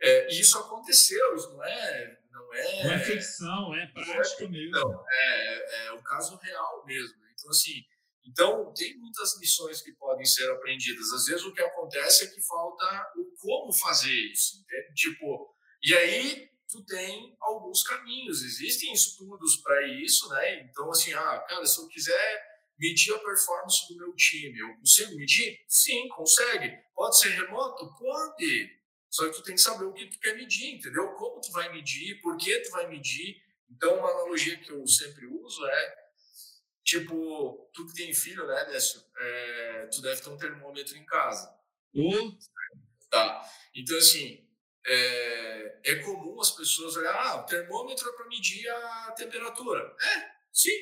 é, 0.00 0.28
isso 0.28 0.58
aconteceu, 0.58 1.34
isso 1.36 1.50
não 1.52 1.64
é. 1.64 2.18
Não 2.30 2.54
é, 2.54 2.84
não 2.84 2.92
é 2.92 2.98
ficção, 2.98 3.74
é 3.74 3.86
prática 3.88 4.44
é, 4.44 4.48
mesmo. 4.48 4.70
Não, 4.72 5.04
é, 5.08 5.86
é 5.86 5.92
o 5.92 6.02
caso 6.02 6.36
real 6.36 6.84
mesmo. 6.86 7.14
Então, 7.32 7.50
assim, 7.50 7.84
então, 8.24 8.72
tem 8.74 8.96
muitas 8.98 9.38
lições 9.40 9.82
que 9.82 9.92
podem 9.92 10.24
ser 10.24 10.50
aprendidas. 10.50 11.12
Às 11.12 11.26
vezes, 11.26 11.44
o 11.44 11.52
que 11.52 11.60
acontece 11.60 12.24
é 12.24 12.28
que 12.28 12.40
falta 12.40 13.12
o 13.16 13.24
como 13.38 13.72
fazer 13.72 14.14
isso. 14.14 14.60
Entende? 14.60 14.94
Tipo, 14.94 15.54
e 15.82 15.94
aí, 15.94 16.48
tu 16.68 16.84
tem 16.84 17.36
alguns 17.40 17.82
caminhos. 17.82 18.42
Existem 18.42 18.92
estudos 18.92 19.56
para 19.56 19.86
isso, 19.88 20.28
né? 20.28 20.62
Então, 20.62 20.90
assim, 20.90 21.12
ah, 21.12 21.44
cara, 21.48 21.66
se 21.66 21.80
eu 21.80 21.88
quiser 21.88 22.52
medir 22.78 23.14
a 23.14 23.18
performance 23.18 23.86
do 23.88 23.98
meu 23.98 24.14
time, 24.14 24.58
eu 24.58 24.76
consigo 24.76 25.14
medir? 25.16 25.60
Sim, 25.68 26.08
consegue. 26.08 26.78
Pode 26.94 27.18
ser 27.18 27.30
remoto? 27.30 27.92
Pode. 27.98 28.82
Só 29.10 29.28
que 29.28 29.36
tu 29.36 29.42
tem 29.42 29.54
que 29.54 29.60
saber 29.60 29.84
o 29.84 29.92
que 29.92 30.06
tu 30.06 30.18
quer 30.18 30.34
medir, 30.34 30.76
entendeu? 30.76 31.08
Como 31.14 31.40
tu 31.40 31.52
vai 31.52 31.70
medir, 31.70 32.20
por 32.22 32.36
que 32.36 32.58
tu 32.60 32.70
vai 32.70 32.88
medir. 32.88 33.36
Então, 33.70 33.98
uma 33.98 34.10
analogia 34.10 34.56
que 34.58 34.70
eu 34.70 34.86
sempre 34.86 35.26
uso 35.26 35.64
é, 35.66 36.01
tipo, 36.84 37.70
tu 37.72 37.86
que 37.86 37.94
tem 37.94 38.14
filho, 38.14 38.46
né, 38.46 38.64
Décio? 38.66 39.02
É, 39.16 39.88
tu 39.92 40.02
deve 40.02 40.20
ter 40.20 40.28
um 40.28 40.36
termômetro 40.36 40.96
em 40.96 41.04
casa. 41.04 41.54
Uh. 41.94 42.36
Tá. 43.10 43.42
Então, 43.74 43.96
assim, 43.98 44.48
é, 44.86 45.80
é 45.84 45.94
comum 45.96 46.40
as 46.40 46.50
pessoas 46.50 46.96
olharem, 46.96 47.20
ah, 47.20 47.36
o 47.36 47.46
termômetro 47.46 48.08
é 48.08 48.12
para 48.12 48.26
medir 48.26 48.68
a 48.68 49.12
temperatura. 49.12 49.96
É, 50.00 50.30
sim, 50.52 50.76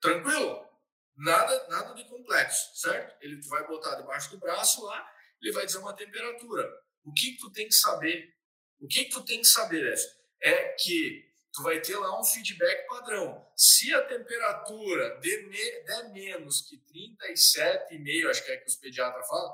tranquilo. 0.00 0.68
Nada, 1.16 1.68
nada 1.68 1.94
de 1.94 2.04
complexo, 2.08 2.74
certo? 2.74 3.16
Ele 3.22 3.40
vai 3.48 3.66
botar 3.66 3.94
debaixo 3.96 4.30
do 4.30 4.38
braço 4.38 4.84
lá, 4.84 5.06
ele 5.40 5.52
vai 5.52 5.66
dizer 5.66 5.78
uma 5.78 5.94
temperatura. 5.94 6.68
O 7.04 7.12
que, 7.12 7.32
que 7.32 7.38
tu 7.38 7.50
tem 7.50 7.68
que 7.68 7.74
saber? 7.74 8.34
O 8.80 8.86
que, 8.86 9.04
que 9.04 9.10
tu 9.10 9.24
tem 9.24 9.40
que 9.40 9.46
saber 9.46 9.94
é 10.42 10.74
que 10.80 11.31
tu 11.52 11.62
vai 11.62 11.80
ter 11.80 11.96
lá 11.96 12.18
um 12.18 12.24
feedback 12.24 12.86
padrão. 12.88 13.46
Se 13.54 13.92
a 13.94 14.02
temperatura 14.02 15.20
der, 15.20 15.46
me, 15.46 15.82
der 15.84 16.12
menos 16.12 16.62
que 16.62 16.76
37,5, 16.76 18.30
acho 18.30 18.44
que 18.44 18.52
é 18.52 18.56
que 18.56 18.68
os 18.68 18.76
pediatras 18.76 19.26
falam, 19.26 19.52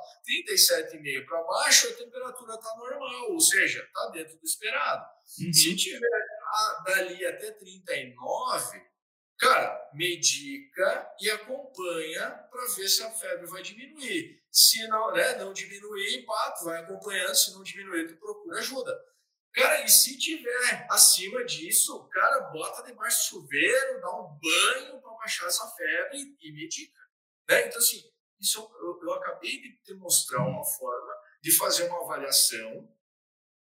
37,5 0.48 1.26
para 1.26 1.42
baixo, 1.42 1.88
a 1.88 1.92
temperatura 1.94 2.54
está 2.54 2.76
normal, 2.76 3.32
ou 3.32 3.40
seja, 3.40 3.82
está 3.82 4.10
dentro 4.10 4.36
do 4.36 4.44
esperado. 4.44 5.04
Uhum. 5.40 5.52
Se 5.52 5.76
tiver 5.76 6.08
dali 6.86 7.26
até 7.26 7.50
39, 7.50 8.82
cara, 9.38 9.90
medica 9.92 11.14
e 11.20 11.30
acompanha 11.30 12.30
para 12.50 12.66
ver 12.76 12.88
se 12.88 13.02
a 13.02 13.10
febre 13.10 13.46
vai 13.46 13.62
diminuir. 13.62 14.38
Se 14.50 14.86
não, 14.88 15.12
né, 15.12 15.36
não 15.36 15.52
diminuir, 15.52 16.24
pá, 16.24 16.52
tu 16.52 16.64
vai 16.64 16.80
acompanhando. 16.80 17.34
Se 17.34 17.52
não 17.52 17.62
diminuir, 17.62 18.08
tu 18.08 18.16
procura 18.16 18.58
ajuda. 18.58 18.98
Cara, 19.52 19.84
e 19.84 19.88
se 19.88 20.16
tiver 20.18 20.86
acima 20.90 21.44
disso, 21.44 22.08
cara, 22.10 22.40
bota 22.50 22.82
debaixo 22.82 23.18
do 23.18 23.40
chuveiro, 23.40 24.00
dá 24.00 24.10
um 24.20 24.38
banho 24.38 25.00
para 25.00 25.12
baixar 25.14 25.46
essa 25.46 25.66
febre 25.68 26.36
e 26.40 26.52
medica. 26.52 27.00
Né? 27.48 27.66
Então, 27.66 27.78
assim, 27.78 28.02
isso 28.40 28.70
eu, 28.80 29.00
eu 29.02 29.12
acabei 29.14 29.60
de 29.60 29.76
te 29.82 29.94
mostrar 29.94 30.46
uma 30.46 30.64
forma 30.64 31.12
de 31.42 31.56
fazer 31.56 31.88
uma 31.88 32.04
avaliação, 32.04 32.88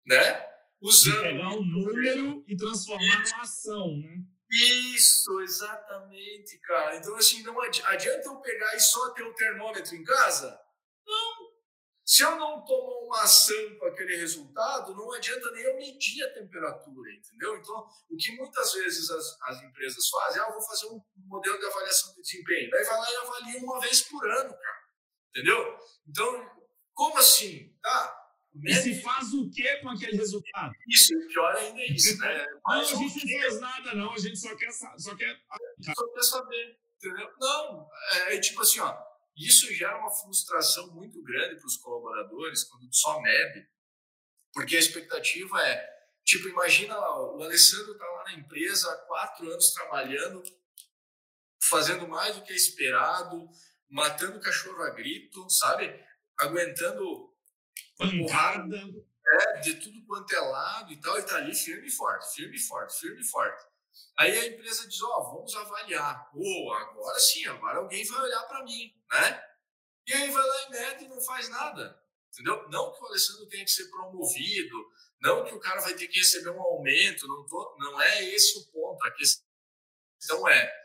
né? 0.07 0.55
Usando. 0.81 1.17
De 1.17 1.23
pegar 1.23 1.49
um 1.49 1.65
número 1.65 2.45
e 2.47 2.57
transformar 2.57 3.21
numa 3.21 3.43
ação, 3.43 3.97
né? 3.99 4.25
Isso, 4.51 5.41
exatamente, 5.41 6.59
cara. 6.59 6.97
Então, 6.97 7.17
assim, 7.17 7.43
não 7.43 7.61
adianta 7.61 8.29
eu 8.29 8.37
pegar 8.37 8.77
e 8.77 8.81
só 8.81 9.11
ter 9.11 9.23
o 9.23 9.35
termômetro 9.35 9.95
em 9.97 10.05
casa? 10.05 10.61
Se 12.05 12.23
eu 12.23 12.37
não 12.37 12.63
tomar 12.63 13.07
uma 13.07 13.23
ação 13.23 13.79
com 13.79 13.87
aquele 13.87 14.17
resultado, 14.17 14.95
não 14.95 15.11
adianta 15.15 15.51
nem 15.53 15.63
eu 15.65 15.77
medir 15.77 16.23
a 16.23 16.35
temperatura, 16.35 17.11
entendeu? 17.15 17.57
Então, 17.57 17.89
o 18.11 18.17
que 18.17 18.37
muitas 18.37 18.75
vezes 18.75 19.09
as, 19.11 19.41
as 19.43 19.63
empresas 19.63 20.07
fazem, 20.11 20.43
ah, 20.43 20.47
eu 20.49 20.53
vou 20.53 20.63
fazer 20.63 20.87
um 20.89 21.03
modelo 21.17 21.59
de 21.59 21.65
avaliação 21.65 22.15
de 22.15 22.21
desempenho. 22.21 22.71
Daí 22.71 22.85
vai 22.85 22.99
lá 22.99 23.11
e 23.11 23.17
avalia 23.17 23.61
uma 23.61 23.81
vez 23.81 24.03
por 24.03 24.31
ano, 24.31 24.51
cara. 24.51 24.85
Entendeu? 25.31 25.79
Então, 26.07 26.51
como 26.93 27.17
assim? 27.17 27.75
Tá, 27.81 28.21
e 28.67 28.75
se 28.75 29.01
faz 29.01 29.33
o 29.33 29.51
que 29.51 29.77
com 29.79 29.89
aquele 29.89 30.19
resultado? 30.19 30.75
Isso, 30.87 31.15
pior 31.29 31.57
ainda 31.57 31.81
é 31.81 31.87
isso, 31.87 32.19
né? 32.19 32.47
Mas 32.67 32.93
não, 32.93 32.99
a 32.99 33.09
gente 33.09 33.33
não 33.33 33.41
faz 33.41 33.61
nada, 33.61 33.95
não. 33.95 34.13
A 34.13 34.19
gente 34.19 34.39
só 34.39 34.55
quer, 34.55 34.71
só 34.71 35.17
quer... 35.17 35.41
Só 35.97 36.07
quer 36.13 36.23
saber, 36.23 36.79
entendeu? 36.99 37.31
Não, 37.41 37.89
é, 38.13 38.37
é 38.37 38.41
tipo 38.41 38.61
assim, 38.61 38.81
ó 38.81 39.14
isso 39.37 39.73
gera 39.75 39.99
uma 39.99 40.11
frustração 40.11 40.93
muito 40.95 41.23
grande 41.23 41.57
para 41.57 41.67
os 41.67 41.77
colaboradores 41.77 42.65
quando 42.65 42.89
só 42.93 43.21
mede, 43.21 43.69
porque 44.53 44.77
a 44.77 44.79
expectativa 44.81 45.61
é, 45.67 45.91
tipo, 46.25 46.49
imagina 46.49 46.97
o 46.97 47.43
Alessandro 47.43 47.93
está 47.93 48.05
lá 48.05 48.25
na 48.25 48.35
empresa 48.35 48.93
há 48.93 48.97
quatro 49.07 49.51
anos 49.51 49.73
trabalhando, 49.73 50.43
fazendo 51.63 52.07
mais 52.07 52.37
do 52.37 52.43
que 52.43 52.53
é 52.53 52.57
esperado, 52.57 53.49
matando 53.89 54.41
cachorro 54.41 54.83
a 54.83 54.91
grito, 54.91 55.49
sabe? 55.51 55.93
Aguentando 56.39 57.35
pancada 57.97 58.77
é, 59.27 59.61
de 59.61 59.75
tudo 59.75 60.05
quanto 60.07 60.33
é 60.35 60.41
lado 60.41 60.93
e 60.93 61.01
tal, 61.01 61.19
e 61.19 61.23
tá 61.23 61.37
ali 61.37 61.55
firme 61.55 61.89
e 61.89 61.91
forte, 61.91 62.35
firme 62.35 62.57
e 62.57 62.61
forte, 62.61 63.01
firme 63.01 63.21
e 63.21 63.29
forte. 63.29 63.74
Aí 64.17 64.39
a 64.39 64.47
empresa 64.47 64.87
diz, 64.89 65.03
ó, 65.03 65.19
oh, 65.19 65.37
vamos 65.37 65.55
avaliar. 65.57 66.31
Pô, 66.31 66.73
agora 66.73 67.19
sim, 67.19 67.47
agora 67.47 67.79
alguém 67.79 68.05
vai 68.07 68.23
olhar 68.23 68.43
para 68.45 68.65
mim, 68.65 68.95
né? 69.11 69.45
E 70.07 70.13
aí 70.13 70.31
vai 70.31 70.47
lá 70.47 70.63
e 70.63 70.71
mede 70.71 71.05
e 71.05 71.09
não 71.09 71.21
faz 71.21 71.49
nada, 71.49 72.01
entendeu? 72.33 72.69
Não 72.69 72.93
que 72.93 73.03
o 73.03 73.07
Alessandro 73.07 73.47
tenha 73.49 73.65
que 73.65 73.71
ser 73.71 73.89
promovido, 73.89 74.77
não 75.21 75.45
que 75.45 75.55
o 75.55 75.61
cara 75.61 75.81
vai 75.81 75.95
ter 75.95 76.07
que 76.07 76.19
receber 76.19 76.51
um 76.51 76.61
aumento, 76.61 77.27
não, 77.27 77.47
tô, 77.47 77.77
não 77.79 78.01
é 78.01 78.25
esse 78.25 78.59
o 78.59 78.67
ponto. 78.67 79.05
A 79.05 79.11
questão 79.13 80.49
é, 80.49 80.85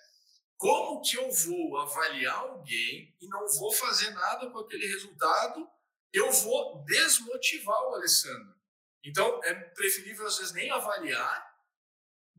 como 0.57 1.01
que 1.01 1.17
eu 1.17 1.31
vou 1.31 1.77
avaliar 1.77 2.39
alguém 2.39 3.15
e 3.21 3.27
não 3.27 3.47
vou 3.47 3.71
fazer 3.73 4.09
nada 4.11 4.49
com 4.49 4.59
aquele 4.59 4.87
resultado? 4.87 5.69
Eu 6.11 6.31
vou 6.31 6.83
desmotivar 6.85 7.81
o 7.83 7.95
Alessandro. 7.95 8.55
Então, 9.03 9.41
é 9.43 9.53
preferível, 9.53 10.25
às 10.25 10.37
vezes, 10.37 10.53
nem 10.53 10.69
avaliar 10.71 11.48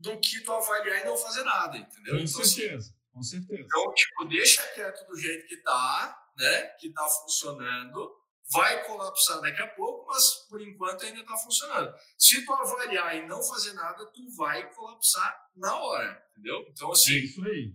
do 0.01 0.19
que 0.19 0.41
tu 0.41 0.51
avaliar 0.51 1.01
e 1.01 1.05
não 1.05 1.17
fazer 1.17 1.43
nada, 1.43 1.77
entendeu? 1.77 2.15
Com 2.15 2.21
então, 2.21 2.41
assim, 2.41 2.53
certeza, 2.53 2.89
assim, 2.89 3.11
com 3.13 3.23
certeza. 3.23 3.61
Então, 3.61 3.93
tipo, 3.93 4.25
deixa 4.25 4.67
quieto 4.73 5.07
do 5.07 5.17
jeito 5.17 5.47
que 5.47 5.57
tá, 5.57 6.31
né? 6.37 6.63
Que 6.79 6.91
tá 6.91 7.07
funcionando. 7.07 8.19
Vai 8.53 8.85
colapsar 8.85 9.39
daqui 9.39 9.61
a 9.61 9.67
pouco, 9.67 10.07
mas 10.07 10.47
por 10.49 10.61
enquanto 10.61 11.05
ainda 11.05 11.21
está 11.21 11.37
funcionando. 11.37 11.93
Se 12.17 12.45
tu 12.45 12.53
avaliar 12.53 13.15
e 13.15 13.25
não 13.25 13.41
fazer 13.41 13.71
nada, 13.73 14.05
tu 14.07 14.35
vai 14.35 14.69
colapsar 14.73 15.49
na 15.55 15.73
hora, 15.73 16.21
entendeu? 16.31 16.65
Então, 16.69 16.91
assim. 16.91 17.13
É 17.13 17.19
isso 17.19 17.45
aí. 17.45 17.73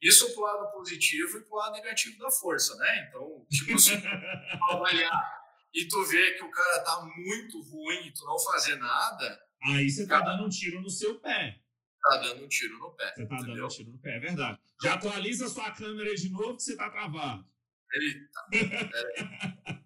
Isso 0.00 0.32
pro 0.34 0.42
lado 0.42 0.72
positivo 0.72 1.38
e 1.38 1.44
pro 1.44 1.56
lado 1.56 1.72
negativo 1.74 2.18
da 2.18 2.30
força, 2.30 2.74
né? 2.76 3.08
Então, 3.08 3.46
tipo 3.50 3.74
assim, 3.74 3.94
avaliar 4.70 5.42
e 5.74 5.88
tu 5.88 6.04
vê 6.04 6.32
que 6.34 6.44
o 6.44 6.50
cara 6.50 6.80
tá 6.80 7.00
muito 7.16 7.60
ruim 7.62 8.06
e 8.06 8.12
tu 8.12 8.24
não 8.24 8.38
fazer 8.38 8.76
nada. 8.76 9.40
Aí 9.64 9.88
você 9.88 10.06
tá 10.06 10.20
dando 10.20 10.44
um 10.44 10.48
tiro 10.48 10.80
no 10.80 10.90
seu 10.90 11.20
pé. 11.20 11.60
Tá 12.02 12.16
dando 12.18 12.44
um 12.44 12.48
tiro 12.48 12.78
no 12.78 12.90
pé. 12.92 13.14
Você 13.14 13.26
tá 13.26 13.34
entendeu? 13.36 13.54
dando 13.54 13.64
um 13.64 13.68
tiro 13.68 13.90
no 13.92 13.98
pé, 13.98 14.16
é 14.16 14.20
verdade. 14.20 14.60
Já 14.82 14.94
atualiza 14.94 15.46
a 15.46 15.48
sua 15.48 15.70
câmera 15.70 16.14
de 16.14 16.28
novo 16.30 16.56
que 16.56 16.62
você 16.62 16.76
tá 16.76 16.90
travado. 16.90 17.46
Eita. 17.94 18.48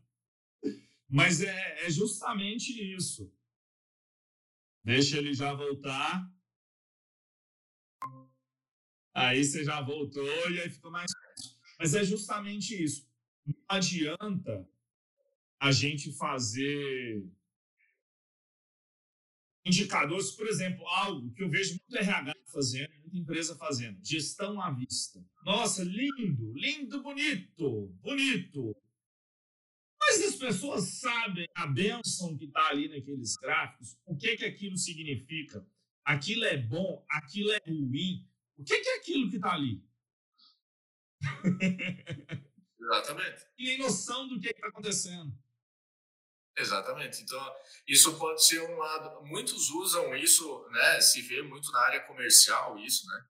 Mas 1.09 1.43
é, 1.43 1.86
é 1.86 1.90
justamente 1.90 2.73
isso. 2.94 3.32
Deixa 4.82 5.19
ele 5.19 5.35
já 5.35 5.53
voltar. 5.53 6.31
Aí 9.15 9.44
você 9.44 9.65
já 9.65 9.81
voltou 9.81 10.51
e 10.51 10.61
aí 10.61 10.70
fica 10.70 10.90
mais. 10.90 11.11
Mas 11.78 11.94
é 11.94 12.05
justamente 12.05 12.82
isso. 12.82 13.11
Não 13.44 13.57
adianta 13.69 14.69
a 15.61 15.73
gente 15.73 16.12
fazer 16.12 17.24
indicadores, 19.66 20.30
por 20.30 20.47
exemplo, 20.47 20.86
algo 20.86 21.32
que 21.32 21.43
eu 21.43 21.51
vejo 21.51 21.70
muito 21.70 21.97
RH 21.97 22.32
fazendo, 22.47 22.90
muita 23.01 23.16
empresa 23.16 23.56
fazendo, 23.56 23.98
gestão 24.02 24.60
à 24.60 24.70
vista. 24.70 25.20
Nossa, 25.44 25.82
lindo, 25.82 26.52
lindo, 26.55 27.02
bonito, 27.02 27.88
bonito. 28.01 28.76
Mas 29.98 30.22
as 30.22 30.36
pessoas 30.36 30.84
sabem 31.01 31.48
a 31.56 31.66
benção 31.66 32.36
que 32.38 32.44
está 32.44 32.68
ali 32.68 32.88
naqueles 32.88 33.34
gráficos, 33.36 33.98
o 34.06 34.16
que, 34.16 34.36
que 34.36 34.44
aquilo 34.44 34.76
significa. 34.76 35.66
Aquilo 36.05 36.44
é 36.44 36.56
bom, 36.56 37.05
aquilo 37.10 37.51
é 37.51 37.60
ruim. 37.66 38.24
O 38.56 38.62
que, 38.62 38.78
que 38.78 38.88
é 38.88 38.97
aquilo 38.98 39.28
que 39.28 39.36
está 39.36 39.52
ali? 39.52 39.84
Exatamente. 42.80 43.47
E 43.59 43.64
tem 43.66 43.78
noção 43.78 44.28
do 44.28 44.38
que 44.38 44.48
está 44.48 44.68
acontecendo. 44.68 45.36
Exatamente. 46.57 47.23
Então, 47.23 47.55
isso 47.87 48.19
pode 48.19 48.45
ser 48.45 48.61
um 48.61 48.78
lado. 48.78 49.23
Muitos 49.27 49.69
usam 49.70 50.16
isso, 50.16 50.66
né? 50.70 51.01
Se 51.01 51.20
vê 51.20 51.43
muito 51.43 51.70
na 51.70 51.81
área 51.81 52.01
comercial, 52.01 52.78
isso, 52.78 53.07
né? 53.07 53.24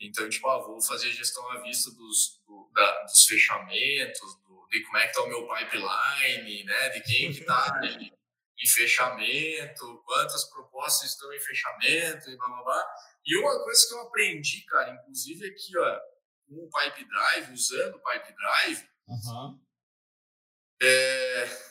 Então, 0.00 0.28
tipo, 0.28 0.48
ah, 0.48 0.58
vou 0.58 0.80
fazer 0.82 1.12
gestão 1.12 1.48
à 1.52 1.60
vista 1.60 1.90
dos, 1.92 2.42
do, 2.46 2.70
da, 2.74 3.02
dos 3.04 3.24
fechamentos, 3.24 4.36
do, 4.42 4.66
de 4.68 4.82
como 4.82 4.96
é 4.96 5.02
que 5.02 5.10
está 5.10 5.22
o 5.22 5.28
meu 5.28 5.46
pipeline, 5.46 6.64
né? 6.64 6.88
De 6.88 7.02
quem 7.02 7.32
que 7.32 7.40
está 7.40 7.80
em, 7.84 8.06
em, 8.06 8.68
fechamento, 8.68 10.02
quantas 10.04 10.44
propostas 10.50 11.10
estão 11.10 11.32
em 11.32 11.40
fechamento 11.40 12.30
e 12.30 12.36
blá, 12.36 12.48
blá, 12.48 12.62
blá. 12.64 12.94
E 13.24 13.36
uma 13.36 13.62
coisa 13.62 13.86
que 13.86 13.94
eu 13.94 14.00
aprendi, 14.00 14.62
cara, 14.62 14.90
inclusive 14.94 15.46
aqui, 15.46 15.78
ó, 15.78 16.00
com 16.48 16.64
o 16.64 16.70
Pipe 16.70 17.04
Drive, 17.04 17.52
usando 17.52 17.94
o 17.94 18.02
Pipe 18.02 18.32
Drive, 18.32 18.88
uhum. 19.06 19.60
é 20.82 21.69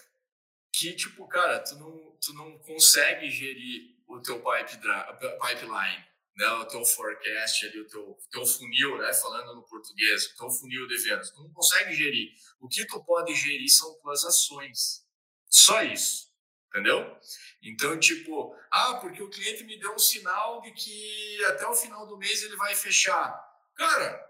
que, 0.79 0.93
tipo, 0.93 1.27
cara, 1.27 1.59
tu 1.59 1.75
não, 1.75 2.17
tu 2.21 2.33
não 2.33 2.57
consegue 2.59 3.29
gerir 3.29 3.97
o 4.07 4.21
teu 4.21 4.41
pipe 4.41 4.77
pipeline, 4.77 6.05
né? 6.37 6.47
o 6.47 6.65
teu 6.65 6.85
forecast, 6.85 7.65
ali, 7.65 7.81
o 7.81 7.87
teu, 7.87 8.17
teu 8.31 8.45
funil, 8.45 8.97
né? 8.97 9.13
falando 9.13 9.53
no 9.55 9.63
português, 9.63 10.27
o 10.27 10.37
teu 10.37 10.49
funil 10.49 10.87
de 10.87 10.97
vendas. 10.99 11.31
Tu 11.31 11.43
não 11.43 11.51
consegue 11.51 11.93
gerir. 11.93 12.31
O 12.61 12.69
que 12.69 12.85
tu 12.85 13.03
pode 13.03 13.35
gerir 13.35 13.69
são 13.69 13.93
tuas 13.99 14.23
ações. 14.23 15.05
Só 15.49 15.83
isso. 15.83 16.29
Entendeu? 16.69 17.17
Então, 17.61 17.99
tipo, 17.99 18.55
ah, 18.71 18.99
porque 19.01 19.21
o 19.21 19.29
cliente 19.29 19.65
me 19.65 19.77
deu 19.77 19.93
um 19.93 19.99
sinal 19.99 20.61
de 20.61 20.71
que 20.71 21.45
até 21.45 21.67
o 21.67 21.75
final 21.75 22.07
do 22.07 22.17
mês 22.17 22.41
ele 22.43 22.55
vai 22.55 22.73
fechar. 22.73 23.37
Cara, 23.75 24.28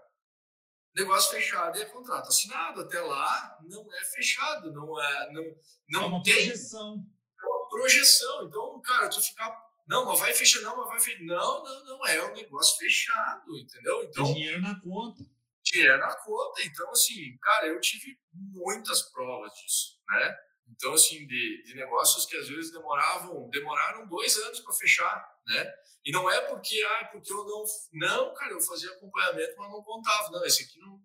negócio 0.94 1.30
fechado 1.30 1.78
é 1.78 1.84
contrato 1.86 2.28
assinado. 2.28 2.80
Até 2.80 3.00
lá 3.00 3.58
não 3.68 3.86
é 3.92 4.04
fechado, 4.04 4.72
não 4.72 5.00
é, 5.00 5.32
não, 5.32 5.44
não 5.88 6.02
é 6.02 6.06
uma 6.06 6.22
tem 6.22 6.34
projeção. 6.34 7.06
É 7.42 7.46
uma 7.46 7.68
projeção. 7.68 8.46
Então, 8.46 8.80
cara, 8.82 9.08
tu 9.08 9.20
ficar 9.22 9.70
não, 9.90 10.04
mas 10.04 10.20
vai 10.20 10.32
fechar, 10.32 10.60
não, 10.60 10.76
mas 10.76 10.88
vai 10.88 11.00
fechar. 11.00 11.24
Não, 11.24 11.64
não, 11.64 11.84
não, 11.84 12.06
é 12.06 12.30
um 12.30 12.32
negócio 12.32 12.78
fechado, 12.78 13.58
entendeu? 13.58 14.04
Então, 14.04 14.24
dinheiro 14.32 14.62
na 14.62 14.80
conta. 14.80 15.24
Dinheiro 15.64 15.98
na 15.98 16.14
conta. 16.14 16.62
Então, 16.62 16.88
assim, 16.90 17.36
cara, 17.42 17.66
eu 17.66 17.80
tive 17.80 18.16
muitas 18.32 19.02
provas 19.10 19.52
disso, 19.54 20.00
né? 20.08 20.36
Então, 20.70 20.94
assim, 20.94 21.26
de, 21.26 21.62
de 21.64 21.74
negócios 21.74 22.24
que 22.26 22.36
às 22.36 22.48
vezes 22.48 22.72
demoravam, 22.72 23.48
demoraram 23.50 24.06
dois 24.06 24.36
anos 24.38 24.60
para 24.60 24.72
fechar, 24.74 25.28
né? 25.46 25.72
E 26.04 26.12
não 26.12 26.30
é 26.30 26.40
porque, 26.42 26.82
ah, 26.82 27.04
porque 27.12 27.32
eu 27.32 27.44
não. 27.44 27.64
Não, 27.92 28.34
cara, 28.34 28.52
eu 28.52 28.60
fazia 28.60 28.90
acompanhamento, 28.90 29.54
mas 29.58 29.70
não 29.70 29.82
contava. 29.82 30.30
Não, 30.30 30.44
esse 30.44 30.62
aqui 30.62 30.78
não. 30.78 31.00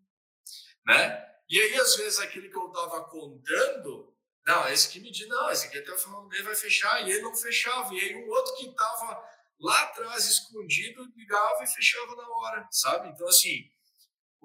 Né? 0.85 1.35
E 1.49 1.59
aí, 1.59 1.75
às 1.75 1.95
vezes, 1.95 2.19
aquele 2.19 2.49
que 2.49 2.57
eu 2.57 2.67
estava 2.67 3.03
contando, 3.05 4.15
não, 4.45 4.67
esse 4.69 4.87
aqui 4.87 4.99
me 4.99 5.11
diz, 5.11 5.27
não, 5.27 5.49
esse 5.49 5.67
aqui 5.67 5.79
até 5.79 5.91
o 5.91 5.97
final 5.97 6.21
do 6.21 6.29
mês 6.29 6.43
vai 6.43 6.55
fechar, 6.55 7.05
e 7.05 7.11
ele 7.11 7.21
não 7.21 7.35
fechava. 7.35 7.93
E 7.93 7.99
aí, 7.99 8.15
um 8.15 8.29
outro 8.29 8.55
que 8.55 8.69
estava 8.69 9.23
lá 9.59 9.83
atrás, 9.83 10.25
escondido, 10.25 11.03
ligava 11.15 11.63
e 11.63 11.67
fechava 11.67 12.15
na 12.15 12.29
hora, 12.29 12.67
sabe? 12.71 13.09
Então, 13.09 13.27
assim, 13.27 13.69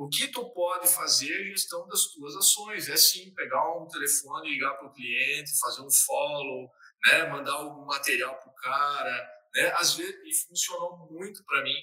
o 0.00 0.08
que 0.08 0.28
tu 0.28 0.50
pode 0.54 0.88
fazer 0.88 1.30
é 1.30 1.42
a 1.42 1.50
gestão 1.50 1.86
das 1.86 2.06
tuas 2.06 2.34
ações. 2.34 2.88
É 2.88 2.96
sim, 2.96 3.34
pegar 3.34 3.76
um 3.76 3.86
telefone, 3.86 4.48
ligar 4.48 4.72
para 4.78 4.86
o 4.86 4.92
cliente, 4.94 5.60
fazer 5.60 5.82
um 5.82 5.90
follow, 5.90 6.70
né? 7.04 7.24
mandar 7.24 7.52
algum 7.52 7.84
material 7.84 8.34
para 8.38 8.50
o 8.50 8.54
cara, 8.54 9.30
né? 9.54 9.74
Às 9.76 9.96
vezes, 9.96 10.16
e 10.24 10.48
funcionou 10.48 11.06
muito 11.10 11.44
para 11.44 11.62
mim. 11.62 11.76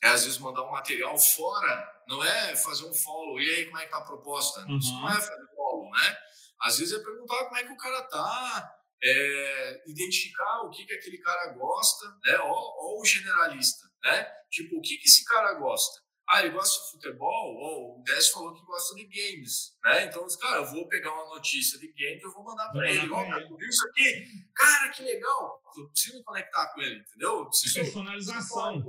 É, 0.00 0.10
às 0.10 0.22
vezes, 0.22 0.38
mandar 0.38 0.62
um 0.62 0.70
material 0.70 1.18
fora, 1.18 2.02
não 2.06 2.22
é 2.22 2.54
fazer 2.54 2.84
um 2.84 2.94
follow, 2.94 3.40
e 3.40 3.50
aí 3.50 3.64
como 3.64 3.78
é 3.78 3.84
que 3.86 3.90
tá 3.90 3.98
a 3.98 4.04
proposta? 4.04 4.60
Uhum. 4.60 4.78
Isso 4.78 4.92
não 4.92 5.10
é 5.10 5.20
fazer 5.20 5.46
follow, 5.56 5.90
né? 5.90 6.18
Às 6.60 6.78
vezes 6.78 7.00
é 7.00 7.02
perguntar 7.02 7.46
como 7.46 7.56
é 7.56 7.64
que 7.64 7.72
o 7.72 7.76
cara 7.76 8.02
tá, 8.02 8.74
é, 9.02 9.82
identificar 9.88 10.60
o 10.60 10.70
que, 10.70 10.86
que 10.86 10.94
aquele 10.94 11.18
cara 11.18 11.52
gosta, 11.54 12.06
né? 12.22 12.38
Ou, 12.42 12.54
ou 12.54 13.00
o 13.00 13.04
generalista, 13.04 13.90
né? 14.04 14.24
Tipo, 14.52 14.78
o 14.78 14.80
que, 14.80 14.98
que 14.98 15.08
esse 15.08 15.24
cara 15.24 15.54
gosta? 15.54 16.06
Ah, 16.30 16.40
ele 16.40 16.50
gosta 16.50 16.84
de 16.84 16.90
futebol? 16.90 17.56
Ou 17.56 17.98
o 17.98 18.02
Décio 18.02 18.34
falou 18.34 18.52
que 18.52 18.62
gosta 18.62 18.94
de 18.94 19.04
games, 19.04 19.74
né? 19.82 20.04
Então, 20.04 20.26
cara, 20.38 20.58
eu 20.58 20.66
vou 20.66 20.86
pegar 20.86 21.14
uma 21.14 21.34
notícia 21.34 21.78
de 21.78 21.90
game 21.92 22.20
e 22.20 22.22
eu 22.22 22.32
vou 22.32 22.44
mandar 22.44 22.68
para 22.70 22.90
ele. 22.90 23.10
Ó, 23.10 23.22
oh, 23.22 23.56
viu 23.56 23.68
isso 23.68 23.88
aqui? 23.88 24.26
Cara, 24.54 24.90
que 24.90 25.02
legal! 25.02 25.62
Eu 25.74 25.88
preciso 25.88 26.18
me 26.18 26.24
conectar 26.24 26.66
com 26.74 26.82
ele, 26.82 27.00
entendeu? 27.00 27.38
Eu 27.38 27.46
preciso, 27.46 27.76
Personalização. 27.76 28.84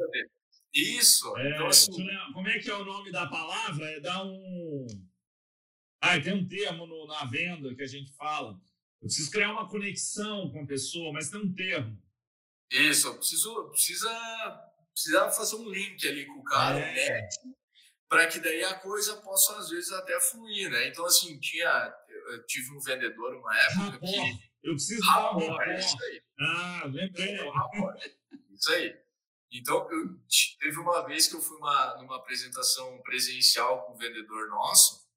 Isso. 0.73 1.37
É, 1.37 1.49
então, 1.51 1.67
assim, 1.67 2.07
como 2.33 2.47
é 2.49 2.59
que 2.59 2.69
é 2.69 2.75
o 2.75 2.83
nome 2.83 3.09
da 3.09 3.25
palavra? 3.27 3.89
É 3.89 4.01
dar 4.01 4.25
um... 4.25 4.87
Ah, 6.01 6.19
tem 6.19 6.33
um 6.33 6.47
termo 6.47 6.85
no, 6.85 7.07
na 7.07 7.23
venda 7.23 7.73
que 7.73 7.83
a 7.83 7.87
gente 7.87 8.11
fala. 8.17 8.51
Eu 9.01 9.07
preciso 9.07 9.31
criar 9.31 9.53
uma 9.53 9.67
conexão 9.69 10.51
com 10.51 10.63
a 10.63 10.67
pessoa, 10.67 11.13
mas 11.13 11.29
tem 11.29 11.39
um 11.39 11.53
termo. 11.53 11.97
Isso, 12.69 13.07
eu 13.07 13.15
preciso, 13.15 13.69
precisa 13.69 14.68
precisava 14.99 15.31
fazer 15.31 15.55
um 15.55 15.69
link 15.69 16.05
ali 16.07 16.25
com 16.25 16.39
o 16.39 16.43
cara, 16.43 16.77
é. 16.79 17.29
para 18.09 18.27
que 18.27 18.39
daí 18.39 18.63
a 18.65 18.73
coisa 18.75 19.15
possa 19.17 19.57
às 19.57 19.69
vezes 19.69 19.91
até 19.93 20.19
fluir, 20.19 20.69
né? 20.69 20.87
Então 20.87 21.05
assim 21.05 21.39
tinha, 21.39 21.95
eu 22.31 22.45
tive 22.45 22.71
um 22.75 22.79
vendedor 22.81 23.35
uma 23.35 23.57
época 23.57 23.91
rapor. 23.91 23.99
que 23.99 24.39
eu 24.63 24.73
preciso 24.73 25.01
rapor, 25.09 25.39
dar 25.39 25.53
um 25.53 25.61
é 25.61 25.79
isso 25.79 26.03
aí. 26.03 26.21
Ah, 26.41 26.81
lembrei. 26.85 27.33
Então, 27.35 27.95
isso 28.51 28.71
aí. 28.71 28.95
Então 29.51 29.89
eu 29.89 30.19
teve 30.59 30.77
uma 30.77 31.05
vez 31.07 31.27
que 31.27 31.35
eu 31.35 31.41
fui 31.41 31.57
uma, 31.57 31.97
numa 31.97 32.17
apresentação 32.17 33.01
presencial 33.01 33.85
com 33.85 33.93
um 33.93 33.97
vendedor 33.97 34.49
nosso 34.49 35.07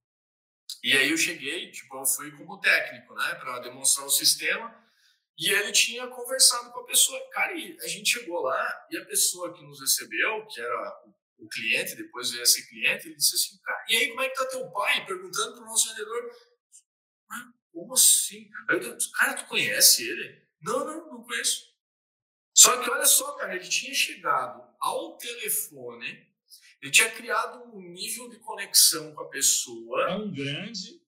e 0.82 0.96
aí 0.96 1.10
eu 1.10 1.18
cheguei, 1.18 1.70
tipo 1.70 1.96
eu 1.96 2.06
fui 2.06 2.30
como 2.32 2.60
técnico, 2.60 3.14
né, 3.14 3.34
para 3.34 3.58
demonstrar 3.58 4.06
o 4.06 4.10
sistema 4.10 4.81
E 5.38 5.50
ele 5.50 5.72
tinha 5.72 6.06
conversado 6.08 6.70
com 6.72 6.80
a 6.80 6.84
pessoa. 6.84 7.18
Cara, 7.30 7.52
e 7.54 7.76
a 7.80 7.88
gente 7.88 8.10
chegou 8.10 8.40
lá 8.42 8.86
e 8.90 8.96
a 8.96 9.04
pessoa 9.06 9.52
que 9.54 9.62
nos 9.62 9.80
recebeu, 9.80 10.46
que 10.46 10.60
era 10.60 11.02
o 11.38 11.48
cliente, 11.48 11.96
depois 11.96 12.30
veio 12.30 12.42
esse 12.42 12.68
cliente, 12.68 13.06
ele 13.06 13.16
disse 13.16 13.34
assim, 13.34 13.60
cara, 13.62 13.84
e 13.88 13.96
aí 13.96 14.08
como 14.08 14.20
é 14.20 14.28
que 14.28 14.36
tá 14.36 14.46
teu 14.46 14.70
pai? 14.70 15.04
Perguntando 15.06 15.56
pro 15.56 15.64
nosso 15.64 15.88
vendedor, 15.88 16.30
como 17.72 17.94
assim? 17.94 18.48
Aí 18.68 18.76
eu, 18.76 18.96
cara, 19.16 19.34
tu 19.34 19.46
conhece 19.46 20.08
ele? 20.08 20.42
Não, 20.60 20.84
não, 20.84 21.10
não 21.10 21.22
conheço. 21.24 21.72
Só 22.54 22.82
que 22.82 22.90
olha 22.90 23.06
só, 23.06 23.32
cara, 23.32 23.56
ele 23.56 23.68
tinha 23.68 23.94
chegado 23.94 24.62
ao 24.78 25.16
telefone, 25.16 26.30
ele 26.80 26.92
tinha 26.92 27.10
criado 27.10 27.74
um 27.74 27.80
nível 27.80 28.28
de 28.28 28.38
conexão 28.38 29.14
com 29.14 29.22
a 29.22 29.28
pessoa. 29.28 30.06
Tão 30.06 30.30
grande. 30.30 31.01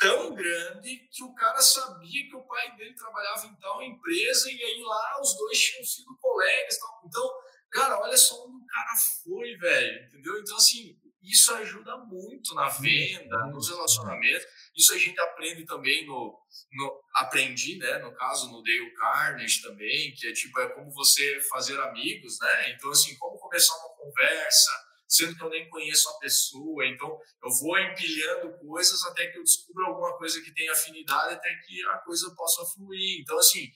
Tão 0.00 0.34
grande 0.34 0.96
que 1.12 1.22
o 1.22 1.34
cara 1.34 1.60
sabia 1.60 2.26
que 2.26 2.34
o 2.34 2.42
pai 2.46 2.74
dele 2.74 2.94
trabalhava 2.94 3.46
em 3.46 3.54
tal 3.56 3.82
empresa 3.82 4.50
e 4.50 4.62
aí 4.62 4.82
lá 4.82 5.20
os 5.20 5.36
dois 5.36 5.58
tinham 5.58 5.84
sido 5.84 6.16
colegas. 6.18 6.78
Tal. 6.78 7.02
Então, 7.04 7.30
cara, 7.70 8.00
olha 8.00 8.16
só 8.16 8.46
onde 8.46 8.56
o 8.56 8.66
cara 8.66 8.96
foi, 9.22 9.54
velho, 9.58 10.06
entendeu? 10.06 10.40
Então, 10.40 10.56
assim, 10.56 10.98
isso 11.22 11.52
ajuda 11.54 11.98
muito 11.98 12.54
na 12.54 12.68
venda, 12.70 13.46
nos 13.48 13.68
relacionamentos. 13.68 14.46
Isso 14.74 14.94
a 14.94 14.98
gente 14.98 15.20
aprende 15.20 15.66
também 15.66 16.06
no, 16.06 16.40
no 16.72 17.00
aprendi, 17.16 17.76
né, 17.76 17.98
no 17.98 18.14
caso 18.14 18.50
no 18.50 18.62
Dale 18.62 18.94
Carnegie 18.94 19.60
também, 19.60 20.14
que 20.14 20.28
é 20.28 20.32
tipo 20.32 20.58
é 20.60 20.68
como 20.70 20.90
você 20.90 21.40
fazer 21.50 21.78
amigos, 21.78 22.38
né? 22.40 22.70
Então 22.70 22.90
assim, 22.90 23.16
como 23.18 23.38
começar 23.38 23.76
uma 23.76 23.96
conversa, 23.96 24.70
sendo 25.10 25.36
que 25.36 25.42
eu 25.42 25.50
nem 25.50 25.68
conheço 25.68 26.08
a 26.08 26.18
pessoa, 26.18 26.86
então 26.86 27.18
eu 27.42 27.50
vou 27.60 27.76
empilhando 27.78 28.56
coisas 28.58 29.04
até 29.06 29.26
que 29.26 29.38
eu 29.38 29.42
descubra 29.42 29.86
alguma 29.86 30.16
coisa 30.16 30.40
que 30.40 30.54
tem 30.54 30.68
afinidade, 30.68 31.34
até 31.34 31.52
que 31.66 31.84
a 31.88 31.98
coisa 31.98 32.32
possa 32.36 32.64
fluir. 32.72 33.20
Então 33.20 33.36
assim, 33.36 33.68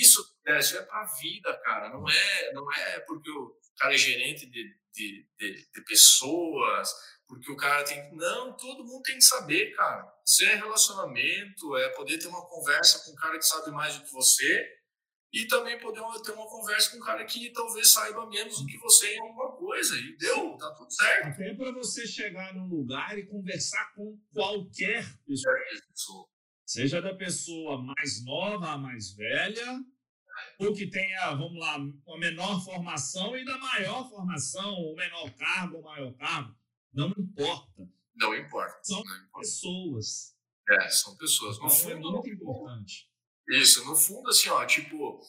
isso, 0.00 0.24
né, 0.46 0.60
isso 0.60 0.76
é 0.76 0.82
para 0.82 1.02
a 1.02 1.18
vida, 1.20 1.60
cara. 1.64 1.90
Não 1.90 2.08
é, 2.08 2.52
não 2.52 2.72
é 2.72 3.00
porque 3.00 3.30
o 3.30 3.56
cara 3.76 3.94
é 3.94 3.98
gerente 3.98 4.46
de, 4.46 4.64
de, 4.92 5.26
de, 5.36 5.68
de 5.72 5.84
pessoas, 5.84 6.88
porque 7.26 7.50
o 7.50 7.56
cara 7.56 7.84
tem. 7.84 8.14
Não, 8.14 8.56
todo 8.56 8.84
mundo 8.84 9.02
tem 9.02 9.16
que 9.16 9.24
saber, 9.24 9.74
cara. 9.74 10.06
Isso 10.26 10.44
é 10.44 10.54
relacionamento, 10.54 11.76
é 11.76 11.88
poder 11.90 12.18
ter 12.18 12.28
uma 12.28 12.46
conversa 12.46 13.04
com 13.04 13.12
um 13.12 13.16
cara 13.16 13.36
que 13.36 13.44
sabe 13.44 13.70
mais 13.70 13.96
do 13.96 14.04
que 14.04 14.12
você 14.12 14.77
e 15.32 15.46
também 15.46 15.78
poder 15.78 16.00
ter 16.22 16.32
uma 16.32 16.46
conversa 16.46 16.90
com 16.90 16.96
um 16.96 17.00
cara 17.00 17.24
que 17.24 17.50
talvez 17.52 17.90
saiba 17.90 18.26
menos 18.28 18.60
do 18.60 18.66
que 18.66 18.78
você 18.78 19.14
em 19.14 19.20
alguma 19.20 19.52
coisa. 19.52 19.94
E 19.96 20.16
deu, 20.16 20.56
tá 20.56 20.70
tudo 20.72 20.90
certo. 20.90 21.26
Até 21.26 21.54
para 21.54 21.72
você 21.72 22.06
chegar 22.06 22.54
num 22.54 22.66
lugar 22.66 23.18
e 23.18 23.26
conversar 23.26 23.92
com 23.94 24.18
qualquer 24.32 25.04
pessoa. 25.26 26.28
Seja 26.64 27.00
da 27.00 27.14
pessoa 27.14 27.82
mais 27.82 28.24
nova, 28.24 28.72
a 28.72 28.78
mais 28.78 29.12
velha, 29.14 29.80
ou 30.58 30.74
que 30.74 30.88
tenha, 30.88 31.30
vamos 31.30 31.58
lá, 31.58 31.76
uma 31.76 32.18
menor 32.18 32.62
formação 32.64 33.36
e 33.36 33.44
da 33.44 33.56
maior 33.58 34.08
formação, 34.08 34.74
o 34.74 34.94
menor 34.94 35.30
cargo, 35.34 35.78
o 35.78 35.82
maior 35.82 36.12
cargo. 36.14 36.54
Não 36.92 37.08
importa. 37.10 37.88
Não 38.16 38.34
importa. 38.34 38.78
São 38.82 39.02
não 39.02 39.16
importa. 39.16 39.38
pessoas. 39.38 40.36
É, 40.68 40.88
são 40.90 41.16
pessoas. 41.16 41.56
Então, 41.56 41.70
fundo, 41.70 41.92
é 41.92 41.96
muito 41.96 42.28
importante. 42.28 43.07
Isso, 43.48 43.84
no 43.86 43.96
fundo, 43.96 44.28
assim, 44.28 44.48
ó, 44.50 44.64
tipo, 44.66 45.20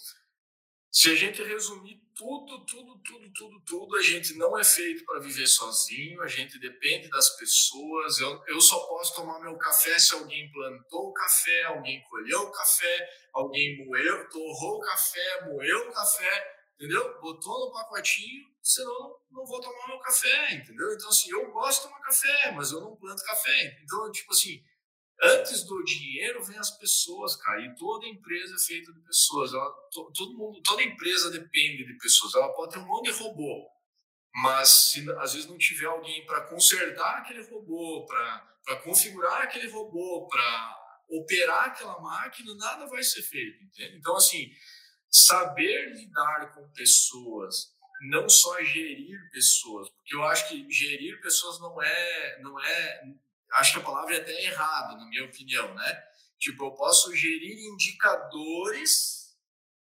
se 0.91 1.12
a 1.12 1.16
gente 1.16 1.41
resumir 1.44 2.02
tudo, 2.16 2.66
tudo, 2.66 3.00
tudo, 3.00 3.32
tudo, 3.32 3.62
tudo, 3.62 3.96
a 3.96 4.02
gente 4.02 4.34
não 4.34 4.58
é 4.60 4.64
feito 4.64 5.06
para 5.06 5.22
viver 5.22 5.48
sozinho, 5.48 6.22
a 6.22 6.28
gente 6.28 6.60
depende 6.60 7.08
das 7.10 7.30
pessoas. 7.38 8.20
Eu, 8.20 8.44
eu 8.48 8.60
só 8.60 8.78
posso 8.88 9.16
tomar 9.16 9.40
meu 9.40 9.56
café 9.58 9.98
se 9.98 10.14
alguém 10.14 10.52
plantou 10.52 11.10
o 11.10 11.14
café, 11.14 11.64
alguém 11.66 12.04
colheu 12.10 12.41
o 12.41 12.52
café, 12.52 13.10
alguém 13.34 13.86
moeu, 13.86 14.28
torrou 14.30 14.78
o 14.78 14.82
café, 14.82 15.46
moeu 15.46 15.88
o 15.88 15.94
café, 15.94 16.60
entendeu? 16.76 17.22
Botou 17.22 17.68
no 17.68 17.72
pacotinho, 17.72 18.50
senão 18.62 19.16
não, 19.32 19.46
vou 19.46 19.62
tomar 19.62 19.88
meu 19.88 20.00
café, 20.00 20.56
entendeu? 20.56 20.91
Então, 20.91 21.08
assim, 21.08 21.32
eu 21.32 21.52
gosto 21.52 21.84
de 21.84 21.88
tomar 21.88 22.02
café, 22.02 22.52
mas 22.52 22.72
eu 22.72 22.82
não 22.82 22.98
planto 22.98 23.24
café. 23.24 23.80
Então, 23.84 24.12
tipo 24.12 24.34
assim, 24.34 24.62
antes 25.22 25.64
do 25.64 25.84
dinheiro 25.84 26.44
vem 26.44 26.58
as 26.58 26.72
pessoas, 26.78 27.36
cara. 27.36 27.62
E 27.62 27.76
toda 27.76 28.08
empresa 28.08 28.56
é 28.56 28.66
feita 28.66 28.94
de 28.94 29.00
pessoas. 29.02 29.54
Ela, 29.54 29.70
to, 29.91 30.12
todo 30.16 30.38
mundo, 30.38 30.62
toda 30.64 30.84
empresa 30.84 31.30
depende 31.32 31.86
de 31.86 31.98
pessoas. 31.98 32.36
Ela 32.36 32.54
pode 32.54 32.74
ter 32.74 32.80
um 32.80 32.88
monte 32.88 33.12
de 33.12 33.20
robô, 33.20 33.68
mas 34.36 34.70
se 34.70 35.12
às 35.18 35.34
vezes 35.34 35.50
não 35.50 35.58
tiver 35.58 35.88
alguém 35.88 36.26
para 36.26 36.48
consertar 36.48 37.20
aquele 37.20 37.44
robô, 37.50 38.06
para 38.06 38.76
configurar 38.78 39.44
aquele 39.44 39.70
robô, 39.70 40.28
para 40.28 40.78
operar 41.10 41.66
aquela 41.66 42.00
máquina, 42.00 42.54
nada 42.56 42.86
vai 42.86 43.04
ser 43.04 43.24
feito. 43.24 43.64
Entende? 43.64 43.98
Então, 43.98 44.16
assim, 44.16 44.50
saber 45.10 45.94
lidar 45.94 46.54
com 46.54 46.70
pessoas, 46.72 47.74
não 48.10 48.30
só 48.30 48.62
gerir 48.64 49.30
pessoas, 49.32 49.90
porque 49.90 50.16
eu 50.16 50.24
acho 50.24 50.48
que 50.48 50.70
gerir 50.72 51.20
pessoas 51.20 51.60
não 51.60 51.82
é, 51.82 52.40
não 52.41 52.60
é 52.60 53.02
acho 53.54 53.74
que 53.74 53.80
a 53.80 53.84
palavra 53.84 54.16
é 54.16 54.22
até 54.22 54.44
errada, 54.46 54.96
na 54.96 55.06
minha 55.08 55.26
opinião, 55.26 55.74
né? 55.76 56.04
Tipo, 56.40 56.66
eu 56.66 56.72
posso 56.72 57.14
gerir 57.16 57.58
indicadores 57.74 59.20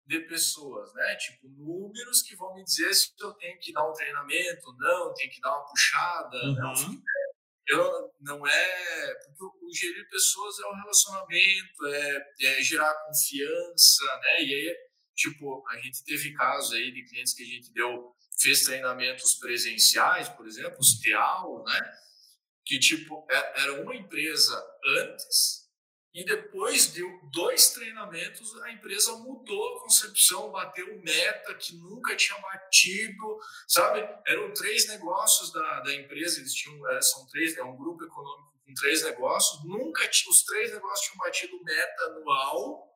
de 0.07 0.21
pessoas, 0.21 0.93
né? 0.95 1.17
Tipo, 1.17 1.49
números 1.49 2.23
que 2.23 2.37
vão 2.37 2.55
me 2.55 2.63
dizer 2.63 2.93
se 2.95 3.13
eu 3.19 3.33
tenho 3.35 3.59
que 3.59 3.73
dar 3.73 3.89
um 3.89 3.93
treinamento, 3.93 4.77
não, 4.77 5.15
tenho 5.15 5.31
que 5.31 5.41
dar 5.41 5.57
uma 5.57 5.67
puxada, 5.67 6.37
uhum. 6.37 6.55
não. 6.55 6.75
Eu, 7.67 8.15
não 8.21 8.47
é. 8.47 9.15
Porque 9.39 9.65
o 9.65 9.75
gerir 9.75 10.07
pessoas 10.11 10.59
é 10.59 10.67
um 10.67 10.75
relacionamento, 10.75 11.87
é, 11.87 12.33
é 12.43 12.63
gerar 12.63 12.95
confiança, 13.07 14.05
né? 14.21 14.43
E 14.43 14.55
aí, 14.55 14.77
tipo, 15.15 15.65
a 15.71 15.79
gente 15.79 16.05
teve 16.05 16.35
casos 16.35 16.75
aí 16.75 16.93
de 16.93 17.05
clientes 17.09 17.33
que 17.33 17.43
a 17.43 17.47
gente 17.47 17.73
deu, 17.73 18.15
fez 18.39 18.65
treinamentos 18.65 19.35
presenciais, 19.37 20.29
por 20.29 20.47
exemplo, 20.47 20.79
os 20.79 21.01
TEAL, 21.01 21.65
né? 21.65 21.81
Que 22.65 22.79
tipo 22.79 23.27
é, 23.31 23.63
era 23.63 23.83
uma 23.83 23.95
empresa 23.95 24.63
antes 24.87 25.65
e 26.15 26.25
depois 26.25 26.93
de 26.93 27.03
dois 27.33 27.71
treinamentos 27.71 28.55
a 28.63 28.71
empresa 28.71 29.17
mudou 29.17 29.77
a 29.77 29.81
concepção, 29.81 30.53
bateu 30.53 30.87
meta 31.03 31.55
que 31.57 31.75
nunca 31.77 32.15
tinha 32.15 32.39
batido, 32.39 33.39
sabe? 33.67 34.01
Eram 34.25 34.55
três 34.55 34.87
negócios 34.87 35.53
da, 35.53 35.81
da 35.81 35.93
empresa, 35.93 36.39
eles 36.39 36.55
tinham 36.55 36.89
é, 36.91 37.03
são 37.03 37.27
três, 37.27 37.57
é 37.59 37.65
um 37.65 37.77
grupo 37.77 38.05
econômico 38.05 38.55
com 38.65 38.75
três 38.75 39.03
negócios, 39.03 39.65
nunca 39.65 40.09
os 40.09 40.45
três 40.45 40.73
negócios 40.73 41.07
tinham 41.07 41.19
batido 41.19 41.65
meta 41.65 42.05
anual, 42.05 42.89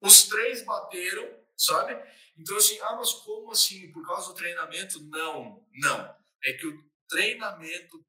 os 0.00 0.24
três 0.24 0.64
bateram, 0.64 1.32
sabe? 1.56 1.96
Então 2.36 2.56
assim, 2.56 2.76
ah, 2.80 2.96
mas 2.96 3.12
como 3.12 3.52
assim? 3.52 3.92
Por 3.92 4.04
causa 4.04 4.28
do 4.28 4.34
treinamento? 4.34 5.00
Não, 5.04 5.64
não. 5.72 6.16
É 6.44 6.52
que 6.54 6.66
o 6.66 6.84
treinamento 7.08 8.04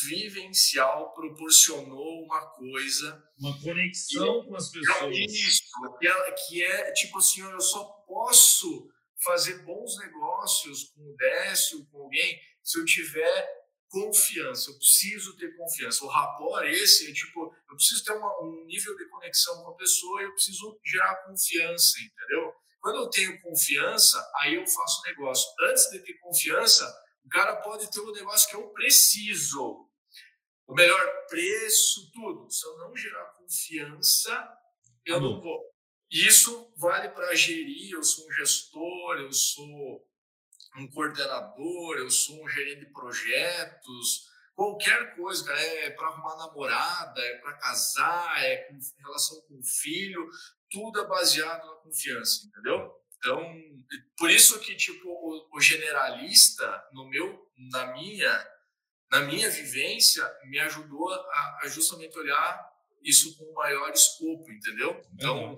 vivencial 0.00 1.12
proporcionou 1.12 2.24
uma 2.24 2.46
coisa. 2.52 3.22
Uma 3.38 3.60
conexão 3.60 4.44
com 4.46 4.56
as 4.56 4.70
pessoas. 4.70 5.16
Isso, 5.16 5.62
que 5.98 6.06
é, 6.06 6.32
que 6.32 6.64
é 6.64 6.92
tipo 6.92 7.18
assim, 7.18 7.42
eu 7.42 7.60
só 7.60 7.84
posso 8.06 8.88
fazer 9.22 9.62
bons 9.64 9.98
negócios 9.98 10.84
com 10.84 11.02
o 11.02 11.16
Décio, 11.16 11.86
com 11.86 12.02
alguém, 12.02 12.40
se 12.62 12.78
eu 12.78 12.84
tiver 12.84 13.62
confiança. 13.88 14.70
Eu 14.70 14.78
preciso 14.78 15.36
ter 15.36 15.54
confiança. 15.56 16.04
O 16.04 16.08
rapport 16.08 16.66
esse 16.66 17.10
é 17.10 17.12
tipo, 17.12 17.54
eu 17.70 17.76
preciso 17.76 18.04
ter 18.04 18.12
uma, 18.12 18.42
um 18.42 18.64
nível 18.64 18.96
de 18.96 19.08
conexão 19.08 19.62
com 19.62 19.70
a 19.70 19.76
pessoa 19.76 20.22
e 20.22 20.24
eu 20.24 20.32
preciso 20.32 20.80
gerar 20.84 21.16
confiança, 21.26 21.98
entendeu? 22.00 22.52
Quando 22.80 22.96
eu 22.96 23.10
tenho 23.10 23.40
confiança, 23.42 24.18
aí 24.40 24.54
eu 24.54 24.66
faço 24.66 25.02
negócio. 25.02 25.48
Antes 25.68 25.88
de 25.90 26.00
ter 26.00 26.14
confiança, 26.14 26.92
o 27.24 27.28
cara 27.28 27.56
pode 27.56 27.90
ter 27.90 28.00
o 28.00 28.12
negócio 28.12 28.48
que 28.48 28.56
eu 28.56 28.68
preciso, 28.70 29.88
o 30.66 30.74
melhor 30.74 31.26
preço, 31.28 32.10
tudo. 32.12 32.50
Se 32.50 32.66
eu 32.66 32.78
não 32.78 32.96
gerar 32.96 33.24
confiança, 33.38 34.58
eu 35.04 35.20
não 35.20 35.40
vou. 35.40 35.60
Isso 36.10 36.72
vale 36.76 37.08
para 37.10 37.34
gerir. 37.34 37.92
Eu 37.92 38.04
sou 38.04 38.26
um 38.26 38.32
gestor, 38.32 39.16
eu 39.18 39.32
sou 39.32 40.06
um 40.76 40.88
coordenador, 40.90 41.96
eu 41.98 42.10
sou 42.10 42.42
um 42.42 42.48
gerente 42.48 42.86
de 42.86 42.92
projetos, 42.92 44.26
qualquer 44.54 45.14
coisa, 45.16 45.44
cara, 45.44 45.60
é 45.60 45.90
para 45.90 46.08
arrumar 46.08 46.36
namorada, 46.36 47.20
é 47.20 47.38
para 47.38 47.58
casar, 47.58 48.42
é 48.42 48.56
com 48.64 48.78
relação 48.98 49.40
com 49.42 49.58
o 49.58 49.64
filho, 49.64 50.28
tudo 50.70 51.00
é 51.00 51.06
baseado 51.06 51.66
na 51.66 51.76
confiança, 51.76 52.46
entendeu? 52.46 52.90
Então, 53.22 53.40
por 54.18 54.28
isso 54.28 54.58
que 54.58 54.74
tipo 54.74 55.08
o, 55.08 55.56
o 55.56 55.60
generalista 55.60 56.88
no 56.92 57.08
meu, 57.08 57.48
na 57.70 57.92
minha, 57.92 58.48
na 59.08 59.20
minha 59.20 59.48
vivência, 59.48 60.28
me 60.46 60.58
ajudou 60.58 61.08
a, 61.08 61.60
a 61.62 61.68
justamente 61.68 62.18
olhar 62.18 62.68
isso 63.00 63.38
com 63.38 63.52
maior 63.52 63.90
escopo, 63.92 64.50
entendeu? 64.50 65.00
Então, 65.14 65.56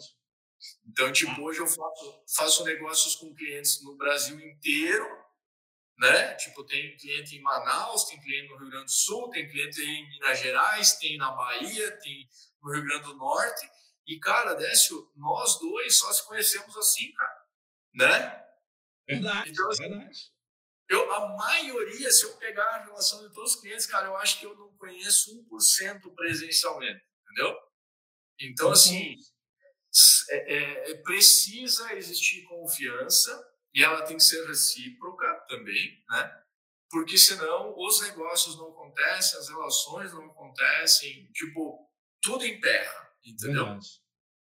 então 0.86 1.10
tipo 1.10 1.40
hoje 1.40 1.60
eu 1.60 1.66
faço, 1.66 2.24
faço 2.36 2.64
negócios 2.64 3.16
com 3.16 3.34
clientes 3.34 3.82
no 3.82 3.96
Brasil 3.96 4.38
inteiro, 4.38 5.06
né? 5.98 6.34
Tipo 6.34 6.64
tem 6.64 6.94
cliente 6.98 7.36
em 7.36 7.40
Manaus, 7.40 8.04
tem 8.04 8.20
cliente 8.20 8.48
no 8.50 8.58
Rio 8.58 8.70
Grande 8.70 8.86
do 8.86 8.90
Sul, 8.90 9.30
tem 9.30 9.48
cliente 9.48 9.80
em 9.80 10.10
Minas 10.10 10.38
Gerais, 10.38 10.98
tem 10.98 11.16
na 11.16 11.30
Bahia, 11.30 11.98
tem 12.02 12.28
no 12.62 12.72
Rio 12.74 12.84
Grande 12.84 13.04
do 13.04 13.14
Norte 13.16 13.70
E, 14.06 14.18
cara, 14.18 14.52
Décio, 14.52 15.10
nós 15.16 15.58
dois 15.58 15.96
só 15.96 16.12
se 16.12 16.26
conhecemos 16.26 16.76
assim, 16.76 17.10
cara. 17.12 17.33
Né? 17.94 18.44
Verdade, 19.06 19.50
então, 19.50 19.70
assim, 19.70 19.88
verdade. 19.88 20.34
Eu, 20.88 21.12
a 21.12 21.36
maioria, 21.36 22.10
se 22.10 22.24
eu 22.24 22.36
pegar 22.36 22.64
a 22.64 22.84
relação 22.84 23.26
de 23.26 23.32
todos 23.32 23.54
os 23.54 23.60
clientes, 23.60 23.86
cara, 23.86 24.06
eu 24.06 24.16
acho 24.16 24.38
que 24.38 24.46
eu 24.46 24.54
não 24.54 24.76
conheço 24.76 25.30
1% 25.50 26.14
presencialmente, 26.14 27.02
entendeu? 27.22 27.56
Então, 28.38 28.70
assim, 28.70 29.16
é, 30.30 30.54
é, 30.54 30.90
é, 30.90 30.94
precisa 31.02 31.94
existir 31.94 32.42
confiança 32.44 33.32
e 33.72 33.82
ela 33.82 34.02
tem 34.02 34.16
que 34.16 34.22
ser 34.22 34.46
recíproca 34.46 35.26
também, 35.48 36.04
né? 36.10 36.42
Porque 36.90 37.16
senão 37.16 37.74
os 37.76 38.00
negócios 38.02 38.56
não 38.56 38.68
acontecem, 38.68 39.38
as 39.38 39.48
relações 39.48 40.12
não 40.12 40.26
acontecem, 40.26 41.30
tipo, 41.32 41.90
tudo 42.22 42.46
emperra, 42.46 43.10
entendeu? 43.24 43.64
Verdade. 43.64 44.03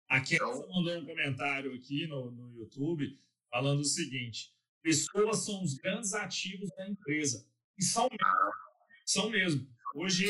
Aqui 0.09 0.37
então, 0.37 0.69
mandou 0.69 0.99
um 0.99 1.07
comentário 1.07 1.75
aqui 1.75 2.07
no, 2.07 2.31
no 2.31 2.53
YouTube 2.55 3.19
falando 3.51 3.81
o 3.81 3.85
seguinte: 3.85 4.53
pessoas 4.83 5.45
são 5.45 5.63
os 5.63 5.75
grandes 5.75 6.13
ativos 6.13 6.71
da 6.77 6.89
empresa. 6.89 7.47
E 7.79 7.85
são 7.85 8.05
mesmo. 8.05 8.25
Ah. 8.25 8.51
São 9.07 9.31
mesmo. 9.31 9.75
Hoje, 9.95 10.29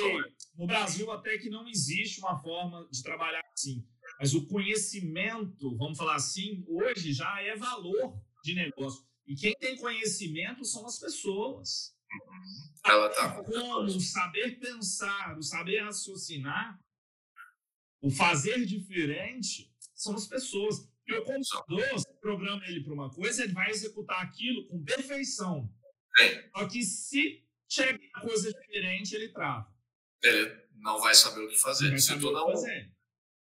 no 0.57 0.67
Brasil, 0.67 1.11
até 1.11 1.39
que 1.39 1.49
não 1.49 1.67
existe 1.67 2.21
uma 2.21 2.39
forma 2.39 2.87
de 2.91 3.03
trabalhar 3.03 3.43
assim. 3.53 3.87
Mas 4.21 4.35
o 4.35 4.47
conhecimento, 4.47 5.77
vamos 5.77 5.97
falar 5.97 6.17
assim, 6.17 6.65
hoje 6.69 7.13
já 7.13 7.41
é 7.41 7.57
valor 7.57 8.21
de 8.43 8.55
negócio. 8.55 9.05
E 9.27 9.35
quem 9.35 9.55
tem 9.55 9.77
conhecimento 9.77 10.65
são 10.65 10.85
as 10.87 10.99
pessoas. 10.99 11.95
Uhum. 12.13 12.75
Ela 12.85 13.09
tá 13.09 13.43
como 13.43 13.83
o 13.85 14.01
saber 14.01 14.59
pensar, 14.61 15.37
o 15.39 15.43
saber 15.43 15.83
raciocinar, 15.83 16.79
o 18.05 18.10
fazer 18.10 18.66
diferente 18.66 19.72
são 19.94 20.14
as 20.14 20.26
pessoas. 20.26 20.86
Porque 21.06 21.20
o 21.20 21.24
computador, 21.24 21.89
você 21.90 22.12
programa 22.20 22.66
ele 22.66 22.82
para 22.82 22.93
uma 22.93 23.10
coisa, 23.10 23.44
ele 23.44 23.52
vai 23.52 23.70
executar 23.70 24.22
aquilo 24.22 24.66
com 24.68 24.85
perfeição. 24.85 25.70
Sim. 26.16 26.51
Só 26.55 26.68
que 26.68 26.82
se 26.82 27.44
chegar 27.68 28.20
coisa 28.20 28.52
diferente, 28.52 29.14
ele 29.14 29.28
trava. 29.31 29.66
Ele 30.22 30.55
não 30.76 30.98
vai 31.01 31.14
saber 31.14 31.44
o 31.44 31.48
que 31.48 31.59
fazer. 31.59 31.98
Se 31.98 32.18
tu 32.18 32.31
não, 32.31 32.52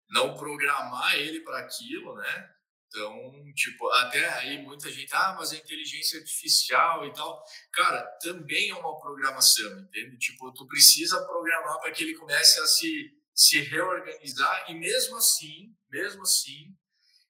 não 0.10 0.36
programar 0.36 1.16
ele 1.16 1.42
para 1.42 1.60
aquilo, 1.60 2.16
né? 2.16 2.54
Então, 2.88 3.54
tipo, 3.56 3.90
até 3.90 4.30
aí 4.36 4.62
muita 4.62 4.92
gente, 4.92 5.12
ah, 5.14 5.36
mas 5.38 5.52
a 5.52 5.58
inteligência 5.58 6.20
artificial 6.20 7.06
e 7.08 7.14
tal. 7.14 7.44
Cara, 7.72 8.04
também 8.22 8.70
é 8.70 8.76
uma 8.76 9.00
programação, 9.00 9.80
entende? 9.80 10.18
Tipo, 10.18 10.54
tu 10.54 10.68
precisa 10.68 11.26
programar 11.26 11.80
para 11.80 11.92
que 11.92 12.04
ele 12.04 12.16
comece 12.16 12.60
a 12.60 12.68
se, 12.68 13.12
se 13.36 13.62
reorganizar 13.62 14.70
e 14.70 14.76
mesmo 14.76 15.18
assim, 15.18 15.76
mesmo 15.90 16.22
assim, 16.22 16.76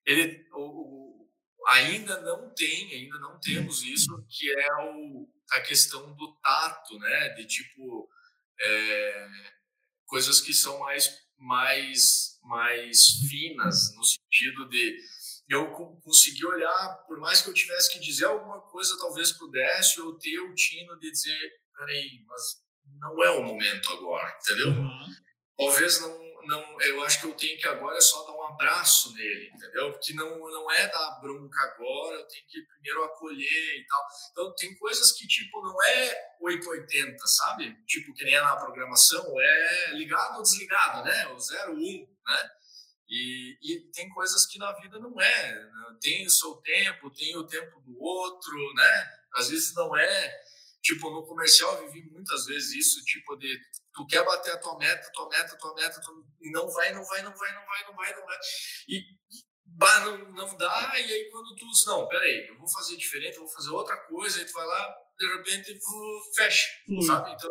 ele 0.05 0.45
o, 0.53 0.61
o, 0.61 1.29
ainda 1.67 2.21
não 2.21 2.53
tem, 2.53 2.93
ainda 2.93 3.17
não 3.19 3.39
temos 3.39 3.83
isso, 3.83 4.09
que 4.29 4.49
é 4.51 4.73
o, 4.83 5.29
a 5.51 5.61
questão 5.61 6.13
do 6.15 6.35
tato, 6.41 6.97
né? 6.99 7.29
De 7.29 7.45
tipo 7.45 8.09
é, 8.61 9.27
coisas 10.05 10.41
que 10.41 10.53
são 10.53 10.79
mais 10.79 11.21
mais 11.37 12.37
mais 12.43 12.99
finas 13.29 13.93
no 13.95 14.03
sentido 14.03 14.67
de 14.69 14.97
eu 15.49 15.69
consegui 16.01 16.45
olhar, 16.45 17.03
por 17.05 17.19
mais 17.19 17.41
que 17.41 17.49
eu 17.49 17.53
tivesse 17.53 17.91
que 17.91 17.99
dizer 17.99 18.25
alguma 18.25 18.61
coisa, 18.61 18.97
talvez 18.97 19.31
pudesse, 19.33 19.99
eu 19.99 20.17
ter 20.17 20.39
o 20.39 20.55
tino 20.55 20.97
de 20.99 21.11
dizer, 21.11 21.51
peraí, 21.77 22.23
mas 22.25 22.41
não 22.99 23.23
é 23.23 23.29
o 23.31 23.43
momento 23.43 23.91
agora, 23.91 24.35
entendeu? 24.41 24.69
Uhum. 24.69 25.05
Talvez 25.57 26.01
não 26.01 26.23
não, 26.45 26.81
eu 26.81 27.03
acho 27.03 27.21
que 27.21 27.27
eu 27.27 27.33
tenho 27.33 27.57
que 27.57 27.67
agora 27.67 27.97
é 27.97 28.01
só 28.01 28.25
dar 28.25 28.33
um 28.33 28.43
abraço 28.43 29.13
nele, 29.13 29.51
entendeu? 29.53 29.91
Porque 29.91 30.13
não, 30.13 30.37
não 30.39 30.71
é 30.71 30.87
dar 30.87 31.19
bronca 31.21 31.59
agora, 31.61 32.17
eu 32.17 32.27
tenho 32.27 32.45
que 32.47 32.61
primeiro 32.63 33.03
acolher 33.03 33.79
e 33.79 33.85
tal. 33.87 34.05
Então, 34.31 34.55
tem 34.55 34.75
coisas 34.75 35.11
que, 35.13 35.27
tipo, 35.27 35.61
não 35.61 35.81
é 35.83 36.35
880, 36.41 37.17
sabe? 37.27 37.75
Tipo, 37.85 38.13
que 38.13 38.25
nem 38.25 38.35
é 38.35 38.41
na 38.41 38.57
programação, 38.57 39.25
é 39.39 39.91
ligado 39.93 40.37
ou 40.37 40.43
desligado, 40.43 41.03
né? 41.03 41.27
O 41.27 41.37
01, 41.37 42.07
né? 42.27 42.49
E, 43.09 43.57
e 43.61 43.91
tem 43.91 44.09
coisas 44.09 44.45
que 44.45 44.57
na 44.57 44.71
vida 44.73 44.99
não 44.99 45.19
é. 45.21 45.53
Né? 45.53 45.97
Tem 46.01 46.25
o 46.25 46.29
seu 46.29 46.55
tempo, 46.55 47.11
tem 47.11 47.37
o 47.37 47.45
tempo 47.45 47.79
do 47.81 48.01
outro, 48.01 48.73
né? 48.73 49.11
Às 49.35 49.49
vezes 49.49 49.73
não 49.75 49.95
é. 49.95 50.43
Tipo, 50.83 51.09
no 51.09 51.25
comercial 51.25 51.81
eu 51.81 51.89
vivi 51.89 52.09
muitas 52.11 52.45
vezes 52.45 52.73
isso, 52.73 53.03
tipo, 53.05 53.37
de 53.37 53.57
tu 53.93 54.05
quer 54.05 54.25
bater 54.25 54.51
a 54.51 54.57
tua 54.57 54.77
meta, 54.77 55.09
tua 55.13 55.29
meta, 55.29 55.57
tua 55.57 55.73
meta, 55.75 56.01
tua... 56.01 56.13
e 56.41 56.51
não 56.51 56.69
vai, 56.69 56.93
não 56.93 57.05
vai, 57.05 57.23
não 57.23 57.33
vai, 57.33 57.53
não 57.53 57.65
vai, 57.65 57.85
não 57.85 57.95
vai, 57.95 58.15
não 58.15 58.25
vai. 58.25 58.37
E 58.89 59.01
bah, 59.65 59.99
não, 60.01 60.31
não 60.33 60.57
dá, 60.57 60.91
e 60.99 61.13
aí 61.13 61.29
quando 61.31 61.55
tu 61.55 61.65
diz, 61.71 61.85
não, 61.85 62.05
peraí, 62.09 62.47
eu 62.49 62.57
vou 62.57 62.67
fazer 62.67 62.97
diferente, 62.97 63.37
eu 63.37 63.43
vou 63.43 63.53
fazer 63.53 63.69
outra 63.69 63.95
coisa, 64.07 64.39
aí 64.39 64.45
tu 64.45 64.51
vai 64.51 64.65
lá, 64.65 64.95
de 65.17 65.27
repente 65.37 65.79
fecha, 66.35 66.67
sabe? 67.07 67.31
Então, 67.31 67.49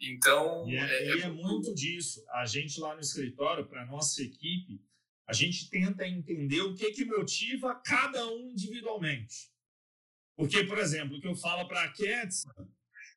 então 0.00 0.68
e 0.70 0.76
é, 0.76 0.80
é, 0.80 1.08
é, 1.08 1.20
é 1.20 1.28
muito 1.28 1.74
disso. 1.74 2.24
A 2.30 2.46
gente 2.46 2.80
lá 2.80 2.94
no 2.94 3.00
escritório, 3.00 3.68
para 3.68 3.84
nossa 3.84 4.22
equipe, 4.22 4.82
a 5.28 5.34
gente 5.34 5.68
tenta 5.68 6.06
entender 6.06 6.62
o 6.62 6.74
que 6.74 6.90
que 6.90 7.04
motiva 7.04 7.74
cada 7.84 8.26
um 8.26 8.50
individualmente. 8.50 9.51
Porque, 10.36 10.64
por 10.64 10.78
exemplo, 10.78 11.16
o 11.16 11.20
que 11.20 11.28
eu 11.28 11.36
falo 11.36 11.68
para 11.68 11.84
a 11.84 11.92
Cats, 11.92 12.44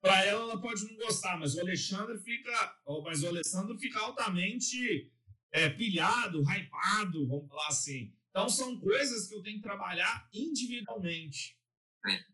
para 0.01 0.25
ela, 0.25 0.43
ela 0.43 0.61
pode 0.61 0.83
não 0.85 0.95
gostar, 0.97 1.37
mas 1.37 1.55
o 1.55 1.61
Alexandre 1.61 2.17
fica, 2.19 2.77
mas 3.03 3.23
o 3.23 3.27
Alessandro 3.27 3.77
fica 3.77 3.99
altamente 3.99 5.11
é, 5.51 5.69
pilhado, 5.69 6.43
hypado, 6.43 7.27
vamos 7.27 7.47
falar 7.47 7.67
assim. 7.67 8.13
Então 8.29 8.49
são 8.49 8.79
coisas 8.79 9.27
que 9.27 9.35
eu 9.35 9.41
tenho 9.41 9.57
que 9.57 9.63
trabalhar 9.63 10.27
individualmente. 10.33 11.57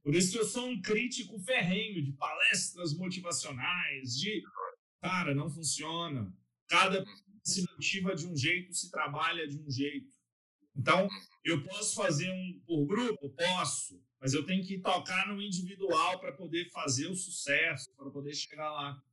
Por 0.03 0.15
isso 0.15 0.31
que 0.31 0.39
eu 0.39 0.45
sou 0.45 0.67
um 0.67 0.81
crítico 0.81 1.39
ferrenho 1.39 2.03
de 2.03 2.11
palestras 2.13 2.93
motivacionais, 2.97 4.17
de 4.17 4.43
cara, 5.01 5.33
não 5.33 5.49
funciona. 5.49 6.33
Cada 6.67 7.05
se 7.43 7.61
motiva 7.71 8.15
de 8.15 8.27
um 8.27 8.35
jeito, 8.35 8.73
se 8.73 8.91
trabalha 8.91 9.47
de 9.47 9.57
um 9.57 9.69
jeito. 9.69 10.13
Então, 10.75 11.07
eu 11.43 11.63
posso 11.63 11.95
fazer 11.95 12.29
um 12.31 12.61
por 12.65 12.85
grupo? 12.85 13.29
Posso 13.29 14.01
mas 14.21 14.35
eu 14.35 14.45
tenho 14.45 14.63
que 14.63 14.77
tocar 14.77 15.27
no 15.27 15.41
individual 15.41 16.19
para 16.19 16.31
poder 16.31 16.69
fazer 16.69 17.07
o 17.07 17.15
sucesso, 17.15 17.91
para 17.95 18.11
poder 18.11 18.35
chegar 18.35 18.71
lá. 18.71 19.03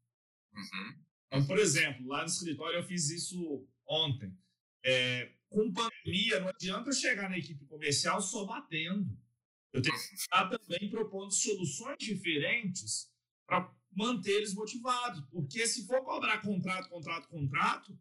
Uhum. 0.54 1.02
Então, 1.26 1.46
por 1.46 1.58
exemplo, 1.58 2.06
lá 2.06 2.20
no 2.20 2.28
escritório 2.28 2.76
eu 2.76 2.82
fiz 2.82 3.08
isso 3.08 3.66
ontem. 3.86 4.36
É, 4.84 5.32
com 5.48 5.72
pandemia, 5.72 6.40
não 6.40 6.48
adianta 6.48 6.90
eu 6.90 6.92
chegar 6.92 7.30
na 7.30 7.38
equipe 7.38 7.64
comercial 7.64 8.20
só 8.20 8.44
batendo. 8.44 9.18
Eu 9.72 9.80
tenho 9.80 9.96
que 9.96 10.14
estar 10.14 10.46
também 10.50 10.90
propondo 10.90 11.32
soluções 11.32 11.96
diferentes 11.98 13.10
para 13.46 13.74
manter 13.90 14.32
eles 14.32 14.52
motivados. 14.52 15.24
Porque 15.30 15.66
se 15.66 15.86
for 15.86 16.04
cobrar 16.04 16.42
contrato, 16.42 16.90
contrato, 16.90 17.28
contrato, 17.28 17.98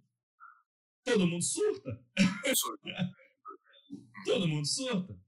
todo 1.05 1.25
mundo 1.25 1.43
surta. 1.43 2.05
todo 4.25 4.47
mundo 4.47 4.67
surta. 4.67 5.26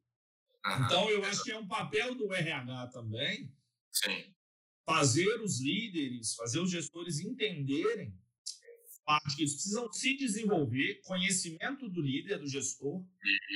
Então, 0.66 1.10
eu 1.10 1.24
acho 1.26 1.44
que 1.44 1.52
é 1.52 1.58
um 1.58 1.68
papel 1.68 2.16
do 2.16 2.34
RH 2.34 2.88
também 2.88 3.52
Sim. 3.92 4.34
fazer 4.86 5.42
os 5.42 5.60
líderes, 5.62 6.36
fazer 6.36 6.60
os 6.60 6.70
gestores 6.70 7.20
entenderem 7.20 8.14
parte 9.10 9.36
que 9.36 9.42
eles 9.42 9.54
precisam 9.54 9.92
se 9.92 10.16
desenvolver, 10.18 11.02
conhecimento 11.04 11.90
do 11.90 12.00
líder, 12.00 12.38
do 12.38 12.48
gestor. 12.48 13.04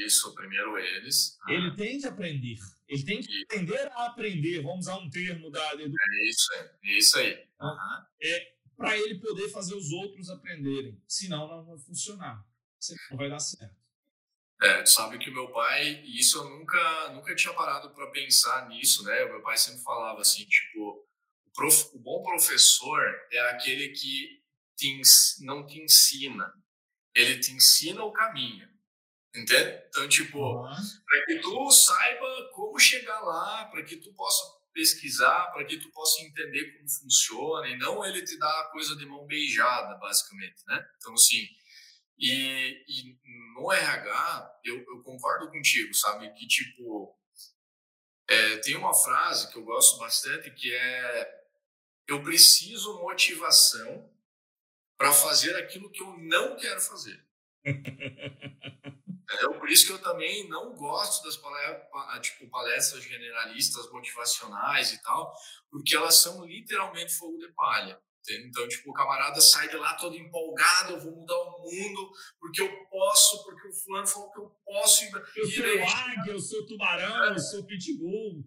Isso, 0.03 0.33
primeiro 0.33 0.79
eles. 0.79 1.37
Ele 1.47 1.67
ah. 1.67 1.75
tem 1.75 1.99
que 1.99 2.07
aprender. 2.07 2.57
Ele 2.87 3.03
tem 3.03 3.21
que 3.21 3.43
aprender 3.43 3.87
a 3.91 4.07
aprender. 4.07 4.63
Vamos 4.63 4.87
usar 4.87 4.97
um 4.97 5.07
termo 5.11 5.51
da 5.51 5.73
educação. 5.73 6.13
É 6.15 6.27
isso, 6.27 6.53
é 6.53 6.97
isso 6.97 7.17
aí. 7.19 7.47
Uhum. 7.61 8.05
É 8.23 8.53
para 8.75 8.97
ele 8.97 9.19
poder 9.19 9.47
fazer 9.49 9.75
os 9.75 9.91
outros 9.91 10.27
aprenderem. 10.27 10.99
Senão, 11.07 11.47
não 11.47 11.63
vai 11.63 11.77
funcionar. 11.77 12.43
Senão, 12.79 12.99
não 13.11 13.17
vai 13.17 13.29
dar 13.29 13.39
certo. 13.39 13.82
É, 14.63 14.81
tu 14.81 14.89
sabe 14.89 15.17
que 15.19 15.29
o 15.29 15.33
meu 15.33 15.49
pai, 15.49 16.01
e 16.05 16.19
isso 16.19 16.37
eu 16.37 16.49
nunca, 16.49 17.09
nunca 17.09 17.35
tinha 17.35 17.53
parado 17.53 17.93
para 17.93 18.09
pensar 18.11 18.69
nisso, 18.69 19.03
né? 19.03 19.25
O 19.25 19.33
meu 19.33 19.41
pai 19.41 19.57
sempre 19.57 19.81
falava 19.81 20.21
assim, 20.21 20.45
tipo, 20.45 21.05
o, 21.45 21.51
prof, 21.53 21.89
o 21.93 21.99
bom 21.99 22.23
professor 22.23 23.01
é 23.29 23.39
aquele 23.49 23.89
que 23.89 24.41
te, 24.77 25.01
não 25.41 25.67
te 25.67 25.81
ensina, 25.81 26.53
ele 27.13 27.39
te 27.39 27.51
ensina 27.51 28.05
o 28.05 28.13
caminho, 28.13 28.69
entende? 29.35 29.83
Então, 29.89 30.07
tipo, 30.07 30.39
uhum. 30.39 30.63
para 30.63 31.25
que 31.25 31.39
tu 31.39 31.71
saiba 31.71 32.49
como 32.53 32.79
chegar 32.79 33.19
lá, 33.19 33.65
para 33.65 33.83
que 33.83 33.97
tu 33.97 34.13
possa 34.13 34.45
pesquisar, 34.73 35.51
para 35.51 35.65
que 35.65 35.77
tu 35.77 35.91
possa 35.91 36.21
entender 36.23 36.77
como 36.77 36.89
funciona, 36.89 37.67
e 37.67 37.77
não 37.77 38.03
ele 38.05 38.23
te 38.23 38.39
dá 38.39 38.61
a 38.61 38.71
coisa 38.71 38.95
de 38.95 39.05
mão 39.05 39.27
beijada, 39.27 39.95
basicamente, 39.95 40.63
né? 40.67 40.87
Então, 40.97 41.13
assim, 41.13 41.45
e, 42.17 42.83
e 42.87 43.17
no 43.55 43.71
RH, 43.71 44.59
eu, 44.63 44.77
eu, 44.77 45.03
concordo 45.03 45.49
contigo, 45.49 45.93
sabe? 45.93 46.31
Que, 46.33 46.47
tipo, 46.47 47.17
é, 48.27 48.57
tem 48.57 48.75
uma 48.75 48.93
frase 48.93 49.51
que 49.51 49.57
eu 49.57 49.63
gosto 49.63 49.97
bastante 49.99 50.51
que 50.51 50.73
é: 50.73 51.43
eu 52.07 52.23
preciso 52.23 53.01
motivação 53.01 54.09
para 54.97 55.11
fazer 55.11 55.55
aquilo 55.57 55.91
que 55.91 56.01
eu 56.01 56.17
não 56.17 56.55
quero 56.55 56.81
fazer. 56.81 57.25
Entendeu? 59.23 59.57
Por 59.57 59.69
isso 59.69 59.87
que 59.87 59.93
eu 59.93 60.01
também 60.01 60.47
não 60.49 60.75
gosto 60.75 61.23
das 61.23 61.37
palestras, 61.37 62.27
tipo, 62.27 62.49
palestras 62.49 63.03
generalistas, 63.03 63.89
motivacionais 63.89 64.91
e 64.91 65.01
tal, 65.01 65.33
porque 65.71 65.95
elas 65.95 66.15
são 66.17 66.45
literalmente 66.45 67.13
fogo 67.15 67.37
de 67.37 67.47
palha. 67.53 67.99
Então, 68.29 68.67
tipo, 68.67 68.89
o 68.89 68.93
camarada 68.93 69.41
sai 69.41 69.67
de 69.67 69.75
lá 69.75 69.95
todo 69.95 70.15
empolgado, 70.15 70.93
eu 70.93 70.99
vou 70.99 71.11
mudar 71.11 71.35
o 71.35 71.61
mundo, 71.61 72.11
porque 72.39 72.61
eu 72.61 72.85
posso, 72.85 73.43
porque 73.43 73.67
o 73.67 73.73
fulano 73.73 74.07
falou 74.07 74.31
que 74.31 74.39
eu 74.39 74.49
posso. 74.65 75.03
Eu 75.35 75.45
sou 75.45 75.65
aí, 75.65 75.81
águia, 75.81 76.31
eu 76.31 76.39
sou 76.39 76.65
tubarão, 76.65 77.25
é, 77.25 77.29
eu 77.31 77.39
sou 77.39 77.65
pitbull. 77.65 78.43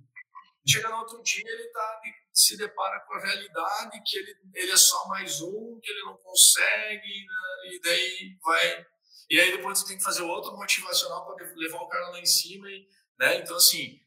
Chega 0.67 0.89
no 0.89 0.97
outro 0.97 1.23
dia, 1.23 1.45
ele 1.47 1.69
tá, 1.69 2.01
se 2.33 2.57
depara 2.57 3.01
com 3.01 3.15
a 3.15 3.21
realidade 3.21 4.03
que 4.05 4.19
ele, 4.19 4.35
ele 4.55 4.73
é 4.73 4.77
só 4.77 5.07
mais 5.09 5.41
um, 5.41 5.79
que 5.81 5.91
ele 5.91 6.05
não 6.05 6.17
consegue, 6.17 7.27
né? 7.27 7.73
e 7.73 7.81
daí 7.81 8.39
vai... 8.43 8.87
E 9.29 9.41
aí 9.41 9.57
depois 9.57 9.79
você 9.79 9.89
tem 9.89 9.99
que 9.99 10.05
fazer 10.05 10.23
outro 10.23 10.57
motivacional 10.57 11.27
para 11.27 11.47
levar 11.55 11.79
o 11.79 11.89
cara 11.89 12.09
lá 12.11 12.21
em 12.21 12.27
cima, 12.27 12.69
e, 12.71 12.89
né? 13.19 13.39
Então, 13.39 13.57
assim, 13.57 14.01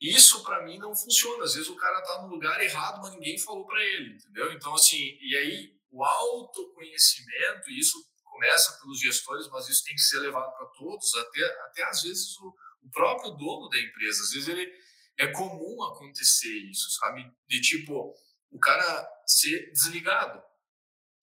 isso 0.00 0.42
para 0.42 0.64
mim 0.64 0.78
não 0.78 0.94
funciona. 0.96 1.44
Às 1.44 1.54
vezes 1.54 1.68
o 1.68 1.76
cara 1.76 2.00
tá 2.02 2.22
no 2.22 2.28
lugar 2.28 2.60
errado, 2.62 3.00
mas 3.02 3.12
ninguém 3.12 3.38
falou 3.38 3.66
para 3.66 3.82
ele, 3.82 4.14
entendeu? 4.14 4.52
Então 4.52 4.74
assim, 4.74 5.18
e 5.20 5.36
aí 5.36 5.80
o 5.90 6.04
autoconhecimento, 6.04 7.68
e 7.68 7.78
isso 7.78 7.98
começa 8.24 8.78
pelos 8.80 9.00
gestores, 9.00 9.48
mas 9.48 9.68
isso 9.68 9.84
tem 9.84 9.94
que 9.94 10.00
ser 10.00 10.20
levado 10.20 10.56
para 10.56 10.66
todos, 10.68 11.14
até 11.16 11.44
até 11.64 11.82
às 11.84 12.02
vezes 12.02 12.38
o, 12.38 12.54
o 12.82 12.90
próprio 12.90 13.32
dono 13.32 13.68
da 13.68 13.78
empresa, 13.78 14.22
às 14.22 14.30
vezes 14.30 14.48
ele 14.48 14.72
é 15.18 15.26
comum 15.28 15.82
acontecer 15.82 16.56
isso, 16.70 16.90
sabe? 16.92 17.30
De 17.46 17.60
tipo 17.60 18.14
o 18.50 18.58
cara 18.58 19.08
ser 19.26 19.70
desligado, 19.72 20.42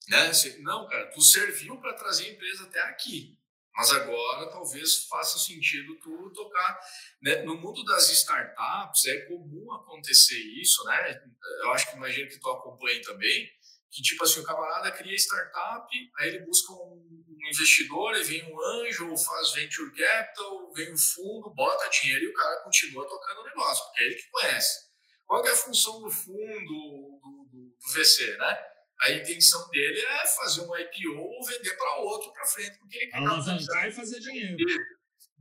né? 0.08 0.32
Não, 0.60 0.88
cara, 0.88 1.10
tu 1.12 1.22
serviu 1.22 1.80
para 1.80 1.94
trazer 1.94 2.26
a 2.26 2.32
empresa 2.32 2.64
até 2.64 2.82
aqui. 2.82 3.37
Mas 3.78 3.92
agora 3.92 4.50
talvez 4.50 5.06
faça 5.06 5.38
sentido 5.38 5.96
tu 6.00 6.32
tocar. 6.34 6.80
Né? 7.22 7.44
No 7.44 7.56
mundo 7.56 7.84
das 7.84 8.10
startups 8.10 9.06
é 9.06 9.22
comum 9.28 9.72
acontecer 9.72 10.40
isso, 10.60 10.84
né? 10.86 11.22
Eu 11.62 11.72
acho 11.74 11.92
que 11.92 11.96
imagino 11.96 12.28
que 12.28 12.40
tu 12.40 12.50
acompanha 12.50 13.00
também, 13.04 13.48
que 13.92 14.02
tipo 14.02 14.24
assim, 14.24 14.40
o 14.40 14.44
camarada 14.44 14.92
cria 14.92 15.16
startup, 15.16 15.88
aí 16.18 16.28
ele 16.28 16.40
busca 16.40 16.74
um, 16.74 17.24
investidor, 17.50 18.16
aí 18.16 18.24
vem 18.24 18.52
um 18.52 18.60
anjo, 18.60 19.12
ou 19.12 19.18
faz 19.18 19.54
venture 19.54 19.96
capital, 19.96 20.74
vem 20.74 20.92
um 20.92 20.98
fundo, 20.98 21.54
bota 21.54 21.88
dinheiro 21.90 22.26
e 22.26 22.30
o 22.30 22.34
cara 22.34 22.64
continua 22.64 23.08
tocando 23.08 23.42
o 23.42 23.46
negócio, 23.46 23.86
porque 23.86 24.02
é 24.02 24.06
ele 24.08 24.16
que 24.16 24.30
conhece. 24.32 24.88
Qual 25.26 25.46
é 25.46 25.52
a 25.52 25.56
função 25.56 26.02
do 26.02 26.10
fundo, 26.10 26.36
do, 26.36 27.20
do, 27.22 27.50
do 27.52 27.94
VC, 27.94 28.38
né? 28.38 28.58
A 29.02 29.12
intenção 29.12 29.70
dele 29.70 30.00
é 30.00 30.28
fazer 30.28 30.62
um 30.62 30.76
IPO 30.76 31.18
ou 31.18 31.46
vender 31.46 31.76
para 31.78 31.98
outro 31.98 32.34
para 32.34 32.46
frente, 32.46 32.80
porque 32.80 32.98
ele 32.98 33.12
quer 33.12 33.18
alavancar 33.18 33.88
e 33.88 33.92
fazer 33.92 34.20
dinheiro. 34.20 34.58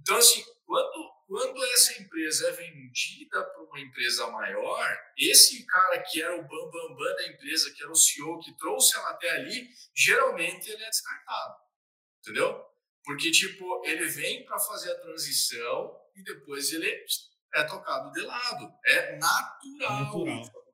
Então, 0.01 0.19
assim, 0.19 0.45
quando, 0.67 1.11
quando 1.27 1.65
essa 1.73 2.01
empresa 2.01 2.49
é 2.49 2.53
vendida 2.53 3.43
para 3.43 3.63
uma 3.63 3.81
empresa 3.81 4.27
maior, 4.29 4.99
esse 5.17 5.65
cara 5.67 6.03
que 6.03 6.23
era 6.23 6.37
o 6.37 6.43
bambambam 6.43 6.89
bam, 6.89 6.97
bam 6.97 7.17
da 7.17 7.29
empresa, 7.29 7.73
que 7.73 7.83
era 7.83 7.91
o 7.91 7.97
CEO 7.97 8.41
que 8.41 8.57
trouxe 8.59 8.97
ela 8.97 9.11
até 9.11 9.31
ali, 9.31 9.69
geralmente 9.95 10.71
ele 10.71 10.85
é 10.85 10.91
descartado. 10.91 11.55
Entendeu? 12.21 12.63
Porque, 13.05 13.31
tipo, 13.31 13.83
ele 13.87 14.05
vem 14.07 14.45
para 14.45 14.59
fazer 14.59 14.93
a 14.93 15.01
transição 15.01 15.97
e 16.15 16.23
depois 16.23 16.73
ele 16.73 16.91
é 17.55 17.63
tocado 17.65 18.13
de 18.13 18.21
lado. 18.21 18.73
É 18.85 19.17
natural. 19.17 20.05
natural. 20.05 20.66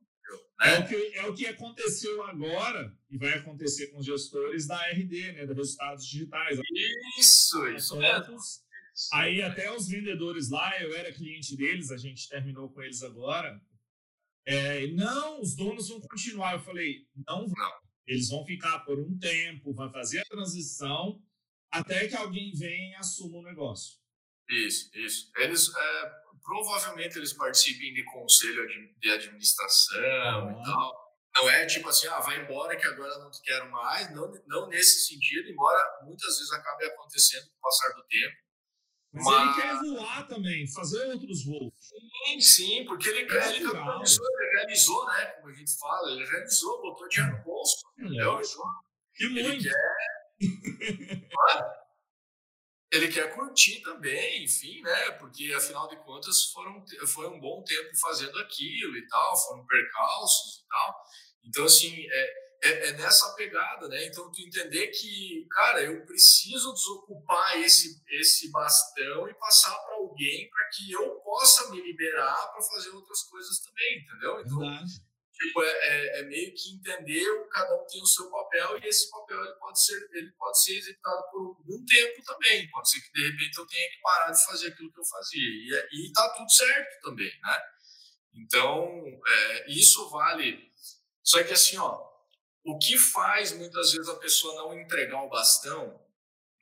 É, 0.63 0.79
o 0.79 0.87
que, 0.87 0.95
é 0.95 1.27
o 1.27 1.35
que 1.35 1.47
aconteceu 1.47 2.23
agora 2.25 2.97
e 3.11 3.19
vai 3.19 3.35
acontecer 3.35 3.89
com 3.89 3.99
os 3.99 4.07
gestores 4.07 4.67
da 4.67 4.79
RD, 4.91 5.33
né, 5.33 5.47
da 5.47 5.55
Resultados 5.55 6.07
Digitais. 6.07 6.59
Isso, 7.19 7.67
isso 7.69 7.97
mesmo. 7.97 8.37
Aí 9.13 9.43
até 9.43 9.75
os 9.75 9.89
vendedores 9.89 10.51
lá, 10.51 10.81
eu 10.81 10.95
era 10.95 11.13
cliente 11.13 11.57
deles, 11.57 11.91
a 11.91 11.97
gente 11.97 12.29
terminou 12.29 12.69
com 12.71 12.83
eles 12.83 13.03
agora. 13.03 13.61
É, 14.45 14.87
não, 14.89 15.41
os 15.41 15.55
donos 15.57 15.89
vão 15.89 16.01
continuar. 16.01 16.55
Eu 16.55 16.61
falei, 16.61 17.07
não, 17.27 17.47
não. 17.47 17.73
Eles 18.07 18.29
vão 18.29 18.45
ficar 18.45 18.81
por 18.81 18.99
um 18.99 19.19
tempo, 19.19 19.73
vai 19.73 19.91
fazer 19.91 20.21
a 20.21 20.25
transição 20.25 21.21
até 21.71 22.07
que 22.07 22.15
alguém 22.15 22.53
venha 22.53 22.91
e 22.91 22.95
assuma 22.97 23.39
o 23.39 23.43
negócio. 23.43 24.02
Isso, 24.49 24.91
isso. 24.95 25.31
Eles, 25.37 25.69
é, 25.75 26.11
provavelmente 26.43 27.19
eles 27.19 27.33
participem 27.33 27.93
de 27.95 28.05
conselho 28.05 28.67
de 28.99 29.11
administração 29.11 30.47
uhum. 30.47 30.61
e 30.61 30.65
tal. 30.65 31.03
Não 31.35 31.49
é 31.49 31.65
tipo 31.65 31.89
assim, 31.89 32.07
ah, 32.09 32.21
vai 32.21 32.41
embora 32.41 32.77
que 32.77 32.87
agora 32.87 33.19
não 33.19 33.31
te 33.31 33.41
quero 33.43 33.71
mais. 33.71 34.15
Não, 34.15 34.31
não 34.47 34.69
nesse 34.69 35.07
sentido, 35.07 35.49
embora 35.49 35.81
muitas 36.05 36.37
vezes 36.37 36.53
acabe 36.53 36.85
acontecendo 36.85 37.49
com 37.49 37.57
o 37.57 37.61
passar 37.61 37.95
do 37.95 38.05
tempo. 38.05 38.37
Mas, 39.15 39.25
mas, 39.25 39.59
ele 39.59 39.63
quer 39.63 39.79
voar 39.79 40.27
também, 40.27 40.73
fazer 40.73 41.07
outros 41.13 41.45
voos. 41.45 41.73
Sim, 41.79 42.41
sim, 42.41 42.85
porque 42.87 43.09
ele, 43.11 43.21
é 43.21 43.23
ele, 43.23 43.71
realizou, 43.71 44.27
ele 44.27 44.51
realizou, 44.57 45.07
né? 45.07 45.27
Como 45.27 45.49
a 45.49 45.53
gente 45.55 45.79
fala, 45.79 46.11
ele 46.13 46.25
realizou, 46.25 46.81
botou 46.81 47.09
dinheiro 47.09 47.37
no 47.37 47.45
bolso. 47.45 47.77
É, 47.99 48.05
entendeu? 48.05 48.41
Que 49.15 49.29
muito. 49.29 49.49
Ele 49.49 49.63
quer. 49.63 50.13
ele 52.93 53.09
quer 53.09 53.35
curtir 53.35 53.81
também, 53.81 54.45
enfim, 54.45 54.83
né? 54.83 55.13
Porque 55.13 55.51
afinal 55.55 55.89
de 55.89 55.97
contas 56.05 56.45
foram, 56.53 56.85
foi 57.07 57.27
um 57.27 57.41
bom 57.41 57.65
tempo 57.65 57.97
fazendo 57.99 58.39
aquilo 58.39 58.97
e 58.99 59.07
tal, 59.09 59.37
foram 59.49 59.67
percalços 59.67 60.59
e 60.59 60.69
tal. 60.69 60.95
Então, 61.43 61.65
assim, 61.65 62.07
é, 62.11 62.43
é, 62.65 62.89
é, 62.89 62.93
nessa 62.93 63.35
pegada, 63.35 63.89
né? 63.89 64.05
Então, 64.05 64.31
tu 64.31 64.43
entender 64.43 64.89
que, 64.89 65.47
cara, 65.51 65.83
eu 65.83 66.05
preciso 66.05 66.75
desocupar 66.75 67.59
esse, 67.61 67.99
esse 68.11 68.51
bastão 68.51 69.27
e 69.27 69.35
passar 69.35 69.75
para 69.75 69.95
alguém 69.95 70.51
para 70.51 70.69
que 70.69 70.93
eu 70.93 71.15
possa 71.21 71.71
me 71.71 71.81
liberar 71.81 72.53
para 72.53 72.63
fazer 72.63 72.91
outras 72.91 73.23
coisas 73.23 73.59
também, 73.61 74.01
entendeu? 74.01 74.41
Então, 74.41 74.61
tipo, 75.47 75.63
é, 75.63 75.71
é, 75.71 76.21
é, 76.21 76.23
meio 76.25 76.55
que 76.55 76.75
entender 76.75 77.49
cada 77.51 77.75
um 77.75 77.87
tem 77.87 78.03
o 78.03 78.07
seu 78.07 78.31
papel 78.31 78.79
e 78.79 78.87
esse 78.87 79.11
papel 79.11 79.45
ele 79.45 79.55
pode 79.55 79.85
ser 79.85 80.09
ele 80.13 80.33
pode 80.33 80.63
ser 80.63 80.79
executado 80.79 81.31
por 81.31 81.57
algum 81.59 81.85
tempo 81.85 82.23
também. 82.25 82.69
Pode 82.71 82.91
ser 82.91 83.01
que 83.01 83.13
de 83.13 83.29
repente 83.29 83.59
eu 83.59 83.67
tenha 83.67 83.91
que 83.91 84.01
parar 84.01 84.31
de 84.31 84.45
fazer 84.45 84.69
aquilo 84.69 84.93
que 84.93 85.01
eu 85.01 85.05
fazia. 85.05 85.41
E, 85.41 85.75
é, 85.75 85.89
e 85.93 86.13
tá 86.13 86.29
tudo 86.37 86.51
certo 86.51 87.03
também 87.03 87.33
né? 87.43 87.63
Então 88.35 89.05
é, 89.27 89.71
isso 89.71 90.09
vale. 90.11 90.73
Só 91.23 91.43
que 91.43 91.53
assim 91.53 91.77
ó 91.79 92.11
o 92.65 92.79
que 92.79 92.97
faz 92.97 93.53
muitas 93.53 93.93
vezes 93.93 94.09
a 94.09 94.17
pessoa 94.17 94.55
não 94.55 94.81
entregar 94.81 95.23
o 95.23 95.29
bastão 95.29 96.01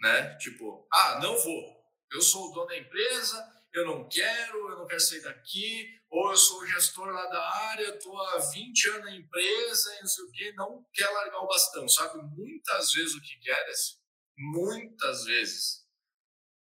né? 0.00 0.36
Tipo 0.38 0.86
ah 0.92 1.20
não 1.22 1.36
vou. 1.36 1.80
Eu 2.12 2.20
sou 2.20 2.48
o 2.48 2.52
dono 2.52 2.66
da 2.66 2.76
empresa 2.76 3.60
eu 3.72 3.86
não 3.86 4.08
quero, 4.08 4.70
eu 4.70 4.78
não 4.78 4.86
quero 4.86 5.00
sair 5.00 5.22
daqui, 5.22 5.99
ou 6.10 6.30
eu 6.30 6.36
sou 6.36 6.66
gestor 6.66 7.06
lá 7.06 7.26
da 7.26 7.40
área, 7.70 7.94
estou 7.94 8.20
há 8.20 8.38
20 8.38 8.88
anos 8.90 9.04
na 9.04 9.16
empresa 9.16 9.94
e 9.94 10.00
não 10.00 10.08
sei 10.08 10.24
o 10.24 10.32
quê, 10.32 10.52
não 10.56 10.84
quer 10.92 11.08
largar 11.08 11.38
o 11.38 11.46
bastão, 11.46 11.88
sabe? 11.88 12.20
Muitas 12.36 12.92
vezes 12.92 13.14
o 13.14 13.20
que 13.20 13.38
queres, 13.38 14.00
muitas 14.36 15.24
vezes, 15.24 15.80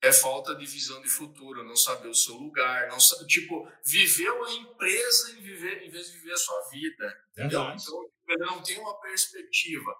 é 0.02 0.12
falta 0.12 0.55
de 0.55 0.66
visão 0.66 1.01
de 1.02 1.09
futuro, 1.09 1.65
não 1.65 1.77
saber 1.77 2.09
o 2.09 2.15
seu 2.15 2.35
lugar, 2.35 2.89
não 2.89 2.98
sabe, 2.98 3.27
tipo, 3.27 3.69
viveu 3.85 4.44
a 4.44 4.52
empresa 4.52 5.32
em, 5.32 5.43
viver, 5.43 5.82
em 5.85 5.90
vez 5.90 6.10
de 6.10 6.19
viver 6.19 6.32
a 6.32 6.36
sua 6.36 6.69
vida, 6.70 7.24
entendeu? 7.31 7.62
Então, 7.62 8.10
ele 8.28 8.44
não 8.44 8.62
tem 8.62 8.78
uma 8.78 9.01
perspectiva. 9.01 9.94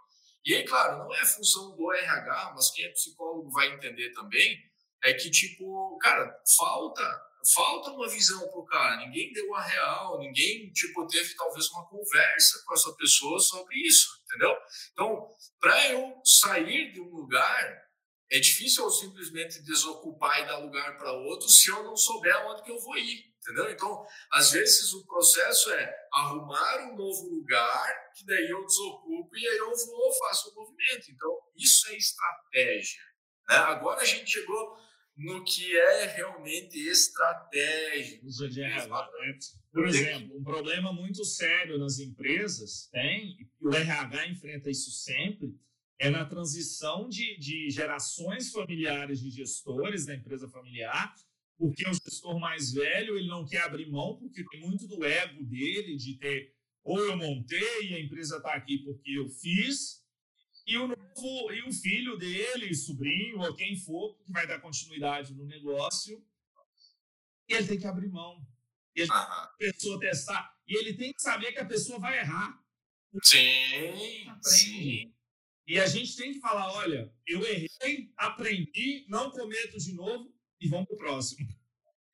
E 0.45 0.55
aí, 0.55 0.65
claro, 0.65 0.99
não 0.99 1.15
é 1.15 1.25
função 1.25 1.77
do 1.77 1.93
RH, 1.93 2.53
mas 2.55 2.71
quem 2.71 2.85
é 2.85 2.93
psicólogo 2.93 3.51
vai 3.51 3.69
entender 3.69 4.13
também, 4.13 4.59
é 5.03 5.15
que, 5.15 5.31
tipo, 5.31 5.97
cara, 5.99 6.43
falta 6.57 7.28
falta 7.55 7.91
uma 7.91 8.09
visão 8.09 8.49
pro 8.49 8.65
cara. 8.65 8.97
Ninguém 8.97 9.33
deu 9.33 9.55
a 9.55 9.63
real, 9.63 10.19
ninguém, 10.19 10.71
tipo, 10.73 11.07
teve 11.07 11.35
talvez 11.35 11.69
uma 11.71 11.87
conversa 11.87 12.63
com 12.67 12.75
essa 12.75 12.93
pessoa 12.95 13.39
sobre 13.39 13.77
isso, 13.87 14.09
entendeu? 14.25 14.57
Então, 14.93 15.29
para 15.61 15.93
eu 15.93 16.21
sair 16.25 16.93
de 16.93 17.01
um 17.01 17.09
lugar, 17.09 17.89
é 18.31 18.39
difícil 18.39 18.85
eu 18.85 18.91
simplesmente 18.91 19.63
desocupar 19.63 20.43
e 20.43 20.47
dar 20.47 20.59
lugar 20.59 20.99
para 20.99 21.13
outro 21.13 21.49
se 21.49 21.71
eu 21.71 21.83
não 21.83 21.97
souber 21.97 22.47
onde 22.47 22.63
que 22.63 22.71
eu 22.71 22.79
vou 22.79 22.99
ir, 22.99 23.25
entendeu? 23.41 23.71
Então, 23.71 24.07
às 24.33 24.51
vezes 24.51 24.93
o 24.93 25.07
processo 25.07 25.73
é 25.73 25.95
arrumar 26.13 26.91
um 26.91 26.97
novo 26.97 27.29
lugar, 27.31 28.13
que 28.15 28.27
daí 28.27 28.51
eu 28.51 28.67
desocupo 28.67 29.37
e 29.37 29.49
aí 29.49 29.57
eu 29.57 29.75
vou, 29.75 30.13
faço 30.19 30.51
o 30.51 30.55
movimento. 30.55 31.11
Então, 31.11 31.39
isso 31.57 31.89
é 31.89 31.97
estratégia. 31.97 33.03
Né? 33.49 33.57
Agora 33.57 34.03
a 34.03 34.05
gente 34.05 34.31
chegou 34.31 34.77
no 35.19 35.45
que 35.45 35.77
é 35.77 36.07
realmente 36.07 36.79
estratégico. 36.79 38.25
Né? 38.25 39.39
Por 39.73 39.89
exemplo, 39.89 40.39
um 40.39 40.45
problema 40.45 40.93
muito 40.93 41.25
sério 41.25 41.77
nas 41.77 41.99
empresas 41.99 42.89
tem, 42.93 43.37
e 43.61 43.67
o 43.67 43.75
RH 43.75 44.29
enfrenta 44.29 44.71
isso 44.71 44.93
sempre, 44.93 45.55
é 45.99 46.09
na 46.09 46.25
transição 46.25 47.09
de, 47.09 47.37
de 47.39 47.69
gerações 47.69 48.53
familiares 48.53 49.21
de 49.21 49.31
gestores 49.31 50.07
da 50.07 50.15
empresa 50.15 50.49
familiar, 50.49 51.13
porque 51.59 51.83
o 51.89 51.93
gestor 51.93 52.39
mais 52.39 52.73
velho 52.73 53.19
ele 53.19 53.27
não 53.27 53.45
quer 53.45 53.63
abrir 53.63 53.91
mão, 53.91 54.17
porque 54.17 54.45
tem 54.45 54.61
muito 54.61 54.87
do 54.87 55.05
ego 55.05 55.45
dele 55.45 55.97
de 55.97 56.15
ter 56.15 56.55
ou 56.85 56.99
eu 57.01 57.17
montei 57.17 57.91
e 57.91 57.95
a 57.95 58.01
empresa 58.01 58.37
está 58.37 58.55
aqui 58.55 58.79
porque 58.79 59.11
eu 59.11 59.29
fiz, 59.29 60.03
e 60.69 60.77
o 60.77 60.87
novo 60.87 61.53
e 61.53 61.63
o 61.63 61.73
filho 61.73 62.19
dele, 62.19 62.75
sobrinho 62.75 63.41
ou 63.41 63.57
quem 63.57 63.75
for 63.75 64.15
que 64.19 64.31
vai 64.31 64.47
dar 64.47 64.61
continuidade 64.61 65.33
no 65.33 65.47
negócio, 65.47 66.23
ele 67.49 67.67
tem 67.67 67.79
que 67.79 67.87
abrir 67.87 68.11
mão. 68.11 68.47
Ele 68.95 69.09
tem 69.09 69.17
a 69.17 69.55
pessoa 69.59 69.99
testar 69.99 70.55
e 70.67 70.77
ele 70.77 70.93
tem 70.93 71.15
que 71.15 71.23
saber 71.23 71.53
que 71.53 71.59
a 71.59 71.65
pessoa 71.65 71.99
vai 71.99 72.19
errar. 72.19 72.63
Sim, 73.23 74.31
sim. 74.43 75.15
E 75.67 75.81
a 75.81 75.87
gente 75.87 76.15
tem 76.17 76.35
que 76.35 76.41
falar, 76.41 76.71
olha, 76.73 77.11
eu 77.27 77.43
errei, 77.47 78.13
aprendi, 78.17 79.07
não 79.09 79.31
cometo 79.31 79.79
de 79.79 79.95
novo 79.95 80.31
e 80.61 80.69
vamos 80.69 80.87
pro 80.87 80.99
próximo. 80.99 81.49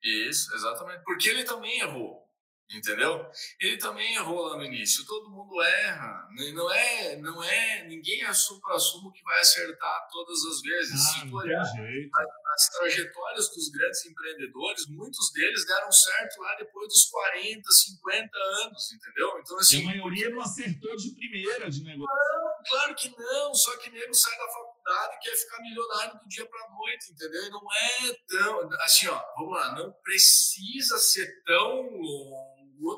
Isso, 0.01 0.53
exatamente. 0.55 1.03
Porque 1.03 1.27
ele 1.27 1.43
também 1.43 1.79
errou. 1.81 2.24
Entendeu? 2.73 3.23
Ele 3.59 3.77
também 3.77 4.15
errou 4.15 4.41
lá 4.47 4.57
no 4.57 4.63
início. 4.65 5.05
Todo 5.05 5.29
mundo 5.29 5.61
erra. 5.61 6.27
Não 6.53 6.71
é, 6.71 7.15
não 7.17 7.43
é 7.43 7.83
ninguém 7.83 8.23
é 8.23 8.33
supra-sumo 8.33 9.11
que 9.11 9.21
vai 9.23 9.39
acertar 9.39 10.07
todas 10.11 10.43
as 10.45 10.61
vezes. 10.61 10.93
Ah, 10.93 11.19
Se 11.19 11.29
tu 11.29 11.35
olhar 11.35 11.61
as 11.61 12.69
trajetórias 12.69 13.49
dos 13.49 13.69
grandes 13.69 14.05
empreendedores, 14.05 14.87
muitos 14.87 15.31
deles 15.31 15.65
deram 15.65 15.91
certo 15.91 16.41
lá 16.41 16.55
depois 16.55 16.87
dos 16.87 17.05
40, 17.05 17.71
50 17.71 18.37
anos, 18.37 18.91
entendeu? 18.93 19.39
Então, 19.39 19.57
assim. 19.57 19.79
E 19.79 19.83
a 19.83 19.85
maioria 19.85 20.29
não 20.31 20.41
acertou 20.41 20.95
de 20.95 21.15
primeira 21.15 21.69
de 21.69 21.83
negócio. 21.83 22.15
Não, 22.15 22.63
claro 22.67 22.95
que 22.95 23.09
não. 23.15 23.53
Só 23.53 23.77
que 23.77 23.91
nego 23.91 24.13
sai 24.13 24.37
da 24.37 24.47
faculdade 24.47 25.15
e 25.15 25.19
quer 25.19 25.35
ficar 25.37 25.61
milionário 25.61 26.19
do 26.19 26.27
dia 26.27 26.45
para 26.47 26.69
noite, 26.69 27.11
entendeu? 27.11 27.43
E 27.45 27.49
não 27.49 27.61
é 27.71 28.13
tão. 28.27 28.69
Assim, 28.81 29.07
ó, 29.07 29.21
vamos 29.37 29.53
lá, 29.53 29.75
não 29.75 29.91
precisa 30.03 30.97
ser 30.97 31.43
tão 31.43 31.81
longo 31.91 32.44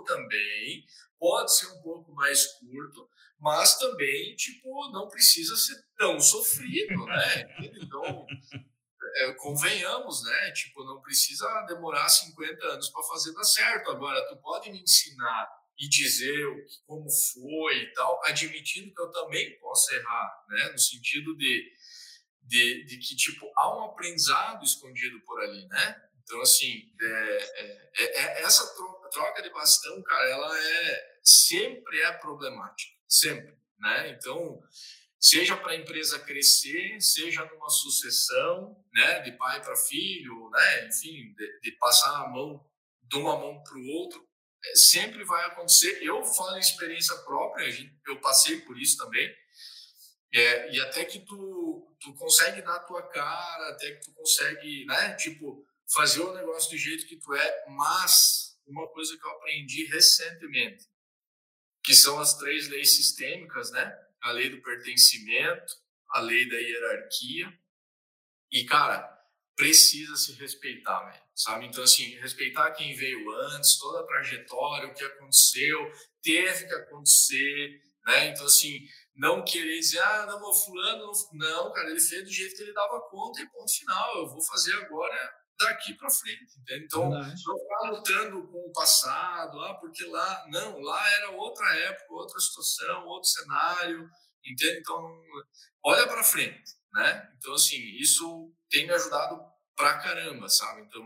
também, 0.06 0.84
pode 1.20 1.56
ser 1.56 1.68
um 1.68 1.82
pouco 1.82 2.14
mais 2.14 2.46
curto, 2.58 3.10
mas 3.40 3.78
também, 3.78 4.36
tipo, 4.36 4.92
não 4.92 5.08
precisa 5.08 5.56
ser 5.56 5.76
tão 5.98 6.20
sofrido, 6.20 7.06
né? 7.06 7.56
Então, 7.82 8.26
é, 9.16 9.34
convenhamos, 9.34 10.24
né? 10.24 10.52
Tipo, 10.52 10.84
não 10.84 11.02
precisa 11.02 11.48
demorar 11.68 12.10
50 12.10 12.66
anos 12.68 12.90
para 12.90 13.04
fazer 13.04 13.34
dar 13.34 13.44
certo. 13.44 13.92
Agora, 13.92 14.28
tu 14.28 14.38
pode 14.38 14.72
me 14.72 14.82
ensinar 14.82 15.48
e 15.78 15.88
dizer 15.88 16.46
como 16.86 17.08
foi 17.10 17.78
e 17.78 17.94
tal, 17.94 18.20
admitindo 18.26 18.94
que 18.94 19.02
eu 19.02 19.12
também 19.12 19.58
posso 19.60 19.94
errar, 19.94 20.46
né? 20.50 20.70
No 20.72 20.80
sentido 20.80 21.36
de, 21.38 21.72
de, 22.42 22.86
de 22.86 22.98
que, 22.98 23.16
tipo, 23.16 23.46
há 23.56 23.78
um 23.78 23.86
aprendizado 23.86 24.64
escondido 24.64 25.20
por 25.22 25.40
ali, 25.42 25.68
né? 25.68 26.07
Então, 26.28 26.42
assim, 26.42 26.92
é, 27.02 27.38
é, 27.56 27.92
é, 27.96 28.40
é 28.40 28.42
essa 28.42 28.68
troca 29.10 29.42
de 29.42 29.50
bastão, 29.50 30.04
cara, 30.04 30.30
ela 30.30 30.60
é 30.60 31.20
sempre 31.24 32.02
é 32.02 32.12
problemática, 32.12 32.92
sempre, 33.08 33.58
né? 33.80 34.10
Então, 34.10 34.62
seja 35.18 35.56
para 35.56 35.72
a 35.72 35.78
empresa 35.78 36.20
crescer, 36.20 37.00
seja 37.00 37.46
numa 37.46 37.70
sucessão, 37.70 38.76
né, 38.94 39.22
de 39.22 39.32
pai 39.38 39.64
para 39.64 39.78
filho, 39.78 40.50
né, 40.50 40.88
enfim, 40.88 41.34
de, 41.34 41.60
de, 41.62 41.72
passar 41.78 42.26
a 42.26 42.28
mão 42.28 42.62
de 43.04 43.16
uma 43.16 43.38
mão 43.40 43.64
para 43.64 43.78
o 43.78 43.88
outro, 43.88 44.28
é, 44.66 44.76
sempre 44.76 45.24
vai 45.24 45.46
acontecer. 45.46 46.04
Eu 46.04 46.26
falo 46.26 46.58
em 46.58 46.60
experiência 46.60 47.16
própria, 47.20 47.66
eu 48.06 48.20
passei 48.20 48.60
por 48.62 48.78
isso 48.78 48.98
também. 48.98 49.34
É, 50.34 50.76
e 50.76 50.82
até 50.82 51.06
que 51.06 51.20
tu, 51.20 51.96
tu 52.02 52.14
consegue 52.16 52.62
dar 52.62 52.76
a 52.76 52.84
tua 52.84 53.02
cara, 53.08 53.70
até 53.70 53.94
que 53.94 54.02
tu 54.02 54.14
consegue, 54.14 54.86
né, 54.86 55.16
tipo, 55.16 55.66
fazer 55.94 56.22
o 56.22 56.34
negócio 56.34 56.72
do 56.72 56.78
jeito 56.78 57.08
que 57.08 57.18
tu 57.18 57.34
é, 57.34 57.66
mas 57.70 58.58
uma 58.66 58.88
coisa 58.90 59.18
que 59.18 59.26
eu 59.26 59.32
aprendi 59.32 59.86
recentemente, 59.86 60.86
que 61.84 61.96
são 61.96 62.20
as 62.20 62.38
três 62.38 62.68
leis 62.68 62.96
sistêmicas, 62.96 63.72
né? 63.72 63.98
A 64.22 64.32
lei 64.32 64.50
do 64.50 64.62
pertencimento, 64.62 65.74
a 66.10 66.20
lei 66.20 66.50
da 66.50 66.58
hierarquia. 66.58 67.48
E, 68.52 68.66
cara, 68.66 69.08
precisa 69.56 70.16
se 70.16 70.34
respeitar, 70.34 71.06
né? 71.06 71.28
sabe? 71.38 71.68
Então, 71.68 71.84
assim, 71.84 72.16
respeitar 72.20 72.72
quem 72.72 72.96
veio 72.96 73.32
antes, 73.32 73.78
toda 73.78 74.02
a 74.02 74.08
trajetória, 74.08 74.90
o 74.90 74.94
que 74.94 75.04
aconteceu, 75.04 75.92
teve 76.22 76.68
que 76.68 76.74
acontecer, 76.74 77.80
né? 78.06 78.30
Então, 78.30 78.46
assim, 78.46 78.80
não 79.16 79.46
querer 79.46 79.80
dizer, 79.80 80.00
ah, 80.00 80.26
não, 80.26 80.54
fulano, 80.54 81.12
não, 81.34 81.72
cara, 81.72 81.92
ele 81.92 82.00
fez 82.00 82.24
do 82.24 82.32
jeito 82.32 82.56
que 82.56 82.64
ele 82.64 82.74
dava 82.74 83.00
conta 83.10 83.42
e 83.42 83.50
ponto 83.50 83.72
final, 83.72 84.18
eu 84.18 84.28
vou 84.28 84.42
fazer 84.42 84.74
agora 84.78 85.47
daqui 85.58 85.94
para 85.96 86.10
frente, 86.10 86.60
entende? 86.60 86.86
Então, 86.86 87.10
Verdade. 87.10 87.44
não 87.46 87.60
ficar 87.60 87.90
lutando 87.90 88.48
com 88.48 88.58
o 88.60 88.72
passado, 88.72 89.60
ah, 89.62 89.74
porque 89.76 90.04
lá, 90.06 90.46
não, 90.50 90.80
lá 90.80 91.12
era 91.16 91.32
outra 91.32 91.68
época, 91.76 92.14
outra 92.14 92.40
situação, 92.40 93.06
outro 93.06 93.30
cenário, 93.30 94.10
entende? 94.46 94.80
Então, 94.80 95.24
olha 95.84 96.08
para 96.08 96.24
frente, 96.24 96.64
né? 96.94 97.32
Então, 97.38 97.54
assim, 97.54 97.78
isso 98.00 98.54
tem 98.70 98.86
me 98.86 98.94
ajudado 98.94 99.42
pra 99.76 100.00
caramba, 100.00 100.48
sabe? 100.50 100.82
Então, 100.82 101.06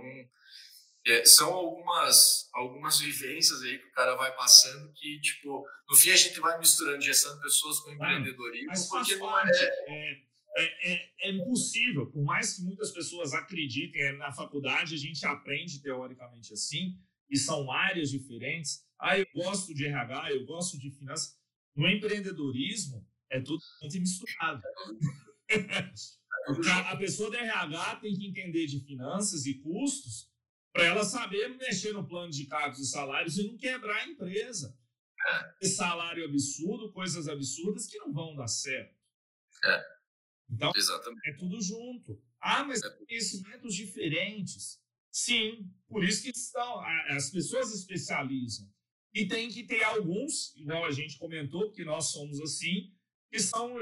é, 1.07 1.25
são 1.25 1.51
algumas 1.51 2.47
algumas 2.53 2.99
vivências 2.99 3.61
aí 3.63 3.79
que 3.79 3.87
o 3.87 3.91
cara 3.91 4.15
vai 4.15 4.35
passando 4.35 4.91
que, 4.93 5.19
tipo, 5.19 5.65
no 5.89 5.95
fim 5.95 6.11
a 6.11 6.15
gente 6.15 6.39
vai 6.39 6.59
misturando 6.59 7.01
gestão 7.01 7.35
de 7.35 7.41
pessoas 7.41 7.79
com 7.79 7.91
empreendedorismo, 7.91 8.89
porque 8.89 9.15
não 9.15 9.39
é, 9.39 9.49
é 9.87 10.30
é, 10.57 10.93
é, 10.93 11.11
é, 11.21 11.31
impossível, 11.31 12.07
por 12.07 12.23
mais 12.23 12.55
que 12.55 12.63
muitas 12.63 12.91
pessoas 12.91 13.33
acreditem, 13.33 14.01
é, 14.01 14.11
na 14.17 14.31
faculdade 14.31 14.95
a 14.95 14.97
gente 14.97 15.25
aprende 15.25 15.81
teoricamente 15.81 16.53
assim, 16.53 16.97
e 17.29 17.37
são 17.37 17.71
áreas 17.71 18.09
diferentes. 18.09 18.85
Ah, 18.99 19.17
eu 19.17 19.25
gosto 19.33 19.73
de 19.73 19.85
RH, 19.85 20.33
eu 20.33 20.45
gosto 20.45 20.77
de 20.77 20.91
finanças. 20.91 21.39
No 21.73 21.87
empreendedorismo, 21.87 23.07
é 23.29 23.39
tudo 23.39 23.63
muito 23.81 23.97
misturado. 23.97 24.61
a 26.89 26.97
pessoa 26.97 27.31
da 27.31 27.39
RH 27.39 27.95
tem 27.97 28.13
que 28.13 28.27
entender 28.27 28.67
de 28.67 28.81
finanças 28.81 29.45
e 29.45 29.53
custos 29.55 30.29
para 30.73 30.83
ela 30.83 31.03
saber 31.05 31.47
mexer 31.57 31.93
no 31.93 32.05
plano 32.05 32.31
de 32.31 32.45
cargos 32.45 32.79
e 32.79 32.85
salários 32.85 33.37
e 33.37 33.47
não 33.47 33.57
quebrar 33.57 33.95
a 33.95 34.07
empresa. 34.07 34.77
Salário 35.61 36.25
absurdo, 36.25 36.91
coisas 36.91 37.27
absurdas 37.27 37.87
que 37.87 37.97
não 37.99 38.11
vão 38.11 38.35
dar 38.35 38.47
certo. 38.47 38.95
Então, 40.51 40.71
Exatamente. 40.75 41.29
é 41.29 41.33
tudo 41.33 41.61
junto. 41.61 42.21
Ah, 42.39 42.63
mas 42.63 42.81
é. 42.83 42.89
conhecimentos 42.89 43.73
diferentes. 43.75 44.79
Sim, 45.11 45.69
por 45.87 46.03
isso 46.03 46.23
que 46.23 46.29
estão, 46.29 46.81
as 47.09 47.29
pessoas 47.29 47.73
especializam. 47.73 48.67
E 49.13 49.27
tem 49.27 49.49
que 49.49 49.63
ter 49.63 49.83
alguns, 49.83 50.55
igual 50.55 50.85
a 50.85 50.91
gente 50.91 51.17
comentou, 51.17 51.71
que 51.71 51.83
nós 51.83 52.11
somos 52.11 52.39
assim, 52.39 52.93
que 53.29 53.39
são 53.39 53.77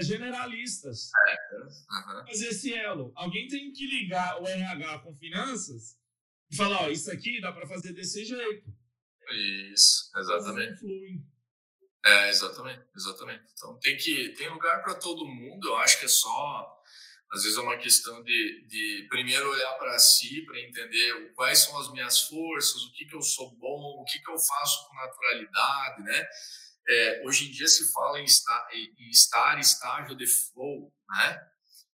generalistas. 0.00 1.10
É. 1.28 1.56
Uhum. 1.56 2.26
Fazer 2.26 2.48
esse 2.48 2.74
elo. 2.74 3.12
Alguém 3.14 3.48
tem 3.48 3.72
que 3.72 3.86
ligar 3.86 4.40
o 4.40 4.46
RH 4.46 4.98
com 5.00 5.14
finanças 5.14 5.98
e 6.50 6.56
falar: 6.56 6.82
ó, 6.82 6.90
isso 6.90 7.10
aqui 7.10 7.40
dá 7.40 7.52
para 7.52 7.66
fazer 7.66 7.92
desse 7.92 8.24
jeito. 8.24 8.72
Isso, 9.72 10.10
exatamente. 10.16 10.80
É, 12.06 12.28
exatamente, 12.28 12.84
exatamente. 12.94 13.42
Então 13.52 13.76
tem 13.80 13.96
que 13.96 14.28
tem 14.34 14.48
lugar 14.48 14.80
para 14.82 14.94
todo 14.94 15.26
mundo. 15.26 15.68
Eu 15.68 15.76
acho 15.78 15.98
que 15.98 16.04
é 16.04 16.08
só 16.08 16.72
às 17.32 17.42
vezes 17.42 17.58
é 17.58 17.60
uma 17.60 17.76
questão 17.76 18.22
de, 18.22 18.66
de 18.68 19.06
primeiro 19.08 19.50
olhar 19.50 19.72
para 19.74 19.98
si, 19.98 20.42
para 20.42 20.60
entender 20.60 21.32
quais 21.34 21.58
são 21.58 21.76
as 21.78 21.90
minhas 21.90 22.20
forças, 22.20 22.82
o 22.84 22.92
que 22.92 23.04
que 23.04 23.16
eu 23.16 23.22
sou 23.22 23.50
bom, 23.56 24.00
o 24.00 24.04
que 24.04 24.20
que 24.20 24.30
eu 24.30 24.38
faço 24.38 24.86
com 24.86 24.94
naturalidade, 24.94 26.02
né? 26.04 26.28
É, 26.88 27.22
hoje 27.26 27.48
em 27.48 27.50
dia 27.50 27.66
se 27.66 27.92
fala 27.92 28.20
em 28.20 28.24
estar, 28.24 28.68
em 28.72 29.10
estar 29.10 29.58
estágio 29.58 30.16
de 30.16 30.26
flow, 30.28 30.94
né? 31.08 31.48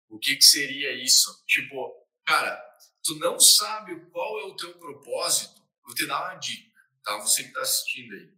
O 0.09 0.19
que 0.19 0.37
que 0.37 0.45
seria 0.45 0.93
isso? 0.95 1.45
Tipo, 1.47 1.95
cara, 2.25 2.59
tu 3.05 3.15
não 3.17 3.39
sabe 3.39 4.01
qual 4.11 4.41
é 4.41 4.45
o 4.45 4.57
teu 4.57 4.73
propósito, 4.79 5.61
vou 5.85 5.95
te 5.95 6.07
dar 6.07 6.25
uma 6.25 6.37
dica, 6.37 6.73
tá? 7.05 7.19
Você 7.19 7.43
que 7.43 7.49
está 7.49 7.61
assistindo 7.61 8.15
aí 8.15 8.38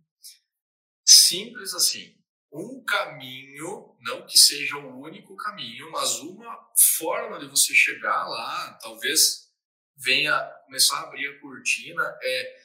Simples 1.10 1.74
assim. 1.74 2.16
Um 2.52 2.84
caminho, 2.84 3.96
não 4.00 4.26
que 4.26 4.38
seja 4.38 4.76
o 4.76 5.00
único 5.00 5.36
caminho, 5.36 5.90
mas 5.90 6.18
uma 6.18 6.70
forma 6.98 7.38
de 7.38 7.48
você 7.48 7.74
chegar 7.74 8.28
lá, 8.28 8.78
talvez 8.80 9.50
venha 9.96 10.40
começar 10.66 10.98
a 10.98 11.02
abrir 11.02 11.28
a 11.28 11.40
cortina, 11.40 12.02
é 12.22 12.60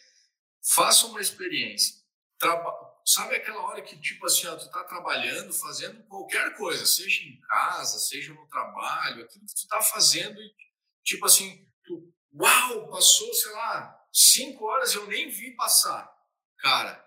faça 0.75 1.07
uma 1.07 1.21
experiência. 1.21 1.95
Traba 2.37 2.71
Sabe 3.07 3.35
aquela 3.35 3.61
hora 3.61 3.83
que, 3.83 3.95
tipo 4.01 4.25
assim, 4.25 4.47
ó, 4.47 4.55
tu 4.55 4.67
tá 4.71 4.83
trabalhando, 4.83 5.53
fazendo 5.53 6.03
qualquer 6.05 6.57
coisa, 6.57 6.87
seja 6.87 7.21
em 7.23 7.39
casa, 7.41 7.99
seja 7.99 8.33
no 8.33 8.47
trabalho, 8.47 9.23
aquilo 9.23 9.45
que 9.45 9.53
tu 9.53 9.67
tá 9.67 9.79
fazendo 9.79 10.41
e, 10.41 10.51
tipo 11.03 11.23
assim, 11.23 11.69
tu, 11.83 12.11
uau, 12.33 12.89
passou, 12.89 13.31
sei 13.35 13.51
lá, 13.51 13.95
cinco 14.11 14.65
horas 14.65 14.95
eu 14.95 15.05
nem 15.05 15.29
vi 15.29 15.55
passar. 15.55 16.11
Cara, 16.57 17.04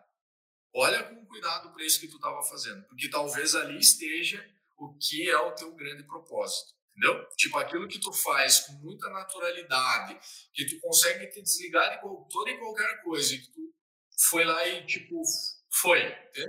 olha 0.74 1.02
com 1.04 1.26
cuidado 1.26 1.70
para 1.72 1.84
isso 1.84 2.00
que 2.00 2.08
tu 2.08 2.16
estava 2.16 2.42
fazendo, 2.42 2.84
porque 2.84 3.08
talvez 3.08 3.54
ali 3.54 3.78
esteja 3.78 4.44
o 4.76 4.96
que 4.98 5.28
é 5.28 5.36
o 5.38 5.52
teu 5.54 5.74
grande 5.74 6.04
propósito, 6.04 6.72
entendeu? 6.90 7.26
Tipo 7.36 7.58
aquilo 7.58 7.88
que 7.88 8.00
tu 8.00 8.12
faz 8.12 8.60
com 8.60 8.72
muita 8.74 9.08
naturalidade, 9.10 10.18
que 10.54 10.66
tu 10.66 10.80
consegue 10.80 11.26
te 11.28 11.42
desligar 11.42 11.96
de 11.96 12.00
toda 12.28 12.50
e 12.50 12.58
qualquer 12.58 13.02
coisa, 13.02 13.36
que 13.36 13.50
tu 13.52 13.74
foi 14.28 14.44
lá 14.44 14.66
e 14.66 14.84
tipo 14.86 15.22
Foi. 15.70 16.00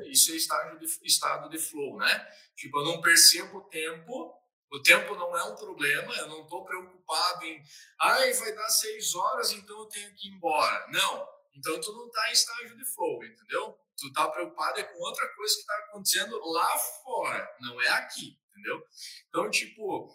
Isso 0.09 0.31
é 0.31 0.35
estado 0.35 0.79
de, 0.79 0.85
estado 1.03 1.49
de 1.49 1.59
flow, 1.59 1.97
né? 1.97 2.27
Tipo, 2.55 2.79
eu 2.79 2.85
não 2.85 3.01
percebo 3.01 3.59
o 3.59 3.69
tempo, 3.69 4.33
o 4.71 4.81
tempo 4.81 5.15
não 5.15 5.37
é 5.37 5.43
um 5.43 5.55
problema, 5.55 6.15
eu 6.15 6.27
não 6.27 6.43
estou 6.43 6.65
preocupado 6.65 7.45
em, 7.45 7.61
ai, 7.99 8.33
vai 8.33 8.53
dar 8.55 8.69
seis 8.69 9.13
horas, 9.15 9.51
então 9.51 9.79
eu 9.79 9.85
tenho 9.87 10.13
que 10.15 10.27
ir 10.27 10.31
embora. 10.31 10.87
Não. 10.91 11.38
Então 11.59 11.79
tu 11.81 11.91
não 11.93 12.07
está 12.07 12.29
em 12.29 12.33
estágio 12.33 12.77
de 12.77 12.85
flow, 12.85 13.23
entendeu? 13.23 13.77
Tu 13.97 14.07
está 14.07 14.29
preocupado 14.29 14.79
é 14.79 14.83
com 14.83 14.99
outra 14.99 15.27
coisa 15.35 15.53
que 15.53 15.59
está 15.59 15.77
acontecendo 15.77 16.39
lá 16.39 16.77
fora, 17.03 17.57
não 17.59 17.81
é 17.81 17.89
aqui, 17.89 18.39
entendeu? 18.49 18.81
Então, 19.27 19.49
tipo, 19.51 20.09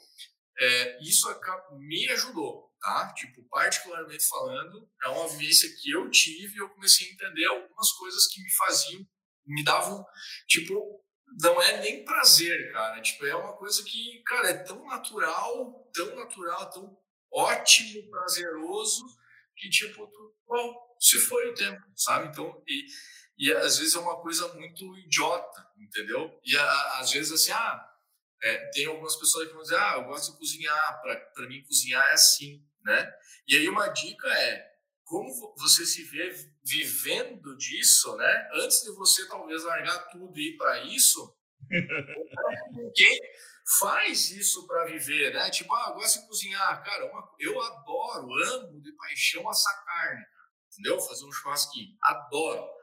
é, 0.58 1.02
isso 1.02 1.28
me 1.78 2.08
ajudou, 2.10 2.72
tá? 2.80 3.12
Tipo, 3.14 3.42
particularmente 3.50 4.26
falando, 4.26 4.88
é 5.04 5.08
uma 5.08 5.28
vivência 5.28 5.68
que 5.80 5.90
eu 5.90 6.10
tive 6.10 6.54
e 6.54 6.58
eu 6.58 6.70
comecei 6.70 7.08
a 7.08 7.12
entender 7.12 7.44
algumas 7.46 7.90
coisas 7.92 8.26
que 8.28 8.42
me 8.42 8.50
faziam, 8.54 9.06
me 9.46 9.62
davam, 9.62 10.02
tipo, 10.48 11.04
não 11.40 11.60
é 11.60 11.80
nem 11.80 12.04
prazer, 12.04 12.72
cara. 12.72 13.00
Tipo, 13.02 13.26
é 13.26 13.34
uma 13.34 13.56
coisa 13.56 13.82
que, 13.82 14.22
cara, 14.24 14.50
é 14.50 14.58
tão 14.64 14.84
natural, 14.86 15.90
tão 15.92 16.14
natural, 16.14 16.70
tão 16.70 16.98
ótimo, 17.32 18.08
prazeroso, 18.10 19.04
que, 19.56 19.68
tipo, 19.68 20.06
tu, 20.06 20.36
bom, 20.46 20.93
se 21.04 21.18
foi 21.18 21.50
o 21.50 21.54
tempo, 21.54 21.82
sabe? 21.96 22.28
Então, 22.28 22.62
e, 22.66 22.86
e 23.38 23.52
às 23.52 23.78
vezes 23.78 23.94
é 23.94 23.98
uma 23.98 24.20
coisa 24.20 24.52
muito 24.54 24.96
idiota, 24.98 25.66
entendeu? 25.78 26.40
E 26.44 26.56
a, 26.56 26.98
às 27.00 27.10
vezes, 27.12 27.32
assim, 27.32 27.52
ah, 27.52 27.90
é, 28.42 28.70
tem 28.70 28.86
algumas 28.86 29.16
pessoas 29.16 29.48
que 29.48 29.54
vão 29.54 29.62
dizer, 29.62 29.78
ah, 29.78 29.94
eu 29.96 30.04
gosto 30.04 30.32
de 30.32 30.38
cozinhar, 30.38 31.02
para 31.34 31.48
mim 31.48 31.62
cozinhar 31.62 32.06
é 32.08 32.12
assim 32.12 32.64
né? 32.84 33.12
E 33.48 33.56
aí 33.56 33.68
uma 33.68 33.88
dica 33.88 34.28
é 34.28 34.74
como 35.04 35.54
você 35.56 35.84
se 35.84 36.02
vê 36.04 36.34
vivendo 36.64 37.56
disso, 37.56 38.16
né? 38.16 38.48
Antes 38.54 38.82
de 38.82 38.90
você 38.92 39.26
talvez 39.28 39.62
largar 39.64 40.08
tudo 40.10 40.38
e 40.38 40.50
ir 40.50 40.56
para 40.56 40.84
isso, 40.84 41.34
quem 42.94 43.20
faz 43.78 44.30
isso 44.30 44.66
para 44.66 44.84
viver, 44.84 45.32
né? 45.34 45.50
Tipo, 45.50 45.74
ah, 45.74 45.86
eu 45.88 45.94
gosto 45.94 46.20
de 46.20 46.26
cozinhar, 46.26 46.82
cara, 46.84 47.10
uma, 47.10 47.34
eu 47.38 47.60
adoro, 47.60 48.32
amo 48.44 48.80
de 48.80 48.92
paixão 48.92 49.48
assar 49.48 49.84
carne, 49.84 50.24
entendeu? 50.78 51.00
Fazer 51.00 51.24
um 51.24 51.32
churrasquinho, 51.32 51.96
adoro. 52.02 52.74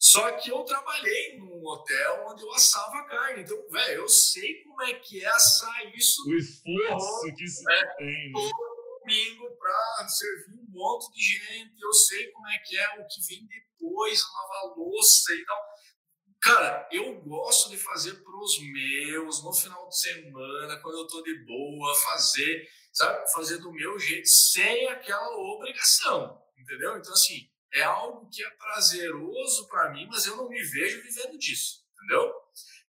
Só 0.00 0.30
que 0.32 0.50
eu 0.50 0.62
trabalhei 0.62 1.38
num 1.38 1.66
hotel 1.66 2.26
onde 2.28 2.42
eu 2.42 2.52
assava 2.52 3.04
carne. 3.06 3.42
Então, 3.42 3.56
velho, 3.68 4.02
eu 4.02 4.08
sei 4.08 4.62
como 4.62 4.82
é 4.82 4.94
que 4.94 5.24
é 5.24 5.28
assar 5.28 5.92
isso. 5.92 6.22
O 6.28 6.36
esforço 6.36 7.34
que 7.34 7.44
isso 7.44 7.68
é, 7.68 7.96
tem. 7.96 8.32
Né? 8.32 8.50
domingo 9.08 9.50
para 9.56 10.08
servir 10.08 10.54
um 10.54 10.66
monte 10.70 11.10
de 11.12 11.22
gente. 11.22 11.80
Eu 11.80 11.92
sei 11.92 12.30
como 12.30 12.46
é 12.48 12.58
que 12.58 12.78
é 12.78 13.00
o 13.00 13.06
que 13.06 13.26
vem 13.26 13.46
depois, 13.46 14.22
lavar 14.34 14.76
louça 14.76 15.32
e 15.32 15.44
tal. 15.44 15.64
Cara, 16.40 16.88
eu 16.92 17.20
gosto 17.22 17.70
de 17.70 17.76
fazer 17.76 18.12
para 18.22 18.38
os 18.38 18.58
meus 18.60 19.42
no 19.42 19.52
final 19.52 19.88
de 19.88 19.98
semana, 19.98 20.80
quando 20.80 20.98
eu 20.98 21.06
tô 21.06 21.20
de 21.22 21.34
boa, 21.44 21.94
fazer, 21.96 22.68
sabe? 22.92 23.32
Fazer 23.32 23.58
do 23.58 23.72
meu 23.72 23.98
jeito, 23.98 24.28
sem 24.28 24.86
aquela 24.88 25.36
obrigação, 25.36 26.40
entendeu? 26.58 26.96
Então, 26.96 27.12
assim, 27.12 27.50
é 27.72 27.82
algo 27.82 28.28
que 28.30 28.42
é 28.42 28.50
prazeroso 28.50 29.68
para 29.68 29.90
mim, 29.90 30.06
mas 30.06 30.26
eu 30.26 30.36
não 30.36 30.48
me 30.48 30.62
vejo 30.62 31.02
vivendo 31.02 31.38
disso, 31.38 31.84
entendeu? 31.94 32.34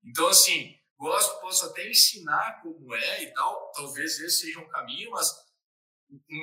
Então, 0.04 0.28
assim, 0.28 0.76
gosto, 0.98 1.42
posso 1.42 1.66
até 1.66 1.88
ensinar 1.90 2.62
como 2.62 2.94
é 2.96 3.24
e 3.24 3.34
tal, 3.34 3.72
talvez 3.74 4.20
esse 4.20 4.46
seja 4.46 4.60
um 4.60 4.70
caminho, 4.70 5.12
mas 5.12 5.32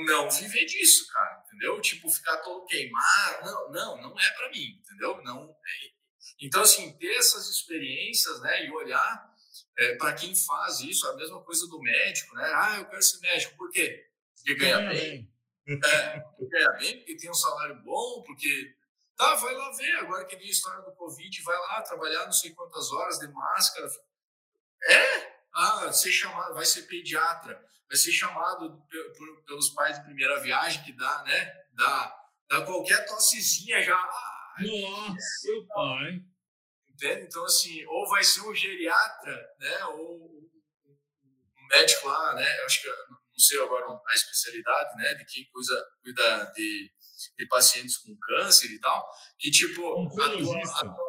não 0.06 0.30
viver 0.30 0.66
disso, 0.66 1.06
cara, 1.12 1.42
entendeu? 1.46 1.80
Tipo, 1.80 2.10
ficar 2.10 2.36
todo 2.38 2.66
queimado, 2.66 3.44
não, 3.44 3.72
não, 3.72 4.02
não 4.02 4.20
é 4.20 4.30
para 4.32 4.51
mim, 4.51 4.78
entendeu? 4.78 5.22
Não. 5.22 5.51
É... 5.51 5.94
Então, 6.40 6.62
assim, 6.62 6.92
ter 6.98 7.14
essas 7.16 7.48
experiências, 7.48 8.40
né, 8.40 8.66
e 8.66 8.70
olhar 8.70 9.34
é, 9.78 9.96
para 9.96 10.12
quem 10.14 10.34
faz 10.34 10.80
isso, 10.80 11.06
a 11.09 11.16
mesma 11.16 11.42
coisa 11.42 11.66
do 11.66 11.80
médico, 11.80 12.34
né? 12.34 12.52
Ah, 12.55 12.78
eu 12.78 12.86
quero 12.86 13.02
ser 13.02 13.18
médico, 13.20 13.56
por 13.56 13.70
quê? 13.70 14.06
Porque 14.36 14.55
ganha 14.55 14.88
bem. 14.88 15.34
É, 15.66 16.20
porque 16.20 16.46
ganha 16.46 16.72
bem, 16.72 16.98
porque 16.98 17.16
tem 17.16 17.30
um 17.30 17.34
salário 17.34 17.76
bom, 17.82 18.22
porque. 18.22 18.76
Tá, 19.16 19.36
vai 19.36 19.54
lá 19.54 19.70
ver, 19.70 19.96
agora 19.98 20.24
que 20.24 20.34
nem 20.34 20.48
a 20.48 20.50
história 20.50 20.82
do 20.82 20.92
Covid, 20.92 21.42
vai 21.42 21.56
lá 21.56 21.82
trabalhar 21.82 22.24
não 22.24 22.32
sei 22.32 22.52
quantas 22.52 22.90
horas 22.92 23.18
de 23.18 23.28
máscara. 23.28 23.88
É? 24.88 25.34
Ah, 25.54 25.92
ser 25.92 26.10
chamado, 26.10 26.52
vai 26.52 26.64
ser 26.64 26.82
pediatra 26.82 27.64
vai 27.88 27.96
ser 27.96 28.12
chamado 28.12 28.82
pelos 29.46 29.70
pais 29.70 29.96
de 29.96 30.04
primeira 30.04 30.40
viagem, 30.40 30.82
que 30.82 30.92
dá, 30.92 31.22
né? 31.22 31.64
Dá, 31.72 32.26
dá 32.48 32.62
qualquer 32.62 33.06
tossezinha 33.06 33.82
já. 33.82 33.96
Nossa, 34.58 35.48
pai. 35.68 36.24
Entende? 36.88 37.26
Então, 37.26 37.44
assim, 37.44 37.84
ou 37.86 38.08
vai 38.08 38.22
ser 38.22 38.40
um 38.42 38.54
geriatra, 38.54 39.54
né? 39.58 39.84
Ou 39.86 40.48
um 41.56 41.66
médico 41.70 42.08
lá, 42.08 42.34
né? 42.34 42.60
Eu 42.60 42.66
acho 42.66 42.82
que, 42.82 42.88
não 43.35 43.40
sei 43.40 43.61
agora 43.61 43.86
a 43.86 44.15
especialidade, 44.15 44.97
né? 44.97 45.15
De 45.15 45.24
quem 45.27 45.44
cuida, 45.51 45.86
cuida 46.02 46.52
de, 46.55 46.93
de 47.36 47.47
pacientes 47.48 47.97
com 47.98 48.16
câncer 48.16 48.70
e 48.70 48.78
tal, 48.81 49.05
que, 49.39 49.51
tipo... 49.51 49.82
Oncologista. 50.01 50.78
Atua, 50.78 51.05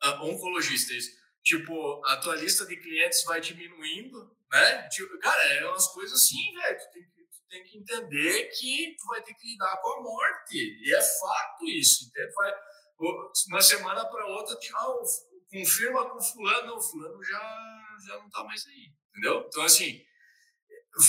atua, 0.00 0.26
oncologista, 0.26 0.94
isso. 0.94 1.10
Tipo, 1.42 2.02
a 2.06 2.16
tua 2.16 2.36
lista 2.36 2.64
de 2.64 2.76
clientes 2.76 3.22
vai 3.24 3.40
diminuindo, 3.40 4.34
né? 4.50 4.88
Tipo, 4.88 5.18
cara, 5.18 5.42
é 5.52 5.68
umas 5.68 5.88
coisas 5.88 6.18
assim, 6.18 6.54
velho. 6.54 6.78
Tu, 6.78 7.00
tu 7.30 7.48
tem, 7.50 7.64
que 7.64 7.78
entender 7.78 8.48
que 8.58 8.96
tu 8.98 9.06
vai 9.06 9.22
ter 9.22 9.34
que 9.34 9.48
lidar 9.48 9.76
com 9.82 9.90
a 9.90 10.02
morte. 10.02 10.56
E 10.56 10.94
é 10.94 11.02
fato 11.02 11.64
isso, 11.68 12.06
entende? 12.06 12.32
Vai, 12.32 12.54
uma 13.48 13.60
semana 13.60 14.06
para 14.06 14.26
outra, 14.26 14.58
tchau, 14.58 15.02
confirma 15.50 16.08
com 16.08 16.22
fulano, 16.22 16.76
o 16.76 16.80
fulano 16.80 17.22
já, 17.22 17.98
já 18.06 18.18
não 18.18 18.30
tá 18.30 18.42
mais 18.44 18.66
aí, 18.66 18.92
entendeu? 19.10 19.44
Então, 19.46 19.62
assim, 19.64 20.02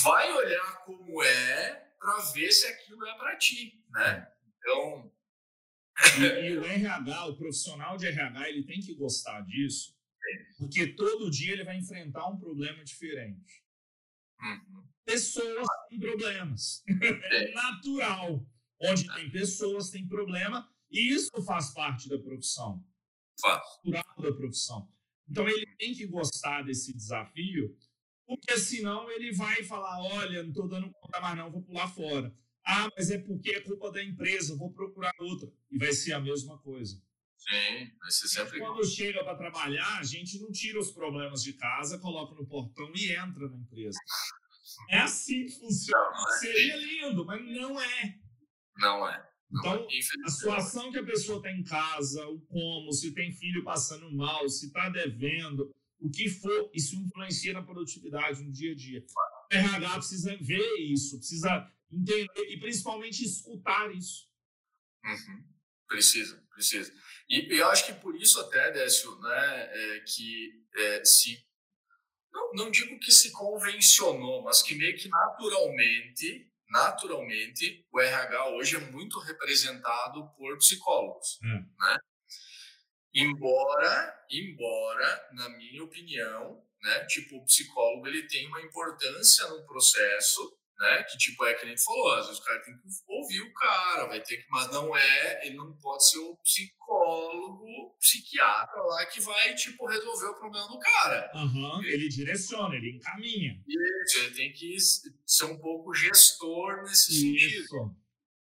vai 0.04 0.32
olhar 0.34 0.84
como 0.86 1.22
é 1.24 1.94
para 2.00 2.20
ver 2.32 2.52
se 2.52 2.68
aquilo 2.68 3.06
é 3.06 3.18
para 3.18 3.38
ti, 3.38 3.84
né? 3.90 4.28
Então... 4.58 5.12
E, 6.20 6.50
e 6.50 6.58
o 6.58 6.66
RH, 6.66 7.26
o 7.28 7.38
profissional 7.38 7.96
de 7.96 8.08
RH, 8.08 8.50
ele 8.50 8.64
tem 8.66 8.82
que 8.82 8.94
gostar 8.96 9.40
disso, 9.42 9.96
porque 10.58 10.88
todo 10.88 11.32
dia 11.32 11.54
ele 11.54 11.64
vai 11.64 11.78
enfrentar 11.78 12.28
um 12.28 12.38
problema 12.38 12.84
diferente. 12.84 13.64
Uhum. 14.42 14.84
Pessoas 15.06 15.68
têm 15.90 16.00
problemas. 16.00 16.84
É 17.32 17.52
natural. 17.54 18.46
Onde 18.82 19.08
tem 19.16 19.32
pessoas, 19.32 19.90
tem 19.90 20.08
problema. 20.08 20.70
E 20.92 21.14
isso 21.14 21.32
faz 21.44 21.74
parte 21.74 22.10
da 22.10 22.20
profissão. 22.20 22.84
Faz. 23.40 23.62
Natural 23.86 24.32
da 24.32 24.38
profissão. 24.38 24.92
Então 25.30 25.48
ele 25.48 25.66
tem 25.78 25.94
que 25.94 26.06
gostar 26.06 26.64
desse 26.64 26.94
desafio, 26.94 27.76
porque 28.26 28.58
senão 28.58 29.10
ele 29.12 29.32
vai 29.32 29.64
falar: 29.64 30.02
olha, 30.02 30.44
não 30.44 30.50
estou 30.50 30.68
dando 30.68 30.92
conta 30.92 31.22
mais, 31.22 31.38
não, 31.38 31.52
vou 31.52 31.64
pular 31.64 31.88
fora. 31.88 32.34
Ah, 32.66 32.90
mas 32.98 33.12
é 33.12 33.20
porque 33.20 33.52
é 33.52 33.62
culpa 33.62 33.92
da 33.92 34.04
empresa, 34.04 34.56
vou 34.56 34.74
procurar 34.74 35.14
outra. 35.20 35.48
E 35.70 35.78
vai 35.78 35.94
ser 35.94 36.14
a 36.14 36.20
mesma 36.20 36.58
coisa. 36.60 37.00
Sim, 37.38 37.92
vai 38.00 38.12
ser 38.12 38.28
sempre. 38.28 38.60
Quando 38.60 38.84
chega 38.84 39.24
para 39.24 39.38
trabalhar, 39.38 40.00
a 40.00 40.04
gente 40.04 40.40
não 40.40 40.52
tira 40.52 40.80
os 40.80 40.92
problemas 40.92 41.44
de 41.44 41.54
casa, 41.54 42.00
coloca 42.00 42.34
no 42.34 42.48
portão 42.48 42.92
e 42.96 43.12
entra 43.12 43.48
na 43.48 43.58
empresa. 43.58 44.00
É 44.90 44.98
assim 44.98 45.46
que 45.46 45.60
funciona. 45.60 46.04
Não, 46.04 46.12
não 46.12 46.34
é. 46.34 46.38
Seria 46.40 46.76
lindo, 46.76 47.26
mas 47.26 47.46
não 47.46 47.80
é. 47.80 48.20
Não 48.78 49.08
é. 49.08 49.30
Não 49.52 49.62
então, 49.62 49.88
é. 49.90 50.26
a 50.26 50.30
situação 50.30 50.92
que 50.92 50.98
a 50.98 51.06
pessoa 51.06 51.38
está 51.38 51.52
em 51.52 51.64
casa, 51.64 52.28
o 52.28 52.42
como, 52.42 52.92
se 52.92 53.14
tem 53.14 53.32
filho 53.32 53.64
passando 53.64 54.12
mal, 54.12 54.50
se 54.50 54.68
está 54.68 54.90
devendo, 54.90 55.72
o 56.00 56.10
que 56.10 56.30
for, 56.30 56.70
isso 56.74 56.96
influencia 56.96 57.54
na 57.54 57.64
produtividade 57.64 58.44
no 58.44 58.52
dia 58.52 58.72
a 58.72 58.76
dia. 58.76 59.06
O 59.52 59.56
RH 59.56 59.94
precisa 59.94 60.38
ver 60.42 60.76
isso, 60.80 61.18
precisa 61.18 61.72
entender 61.92 62.50
e 62.50 62.60
principalmente 62.60 63.24
escutar 63.24 63.94
isso. 63.96 64.28
Uhum. 65.04 65.44
Precisa, 65.88 66.44
precisa. 66.54 66.94
E 67.30 67.58
eu 67.58 67.68
acho 67.70 67.86
que 67.86 67.94
por 67.94 68.16
isso 68.16 68.40
até, 68.40 68.72
Décio, 68.72 69.20
né, 69.20 69.70
é, 69.72 70.00
que 70.02 70.64
é, 70.76 71.06
se 71.06 71.46
não, 72.32 72.54
não 72.54 72.72
digo 72.72 73.00
que 73.00 73.12
se 73.12 73.32
convencionou, 73.32 74.44
mas 74.44 74.62
que 74.62 74.76
meio 74.76 74.98
que 74.98 75.08
naturalmente, 75.08 76.52
naturalmente, 76.70 77.88
o 77.92 78.00
RH 78.00 78.50
hoje 78.50 78.76
é 78.76 78.80
muito 78.92 79.20
representado 79.20 80.28
por 80.36 80.58
psicólogos, 80.58 81.40
hum. 81.44 81.66
né? 81.80 81.98
Embora, 83.16 84.26
embora, 84.30 85.30
na 85.32 85.50
minha 85.50 85.84
opinião, 85.84 86.62
né, 86.82 87.06
tipo, 87.06 87.38
o 87.38 87.46
psicólogo 87.46 88.08
ele 88.08 88.28
tem 88.28 88.48
uma 88.48 88.62
importância 88.62 89.48
no 89.48 89.66
processo 89.66 90.56
né? 90.80 91.04
Que 91.04 91.18
tipo 91.18 91.46
é 91.46 91.54
que 91.54 91.68
gente 91.68 91.84
falou, 91.84 92.14
às 92.16 92.28
vezes 92.28 92.42
o 92.42 92.44
cara 92.44 92.62
tem 92.62 92.76
que 92.78 92.82
ouvir 93.08 93.42
o 93.42 93.54
cara, 93.54 94.08
vai 94.08 94.22
ter 94.22 94.38
que, 94.38 94.50
mas 94.50 94.72
não 94.72 94.96
é, 94.96 95.48
ele 95.48 95.56
não 95.56 95.74
pode 95.78 96.10
ser 96.10 96.18
o 96.20 96.36
psicólogo, 96.38 97.96
psiquiatra 98.00 98.82
lá 98.82 99.06
que 99.06 99.22
vai 99.22 99.56
tipo 99.56 99.86
resolver 99.88 100.28
o 100.28 100.36
problema 100.36 100.68
do 100.68 100.80
cara. 100.80 101.32
Uhum, 101.34 101.82
ele, 101.84 101.94
ele, 101.94 102.10
direciona, 102.10 102.76
ele 102.76 102.98
encaminha. 102.98 103.64
Isso, 103.68 104.20
ele 104.20 104.36
tem 104.36 104.52
que 104.52 104.76
ser 105.26 105.46
um 105.46 105.58
pouco 105.60 105.94
gestor 105.94 106.84
nesse 106.84 107.12
Isso. 107.12 107.22
sentido. 107.22 107.96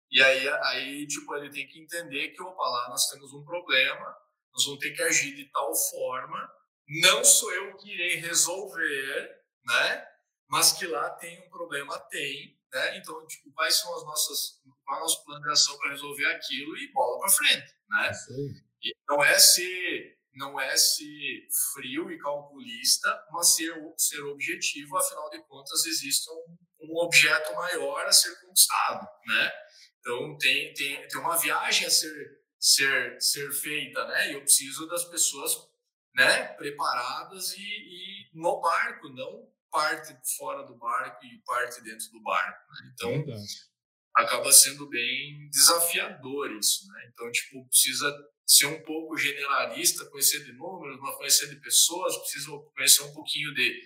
E 0.09 0.21
aí, 0.21 0.47
aí, 0.47 1.07
tipo, 1.07 1.35
ele 1.35 1.49
tem 1.49 1.67
que 1.67 1.79
entender 1.79 2.29
que, 2.29 2.41
opa, 2.41 2.63
lá 2.63 2.89
nós 2.89 3.09
temos 3.09 3.33
um 3.33 3.43
problema, 3.43 4.15
nós 4.53 4.65
vamos 4.65 4.79
ter 4.79 4.91
que 4.91 5.01
agir 5.01 5.35
de 5.35 5.45
tal 5.51 5.73
forma, 5.75 6.49
não 7.01 7.23
sou 7.23 7.51
eu 7.51 7.75
que 7.77 7.91
irei 7.91 8.15
resolver, 8.17 9.41
né? 9.65 10.07
Mas 10.49 10.73
que 10.73 10.85
lá 10.85 11.09
tem 11.11 11.39
um 11.45 11.49
problema, 11.49 11.97
tem, 12.09 12.57
né? 12.71 12.97
Então, 12.97 13.25
tipo, 13.25 13.51
quais 13.53 13.75
são 13.75 13.95
as 13.95 14.03
nossas, 14.03 14.61
qual 14.85 14.97
é 14.97 14.99
o 14.99 15.03
nosso 15.03 15.23
plano 15.25 15.43
de 15.43 15.51
ação 15.51 15.77
para 15.77 15.91
resolver 15.91 16.25
aquilo 16.25 16.77
e 16.77 16.91
bola 16.91 17.19
para 17.19 17.29
frente, 17.29 17.73
né? 17.89 18.11
E 18.81 18.95
não 19.07 19.23
é 19.23 19.39
ser 19.39 20.13
não 20.35 20.59
é 20.59 20.75
ser 20.75 21.47
frio 21.73 22.11
e 22.11 22.17
calculista, 22.17 23.23
mas 23.31 23.55
ser, 23.55 23.73
ser 23.97 24.21
objetivo, 24.23 24.97
afinal 24.97 25.29
de 25.29 25.39
contas, 25.43 25.85
existe 25.85 26.29
um, 26.31 26.57
um 26.81 26.97
objeto 26.97 27.53
maior 27.53 28.05
a 28.05 28.11
ser 28.11 28.35
conquistado, 28.41 29.07
né? 29.27 29.51
Então, 29.99 30.37
tem, 30.37 30.73
tem, 30.73 31.07
tem 31.07 31.19
uma 31.19 31.37
viagem 31.37 31.87
a 31.87 31.89
ser, 31.89 32.42
ser, 32.63 33.19
ser 33.19 33.51
feita, 33.51 34.07
né? 34.07 34.31
E 34.31 34.33
eu 34.35 34.41
preciso 34.41 34.87
das 34.87 35.03
pessoas 35.03 35.51
né, 36.15 36.45
preparadas 36.53 37.53
e, 37.57 37.61
e 37.61 38.29
no 38.33 38.61
barco, 38.61 39.09
não 39.09 39.51
parte 39.69 40.15
fora 40.37 40.63
do 40.65 40.75
barco 40.75 41.25
e 41.25 41.39
parte 41.39 41.81
dentro 41.81 42.09
do 42.11 42.21
barco. 42.21 42.71
Né? 42.71 42.91
Então, 42.93 43.09
Verdade. 43.09 43.43
acaba 44.15 44.49
sendo 44.53 44.87
bem 44.87 45.49
desafiador 45.49 46.51
isso, 46.53 46.87
né? 46.87 47.09
Então, 47.11 47.29
tipo, 47.31 47.67
precisa 47.67 48.15
ser 48.45 48.67
um 48.67 48.81
pouco 48.83 49.17
generalista, 49.17 50.05
conhecer 50.05 50.45
de 50.45 50.53
números, 50.53 50.99
mas 51.01 51.15
conhecer 51.15 51.49
de 51.49 51.57
pessoas, 51.57 52.15
precisa 52.19 52.51
conhecer 52.75 53.03
um 53.03 53.13
pouquinho 53.13 53.53
de, 53.53 53.81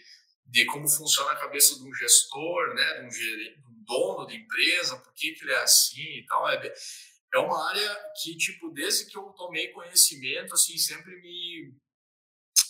de 0.46 0.66
como 0.66 0.88
funciona 0.88 1.32
a 1.32 1.40
cabeça 1.40 1.76
de 1.76 1.82
um 1.82 1.94
gestor, 1.96 2.76
né, 2.76 3.00
de 3.00 3.08
um, 3.08 3.12
gerente, 3.12 3.60
de 3.60 3.68
um 3.68 3.84
dono 3.86 4.28
de 4.28 4.36
empresa, 4.36 5.00
por 5.00 5.14
que, 5.14 5.32
que 5.32 5.44
ele 5.46 5.54
é 5.54 5.64
assim 5.64 6.20
e 6.20 6.26
tal. 6.28 6.48
É, 6.50 6.74
é 7.34 7.40
uma 7.40 7.70
área 7.70 8.12
que, 8.22 8.36
tipo, 8.38 8.70
desde 8.72 9.06
que 9.06 9.18
eu 9.18 9.24
tomei 9.34 9.70
conhecimento, 9.70 10.54
assim, 10.54 10.78
sempre 10.78 11.16
me... 11.22 11.74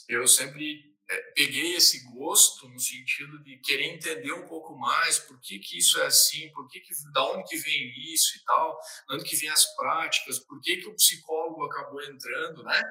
Eu 0.10 0.28
sempre 0.28 0.98
é, 1.10 1.22
peguei 1.36 1.76
esse 1.76 2.04
gosto 2.12 2.68
no 2.68 2.80
sentido 2.80 3.42
de 3.44 3.58
querer 3.60 3.94
entender 3.94 4.34
um 4.34 4.46
pouco 4.46 4.76
mais 4.78 5.20
por 5.20 5.40
que, 5.40 5.58
que 5.60 5.78
isso 5.78 6.00
é 6.02 6.06
assim, 6.06 6.50
por 6.52 6.68
que, 6.68 6.82
que 6.82 6.94
da 7.14 7.24
onde 7.32 7.48
que 7.48 7.58
vem 7.58 8.14
isso 8.14 8.38
e 8.38 8.44
tal, 8.44 8.78
de 9.08 9.16
onde 9.16 9.24
que 9.24 9.36
vem 9.38 9.50
as 9.50 9.66
práticas, 9.76 10.40
por 10.40 10.60
que, 10.60 10.78
que 10.78 10.88
o 10.88 10.96
psicólogo 10.96 11.64
acabou 11.64 12.02
entrando, 12.04 12.62
né? 12.64 12.82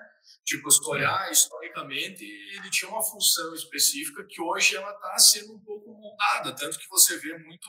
Tipo, 0.45 0.71
se 0.71 0.83
olhar 0.89 1.31
historicamente, 1.31 2.25
ele 2.25 2.71
tinha 2.71 2.91
uma 2.91 3.03
função 3.03 3.55
específica 3.55 4.25
que 4.25 4.41
hoje 4.41 4.77
ela 4.77 4.93
está 4.93 5.19
sendo 5.19 5.55
um 5.55 5.61
pouco 5.61 5.93
moldada, 5.93 6.55
tanto 6.55 6.79
que 6.79 6.89
você 6.89 7.19
vê 7.19 7.37
muito 7.39 7.69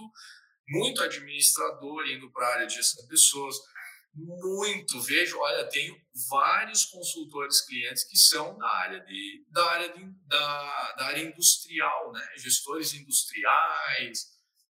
muito 0.69 1.01
administrador 1.01 2.05
indo 2.07 2.29
para 2.29 2.45
a 2.45 2.53
área 2.55 2.67
de 2.67 2.75
gestão 2.75 3.01
de 3.03 3.09
pessoas, 3.09 3.55
muito. 4.17 4.99
Vejo, 5.01 5.37
olha, 5.39 5.69
tenho 5.69 5.95
vários 6.29 6.85
consultores 6.85 7.61
clientes 7.61 8.03
que 8.03 8.17
são 8.17 8.57
da 8.57 8.67
área, 8.67 8.99
de, 9.01 9.45
da 9.49 9.65
área, 9.71 9.93
de, 9.93 10.05
da, 10.25 10.93
da 10.93 11.05
área 11.05 11.21
industrial, 11.21 12.11
né? 12.11 12.27
gestores 12.37 12.93
industriais, 12.93 14.25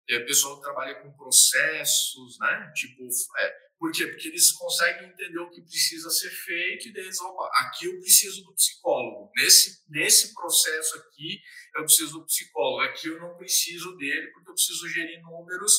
é, 0.08 0.20
pessoal 0.20 0.56
que 0.56 0.62
trabalha 0.62 0.94
com 0.96 1.16
processos, 1.16 2.38
né? 2.38 2.72
Tipo, 2.74 3.02
é, 3.38 3.66
por 3.78 3.92
quê? 3.92 4.06
Porque 4.06 4.28
eles 4.28 4.52
conseguem 4.52 5.10
entender 5.10 5.38
o 5.38 5.50
que 5.50 5.60
precisa 5.60 6.08
ser 6.10 6.30
feito 6.30 6.88
e 6.88 6.98
eles, 6.98 7.20
opa, 7.20 7.50
aqui 7.60 7.86
eu 7.86 8.00
preciso 8.00 8.42
do 8.42 8.54
psicólogo. 8.54 9.30
Nesse, 9.36 9.82
nesse 9.88 10.32
processo 10.32 10.96
aqui, 10.98 11.40
eu 11.76 11.82
preciso 11.82 12.20
do 12.20 12.26
psicólogo. 12.26 12.82
Aqui 12.82 13.08
eu 13.08 13.20
não 13.20 13.36
preciso 13.36 13.96
dele, 13.96 14.28
porque 14.32 14.50
eu 14.50 14.54
preciso 14.54 14.88
gerir 14.88 15.20
números 15.22 15.72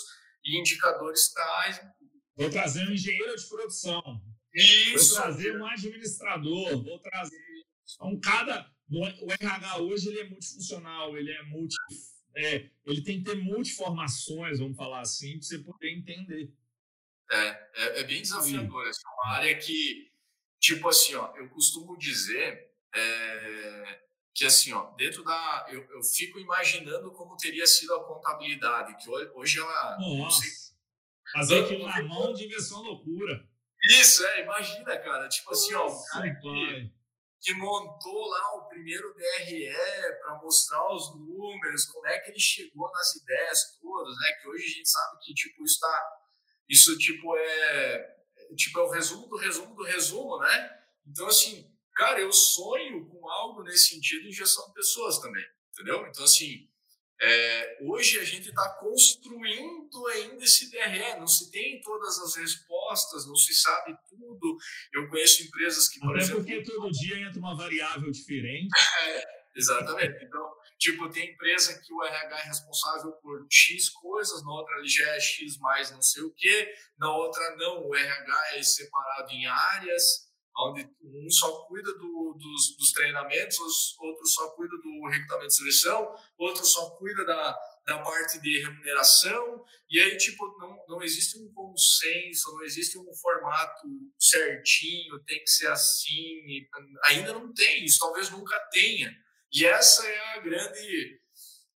e 0.43 0.59
indicadores 0.59 1.33
tais, 1.33 1.81
Vou 2.37 2.49
trazer 2.51 2.87
um 2.87 2.93
engenheiro 2.93 3.35
de 3.35 3.45
produção. 3.47 4.21
Isso. 4.53 5.15
Vou 5.15 5.23
trazer 5.23 5.59
um 5.59 5.65
administrador. 5.65 6.83
Vou 6.83 6.99
trazer. 6.99 7.65
Então, 7.95 8.19
cada. 8.19 8.71
O 8.89 9.31
RH 9.31 9.79
hoje 9.79 10.07
ele 10.09 10.19
é 10.21 10.29
multifuncional, 10.29 11.17
ele 11.17 11.31
é 11.31 11.43
multi. 11.43 11.75
É, 12.35 12.69
ele 12.85 13.01
tem 13.01 13.17
que 13.17 13.31
ter 13.31 13.35
multiformações, 13.35 14.59
vamos 14.59 14.77
falar 14.77 15.01
assim, 15.01 15.31
para 15.39 15.41
você 15.41 15.59
poder 15.59 15.91
entender. 15.91 16.53
É, 17.29 17.37
é, 17.37 17.99
é 17.99 18.03
bem 18.03 18.21
desafiador. 18.21 18.87
Essa 18.87 19.01
é 19.01 19.11
uma 19.11 19.35
área 19.35 19.57
que, 19.57 20.09
tipo 20.59 20.87
assim, 20.87 21.15
ó, 21.15 21.35
eu 21.35 21.49
costumo 21.49 21.97
dizer 21.97 22.71
é, 22.95 23.99
que, 24.33 24.45
assim, 24.45 24.71
ó, 24.71 24.91
dentro 24.91 25.23
da. 25.23 25.67
Eu, 25.69 25.83
eu 25.89 26.03
fico 26.03 26.39
imaginando 26.39 27.11
como 27.11 27.35
teria 27.35 27.67
sido 27.67 27.93
a 27.95 28.03
contabilidade, 28.05 28.95
que 29.03 29.09
hoje 29.09 29.59
ela. 29.59 29.97
Nossa 29.99 30.41
aquilo 30.45 30.66
mão 32.03 32.33
devia 32.33 32.59
ser 32.59 32.73
uma 32.73 32.83
loucura. 32.83 33.47
Isso, 33.89 34.25
é, 34.25 34.43
imagina, 34.43 34.97
cara. 34.97 35.27
Tipo 35.27 35.51
assim, 35.51 35.73
ó, 35.73 35.87
o 35.87 36.05
cara 36.05 36.35
que, 36.35 36.91
que, 37.41 37.53
montou 37.53 38.27
lá 38.27 38.55
o 38.55 38.67
primeiro 38.67 39.13
DRE 39.13 39.69
para 40.21 40.39
mostrar 40.41 40.93
os 40.93 41.15
números, 41.15 41.85
como 41.85 42.07
é 42.07 42.19
que 42.19 42.31
ele 42.31 42.39
chegou 42.39 42.89
nas 42.91 43.15
ideias 43.15 43.77
todas, 43.81 44.15
né? 44.17 44.31
Que 44.41 44.49
hoje 44.49 44.63
a 44.63 44.69
gente 44.69 44.89
sabe 44.89 45.17
que, 45.21 45.33
tipo, 45.33 45.63
isso 45.63 45.79
tá. 45.79 46.13
Isso, 46.69 46.97
tipo, 46.97 47.35
é. 47.37 48.17
Tipo, 48.55 48.79
é 48.79 48.83
o 48.83 48.89
resumo 48.89 49.27
do 49.27 49.37
resumo 49.37 49.75
do 49.75 49.83
resumo, 49.83 50.39
né? 50.39 50.81
Então, 51.05 51.27
assim, 51.27 51.69
cara, 51.93 52.19
eu 52.19 52.31
sonho 52.31 53.05
com 53.09 53.29
algo 53.29 53.63
nesse 53.63 53.89
sentido 53.95 54.27
em 54.27 54.31
gestão 54.31 54.67
de 54.67 54.73
pessoas 54.73 55.19
também, 55.19 55.45
entendeu? 55.73 56.05
Então, 56.07 56.23
assim, 56.23 56.69
é, 57.19 57.77
hoje 57.81 58.19
a 58.19 58.23
gente 58.23 58.49
está 58.49 58.69
construindo 58.79 60.07
ainda 60.07 60.43
esse 60.43 60.69
DRE, 60.69 61.19
não 61.19 61.27
se 61.27 61.51
tem 61.51 61.81
todas 61.81 62.19
as 62.19 62.35
respostas, 62.35 63.25
não 63.25 63.35
se 63.35 63.55
sabe 63.55 63.97
tudo. 64.07 64.57
Eu 64.93 65.09
conheço 65.09 65.43
empresas 65.43 65.89
que, 65.89 65.99
por 65.99 66.11
Até 66.11 66.19
exemplo. 66.19 66.41
porque 66.41 66.63
todo 66.63 66.91
dia 66.91 67.17
entra 67.19 67.39
uma 67.39 67.55
variável 67.55 68.11
diferente. 68.11 68.69
É, 69.07 69.23
exatamente. 69.55 70.25
Então, 70.25 70.53
tipo, 70.77 71.09
tem 71.09 71.31
empresa 71.31 71.79
que 71.79 71.93
o 71.93 72.03
RH 72.03 72.39
é 72.39 72.43
responsável 72.43 73.11
por 73.13 73.45
X 73.49 73.89
coisas, 73.89 74.43
na 74.43 74.51
outra 74.51 74.77
ele 74.77 74.87
já 74.87 75.07
é 75.15 75.19
X 75.19 75.57
mais 75.59 75.91
não 75.91 76.01
sei 76.01 76.23
o 76.23 76.33
quê, 76.33 76.73
na 76.99 77.15
outra 77.15 77.55
não, 77.55 77.87
o 77.87 77.95
RH 77.95 78.55
é 78.55 78.63
separado 78.63 79.31
em 79.31 79.45
áreas 79.45 80.26
onde 80.59 80.89
um 81.03 81.29
só 81.29 81.65
cuida 81.65 81.91
do, 81.93 82.35
dos, 82.37 82.77
dos, 82.77 82.91
treinamentos, 82.91 83.95
outro 83.99 84.25
só 84.25 84.49
cuida 84.51 84.75
do 84.77 85.07
recrutamento 85.07 85.49
de 85.49 85.55
seleção, 85.55 86.15
outro 86.37 86.65
só 86.65 86.89
cuida 86.91 87.23
da, 87.25 87.57
da 87.85 87.99
parte 87.99 88.39
de 88.41 88.59
remuneração, 88.63 89.63
e 89.89 89.99
aí, 89.99 90.17
tipo, 90.17 90.45
não, 90.57 90.83
não 90.87 91.03
existe 91.03 91.37
um 91.37 91.53
consenso, 91.53 92.51
não 92.53 92.63
existe 92.63 92.97
um 92.97 93.13
formato 93.13 93.87
certinho, 94.19 95.19
tem 95.25 95.39
que 95.43 95.49
ser 95.49 95.67
assim, 95.67 96.67
ainda 97.05 97.33
não 97.33 97.53
tem, 97.53 97.85
isso 97.85 97.99
talvez 97.99 98.29
nunca 98.31 98.59
tenha. 98.71 99.15
E 99.53 99.65
essa 99.65 100.05
é 100.05 100.19
a 100.37 100.39
grande, 100.39 101.21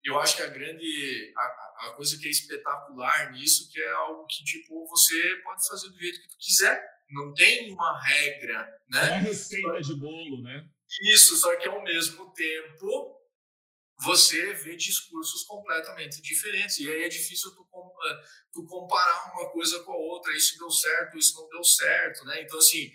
eu 0.03 0.17
acho 0.19 0.37
que 0.37 0.41
a 0.41 0.47
grande, 0.47 1.33
a, 1.37 1.87
a 1.87 1.93
coisa 1.95 2.17
que 2.17 2.27
é 2.27 2.31
espetacular 2.31 3.33
nisso, 3.33 3.69
que 3.71 3.79
é 3.81 3.91
algo 3.91 4.25
que, 4.25 4.43
tipo, 4.43 4.87
você 4.87 5.35
pode 5.43 5.67
fazer 5.67 5.89
do 5.89 5.99
jeito 5.99 6.21
que 6.21 6.29
tu 6.29 6.37
quiser, 6.39 6.98
não 7.09 7.33
tem 7.33 7.71
uma 7.73 7.99
regra, 8.01 8.63
né? 8.89 8.99
É 8.99 9.13
a 9.13 9.19
receita 9.19 9.81
de 9.81 9.95
bolo, 9.95 10.41
né? 10.41 10.67
Isso, 11.01 11.35
só 11.37 11.55
que 11.55 11.67
ao 11.67 11.83
mesmo 11.83 12.31
tempo 12.33 13.19
você 14.01 14.53
vê 14.53 14.75
discursos 14.75 15.43
completamente 15.43 16.21
diferentes. 16.21 16.79
E 16.79 16.89
aí 16.89 17.03
é 17.03 17.09
difícil 17.09 17.51
tu, 17.53 17.67
eh, 18.05 18.23
tu 18.53 18.65
comparar 18.65 19.33
uma 19.33 19.51
coisa 19.51 19.83
com 19.83 19.91
a 19.91 19.97
outra. 19.97 20.35
Isso 20.35 20.57
deu 20.57 20.69
certo, 20.69 21.17
isso 21.17 21.35
não 21.39 21.49
deu 21.49 21.63
certo, 21.63 22.23
né? 22.25 22.41
Então, 22.41 22.57
assim, 22.57 22.89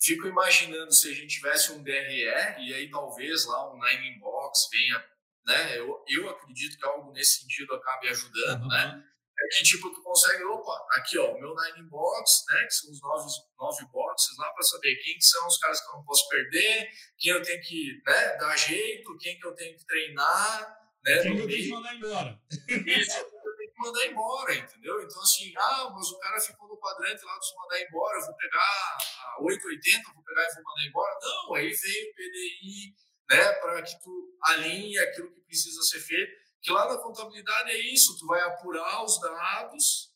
fico 0.00 0.26
imaginando 0.26 0.92
se 0.92 1.10
a 1.10 1.14
gente 1.14 1.34
tivesse 1.34 1.72
um 1.72 1.82
DRE 1.82 2.24
e 2.58 2.74
aí 2.74 2.90
talvez 2.90 3.44
lá 3.46 3.72
um 3.72 3.78
Nine 3.78 4.16
Inbox 4.16 4.68
venha, 4.72 5.04
né? 5.46 5.78
Eu, 5.78 6.02
eu 6.08 6.30
acredito 6.30 6.78
que 6.78 6.86
algo 6.86 7.12
nesse 7.12 7.40
sentido 7.40 7.74
acabe 7.74 8.08
ajudando, 8.08 8.62
uhum. 8.62 8.68
né? 8.68 9.04
Que 9.48 9.62
tipo 9.62 9.90
tu 9.92 10.02
consegue, 10.02 10.44
opa, 10.44 10.86
aqui 10.92 11.18
ó, 11.18 11.32
o 11.32 11.40
meu 11.40 11.54
nine 11.54 11.88
box, 11.88 12.44
né, 12.48 12.64
que 12.64 12.74
são 12.74 12.90
os 12.90 13.00
nove, 13.00 13.28
nove 13.58 13.86
boxes 13.92 14.36
lá 14.38 14.50
para 14.50 14.62
saber 14.62 14.96
quem 14.96 15.14
que 15.14 15.24
são 15.24 15.46
os 15.46 15.58
caras 15.58 15.80
que 15.80 15.88
eu 15.90 15.96
não 15.96 16.04
posso 16.04 16.28
perder, 16.28 16.88
quem 17.18 17.32
eu 17.32 17.42
tenho 17.42 17.60
que, 17.62 18.02
né, 18.06 18.36
dar 18.36 18.56
jeito, 18.56 19.16
quem 19.18 19.38
que 19.38 19.46
eu 19.46 19.54
tenho 19.54 19.76
que 19.76 19.86
treinar, 19.86 20.78
né, 21.04 21.22
quem 21.22 21.38
eu 21.38 21.46
tenho 21.46 21.62
que 21.62 21.68
mandar 21.68 21.94
embora. 21.94 22.40
Isso, 22.68 23.18
eu 23.18 23.56
tenho 23.56 23.72
que 23.72 23.80
mandar 23.80 24.06
embora, 24.06 24.54
entendeu? 24.54 25.02
Então 25.02 25.22
assim, 25.22 25.52
ah, 25.56 25.90
mas 25.94 26.08
o 26.08 26.18
cara 26.18 26.40
ficou 26.40 26.68
no 26.68 26.78
quadrante 26.78 27.24
lá 27.24 27.36
dos 27.36 27.54
mandar 27.56 27.80
embora, 27.82 28.18
eu 28.18 28.26
vou 28.26 28.36
pegar 28.36 28.58
a 28.58 29.42
880, 29.42 30.12
vou 30.14 30.24
pegar 30.24 30.42
e 30.42 30.54
vou 30.54 30.64
mandar 30.64 30.86
embora. 30.86 31.18
Não, 31.20 31.54
aí 31.54 31.70
veio 31.70 32.10
o 32.10 32.14
PDI, 32.14 32.94
né, 33.28 33.52
para 33.60 33.82
que 33.82 34.00
tu 34.02 34.38
alinhe 34.44 34.98
aquilo 34.98 35.32
que 35.32 35.40
precisa 35.42 35.82
ser 35.82 36.00
feito 36.00 36.45
que 36.66 36.72
lá 36.72 36.92
na 36.92 36.98
contabilidade 36.98 37.70
é 37.70 37.78
isso, 37.78 38.18
tu 38.18 38.26
vai 38.26 38.40
apurar 38.40 39.04
os 39.04 39.20
dados, 39.20 40.12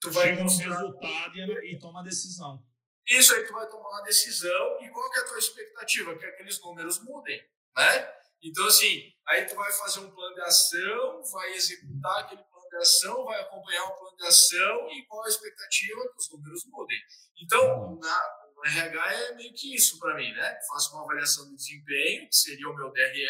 tu 0.00 0.10
vai 0.10 0.28
Chega 0.28 0.42
mostrar... 0.42 0.68
no 0.68 0.74
resultado 0.74 1.36
e, 1.36 1.74
e 1.74 1.78
toma 1.78 2.00
a 2.00 2.02
decisão. 2.02 2.64
Isso 3.06 3.34
aí 3.34 3.44
tu 3.44 3.52
vai 3.52 3.68
tomar 3.68 3.90
uma 3.90 4.02
decisão 4.02 4.80
e 4.80 4.88
qual 4.88 5.10
que 5.10 5.18
é 5.18 5.22
a 5.22 5.26
tua 5.26 5.38
expectativa? 5.38 6.16
Que 6.16 6.24
aqueles 6.24 6.58
números 6.62 6.98
mudem, 7.04 7.38
né? 7.76 8.14
Então, 8.42 8.66
assim, 8.66 9.12
aí 9.28 9.44
tu 9.44 9.54
vai 9.54 9.70
fazer 9.70 10.00
um 10.00 10.10
plano 10.10 10.34
de 10.34 10.40
ação, 10.40 11.22
vai 11.30 11.52
executar 11.52 12.20
aquele 12.20 12.42
plano 12.42 12.68
de 12.70 12.76
ação, 12.76 13.24
vai 13.26 13.42
acompanhar 13.42 13.84
o 13.84 13.94
plano 13.94 14.16
de 14.16 14.26
ação 14.26 14.90
e 14.92 15.04
qual 15.06 15.22
a 15.24 15.28
expectativa 15.28 16.08
que 16.08 16.16
os 16.16 16.30
números 16.30 16.64
mudem. 16.68 16.98
Então, 17.36 17.98
na, 18.00 18.30
o 18.56 18.66
RH 18.66 19.12
é 19.12 19.34
meio 19.34 19.52
que 19.52 19.74
isso 19.74 19.98
para 19.98 20.16
mim, 20.16 20.32
né? 20.32 20.58
Faço 20.68 20.94
uma 20.94 21.04
avaliação 21.04 21.50
de 21.50 21.56
desempenho, 21.56 22.28
que 22.30 22.34
seria 22.34 22.68
o 22.68 22.74
meu 22.74 22.90
DRE, 22.90 23.28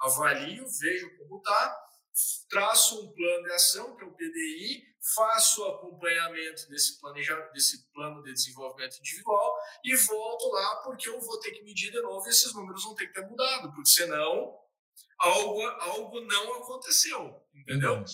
avalio, 0.00 0.66
vejo 0.80 1.16
como 1.16 1.38
está, 1.38 1.83
traço 2.48 3.02
um 3.02 3.12
plano 3.12 3.44
de 3.44 3.52
ação, 3.52 3.96
que 3.96 4.04
é 4.04 4.06
o 4.06 4.12
PDI, 4.12 4.84
faço 5.14 5.62
o 5.62 5.68
acompanhamento 5.68 6.68
desse, 6.68 7.00
planejamento, 7.00 7.52
desse 7.52 7.90
plano 7.92 8.22
de 8.22 8.32
desenvolvimento 8.32 8.98
individual 8.98 9.58
e 9.84 9.94
volto 9.96 10.48
lá 10.50 10.76
porque 10.76 11.08
eu 11.08 11.20
vou 11.20 11.38
ter 11.40 11.50
que 11.50 11.62
medir 11.62 11.90
de 11.90 12.00
novo 12.00 12.26
e 12.26 12.30
esses 12.30 12.54
números 12.54 12.84
vão 12.84 12.94
ter 12.94 13.08
que 13.08 13.14
ter 13.14 13.26
mudado, 13.26 13.72
porque 13.74 13.90
senão 13.90 14.58
algo, 15.18 15.62
algo 15.62 16.20
não 16.20 16.54
aconteceu, 16.54 17.42
entendeu? 17.54 17.94
Uhum. 17.94 18.04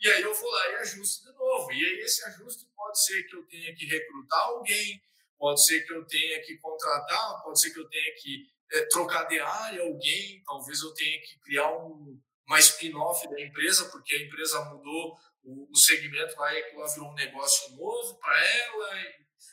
E 0.00 0.08
aí 0.08 0.22
eu 0.22 0.34
vou 0.34 0.50
lá 0.50 0.70
e 0.70 0.74
ajusto 0.76 1.24
de 1.24 1.38
novo. 1.38 1.72
E 1.72 1.84
aí 1.84 2.00
esse 2.00 2.24
ajuste 2.24 2.66
pode 2.74 3.02
ser 3.02 3.22
que 3.24 3.36
eu 3.36 3.46
tenha 3.46 3.74
que 3.74 3.86
recrutar 3.86 4.40
alguém, 4.44 5.02
pode 5.38 5.64
ser 5.64 5.82
que 5.86 5.92
eu 5.92 6.04
tenha 6.06 6.42
que 6.42 6.56
contratar, 6.58 7.42
pode 7.42 7.60
ser 7.60 7.70
que 7.70 7.78
eu 7.78 7.88
tenha 7.88 8.14
que 8.16 8.46
é, 8.72 8.86
trocar 8.86 9.24
de 9.24 9.38
área 9.38 9.82
alguém, 9.82 10.42
talvez 10.44 10.80
eu 10.80 10.92
tenha 10.94 11.20
que 11.20 11.38
criar 11.40 11.70
um, 11.76 12.20
uma 12.50 12.58
spin-off 12.58 13.28
da 13.30 13.40
empresa, 13.40 13.88
porque 13.90 14.12
a 14.12 14.22
empresa 14.22 14.64
mudou 14.64 15.16
o, 15.44 15.70
o 15.70 15.76
segmento 15.76 16.34
lá 16.36 16.52
e 16.52 16.58
aquilo 16.58 16.86
virou 16.88 17.08
um 17.08 17.14
negócio 17.14 17.76
novo 17.76 18.18
para 18.18 18.36
ela. 18.44 18.90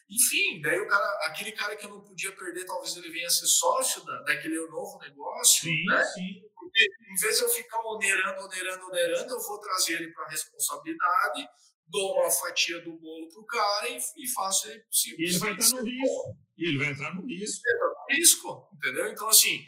Enfim, 0.09 0.61
daí 0.61 0.79
o 0.79 0.87
cara, 0.87 1.27
aquele 1.27 1.51
cara 1.51 1.75
que 1.75 1.85
eu 1.85 1.91
não 1.91 2.01
podia 2.01 2.31
perder, 2.31 2.65
talvez 2.65 2.97
ele 2.97 3.11
venha 3.11 3.27
a 3.27 3.29
ser 3.29 3.45
sócio 3.45 4.03
da, 4.03 4.23
daquele 4.23 4.55
novo 4.67 4.97
negócio, 4.99 5.69
sim, 5.69 5.85
né? 5.85 6.03
Sim. 6.05 6.41
Porque 6.55 6.83
em 7.11 7.21
vez 7.21 7.37
de 7.37 7.43
eu 7.43 7.49
ficar 7.49 7.79
onerando, 7.85 8.43
onerando, 8.43 8.85
onerando, 8.87 9.33
eu 9.33 9.39
vou 9.41 9.59
trazer 9.59 10.01
ele 10.01 10.11
para 10.11 10.29
responsabilidade, 10.29 11.47
dou 11.87 12.15
uma 12.15 12.31
fatia 12.31 12.81
do 12.81 12.97
bolo 12.97 13.29
pro 13.29 13.45
cara 13.45 13.89
e, 13.89 13.97
e 13.97 14.27
faço 14.33 14.69
ele 14.69 14.79
possível. 14.79 15.19
E 15.19 15.23
ele 15.29 15.37
vai 15.37 15.51
entrar 15.51 15.69
no 15.69 15.83
risco. 15.83 16.37
E 16.57 16.67
ele 16.67 16.77
vai 16.79 16.87
entrar 16.87 17.13
no 17.13 17.25
risco. 17.27 17.63
Risco, 18.09 18.69
entendeu? 18.73 19.07
Então, 19.07 19.27
assim, 19.27 19.63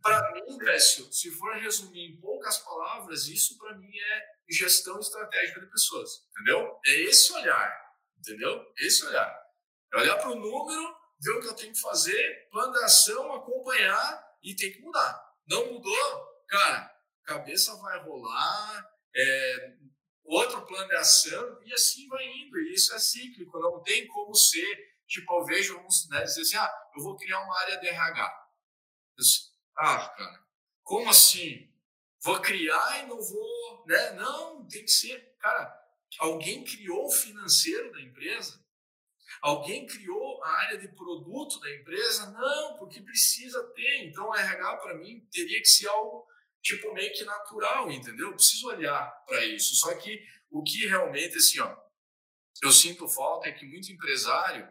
para 0.00 0.32
mim, 0.32 0.58
Décio, 0.58 1.12
se 1.12 1.30
for 1.32 1.56
resumir 1.56 2.12
em 2.12 2.20
poucas 2.20 2.58
palavras, 2.58 3.26
isso 3.26 3.58
para 3.58 3.76
mim 3.76 3.90
é 3.98 4.22
gestão 4.48 4.98
estratégica 5.00 5.60
de 5.60 5.66
pessoas, 5.66 6.24
entendeu? 6.30 6.78
É 6.86 7.00
esse 7.02 7.32
olhar, 7.32 7.94
entendeu? 8.18 8.64
Esse 8.78 9.04
olhar. 9.06 9.46
É 9.92 9.98
olhar 9.98 10.16
para 10.18 10.30
o 10.30 10.36
número, 10.36 10.96
ver 11.20 11.32
o 11.32 11.40
que 11.40 11.48
eu 11.48 11.54
tenho 11.54 11.72
que 11.72 11.80
fazer, 11.80 12.48
plano 12.50 12.72
de 12.72 12.84
ação, 12.84 13.34
acompanhar 13.34 14.24
e 14.42 14.54
tem 14.54 14.72
que 14.72 14.80
mudar. 14.80 15.20
Não 15.48 15.72
mudou, 15.72 16.44
cara, 16.48 16.94
cabeça 17.24 17.74
vai 17.76 17.98
rolar, 18.04 18.88
é, 19.16 19.72
outro 20.24 20.64
plano 20.66 20.88
de 20.88 20.96
ação 20.96 21.60
e 21.64 21.72
assim 21.72 22.06
vai 22.08 22.24
indo. 22.24 22.58
E 22.58 22.74
isso 22.74 22.94
é 22.94 22.98
cíclico, 22.98 23.58
não 23.58 23.82
tem 23.82 24.06
como 24.08 24.34
ser. 24.34 24.96
Tipo, 25.06 25.40
eu 25.40 25.44
vejo 25.44 25.78
uns 25.78 26.08
né, 26.10 26.22
dizer 26.22 26.42
assim: 26.42 26.56
ah, 26.56 26.72
eu 26.96 27.02
vou 27.02 27.16
criar 27.16 27.40
uma 27.42 27.58
área 27.60 27.78
de 27.78 27.88
RH. 27.88 28.46
Ah, 29.76 30.08
cara, 30.08 30.44
como 30.82 31.10
assim? 31.10 31.70
Vou 32.22 32.40
criar 32.40 33.04
e 33.04 33.06
não 33.06 33.20
vou. 33.20 33.84
Né? 33.86 34.12
Não, 34.12 34.66
tem 34.66 34.84
que 34.84 34.90
ser. 34.90 35.36
Cara, 35.38 35.72
alguém 36.18 36.64
criou 36.64 37.06
o 37.06 37.10
financeiro 37.10 37.92
da 37.92 38.00
empresa? 38.00 38.64
Alguém 39.42 39.86
criou 39.86 40.42
a 40.42 40.50
área 40.62 40.78
de 40.78 40.88
produto 40.88 41.60
da 41.60 41.74
empresa? 41.74 42.30
Não, 42.30 42.76
porque 42.78 43.00
precisa 43.00 43.62
ter. 43.74 44.06
Então, 44.06 44.34
RH, 44.34 44.76
para 44.78 44.94
mim, 44.94 45.20
teria 45.30 45.60
que 45.60 45.68
ser 45.68 45.88
algo 45.88 46.26
tipo 46.62 46.92
meio 46.94 47.12
que 47.12 47.24
natural, 47.24 47.90
entendeu? 47.90 48.28
Eu 48.28 48.34
preciso 48.34 48.68
olhar 48.68 49.06
para 49.26 49.44
isso. 49.44 49.74
Só 49.76 49.94
que 49.94 50.20
o 50.50 50.62
que 50.62 50.86
realmente, 50.86 51.36
assim, 51.36 51.60
ó, 51.60 51.76
eu 52.62 52.72
sinto 52.72 53.08
falta 53.08 53.48
é 53.48 53.52
que 53.52 53.66
muito 53.66 53.92
empresário, 53.92 54.68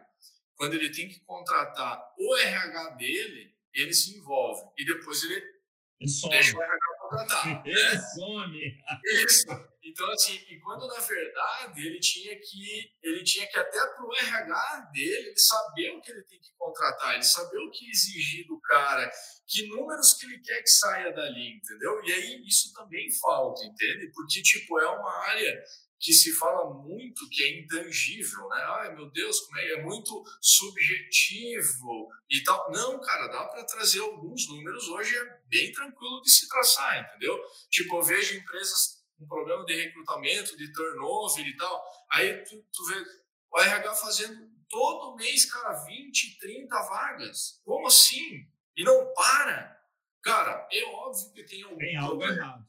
quando 0.56 0.74
ele 0.74 0.90
tem 0.90 1.08
que 1.08 1.20
contratar 1.20 2.14
o 2.18 2.36
RH 2.36 2.90
dele, 2.90 3.55
ele 3.76 3.92
se 3.92 4.16
envolve 4.16 4.62
e 4.78 4.84
depois 4.84 5.22
ele, 5.24 5.34
ele 5.34 6.10
deixa 6.30 6.56
o 6.56 6.62
RH 6.62 6.96
contratar. 7.00 7.62
Ele 7.66 7.74
né? 7.74 8.00
some. 8.14 8.82
Isso. 9.04 9.46
Então, 9.82 10.10
assim, 10.10 10.34
e 10.50 10.58
quando 10.58 10.86
na 10.88 10.98
verdade 10.98 11.86
ele 11.86 12.00
tinha 12.00 12.36
que, 12.36 12.90
ele 13.02 13.22
tinha 13.22 13.46
que 13.46 13.56
até 13.56 13.86
pro 13.94 14.12
RH 14.12 14.90
dele, 14.92 15.28
ele 15.28 15.38
saber 15.38 15.90
o 15.92 16.00
que 16.00 16.10
ele 16.10 16.24
tem 16.24 16.40
que 16.40 16.52
contratar, 16.58 17.14
ele 17.14 17.22
saber 17.22 17.58
o 17.58 17.70
que 17.70 17.88
exigir 17.88 18.46
do 18.48 18.60
cara, 18.60 19.08
que 19.46 19.68
números 19.68 20.14
que 20.14 20.26
ele 20.26 20.40
quer 20.40 20.60
que 20.60 20.68
saia 20.68 21.12
dali, 21.12 21.56
entendeu? 21.56 22.02
E 22.04 22.12
aí 22.12 22.44
isso 22.46 22.72
também 22.74 23.08
falta, 23.12 23.64
entende? 23.64 24.10
Porque, 24.12 24.42
tipo, 24.42 24.78
é 24.80 24.88
uma 24.88 25.28
área 25.28 25.64
que 26.06 26.12
se 26.12 26.32
fala 26.34 26.72
muito 26.72 27.28
que 27.30 27.42
é 27.42 27.58
intangível, 27.58 28.48
né? 28.48 28.64
Ai, 28.78 28.94
meu 28.94 29.10
Deus, 29.10 29.40
como 29.40 29.58
é, 29.58 29.72
é 29.72 29.82
muito 29.82 30.22
subjetivo 30.40 32.08
e 32.30 32.44
tal. 32.44 32.70
Não, 32.70 33.00
cara, 33.00 33.26
dá 33.26 33.44
para 33.46 33.64
trazer 33.64 33.98
alguns 33.98 34.48
números 34.48 34.86
hoje 34.86 35.16
é 35.16 35.40
bem 35.46 35.72
tranquilo 35.72 36.22
de 36.22 36.30
se 36.30 36.48
traçar, 36.48 37.00
entendeu? 37.00 37.36
Tipo, 37.68 37.96
eu 37.96 38.02
vejo 38.04 38.36
empresas 38.36 39.04
com 39.18 39.26
problema 39.26 39.64
de 39.64 39.74
recrutamento, 39.74 40.56
de 40.56 40.72
turnover 40.72 41.44
e 41.44 41.56
tal. 41.56 41.84
Aí 42.12 42.44
tu, 42.44 42.64
tu 42.72 42.86
vê 42.86 43.04
o 43.50 43.58
RH 43.58 43.94
fazendo 43.96 44.48
todo 44.68 45.16
mês, 45.16 45.44
cara, 45.46 45.72
20, 45.86 46.38
30 46.38 46.82
vagas. 46.82 47.60
Como 47.64 47.88
assim? 47.88 48.48
E 48.76 48.84
não 48.84 49.12
para. 49.12 49.76
Cara, 50.22 50.68
é 50.70 50.84
óbvio 50.84 51.32
que 51.32 51.42
tem, 51.42 51.64
algum 51.64 51.78
tem 51.78 51.96
algo 51.96 52.22
errado. 52.22 52.68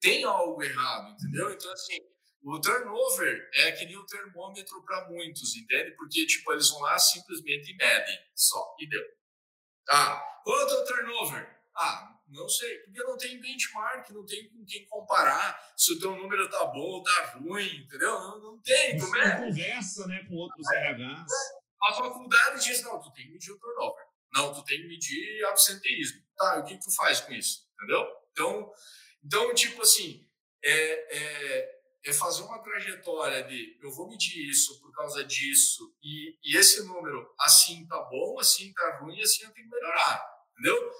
Tem 0.00 0.24
algo 0.24 0.60
errado, 0.60 1.12
entendeu? 1.12 1.52
Então, 1.52 1.72
assim, 1.72 1.98
o 2.44 2.60
turnover 2.60 3.48
é 3.54 3.72
que 3.72 3.86
nem 3.86 3.96
o 3.96 4.04
termômetro 4.04 4.82
para 4.84 5.08
muitos, 5.08 5.56
entende? 5.56 5.92
Porque, 5.92 6.26
tipo, 6.26 6.52
eles 6.52 6.68
vão 6.68 6.80
lá 6.80 6.98
simplesmente 6.98 7.74
medem 7.74 8.18
só, 8.34 8.76
e 8.78 8.86
deu. 8.86 9.02
Ah, 9.88 10.22
quanto 10.44 10.74
é 10.74 10.78
o 10.78 10.84
turnover? 10.84 11.60
Ah, 11.74 12.20
não 12.28 12.46
sei, 12.46 12.78
porque 12.80 13.02
não 13.02 13.16
tem 13.16 13.40
benchmark, 13.40 14.10
não 14.10 14.26
tem 14.26 14.50
com 14.50 14.62
quem 14.66 14.86
comparar 14.86 15.72
se 15.74 15.94
o 15.94 15.98
teu 15.98 16.14
número 16.16 16.48
tá 16.50 16.66
bom 16.66 16.80
ou 16.80 17.02
tá 17.02 17.38
ruim, 17.38 17.76
entendeu? 17.78 18.12
Não, 18.12 18.38
não 18.38 18.60
tem, 18.60 18.98
tu 18.98 19.10
mede. 19.10 19.36
conversa, 19.38 20.06
né, 20.06 20.26
com 20.28 20.34
outros 20.34 20.66
RHs. 20.70 21.32
A 21.82 21.92
faculdade 21.94 22.62
diz, 22.62 22.82
não, 22.82 23.00
tu 23.00 23.10
tem 23.12 23.26
que 23.26 23.32
medir 23.32 23.52
o 23.52 23.58
turnover. 23.58 24.04
Não, 24.34 24.52
tu 24.52 24.62
tem 24.64 24.82
que 24.82 24.88
medir 24.88 25.44
absenteísmo. 25.46 26.22
Tá, 26.36 26.58
e 26.58 26.60
o 26.60 26.64
que 26.64 26.78
tu 26.78 26.94
faz 26.94 27.20
com 27.20 27.32
isso? 27.32 27.66
Entendeu? 27.74 28.06
Então, 28.32 28.72
então 29.24 29.54
tipo 29.54 29.80
assim, 29.80 30.28
é, 30.62 31.18
é 31.18 31.73
é 32.04 32.12
fazer 32.12 32.42
uma 32.42 32.62
trajetória 32.62 33.42
de 33.44 33.78
eu 33.82 33.90
vou 33.90 34.08
medir 34.08 34.48
isso 34.48 34.80
por 34.80 34.92
causa 34.92 35.24
disso 35.24 35.96
e, 36.02 36.38
e 36.44 36.56
esse 36.56 36.82
número 36.84 37.34
assim 37.40 37.86
tá 37.86 38.00
bom, 38.10 38.38
assim 38.38 38.72
tá 38.72 38.98
ruim, 38.98 39.20
assim 39.20 39.44
eu 39.44 39.52
tenho 39.52 39.68
que 39.68 39.74
melhorar. 39.74 40.34
Entendeu? 40.52 40.92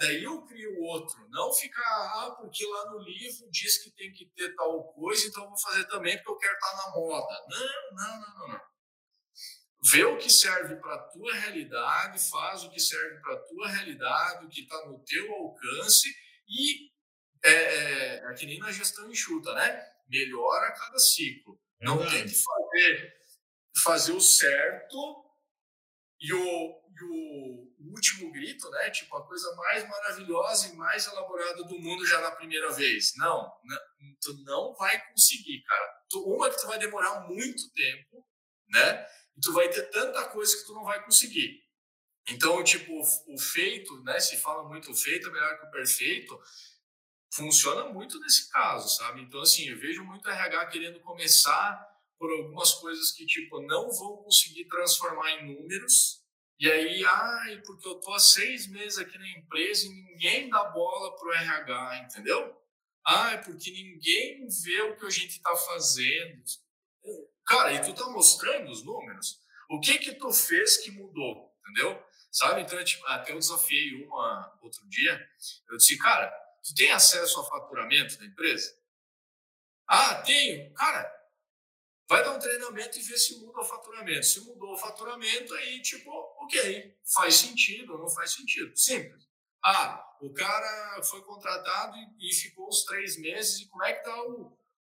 Daí 0.00 0.22
eu 0.22 0.42
crio 0.44 0.80
outro. 0.82 1.26
Não 1.28 1.52
ficar, 1.52 1.82
ah, 1.82 2.36
porque 2.40 2.64
lá 2.64 2.92
no 2.92 3.00
livro 3.00 3.50
diz 3.50 3.82
que 3.82 3.90
tem 3.90 4.12
que 4.12 4.26
ter 4.26 4.54
tal 4.54 4.92
coisa, 4.92 5.26
então 5.26 5.42
eu 5.42 5.48
vou 5.48 5.58
fazer 5.58 5.84
também 5.88 6.16
porque 6.18 6.30
eu 6.30 6.38
quero 6.38 6.54
estar 6.54 6.70
tá 6.70 6.76
na 6.76 6.92
moda. 6.94 7.46
Não, 7.48 7.96
não, 7.96 8.20
não, 8.20 8.38
não. 8.38 8.48
não. 8.48 8.72
Vê 9.90 10.04
o 10.04 10.16
que 10.16 10.30
serve 10.30 10.76
para 10.76 10.94
a 10.94 11.08
tua 11.08 11.34
realidade, 11.34 12.30
faz 12.30 12.62
o 12.62 12.70
que 12.70 12.78
serve 12.78 13.20
para 13.20 13.34
a 13.34 13.40
tua 13.40 13.68
realidade, 13.68 14.46
o 14.46 14.48
que 14.48 14.60
está 14.60 14.86
no 14.86 15.02
teu 15.04 15.34
alcance 15.34 16.08
e 16.46 16.92
é, 17.44 17.50
é, 17.50 18.30
é 18.30 18.34
que 18.34 18.46
nem 18.46 18.60
na 18.60 18.70
gestão 18.70 19.10
enxuta, 19.10 19.52
né? 19.54 19.91
Melhora 20.08 20.68
a 20.68 20.72
cada 20.72 20.98
ciclo. 20.98 21.58
É 21.80 21.84
não 21.84 21.98
tente 21.98 22.34
fazer, 22.42 23.14
fazer 23.82 24.12
o 24.12 24.20
certo 24.20 25.24
e 26.20 26.32
o, 26.32 26.38
e 26.38 27.04
o, 27.04 27.72
último 27.92 28.32
grito, 28.32 28.70
né? 28.70 28.90
Tipo, 28.90 29.16
a 29.16 29.26
coisa 29.26 29.54
mais 29.56 29.88
maravilhosa 29.88 30.68
e 30.68 30.76
mais 30.76 31.06
elaborada 31.06 31.64
do 31.64 31.78
mundo 31.78 32.06
já 32.06 32.20
na 32.20 32.30
primeira 32.30 32.70
vez. 32.72 33.12
Não, 33.16 33.52
não 33.64 33.78
tu 34.20 34.34
não 34.44 34.74
vai 34.74 35.04
conseguir, 35.10 35.62
cara. 35.62 36.02
Tu, 36.08 36.22
uma 36.22 36.50
que 36.50 36.60
tu 36.60 36.66
vai 36.66 36.78
demorar 36.78 37.28
muito 37.28 37.70
tempo, 37.72 38.26
né? 38.68 39.06
E 39.36 39.40
tu 39.40 39.52
vai 39.52 39.68
ter 39.68 39.82
tanta 39.90 40.24
coisa 40.28 40.56
que 40.56 40.64
tu 40.64 40.74
não 40.74 40.84
vai 40.84 41.04
conseguir. 41.04 41.60
Então, 42.28 42.62
tipo, 42.62 42.92
o 43.00 43.38
feito, 43.38 44.02
né? 44.04 44.18
Se 44.20 44.36
fala 44.36 44.68
muito 44.68 44.90
o 44.92 44.96
feito 44.96 45.28
é 45.28 45.32
melhor 45.32 45.58
que 45.58 45.66
o 45.66 45.70
perfeito 45.70 46.40
funciona 47.32 47.88
muito 47.88 48.20
nesse 48.20 48.50
caso, 48.50 48.88
sabe? 48.96 49.22
Então, 49.22 49.40
assim, 49.40 49.68
eu 49.68 49.78
vejo 49.78 50.04
muito 50.04 50.28
RH 50.28 50.66
querendo 50.66 51.00
começar 51.00 51.88
por 52.18 52.30
algumas 52.30 52.72
coisas 52.74 53.10
que, 53.10 53.26
tipo, 53.26 53.60
não 53.62 53.90
vão 53.90 54.18
conseguir 54.18 54.66
transformar 54.66 55.30
em 55.32 55.56
números. 55.56 56.22
E 56.60 56.70
aí, 56.70 57.04
ai, 57.04 57.60
porque 57.66 57.88
eu 57.88 57.96
tô 57.96 58.12
há 58.12 58.20
seis 58.20 58.68
meses 58.68 58.98
aqui 58.98 59.18
na 59.18 59.28
empresa 59.30 59.86
e 59.86 59.88
ninguém 59.88 60.48
dá 60.48 60.62
bola 60.64 61.16
pro 61.16 61.32
RH, 61.32 62.04
entendeu? 62.04 62.56
Ai, 63.04 63.42
porque 63.42 63.70
ninguém 63.70 64.46
vê 64.62 64.82
o 64.82 64.96
que 64.96 65.06
a 65.06 65.10
gente 65.10 65.40
tá 65.40 65.56
fazendo. 65.56 66.44
Cara, 67.44 67.72
e 67.72 67.80
tu 67.80 67.92
tá 67.94 68.08
mostrando 68.10 68.70
os 68.70 68.84
números? 68.84 69.40
O 69.68 69.80
que 69.80 69.98
que 69.98 70.14
tu 70.14 70.32
fez 70.32 70.76
que 70.76 70.92
mudou, 70.92 71.52
entendeu? 71.60 72.00
Sabe? 72.30 72.60
Então, 72.60 72.82
tipo, 72.84 73.04
até 73.06 73.32
eu 73.32 73.38
desafiei 73.38 74.04
uma 74.04 74.58
outro 74.62 74.86
dia. 74.88 75.28
Eu 75.68 75.76
disse, 75.76 75.98
cara, 75.98 76.32
Tu 76.62 76.74
tem 76.74 76.90
acesso 76.92 77.40
ao 77.40 77.48
faturamento 77.48 78.18
da 78.18 78.24
empresa? 78.24 78.76
Ah, 79.88 80.22
tenho. 80.22 80.72
Cara, 80.74 81.12
vai 82.08 82.22
dar 82.22 82.32
um 82.32 82.38
treinamento 82.38 82.98
e 82.98 83.02
ver 83.02 83.16
se 83.16 83.38
muda 83.38 83.60
o 83.60 83.64
faturamento. 83.64 84.24
Se 84.24 84.40
mudou 84.40 84.72
o 84.72 84.78
faturamento, 84.78 85.54
aí, 85.54 85.82
tipo, 85.82 86.10
ok, 86.44 86.96
faz 87.14 87.34
sentido 87.36 87.94
ou 87.94 87.98
não 87.98 88.08
faz 88.08 88.32
sentido. 88.32 88.76
Simples. 88.76 89.28
Ah, 89.64 90.04
o 90.20 90.32
cara 90.32 91.02
foi 91.04 91.22
contratado 91.22 91.96
e, 92.18 92.34
ficou 92.34 92.68
os 92.68 92.84
três 92.84 93.16
meses, 93.18 93.60
e 93.60 93.68
como 93.68 93.84
é 93.84 93.92
que 93.92 94.00
está 94.00 94.14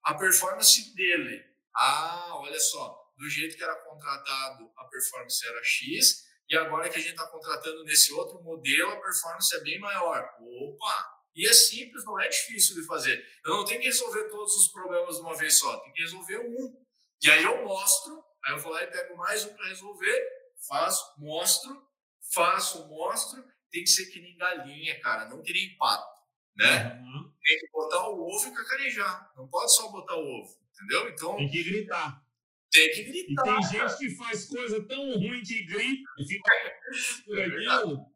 a 0.05 0.15
performance 0.15 0.95
dele? 0.95 1.45
Ah, 1.75 2.37
olha 2.37 2.59
só, 2.59 3.13
do 3.17 3.29
jeito 3.29 3.57
que 3.57 3.63
era 3.63 3.75
contratado, 3.85 4.71
a 4.77 4.85
performance 4.85 5.47
era 5.47 5.63
X, 5.63 6.25
e 6.49 6.57
agora 6.57 6.89
que 6.89 6.97
a 6.97 7.01
gente 7.01 7.13
está 7.13 7.27
contratando 7.29 7.85
nesse 7.85 8.13
outro 8.13 8.43
modelo, 8.43 8.91
a 8.91 9.01
performance 9.01 9.55
é 9.55 9.61
bem 9.61 9.79
maior. 9.79 10.29
Opa! 10.41 11.14
E 11.35 11.47
é 11.47 11.53
simples, 11.53 12.05
não 12.05 12.21
é 12.21 12.29
difícil 12.29 12.77
de 12.77 12.87
fazer. 12.87 13.27
Eu 13.45 13.57
não 13.57 13.65
tenho 13.65 13.81
que 13.81 13.87
resolver 13.87 14.29
todos 14.29 14.55
os 14.55 14.69
problemas 14.69 15.17
de 15.17 15.23
uma 15.23 15.37
vez 15.37 15.59
só, 15.59 15.77
tem 15.81 15.93
que 15.93 16.03
resolver 16.03 16.39
um. 16.39 16.85
E 17.23 17.31
aí 17.31 17.43
eu 17.43 17.65
mostro, 17.65 18.23
aí 18.45 18.53
eu 18.53 18.59
vou 18.61 18.73
lá 18.73 18.83
e 18.85 18.87
pego 18.87 19.17
mais 19.17 19.45
um 19.45 19.55
para 19.55 19.69
resolver, 19.69 20.29
faço, 20.69 21.15
mostro, 21.19 21.87
faço, 22.33 22.87
mostro. 22.89 23.45
Tem 23.71 23.83
que 23.83 23.91
ser 23.91 24.07
que 24.07 24.21
nem 24.21 24.37
galinha, 24.37 25.01
cara, 25.01 25.29
não 25.29 25.43
que 25.43 25.53
nem 25.53 25.77
pato, 25.77 26.21
né? 26.57 27.01
Uhum. 27.01 27.33
Tem 27.43 27.59
que 27.59 27.69
botar 27.73 28.09
o 28.09 28.21
ovo 28.21 28.49
e 28.49 28.55
cacarejar. 28.55 29.33
Não 29.37 29.49
pode 29.49 29.75
só 29.75 29.89
botar 29.91 30.17
o 30.17 30.25
ovo, 30.25 30.57
entendeu? 30.73 31.09
Então. 31.09 31.37
Tem 31.37 31.51
que 31.51 31.65
gritar. 31.65 32.25
Tem 32.71 32.91
que 32.93 33.05
gritar. 33.05 33.43
E 33.43 33.51
tem 33.51 33.63
gente 33.63 33.99
que 33.99 34.17
faz 34.17 34.47
coisa 34.47 34.87
tão 34.87 35.15
ruim 35.15 35.43
que 35.43 35.65
grita 35.65 36.11
e 36.19 36.27
fica 36.27 36.53
por 37.27 37.39
é 37.39 37.45
aquilo. 37.47 38.07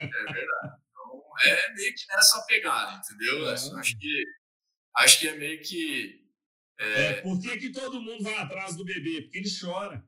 É 0.00 0.06
verdade. 0.06 0.77
Então, 1.40 1.52
é 1.52 1.74
meio 1.74 1.94
que 1.94 2.06
nessa 2.08 2.42
pegada, 2.46 2.96
entendeu? 2.98 3.48
É. 3.48 3.52
Acho, 3.52 3.98
que, 3.98 4.24
acho 4.96 5.20
que 5.20 5.28
é 5.28 5.36
meio 5.36 5.62
que. 5.62 6.28
É... 6.78 7.02
é, 7.02 7.20
por 7.22 7.40
que, 7.40 7.56
que 7.58 7.70
todo 7.70 8.00
mundo 8.00 8.22
vai 8.22 8.36
atrás 8.36 8.76
do 8.76 8.84
bebê? 8.84 9.22
Porque 9.22 9.38
ele 9.38 9.60
chora. 9.60 10.04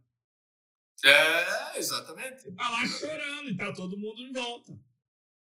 É, 1.04 1.78
exatamente. 1.78 2.46
Ele 2.46 2.56
tá 2.56 2.68
lá 2.68 2.86
chorando 2.86 3.50
e 3.50 3.56
tá 3.56 3.72
todo 3.72 3.98
mundo 3.98 4.20
em 4.20 4.32
volta. 4.32 4.78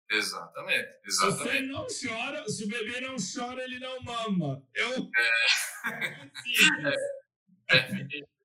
Exatamente, 0.10 0.90
exatamente. 1.06 1.50
Se 1.50 1.58
ele 1.58 1.68
não 1.68 1.88
chora, 1.88 2.50
se 2.50 2.64
o 2.64 2.68
bebê 2.68 3.02
não 3.02 3.16
chora, 3.18 3.64
ele 3.64 3.80
não 3.80 4.02
mama. 4.02 4.64
Eu. 4.74 5.10
É. 7.70 7.76
é. 7.76 7.78
é. 7.78 8.38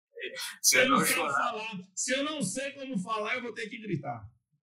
Se 0.61 0.79
eu, 0.79 0.89
não 0.89 1.05
chorar... 1.05 1.33
falar, 1.33 1.71
se 1.95 2.13
eu 2.13 2.25
não 2.25 2.43
sei 2.43 2.73
como 2.73 2.99
falar, 2.99 3.37
eu 3.37 3.43
vou 3.43 3.53
ter 3.53 3.69
que 3.69 3.79
gritar. 3.79 4.29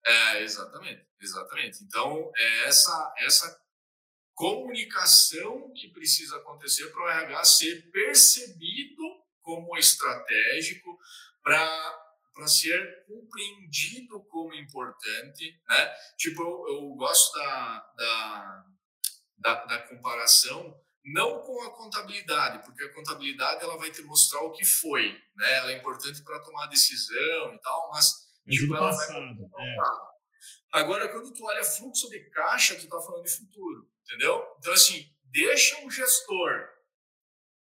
É, 0.06 0.42
exatamente, 0.42 1.06
exatamente. 1.20 1.82
Então, 1.84 2.30
é 2.36 2.64
essa, 2.64 3.14
essa 3.18 3.64
comunicação 4.34 5.72
que 5.72 5.88
precisa 5.88 6.36
acontecer 6.36 6.88
para 6.88 7.04
o 7.04 7.08
RH 7.08 7.44
ser 7.44 7.90
percebido 7.90 9.02
como 9.40 9.76
estratégico, 9.76 10.98
para 11.42 12.46
ser 12.46 13.04
compreendido 13.06 14.20
como 14.24 14.54
importante, 14.54 15.60
né? 15.68 15.94
Tipo, 16.16 16.42
eu, 16.42 16.74
eu 16.74 16.94
gosto 16.94 17.38
da, 17.38 17.92
da, 17.96 18.64
da, 19.38 19.64
da 19.66 19.78
comparação 19.88 20.80
não 21.04 21.42
com 21.42 21.62
a 21.62 21.76
contabilidade, 21.76 22.64
porque 22.64 22.82
a 22.82 22.94
contabilidade 22.94 23.62
ela 23.62 23.76
vai 23.76 23.90
te 23.90 24.02
mostrar 24.02 24.40
o 24.40 24.52
que 24.52 24.64
foi, 24.64 25.12
né? 25.36 25.54
Ela 25.56 25.72
é 25.72 25.76
importante 25.76 26.22
para 26.22 26.40
tomar 26.40 26.66
decisão 26.66 27.54
e 27.54 27.58
tal, 27.60 27.90
mas 27.92 28.23
tipo, 28.50 28.74
passado, 28.74 29.50
é. 29.58 29.76
Agora, 30.72 31.08
quando 31.08 31.32
tu 31.32 31.44
olha 31.44 31.64
fluxo 31.64 32.08
de 32.10 32.18
caixa, 32.30 32.74
tu 32.74 32.84
está 32.84 33.00
falando 33.00 33.24
de 33.24 33.30
futuro, 33.30 33.88
entendeu? 34.02 34.44
Então, 34.58 34.72
assim, 34.72 35.08
deixa 35.24 35.78
um 35.84 35.90
gestor 35.90 36.68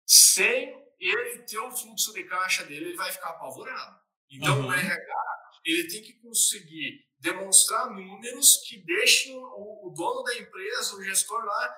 sem 0.06 0.74
ele 0.98 1.40
ter 1.44 1.60
o 1.60 1.72
fluxo 1.72 2.14
de 2.14 2.24
caixa 2.24 2.64
dele, 2.64 2.86
ele 2.86 2.98
vai 2.98 3.12
ficar 3.12 3.30
apavorado. 3.30 4.00
Então, 4.30 4.62
uhum. 4.62 4.68
o 4.68 4.74
RH, 4.74 5.52
ele 5.66 5.88
tem 5.90 6.02
que 6.02 6.14
conseguir 6.22 7.06
demonstrar 7.20 7.90
números 7.92 8.58
que 8.68 8.78
deixem 8.84 9.36
o, 9.36 9.88
o 9.88 9.94
dono 9.96 10.24
da 10.24 10.36
empresa, 10.38 10.96
o 10.96 11.04
gestor 11.04 11.44
lá, 11.44 11.78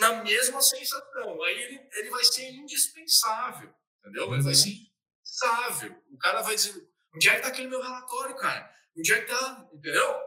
na 0.00 0.24
mesma 0.24 0.60
sensação. 0.60 1.42
Aí 1.42 1.62
ele, 1.62 1.88
ele 1.92 2.10
vai 2.10 2.24
ser 2.24 2.50
indispensável, 2.50 3.72
entendeu? 4.00 4.32
Ele 4.32 4.42
vai 4.42 4.54
ser 4.54 4.70
uhum. 4.70 4.74
indispensável. 4.74 6.02
O 6.10 6.18
cara 6.18 6.42
vai 6.42 6.54
dizer, 6.54 6.74
onde 7.14 7.28
é 7.28 7.32
que 7.32 7.36
está 7.38 7.48
aquele 7.48 7.68
meu 7.68 7.80
relatório, 7.80 8.36
cara? 8.36 8.74
Onde 8.96 9.12
é 9.12 9.20
que 9.20 9.32
está, 9.32 9.68
entendeu? 9.72 10.20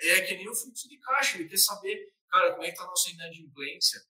É, 0.00 0.08
é 0.10 0.20
que 0.22 0.36
nem 0.36 0.48
o 0.48 0.54
fluxo 0.54 0.88
de 0.88 0.98
caixa, 0.98 1.38
ele 1.38 1.48
quer 1.48 1.58
saber, 1.58 2.12
cara, 2.30 2.52
como 2.52 2.64
é 2.64 2.66
que 2.66 2.72
está 2.72 2.84
a 2.84 2.88
nossa 2.88 3.10
inadimplência, 3.10 4.00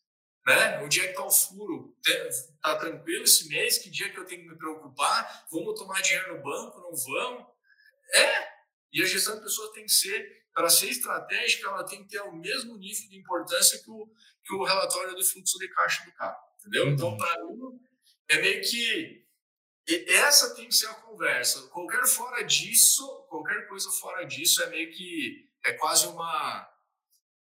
né? 0.47 0.83
Onde 0.83 1.01
é 1.01 1.05
que 1.05 1.11
está 1.11 1.25
o 1.25 1.31
furo? 1.31 1.97
Está 2.07 2.77
tranquilo 2.77 3.25
esse 3.25 3.49
mês? 3.49 3.79
Que 3.79 3.91
dia 3.91 4.11
que 4.11 4.19
eu 4.19 4.25
tenho 4.25 4.43
que 4.43 4.49
me 4.49 4.57
preocupar? 4.57 5.47
Vamos 5.51 5.79
tomar 5.79 6.01
dinheiro 6.01 6.37
no 6.37 6.43
banco? 6.43 6.81
Não 6.81 6.95
vamos? 6.95 7.47
É, 8.15 8.49
e 8.93 9.03
a 9.03 9.07
gestão 9.07 9.37
de 9.37 9.43
pessoas 9.43 9.73
tem 9.73 9.85
que 9.85 9.93
ser, 9.93 10.47
para 10.55 10.71
ser 10.71 10.89
estratégica, 10.89 11.69
ela 11.69 11.85
tem 11.85 12.03
que 12.03 12.09
ter 12.09 12.21
o 12.23 12.33
mesmo 12.33 12.77
nível 12.79 13.09
de 13.09 13.19
importância 13.19 13.79
que 13.83 13.91
o, 13.91 14.07
que 14.43 14.55
o 14.55 14.65
relatório 14.65 15.15
de 15.15 15.25
fluxo 15.25 15.59
de 15.59 15.69
caixa 15.69 16.05
do 16.05 16.13
carro, 16.13 16.39
entendeu? 16.61 16.87
Uhum. 16.87 16.93
Então, 16.93 17.17
para 17.17 17.45
mim, 17.45 17.81
é 18.31 18.41
meio 18.41 18.63
que 18.63 19.28
essa 19.89 20.55
tem 20.55 20.69
que 20.69 20.75
ser 20.75 20.87
a 20.87 20.95
conversa. 20.95 21.69
Qualquer 21.69 22.07
fora 22.07 22.43
disso, 22.43 23.07
qualquer 23.29 23.67
coisa 23.69 23.91
fora 23.91 24.25
disso 24.25 24.63
é 24.63 24.71
meio 24.71 24.93
que 24.93 25.49
é 25.65 25.73
quase 25.73 26.07
uma 26.07 26.75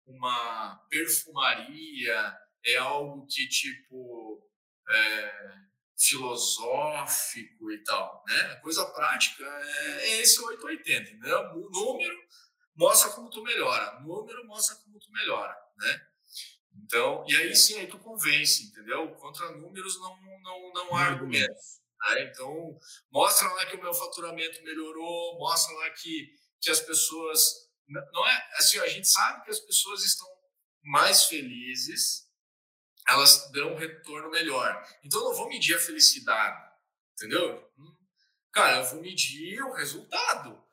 uma 0.07 0.77
perfumaria, 0.89 2.39
é 2.65 2.77
algo 2.77 3.27
que 3.27 3.49
tipo 3.49 4.41
é, 4.89 5.59
filosófico 5.99 7.73
e 7.73 7.83
tal, 7.83 8.23
né? 8.27 8.53
A 8.53 8.61
coisa 8.61 8.85
prática 8.87 9.45
é, 9.45 10.11
é 10.11 10.21
esse 10.21 10.41
880, 10.41 11.11
entendeu? 11.11 11.41
O 11.55 11.71
número 11.71 12.17
mostra 12.77 13.11
como 13.11 13.31
tu 13.31 13.43
melhora, 13.43 13.99
número 14.01 14.47
mostra 14.47 14.77
como 14.77 14.99
tu 14.99 15.11
melhora, 15.11 15.57
né? 15.79 16.07
Então, 16.85 17.25
e 17.27 17.35
aí 17.37 17.57
sim, 17.57 17.79
aí 17.79 17.87
tu 17.87 17.99
convence, 17.99 18.65
entendeu? 18.65 19.09
Contra 19.15 19.51
números 19.53 19.99
não, 19.99 20.17
não, 20.43 20.73
não 20.73 20.97
há 20.97 21.07
argumentos. 21.07 21.81
Né? 22.01 22.25
Então, 22.25 22.79
mostra 23.11 23.49
lá 23.49 23.67
que 23.67 23.77
o 23.77 23.83
meu 23.83 23.95
faturamento 23.95 24.63
melhorou, 24.63 25.39
mostra 25.39 25.75
lá 25.77 25.91
que, 25.91 26.35
que 26.61 26.71
as 26.71 26.81
pessoas. 26.81 27.67
Não 27.87 28.27
é 28.27 28.51
assim, 28.55 28.79
a 28.81 28.89
gente 28.89 29.09
sabe 29.09 29.45
que 29.45 29.51
as 29.51 29.61
pessoas 29.61 30.05
estão 30.05 30.27
mais 30.83 31.25
felizes, 31.25 32.29
elas 33.09 33.51
dão 33.53 33.75
um 33.75 33.77
retorno 33.77 34.31
melhor. 34.31 34.85
Então, 35.05 35.21
eu 35.21 35.29
não 35.29 35.35
vou 35.35 35.49
medir 35.49 35.77
a 35.77 35.81
felicidade, 35.81 36.61
entendeu? 37.13 37.65
Cara, 38.53 38.79
eu 38.79 38.85
vou 38.85 39.01
medir 39.01 39.63
o 39.63 39.73
resultado 39.73 40.65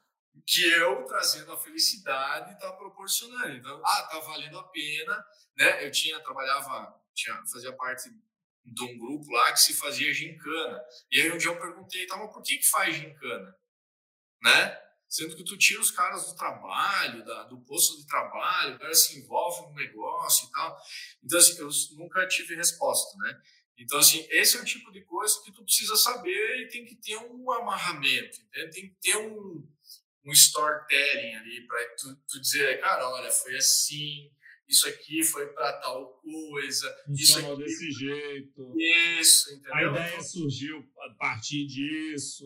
que 0.45 0.63
eu 0.71 1.05
trazendo 1.05 1.51
a 1.51 1.57
felicidade 1.57 2.53
está 2.53 2.71
proporcionando. 2.73 3.55
Então, 3.55 3.81
ah, 3.85 4.07
tá 4.09 4.19
valendo 4.19 4.57
a 4.57 4.63
pena, 4.63 5.25
né? 5.55 5.85
Eu 5.85 5.91
tinha 5.91 6.19
trabalhava, 6.21 6.99
tinha 7.13 7.35
fazia 7.45 7.73
parte 7.73 8.09
de 8.65 8.83
um 8.83 8.97
grupo 8.97 9.31
lá 9.31 9.51
que 9.51 9.59
se 9.59 9.73
fazia 9.73 10.13
gincana. 10.13 10.81
E 11.11 11.21
aí 11.21 11.31
um 11.31 11.37
dia 11.37 11.49
eu 11.49 11.59
perguntei, 11.59 12.05
tá, 12.05 12.17
mas 12.17 12.31
por 12.31 12.41
que 12.41 12.57
que 12.57 12.69
faz 12.69 12.95
gincana? 12.95 13.55
Né? 14.41 14.79
Sendo 15.07 15.35
que 15.35 15.43
tu 15.43 15.57
tira 15.57 15.79
os 15.79 15.91
caras 15.91 16.25
do 16.25 16.35
trabalho, 16.35 17.23
da, 17.23 17.43
do 17.43 17.61
posto 17.61 17.97
de 17.97 18.07
trabalho, 18.07 18.75
o 18.75 18.79
cara 18.79 18.95
se 18.95 19.19
envolve 19.19 19.67
no 19.67 19.75
negócio 19.75 20.47
e 20.47 20.51
tal. 20.51 20.81
Então, 21.23 21.37
assim, 21.37 21.59
eu 21.59 21.69
nunca 21.97 22.27
tive 22.27 22.55
resposta, 22.55 23.15
né? 23.19 23.41
Então, 23.77 23.99
assim, 23.99 24.25
esse 24.29 24.57
é 24.57 24.61
o 24.61 24.65
tipo 24.65 24.91
de 24.91 25.03
coisa 25.03 25.41
que 25.43 25.51
tu 25.51 25.63
precisa 25.63 25.95
saber 25.95 26.61
e 26.61 26.67
tem 26.67 26.85
que 26.85 26.95
ter 26.95 27.17
um 27.17 27.51
amarramento, 27.51 28.41
entende? 28.41 28.71
tem 28.71 28.89
que 28.89 28.95
ter 29.01 29.17
um, 29.17 29.67
um 30.25 30.31
storytelling 30.31 31.35
ali 31.35 31.67
para 31.67 31.95
tu, 31.95 32.15
tu, 32.27 32.41
dizer, 32.41 32.79
cara, 32.81 33.09
olha, 33.09 33.31
foi 33.31 33.55
assim, 33.55 34.31
isso 34.73 34.87
aqui 34.87 35.23
foi 35.23 35.47
para 35.53 35.79
tal 35.79 36.19
coisa, 36.19 36.91
Funcionou 37.05 37.15
isso 37.15 37.39
aqui 37.39 37.63
desse 37.63 37.91
jeito. 37.91 38.73
Isso, 38.77 39.53
entendeu? 39.53 39.75
A 39.75 39.83
ideia 39.83 40.21
surgiu 40.21 40.83
a 40.99 41.13
partir 41.15 41.65
disso. 41.67 42.45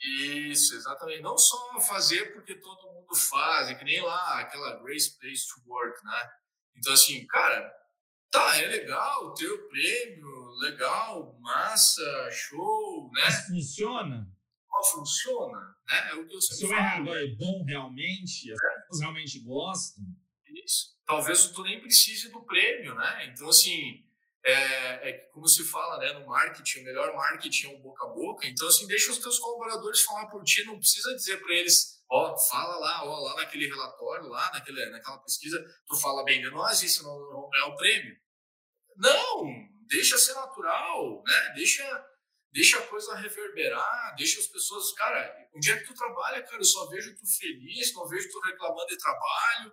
Isso, 0.00 0.74
exatamente. 0.74 1.22
Não 1.22 1.38
só 1.38 1.80
fazer 1.80 2.32
porque 2.32 2.56
todo 2.56 2.92
mundo 2.92 3.14
faz, 3.14 3.68
é 3.68 3.74
que 3.74 3.84
nem 3.84 4.00
lá 4.02 4.40
aquela 4.40 4.82
Grace 4.82 5.16
Place 5.18 5.46
to 5.46 5.62
Work, 5.66 6.04
né? 6.04 6.30
Então, 6.76 6.92
assim, 6.92 7.24
cara, 7.26 7.72
tá, 8.30 8.56
é 8.56 8.66
legal, 8.66 9.32
ter 9.34 9.46
o 9.46 9.68
prêmio, 9.68 10.48
legal, 10.58 11.38
massa, 11.40 12.28
show, 12.32 13.08
né? 13.14 13.22
Mas 13.24 13.46
funciona? 13.46 14.28
funciona, 14.90 15.58
né? 15.88 16.10
É 16.10 16.14
o 16.14 16.26
que 16.26 16.34
eu 16.34 16.40
Se 16.40 16.64
o 16.64 16.72
RH 16.72 17.20
é 17.20 17.26
bom 17.36 17.64
realmente, 17.64 18.52
as 18.52 18.58
é. 18.60 18.80
pessoas 18.80 19.00
realmente 19.00 19.38
gostam. 19.40 20.04
Talvez 21.06 21.48
tu 21.48 21.62
nem 21.62 21.80
precise 21.80 22.30
do 22.30 22.44
prêmio, 22.44 22.94
né? 22.94 23.26
Então, 23.26 23.48
assim, 23.48 24.04
é, 24.44 25.10
é, 25.10 25.12
como 25.32 25.46
se 25.46 25.64
fala 25.64 25.98
né, 25.98 26.12
no 26.18 26.26
marketing, 26.26 26.80
o 26.80 26.84
melhor 26.84 27.14
marketing 27.14 27.66
é 27.66 27.76
o 27.76 27.78
boca 27.80 28.04
a 28.04 28.08
boca. 28.08 28.46
Então, 28.46 28.66
assim, 28.66 28.86
deixa 28.86 29.10
os 29.10 29.18
teus 29.18 29.38
colaboradores 29.38 30.02
falar 30.02 30.26
por 30.26 30.42
ti, 30.42 30.64
não 30.64 30.78
precisa 30.78 31.14
dizer 31.14 31.38
para 31.40 31.54
eles, 31.54 32.02
ó, 32.10 32.36
fala 32.36 32.76
lá, 32.76 33.04
ó, 33.04 33.20
lá 33.20 33.36
naquele 33.36 33.66
relatório, 33.66 34.28
lá 34.28 34.50
naquele, 34.52 34.84
naquela 34.90 35.18
pesquisa, 35.18 35.64
tu 35.86 35.96
fala 36.00 36.24
bem 36.24 36.40
de 36.40 36.50
nós, 36.50 36.82
isso 36.82 37.04
não, 37.04 37.18
não 37.30 37.50
é 37.54 37.64
o 37.64 37.76
prêmio. 37.76 38.16
Não, 38.96 39.44
deixa 39.88 40.18
ser 40.18 40.34
natural, 40.34 41.22
né? 41.26 41.52
Deixa 41.54 42.12
deixa 42.52 42.78
a 42.78 42.86
coisa 42.86 43.14
reverberar, 43.14 44.14
deixa 44.14 44.38
as 44.38 44.46
pessoas, 44.46 44.92
cara, 44.92 45.34
onde 45.56 45.72
é 45.72 45.76
que 45.78 45.86
tu 45.86 45.94
trabalha, 45.94 46.42
cara? 46.42 46.58
Eu 46.58 46.64
só 46.64 46.86
vejo 46.88 47.16
tu 47.16 47.26
feliz, 47.26 47.94
não 47.94 48.06
vejo 48.06 48.28
tu 48.30 48.40
reclamando 48.40 48.88
de 48.88 48.98
trabalho. 48.98 49.72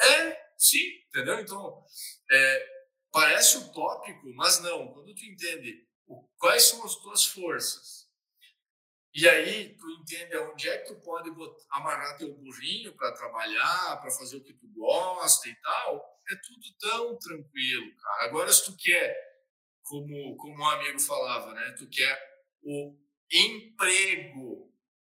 É, 0.00 0.36
sim, 0.58 1.02
entendeu? 1.08 1.40
Então, 1.40 1.84
é, 2.30 2.66
parece 3.12 3.58
utópico, 3.58 4.28
mas 4.34 4.60
não. 4.60 4.92
Quando 4.92 5.14
tu 5.14 5.24
entende 5.24 5.86
quais 6.38 6.64
são 6.64 6.84
as 6.84 6.96
tuas 6.96 7.24
forças, 7.24 8.04
e 9.14 9.28
aí 9.28 9.76
tu 9.76 9.88
entende 9.90 10.36
onde 10.38 10.68
é 10.68 10.78
que 10.78 10.92
tu 10.92 11.00
pode 11.00 11.30
botar, 11.30 11.64
amarrar 11.70 12.18
teu 12.18 12.34
burrinho 12.34 12.92
para 12.96 13.12
trabalhar, 13.12 14.00
para 14.00 14.10
fazer 14.10 14.38
o 14.38 14.42
que 14.42 14.52
tu 14.54 14.66
gosta 14.74 15.48
e 15.48 15.54
tal, 15.60 16.20
é 16.28 16.34
tudo 16.36 16.76
tão 16.80 17.18
tranquilo, 17.18 17.94
cara. 17.96 18.24
Agora, 18.24 18.52
se 18.52 18.64
tu 18.64 18.76
quer, 18.76 19.16
como, 19.84 20.36
como 20.36 20.58
um 20.58 20.68
amigo 20.68 20.98
falava, 21.00 21.54
né? 21.54 21.76
Tu 21.78 21.88
quer 21.88 22.18
o 22.64 22.96
emprego, 23.30 24.73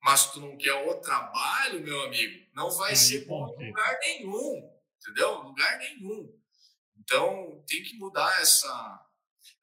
mas 0.05 0.31
tu 0.31 0.39
não 0.39 0.55
quer 0.59 0.75
o 0.75 1.01
trabalho, 1.01 1.81
meu 1.81 2.03
amigo, 2.03 2.47
não 2.55 2.71
vai 2.71 2.95
ser 2.95 3.25
bom 3.25 3.57
em 3.59 3.69
lugar 3.69 3.99
nenhum, 4.01 4.71
entendeu? 5.01 5.39
Lugar 5.39 5.79
nenhum. 5.79 6.39
Então, 6.99 7.65
tem 7.67 7.83
que 7.83 7.97
mudar 7.97 8.39
essa, 8.43 9.01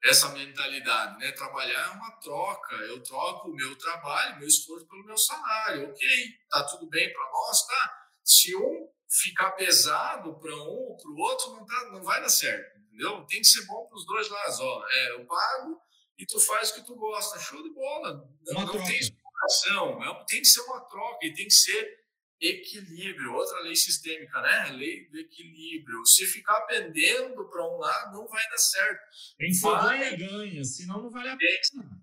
essa 0.03 0.29
mentalidade, 0.29 1.19
né? 1.19 1.31
Trabalhar 1.33 1.85
é 1.85 1.89
uma 1.89 2.11
troca. 2.13 2.73
Eu 2.75 3.03
troco 3.03 3.49
o 3.49 3.53
meu 3.53 3.77
trabalho, 3.77 4.39
meu 4.39 4.47
esforço 4.47 4.87
pelo 4.87 5.05
meu 5.05 5.15
salário. 5.15 5.91
Ok, 5.91 6.07
tá 6.49 6.63
tudo 6.63 6.89
bem 6.89 7.13
para 7.13 7.31
nós, 7.31 7.67
tá? 7.67 8.07
Se 8.23 8.55
um 8.55 8.89
ficar 9.07 9.51
pesado 9.51 10.39
para 10.39 10.55
um 10.55 10.89
ou 10.89 10.97
para 10.97 11.11
o 11.11 11.17
outro, 11.17 11.51
não, 11.51 11.65
tá, 11.67 11.89
não 11.91 12.01
vai 12.01 12.19
dar 12.19 12.29
certo, 12.29 12.79
entendeu? 12.79 13.23
Tem 13.27 13.41
que 13.41 13.47
ser 13.47 13.63
bom 13.67 13.85
para 13.85 13.95
os 13.95 14.05
dois 14.07 14.27
lados. 14.27 14.59
Ó, 14.59 14.85
é, 14.89 15.11
eu 15.11 15.25
pago 15.27 15.79
e 16.17 16.25
tu 16.25 16.39
faz 16.39 16.71
o 16.71 16.73
que 16.75 16.85
tu 16.85 16.95
gosta. 16.95 17.39
Show 17.39 17.61
de 17.61 17.69
bola. 17.69 18.27
Não, 18.41 18.65
não 18.65 18.83
tem 18.83 18.99
explicação. 19.45 20.03
É, 20.03 20.25
tem 20.25 20.41
que 20.41 20.47
ser 20.47 20.61
uma 20.61 20.81
troca 20.81 21.25
e 21.25 21.33
tem 21.33 21.45
que 21.45 21.53
ser 21.53 22.01
equilíbrio, 22.39 23.33
outra 23.33 23.59
lei 23.61 23.75
sistêmica, 23.75 24.41
né? 24.41 24.71
Lei 24.71 25.07
do 25.09 25.19
equilíbrio. 25.19 26.05
Se 26.05 26.25
ficar 26.25 26.61
pendendo 26.61 27.47
para 27.49 27.63
um 27.63 27.77
lado, 27.77 28.17
não 28.17 28.27
vai 28.27 28.43
dar 28.49 28.57
certo. 28.57 29.01
Tem 29.37 29.49
que 29.49 29.53
ser 29.53 29.67
vai... 29.67 30.17
ganha, 30.17 30.63
senão 30.63 31.03
não 31.03 31.11
vale 31.11 31.29
a 31.29 31.37
pena. 31.37 32.01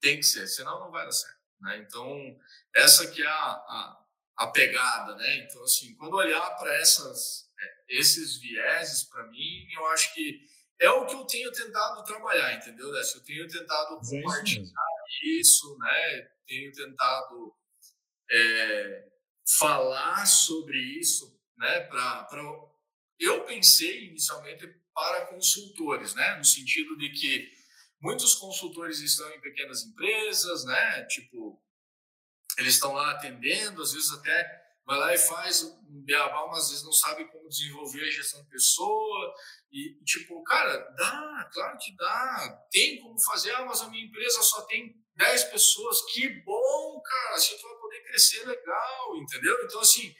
Tem 0.00 0.16
que 0.16 0.24
ser, 0.24 0.46
senão 0.48 0.80
não 0.80 0.90
vai 0.90 1.04
dar 1.04 1.12
certo. 1.12 1.38
Né? 1.60 1.78
Então, 1.78 2.38
essa 2.74 3.06
que 3.06 3.22
é 3.22 3.26
a, 3.26 3.32
a, 3.32 4.06
a 4.38 4.46
pegada, 4.48 5.14
né? 5.14 5.36
Então, 5.38 5.62
assim, 5.62 5.94
quando 5.94 6.14
olhar 6.14 6.50
para 6.56 6.74
essas 6.80 7.48
é, 7.58 7.96
esses 7.96 8.38
vieses, 8.38 9.04
para 9.04 9.24
mim, 9.28 9.68
eu 9.72 9.86
acho 9.86 10.12
que 10.14 10.40
é 10.80 10.90
o 10.90 11.06
que 11.06 11.14
eu 11.14 11.24
tenho 11.24 11.52
tentado 11.52 12.02
trabalhar, 12.02 12.54
entendeu? 12.54 12.92
Eu 12.92 13.24
tenho 13.24 13.46
tentado 13.46 13.94
é 13.94 14.00
compartilhar 14.00 14.74
isso, 15.22 15.78
né? 15.78 16.33
Tenho 16.46 16.72
tentado 16.72 17.54
é, 18.30 19.08
falar 19.58 20.26
sobre 20.26 20.78
isso, 20.98 21.40
né? 21.56 21.80
Para 21.80 22.28
eu 23.18 23.44
pensei 23.44 24.08
inicialmente 24.08 24.66
para 24.92 25.26
consultores, 25.26 26.14
né? 26.14 26.36
No 26.36 26.44
sentido 26.44 26.96
de 26.96 27.10
que 27.10 27.50
muitos 28.00 28.34
consultores 28.34 29.00
estão 29.00 29.30
em 29.32 29.40
pequenas 29.40 29.82
empresas, 29.82 30.64
né? 30.64 31.04
Tipo, 31.04 31.62
eles 32.58 32.74
estão 32.74 32.92
lá 32.92 33.12
atendendo, 33.12 33.82
às 33.82 33.92
vezes 33.92 34.12
até 34.12 34.64
vai 34.86 34.98
lá 34.98 35.14
e 35.14 35.18
faz 35.18 35.62
um 35.62 36.04
beabá, 36.04 36.46
mas 36.48 36.64
às 36.64 36.70
vezes 36.70 36.84
não 36.84 36.92
sabe 36.92 37.24
como 37.26 37.48
desenvolver 37.48 38.02
a 38.02 38.10
gestão 38.10 38.42
de 38.42 38.50
pessoa. 38.50 39.34
E, 39.72 39.98
tipo, 40.04 40.42
cara, 40.44 40.76
dá, 40.96 41.50
claro 41.52 41.78
que 41.78 41.96
dá. 41.96 42.66
Tem 42.70 43.00
como 43.00 43.18
fazer, 43.24 43.52
ah, 43.52 43.64
mas 43.64 43.80
a 43.80 43.88
minha 43.88 44.04
empresa 44.04 44.42
só 44.42 44.62
tem 44.62 44.94
10 45.16 45.44
pessoas. 45.44 46.00
Que 46.12 46.28
bom, 46.42 47.00
cara, 47.00 47.36
assim 47.36 47.56
tu 47.56 47.62
vai 47.62 47.78
poder 47.78 48.00
crescer 48.04 48.46
legal, 48.46 49.16
entendeu? 49.16 49.56
Então, 49.64 49.80
assim, 49.80 50.14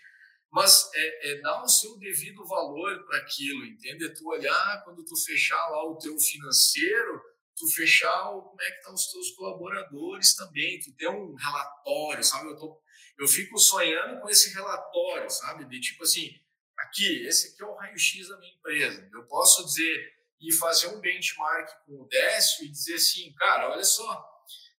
mas 0.50 0.88
é, 0.94 1.32
é 1.32 1.40
dar 1.40 1.62
o 1.62 1.68
seu 1.68 1.98
devido 1.98 2.46
valor 2.46 3.04
para 3.06 3.18
aquilo, 3.18 3.64
entende? 3.64 4.06
É 4.06 4.08
tu 4.08 4.28
olhar 4.28 4.82
quando 4.84 5.04
tu 5.04 5.16
fechar 5.16 5.68
lá 5.68 5.84
o 5.84 5.98
teu 5.98 6.16
financeiro, 6.18 7.20
tu 7.56 7.66
fechar 7.74 8.30
o, 8.30 8.42
como 8.42 8.62
é 8.62 8.70
que 8.70 8.76
estão 8.76 8.92
tá 8.92 8.94
os 8.94 9.10
teus 9.10 9.30
colaboradores 9.32 10.34
também, 10.34 10.78
tu 10.78 10.92
ter 10.92 11.08
um 11.08 11.34
relatório, 11.34 12.22
sabe? 12.22 12.50
Eu, 12.50 12.56
tô, 12.56 12.80
eu 13.18 13.26
fico 13.26 13.58
sonhando 13.58 14.20
com 14.20 14.28
esse 14.28 14.54
relatório, 14.54 15.28
sabe? 15.28 15.64
De 15.64 15.80
tipo 15.80 16.04
assim, 16.04 16.30
aqui, 16.78 17.26
esse 17.26 17.48
aqui 17.48 17.62
é 17.62 17.66
o 17.66 17.74
raio-x 17.74 18.28
da 18.28 18.38
minha 18.38 18.54
empresa. 18.54 19.08
Eu 19.12 19.24
posso 19.26 19.64
dizer 19.64 20.14
e 20.40 20.52
fazer 20.52 20.88
um 20.88 21.00
benchmark 21.00 21.84
com 21.86 22.02
o 22.02 22.06
Décio 22.06 22.64
e 22.64 22.68
dizer 22.68 22.94
assim, 22.94 23.32
cara, 23.32 23.70
olha 23.70 23.84
só, 23.84 24.33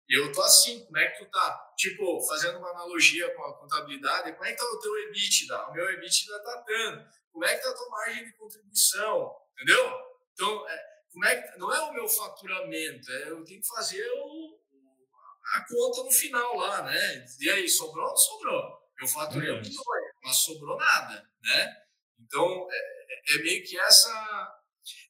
eu 0.08 0.30
tô 0.32 0.42
assim, 0.42 0.84
como 0.84 0.98
é 0.98 1.08
que 1.10 1.24
tu 1.24 1.30
tá? 1.30 1.72
Tipo, 1.76 2.20
fazendo 2.26 2.58
uma 2.58 2.70
analogia 2.70 3.34
com 3.34 3.44
a 3.44 3.58
contabilidade, 3.58 4.32
como 4.32 4.44
é 4.44 4.52
que 4.52 4.58
tá 4.58 4.64
o 4.64 4.78
teu 4.78 4.96
EBITDA? 4.96 5.68
O 5.68 5.72
meu 5.72 5.90
EBITDA 5.90 6.38
tá 6.40 6.64
dando. 6.66 7.08
Como 7.32 7.44
é 7.44 7.56
que 7.56 7.62
tá 7.62 7.70
a 7.70 7.74
tua 7.74 7.88
margem 7.90 8.24
de 8.24 8.32
contribuição? 8.34 9.34
Entendeu? 9.54 9.92
Então, 10.32 10.68
é, 10.68 10.94
como 11.10 11.24
é 11.24 11.42
que, 11.42 11.58
não 11.58 11.72
é 11.72 11.80
o 11.80 11.92
meu 11.94 12.08
faturamento, 12.08 13.10
é, 13.10 13.30
eu 13.30 13.44
tenho 13.44 13.60
que 13.60 13.66
fazer 13.66 14.06
o, 14.10 14.60
a 15.54 15.66
conta 15.68 16.02
no 16.02 16.10
final 16.10 16.56
lá, 16.56 16.82
né? 16.82 17.26
E 17.40 17.50
aí, 17.50 17.68
sobrou 17.68 18.04
ou 18.04 18.10
não 18.10 18.16
sobrou? 18.16 18.84
Eu 19.00 19.08
faturei 19.08 19.52
um 19.52 19.60
milhão, 19.60 19.84
mas 20.22 20.36
sobrou 20.36 20.76
nada, 20.76 21.28
né? 21.42 21.76
Então, 22.18 22.68
é, 22.70 23.34
é, 23.34 23.38
meio 23.38 23.64
que 23.64 23.78
essa... 23.78 24.60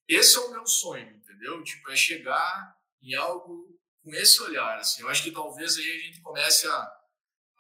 Esse 0.07 0.37
é 0.37 0.41
o 0.41 0.51
meu 0.51 0.67
sonho, 0.67 1.11
entendeu? 1.17 1.63
Tipo, 1.65 1.91
é 1.91 1.97
chegar 1.97 2.77
em 3.03 3.15
algo 3.15 3.79
com 4.05 4.15
esse 4.15 4.41
olhar, 4.43 4.79
assim. 4.79 5.03
Eu 5.03 5.09
acho 5.09 5.23
que 5.23 5.33
talvez 5.33 5.77
aí 5.79 5.91
a 5.91 5.99
gente 5.99 6.21
comece 6.21 6.69
a, 6.69 6.93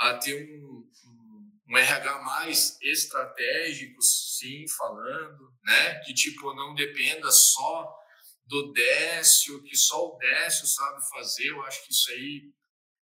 a 0.00 0.18
ter 0.18 0.34
um, 0.34 0.86
um, 1.06 1.60
um 1.70 1.78
RH 1.78 2.22
mais 2.22 2.78
estratégico, 2.82 4.00
sim, 4.02 4.66
falando, 4.68 5.50
né? 5.64 6.00
Que, 6.00 6.12
tipo, 6.12 6.54
não 6.54 6.74
dependa 6.74 7.30
só 7.32 7.90
do 8.46 8.72
Décio, 8.72 9.62
que 9.62 9.74
só 9.74 10.06
o 10.06 10.18
Décio 10.18 10.66
sabe 10.66 11.08
fazer, 11.08 11.48
eu 11.48 11.62
acho 11.62 11.82
que 11.86 11.92
isso 11.92 12.10
aí 12.10 12.52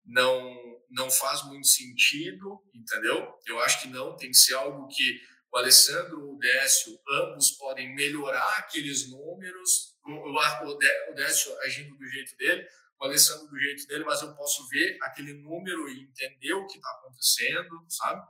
não, 0.04 0.54
não 0.90 1.10
faz 1.10 1.42
muito 1.44 1.66
sentido, 1.66 2.62
entendeu? 2.74 3.34
Eu 3.46 3.58
acho 3.60 3.80
que 3.80 3.88
não, 3.88 4.14
tem 4.14 4.30
que 4.30 4.36
ser 4.36 4.54
algo 4.54 4.88
que 4.88 5.20
o 5.50 5.56
Alessandro 5.56 6.32
o 6.32 6.38
Décio, 6.38 6.98
ambos 7.08 7.52
podem 7.52 7.94
melhorar 7.94 8.58
aqueles 8.58 9.10
números, 9.10 9.96
o, 10.04 11.14
Décio 11.14 11.58
agindo 11.60 11.96
do 11.96 12.06
jeito 12.06 12.36
dele, 12.36 12.66
o 13.02 13.04
Alessandro 13.04 13.48
do 13.48 13.58
jeito 13.58 13.84
dele, 13.88 14.04
mas 14.04 14.22
eu 14.22 14.32
posso 14.34 14.68
ver 14.68 14.96
aquele 15.02 15.34
número 15.34 15.88
e 15.88 16.02
entender 16.02 16.52
o 16.52 16.68
que 16.68 16.76
está 16.76 16.88
acontecendo, 16.90 17.84
sabe? 17.88 18.24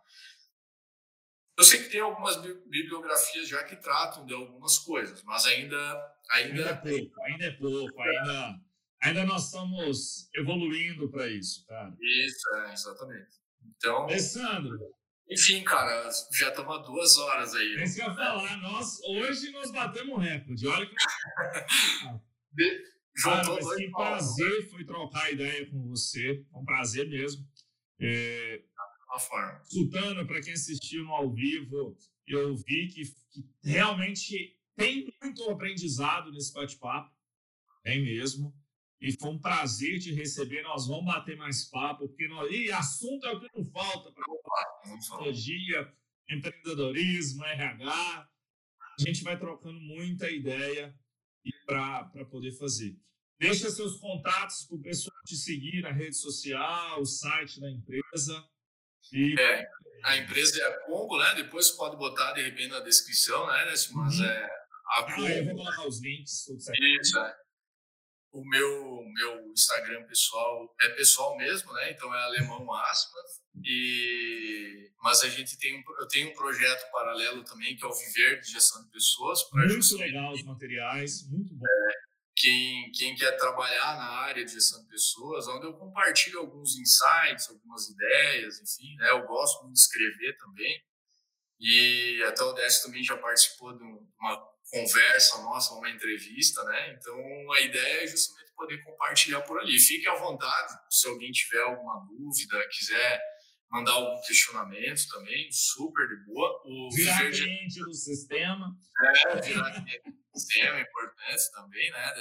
Eu 1.58 1.62
sei 1.62 1.82
que 1.82 1.90
tem 1.90 2.00
algumas 2.00 2.36
bibliografias 2.36 3.48
já 3.48 3.62
que 3.64 3.76
tratam 3.76 4.24
de 4.24 4.32
algumas 4.32 4.78
coisas, 4.78 5.22
mas 5.24 5.44
ainda 5.44 5.76
ainda, 6.30 6.54
ainda 6.54 6.70
é 6.70 6.74
pouco, 6.74 7.22
ainda 7.22 7.44
é 7.44 7.50
pouco, 7.50 8.00
ainda 8.00 8.60
ainda 9.02 9.26
nós 9.26 9.44
estamos 9.44 10.30
evoluindo 10.34 11.10
para 11.10 11.28
isso, 11.28 11.66
cara. 11.66 11.94
Isso, 12.00 12.56
é, 12.56 12.72
exatamente. 12.72 13.42
Então, 13.76 14.04
Alessandro, 14.04 14.78
enfim, 15.28 15.62
cara, 15.64 16.08
já 16.32 16.48
estamos 16.48 16.74
há 16.74 16.78
duas 16.78 17.18
horas 17.18 17.54
aí. 17.54 17.76
É 17.76 17.84
isso 17.84 17.96
que 17.96 18.02
eu 18.02 18.08
ia 18.08 18.14
falar. 18.14 18.56
Nós, 18.56 19.02
hoje 19.02 19.50
nós 19.50 19.70
batemos 19.70 20.18
recorde. 20.18 20.66
Olha 20.66 20.86
que. 20.86 20.94
Mas 23.24 23.76
que 23.76 23.90
prazer 23.90 24.70
foi 24.70 24.84
trocar 24.84 25.32
ideia 25.32 25.68
com 25.70 25.86
você. 25.89 26.44
É 26.52 26.56
um 26.56 26.64
prazer 26.64 27.09
mesmo. 27.09 27.47
É. 28.01 28.62
Sultana, 29.64 30.24
para 30.24 30.40
quem 30.40 30.55
assistiu 30.55 31.05
no 31.05 31.12
ao 31.12 31.30
vivo, 31.30 31.94
eu 32.26 32.56
vi 32.56 32.89
que, 32.89 33.02
que 33.30 33.47
realmente 33.62 34.56
tem 34.74 35.14
muito 35.22 35.43
aprendizado 35.51 36.32
nesse 36.32 36.52
bate-papo, 36.52 37.14
tem 37.82 38.02
mesmo. 38.02 38.55
E 39.01 39.12
foi 39.12 39.30
um 39.30 39.39
prazer 39.39 39.98
te 39.98 40.14
receber. 40.14 40.62
Nós 40.62 40.86
vamos 40.86 41.05
bater 41.05 41.36
mais 41.36 41.68
papo, 41.68 42.09
porque 42.09 42.26
nós... 42.28 42.51
e 42.51 42.70
assunto 42.72 43.26
é 43.26 43.32
o 43.32 43.40
que 43.40 43.48
não 43.55 43.64
falta 43.66 44.12
para 44.12 44.24
tecnologia, 44.84 45.93
empreendedorismo, 46.30 47.44
RH. 47.44 47.90
A 47.90 49.02
gente 49.05 49.24
vai 49.24 49.39
trocando 49.39 49.80
muita 49.80 50.30
ideia 50.30 50.94
para 51.66 52.24
poder 52.31 52.52
fazer. 52.52 52.97
Deixa 53.39 53.70
seus 53.70 53.98
contatos 53.98 54.66
para 54.66 54.77
o 54.77 54.82
pessoal 54.82 55.16
te 55.27 55.36
seguir 55.36 55.82
na 55.82 55.90
rede 55.90 56.16
social, 56.16 57.01
o 57.01 57.05
site 57.05 57.60
da 57.60 57.70
empresa. 57.70 58.48
E... 59.12 59.35
É, 59.39 59.69
a 60.05 60.16
empresa 60.16 60.60
é 60.60 60.66
a 60.66 60.81
Combo, 60.86 61.19
né? 61.19 61.35
Depois 61.35 61.70
pode 61.70 61.97
botar 61.97 62.32
de 62.32 62.43
repente 62.43 62.69
na 62.69 62.81
descrição, 62.81 63.47
né? 63.47 63.64
Mas 63.66 63.90
uhum. 63.90 64.24
é 64.24 64.51
a 64.86 65.02
Combo. 65.05 65.27
Ah, 65.27 65.31
eu 65.31 65.44
vou 65.44 65.55
colocar 65.56 65.86
os 65.86 66.01
links, 66.01 66.44
tudo 66.44 66.60
certo. 66.60 66.82
Isso, 66.82 67.19
é. 67.19 67.36
O 68.32 68.44
meu, 68.48 69.02
meu 69.12 69.52
Instagram 69.52 70.05
pessoal 70.06 70.74
é 70.81 70.89
pessoal 70.90 71.36
mesmo, 71.36 71.73
né? 71.74 71.90
Então 71.90 72.12
é 72.14 72.23
alemão 72.23 72.64
máxima. 72.64 73.20
E 73.64 74.90
mas 75.02 75.22
a 75.22 75.28
gente 75.28 75.58
tem 75.58 75.82
eu 75.98 76.08
tenho 76.08 76.30
um 76.30 76.34
projeto 76.34 76.90
paralelo 76.90 77.42
também 77.44 77.76
que 77.76 77.84
é 77.84 77.88
o 77.88 77.92
Viver 77.92 78.40
de 78.40 78.52
Gestão 78.52 78.82
de 78.84 78.90
Pessoas. 78.90 79.40
Muito 79.52 79.96
legal 79.96 80.32
os 80.32 80.42
materiais, 80.44 81.28
muito 81.28 81.54
bom. 81.54 81.66
É, 81.66 81.92
quem, 82.34 82.90
quem 82.92 83.14
quer 83.14 83.36
trabalhar 83.36 83.96
na 83.96 84.10
área 84.22 84.44
de 84.44 84.52
gestão 84.52 84.82
de 84.82 84.88
pessoas, 84.88 85.46
onde 85.48 85.66
eu 85.66 85.74
compartilho 85.74 86.40
alguns 86.40 86.76
insights, 86.76 87.48
algumas 87.48 87.88
ideias, 87.88 88.60
enfim, 88.60 88.96
né? 88.96 89.10
Eu 89.10 89.26
gosto 89.26 89.62
muito 89.62 89.74
de 89.74 89.80
escrever 89.80 90.36
também. 90.38 90.82
E 91.60 92.22
até 92.26 92.42
o 92.42 92.52
Décio 92.52 92.86
também 92.86 93.04
já 93.04 93.16
participou 93.16 93.76
de 93.76 93.84
uma 93.84 94.52
conversa 94.70 95.42
nossa, 95.42 95.74
uma 95.74 95.90
entrevista, 95.90 96.64
né? 96.64 96.94
Então 96.94 97.52
a 97.52 97.60
ideia 97.60 98.02
é 98.02 98.06
justamente 98.06 98.52
poder 98.56 98.82
compartilhar 98.82 99.42
por 99.42 99.60
ali. 99.60 99.78
Fique 99.78 100.08
à 100.08 100.14
vontade, 100.14 100.72
se 100.90 101.06
alguém 101.06 101.30
tiver 101.30 101.62
alguma 101.62 102.04
dúvida, 102.06 102.68
quiser 102.70 103.22
mandar 103.72 103.92
algum 103.92 104.20
questionamento 104.20 105.08
também, 105.08 105.50
super 105.50 106.06
de 106.06 106.24
boa. 106.26 106.62
O 106.66 106.90
virar 106.94 107.30
cliente 107.30 107.80
do 107.80 107.94
sistema. 107.94 108.76
É, 109.26 109.40
virar 109.40 109.72
cliente 109.72 110.10
do 110.10 110.38
sistema 110.38 110.76
é 110.76 110.82
importante 110.82 111.52
também, 111.52 111.90
né? 111.90 112.12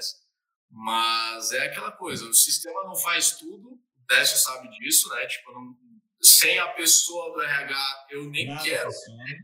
Mas 0.69 1.51
é 1.51 1.65
aquela 1.65 1.91
coisa, 1.91 2.25
o 2.25 2.33
sistema 2.33 2.81
não 2.85 2.95
faz 2.95 3.31
tudo, 3.31 3.73
o 3.73 4.05
Décio 4.07 4.37
sabe 4.37 4.69
disso, 4.79 5.09
né? 5.09 5.27
Tipo, 5.27 5.51
não, 5.51 5.77
sem 6.21 6.57
a 6.57 6.69
pessoa 6.69 7.33
do 7.33 7.41
RH 7.41 8.07
eu 8.11 8.23
nem 8.29 8.47
Nada 8.47 8.63
quero, 8.63 8.89
né? 8.89 9.39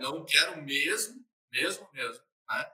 não 0.00 0.24
quero 0.24 0.60
mesmo, 0.62 1.24
mesmo, 1.52 1.88
mesmo, 1.92 2.24
né? 2.48 2.66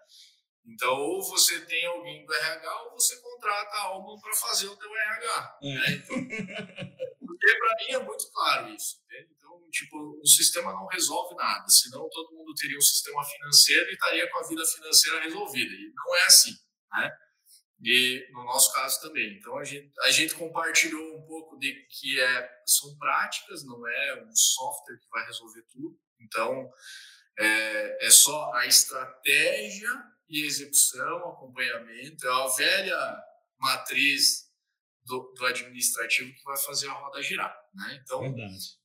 Então, 0.64 0.94
ou 0.94 1.22
você 1.22 1.60
tem 1.66 1.84
alguém 1.86 2.24
do 2.24 2.32
RH 2.32 2.82
ou 2.84 2.92
você 2.92 3.20
contrata 3.20 3.76
algo 3.78 4.18
para 4.20 4.32
fazer 4.34 4.68
o 4.68 4.76
teu 4.76 4.94
RH. 4.94 5.58
É. 5.62 5.74
Né? 5.74 5.84
Então, 5.92 6.16
porque 7.40 7.58
para 7.58 7.76
mim 7.76 7.92
é 7.92 8.04
muito 8.04 8.30
claro 8.30 8.68
isso. 8.74 9.00
Entende? 9.04 9.32
Então, 9.34 9.70
tipo, 9.70 10.20
o 10.22 10.26
sistema 10.26 10.72
não 10.72 10.86
resolve 10.86 11.34
nada. 11.34 11.66
Senão 11.68 12.06
todo 12.10 12.36
mundo 12.36 12.54
teria 12.54 12.76
um 12.76 12.82
sistema 12.82 13.24
financeiro 13.24 13.88
e 13.88 13.94
estaria 13.94 14.30
com 14.30 14.38
a 14.38 14.46
vida 14.46 14.64
financeira 14.66 15.20
resolvida. 15.22 15.74
E 15.74 15.92
não 15.94 16.16
é 16.16 16.26
assim, 16.26 16.52
né? 16.92 17.10
E 17.82 18.28
no 18.32 18.44
nosso 18.44 18.74
caso 18.74 19.00
também. 19.00 19.38
Então 19.38 19.56
a 19.56 19.64
gente, 19.64 19.90
a 20.02 20.10
gente 20.10 20.34
compartilhou 20.34 21.16
um 21.16 21.26
pouco 21.26 21.58
de 21.58 21.72
que 21.88 22.20
é, 22.20 22.50
são 22.66 22.94
práticas, 22.98 23.64
não 23.64 23.88
é 23.88 24.22
um 24.22 24.36
software 24.36 24.98
que 24.98 25.08
vai 25.08 25.24
resolver 25.24 25.62
tudo. 25.72 25.98
Então 26.20 26.70
é, 27.38 28.06
é 28.06 28.10
só 28.10 28.52
a 28.52 28.66
estratégia 28.66 29.90
e 30.28 30.44
execução, 30.44 31.30
acompanhamento, 31.30 32.26
é 32.26 32.30
a 32.30 32.46
velha 32.48 33.16
matriz 33.58 34.49
do, 35.04 35.32
do, 35.36 35.46
administrativo 35.46 36.32
que 36.32 36.44
vai 36.44 36.56
fazer 36.58 36.88
a 36.88 36.92
roda 36.92 37.22
girar. 37.22 37.54
Né? 37.74 38.00
Então, 38.02 38.20
Verdade. 38.20 38.80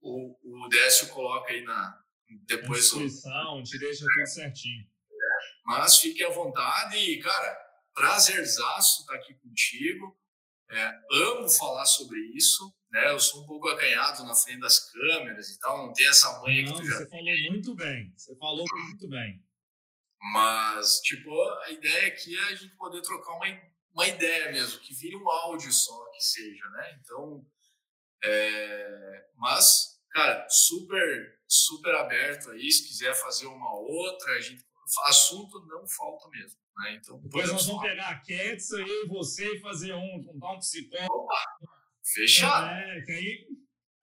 O, 0.00 0.64
o 0.64 0.68
Décio 0.68 1.08
coloca 1.08 1.52
aí 1.52 1.62
na. 1.62 2.00
Depois. 2.46 2.92
A 2.92 2.98
descrição, 2.98 3.62
te 3.62 3.78
deixa 3.78 4.04
tudo 4.04 4.26
certinho. 4.26 4.82
É, 4.82 5.64
mas 5.64 5.98
fique 5.98 6.22
à 6.24 6.30
vontade 6.30 6.96
e, 6.96 7.20
cara, 7.20 7.58
prazerzaço 7.94 9.02
estar 9.02 9.14
aqui 9.14 9.34
contigo. 9.34 10.18
É, 10.68 10.92
amo 11.12 11.48
falar 11.48 11.86
sobre 11.86 12.18
isso. 12.34 12.74
Né? 12.90 13.10
Eu 13.10 13.20
sou 13.20 13.42
um 13.42 13.46
pouco 13.46 13.68
acanhado 13.68 14.24
na 14.24 14.34
frente 14.34 14.60
das 14.60 14.90
câmeras 14.90 15.48
e 15.50 15.58
tal, 15.58 15.86
não 15.86 15.92
tem 15.92 16.08
essa 16.08 16.40
manha 16.40 16.64
não, 16.64 16.72
que 16.72 16.80
tu 16.80 16.86
já 16.86 16.98
Você 16.98 17.08
falou 17.08 17.50
muito 17.50 17.74
bem. 17.74 18.12
Você 18.16 18.36
falou 18.36 18.66
muito 18.72 19.08
bem. 19.08 19.44
Mas, 20.32 21.00
tipo, 21.00 21.30
a 21.60 21.70
ideia 21.70 22.08
aqui 22.08 22.36
é 22.36 22.44
a 22.44 22.54
gente 22.54 22.74
poder 22.76 23.02
trocar 23.02 23.34
uma, 23.34 23.46
uma 23.96 24.06
ideia 24.06 24.52
mesmo, 24.52 24.78
que 24.80 24.94
vire 24.94 25.16
um 25.16 25.28
áudio 25.28 25.72
só, 25.72 26.10
que 26.10 26.22
seja, 26.22 26.68
né? 26.68 27.00
Então, 27.00 27.46
é... 28.22 29.26
mas, 29.36 29.98
cara, 30.10 30.46
super, 30.50 31.40
super 31.48 31.94
aberto 31.94 32.50
aí, 32.50 32.70
se 32.70 32.86
quiser 32.86 33.14
fazer 33.14 33.46
uma 33.46 33.74
outra, 33.74 34.32
a 34.34 34.40
gente, 34.40 34.62
assunto 35.06 35.64
não 35.66 35.88
falta 35.88 36.28
mesmo, 36.28 36.60
né? 36.76 36.94
Então, 36.96 37.18
Depois 37.20 37.50
nós 37.50 37.66
vamos 37.66 37.80
pegar 37.80 38.10
a 38.10 38.20
Ketsa 38.20 38.78
e 38.82 39.06
você 39.08 39.54
e 39.54 39.60
fazer 39.60 39.94
um, 39.94 40.22
juntar 40.22 40.52
um 40.52 40.58
psicólogo. 40.58 41.14
Opa, 41.14 41.58
fechado. 42.04 42.68
É, 42.68 43.00
que 43.00 43.12
aí, 43.12 43.46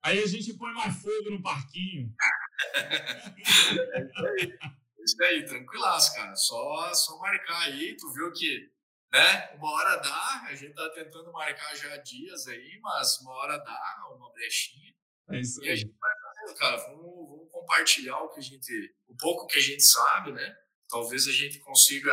aí 0.02 0.18
a 0.18 0.26
gente 0.26 0.54
põe 0.54 0.72
mais 0.72 1.00
fogo 1.00 1.30
no 1.30 1.40
parquinho. 1.40 2.12
é 2.74 4.02
isso 4.02 4.26
aí. 4.26 4.58
Isso 5.04 5.22
aí, 5.22 5.44
tranquilaço, 5.44 6.14
cara. 6.14 6.34
Só, 6.34 6.94
só 6.94 7.18
marcar 7.18 7.60
aí. 7.64 7.94
Tu 7.96 8.12
viu 8.14 8.32
que, 8.32 8.70
né? 9.14 9.54
Uma 9.54 9.70
hora 9.70 9.96
dá. 9.98 10.46
A 10.48 10.54
gente 10.54 10.74
tá 10.74 10.90
tentando 10.90 11.32
marcar 11.32 11.74
já 11.76 11.96
dias 11.98 12.48
aí, 12.48 12.80
mas 12.82 13.20
uma 13.20 13.30
hora 13.32 13.56
dá, 13.58 14.08
uma 14.12 14.32
brechinha. 14.32 14.92
É 15.30 15.38
isso 15.38 15.60
aí. 15.62 15.68
E 15.68 15.70
a 15.70 15.76
gente 15.76 15.94
vai 15.98 16.12
fazendo, 16.20 16.58
cara. 16.58 16.76
Vamos, 16.78 17.28
vamos 17.28 17.52
compartilhar 17.52 18.18
o 18.18 18.28
que 18.30 18.40
a 18.40 18.42
gente, 18.42 18.94
o 19.06 19.16
pouco 19.16 19.46
que 19.46 19.58
a 19.58 19.62
gente 19.62 19.84
sabe, 19.84 20.32
né? 20.32 20.58
Talvez 20.88 21.28
a 21.28 21.32
gente 21.32 21.60
consiga 21.60 22.12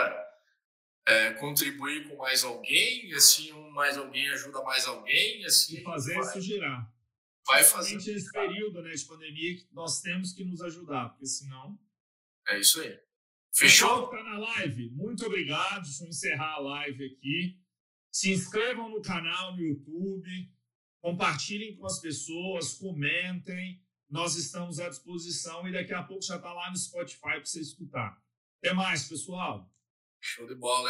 é, 1.08 1.34
contribuir 1.34 2.08
com 2.08 2.16
mais 2.18 2.44
alguém, 2.44 3.12
assim 3.14 3.52
um 3.52 3.72
mais 3.72 3.98
alguém 3.98 4.30
ajuda 4.30 4.62
mais 4.62 4.86
alguém, 4.86 5.44
assim. 5.44 5.80
E 5.80 5.84
fazer 5.84 6.14
vai, 6.14 6.24
isso 6.24 6.42
girar. 6.42 6.94
Vai 7.48 7.64
fazer. 7.64 7.96
esse 7.96 8.32
período 8.32 8.82
né, 8.84 8.92
de 8.92 9.06
pandemia 9.06 9.58
que 9.58 9.68
nós 9.72 10.02
temos 10.02 10.34
que 10.34 10.44
nos 10.44 10.62
ajudar, 10.62 11.10
porque 11.10 11.26
senão 11.26 11.78
é 12.48 12.60
isso 12.60 12.80
aí. 12.80 13.00
Fechou? 13.54 14.08
Tá 14.08 14.24
na 14.24 14.38
live. 14.38 14.90
Muito 14.92 15.26
obrigado. 15.26 15.84
Deixa 15.84 16.04
eu 16.04 16.10
encerrar 16.10 16.56
a 16.56 16.60
live 16.60 17.06
aqui. 17.06 17.60
Se 18.12 18.32
inscrevam 18.32 18.90
no 18.90 19.02
canal 19.02 19.56
no 19.56 19.62
YouTube, 19.62 20.52
compartilhem 21.02 21.76
com 21.76 21.86
as 21.86 22.00
pessoas, 22.00 22.74
comentem. 22.74 23.82
Nós 24.10 24.36
estamos 24.36 24.80
à 24.80 24.90
disposição 24.90 25.68
e 25.68 25.72
daqui 25.72 25.94
a 25.94 26.04
pouco 26.04 26.24
já 26.24 26.36
está 26.36 26.52
lá 26.52 26.70
no 26.70 26.78
Spotify 26.78 27.20
para 27.22 27.46
você 27.46 27.62
escutar. 27.62 28.22
Até 28.58 28.74
mais, 28.74 29.08
pessoal. 29.08 29.72
Show 30.20 30.46
de 30.48 30.56
bola 30.56 30.90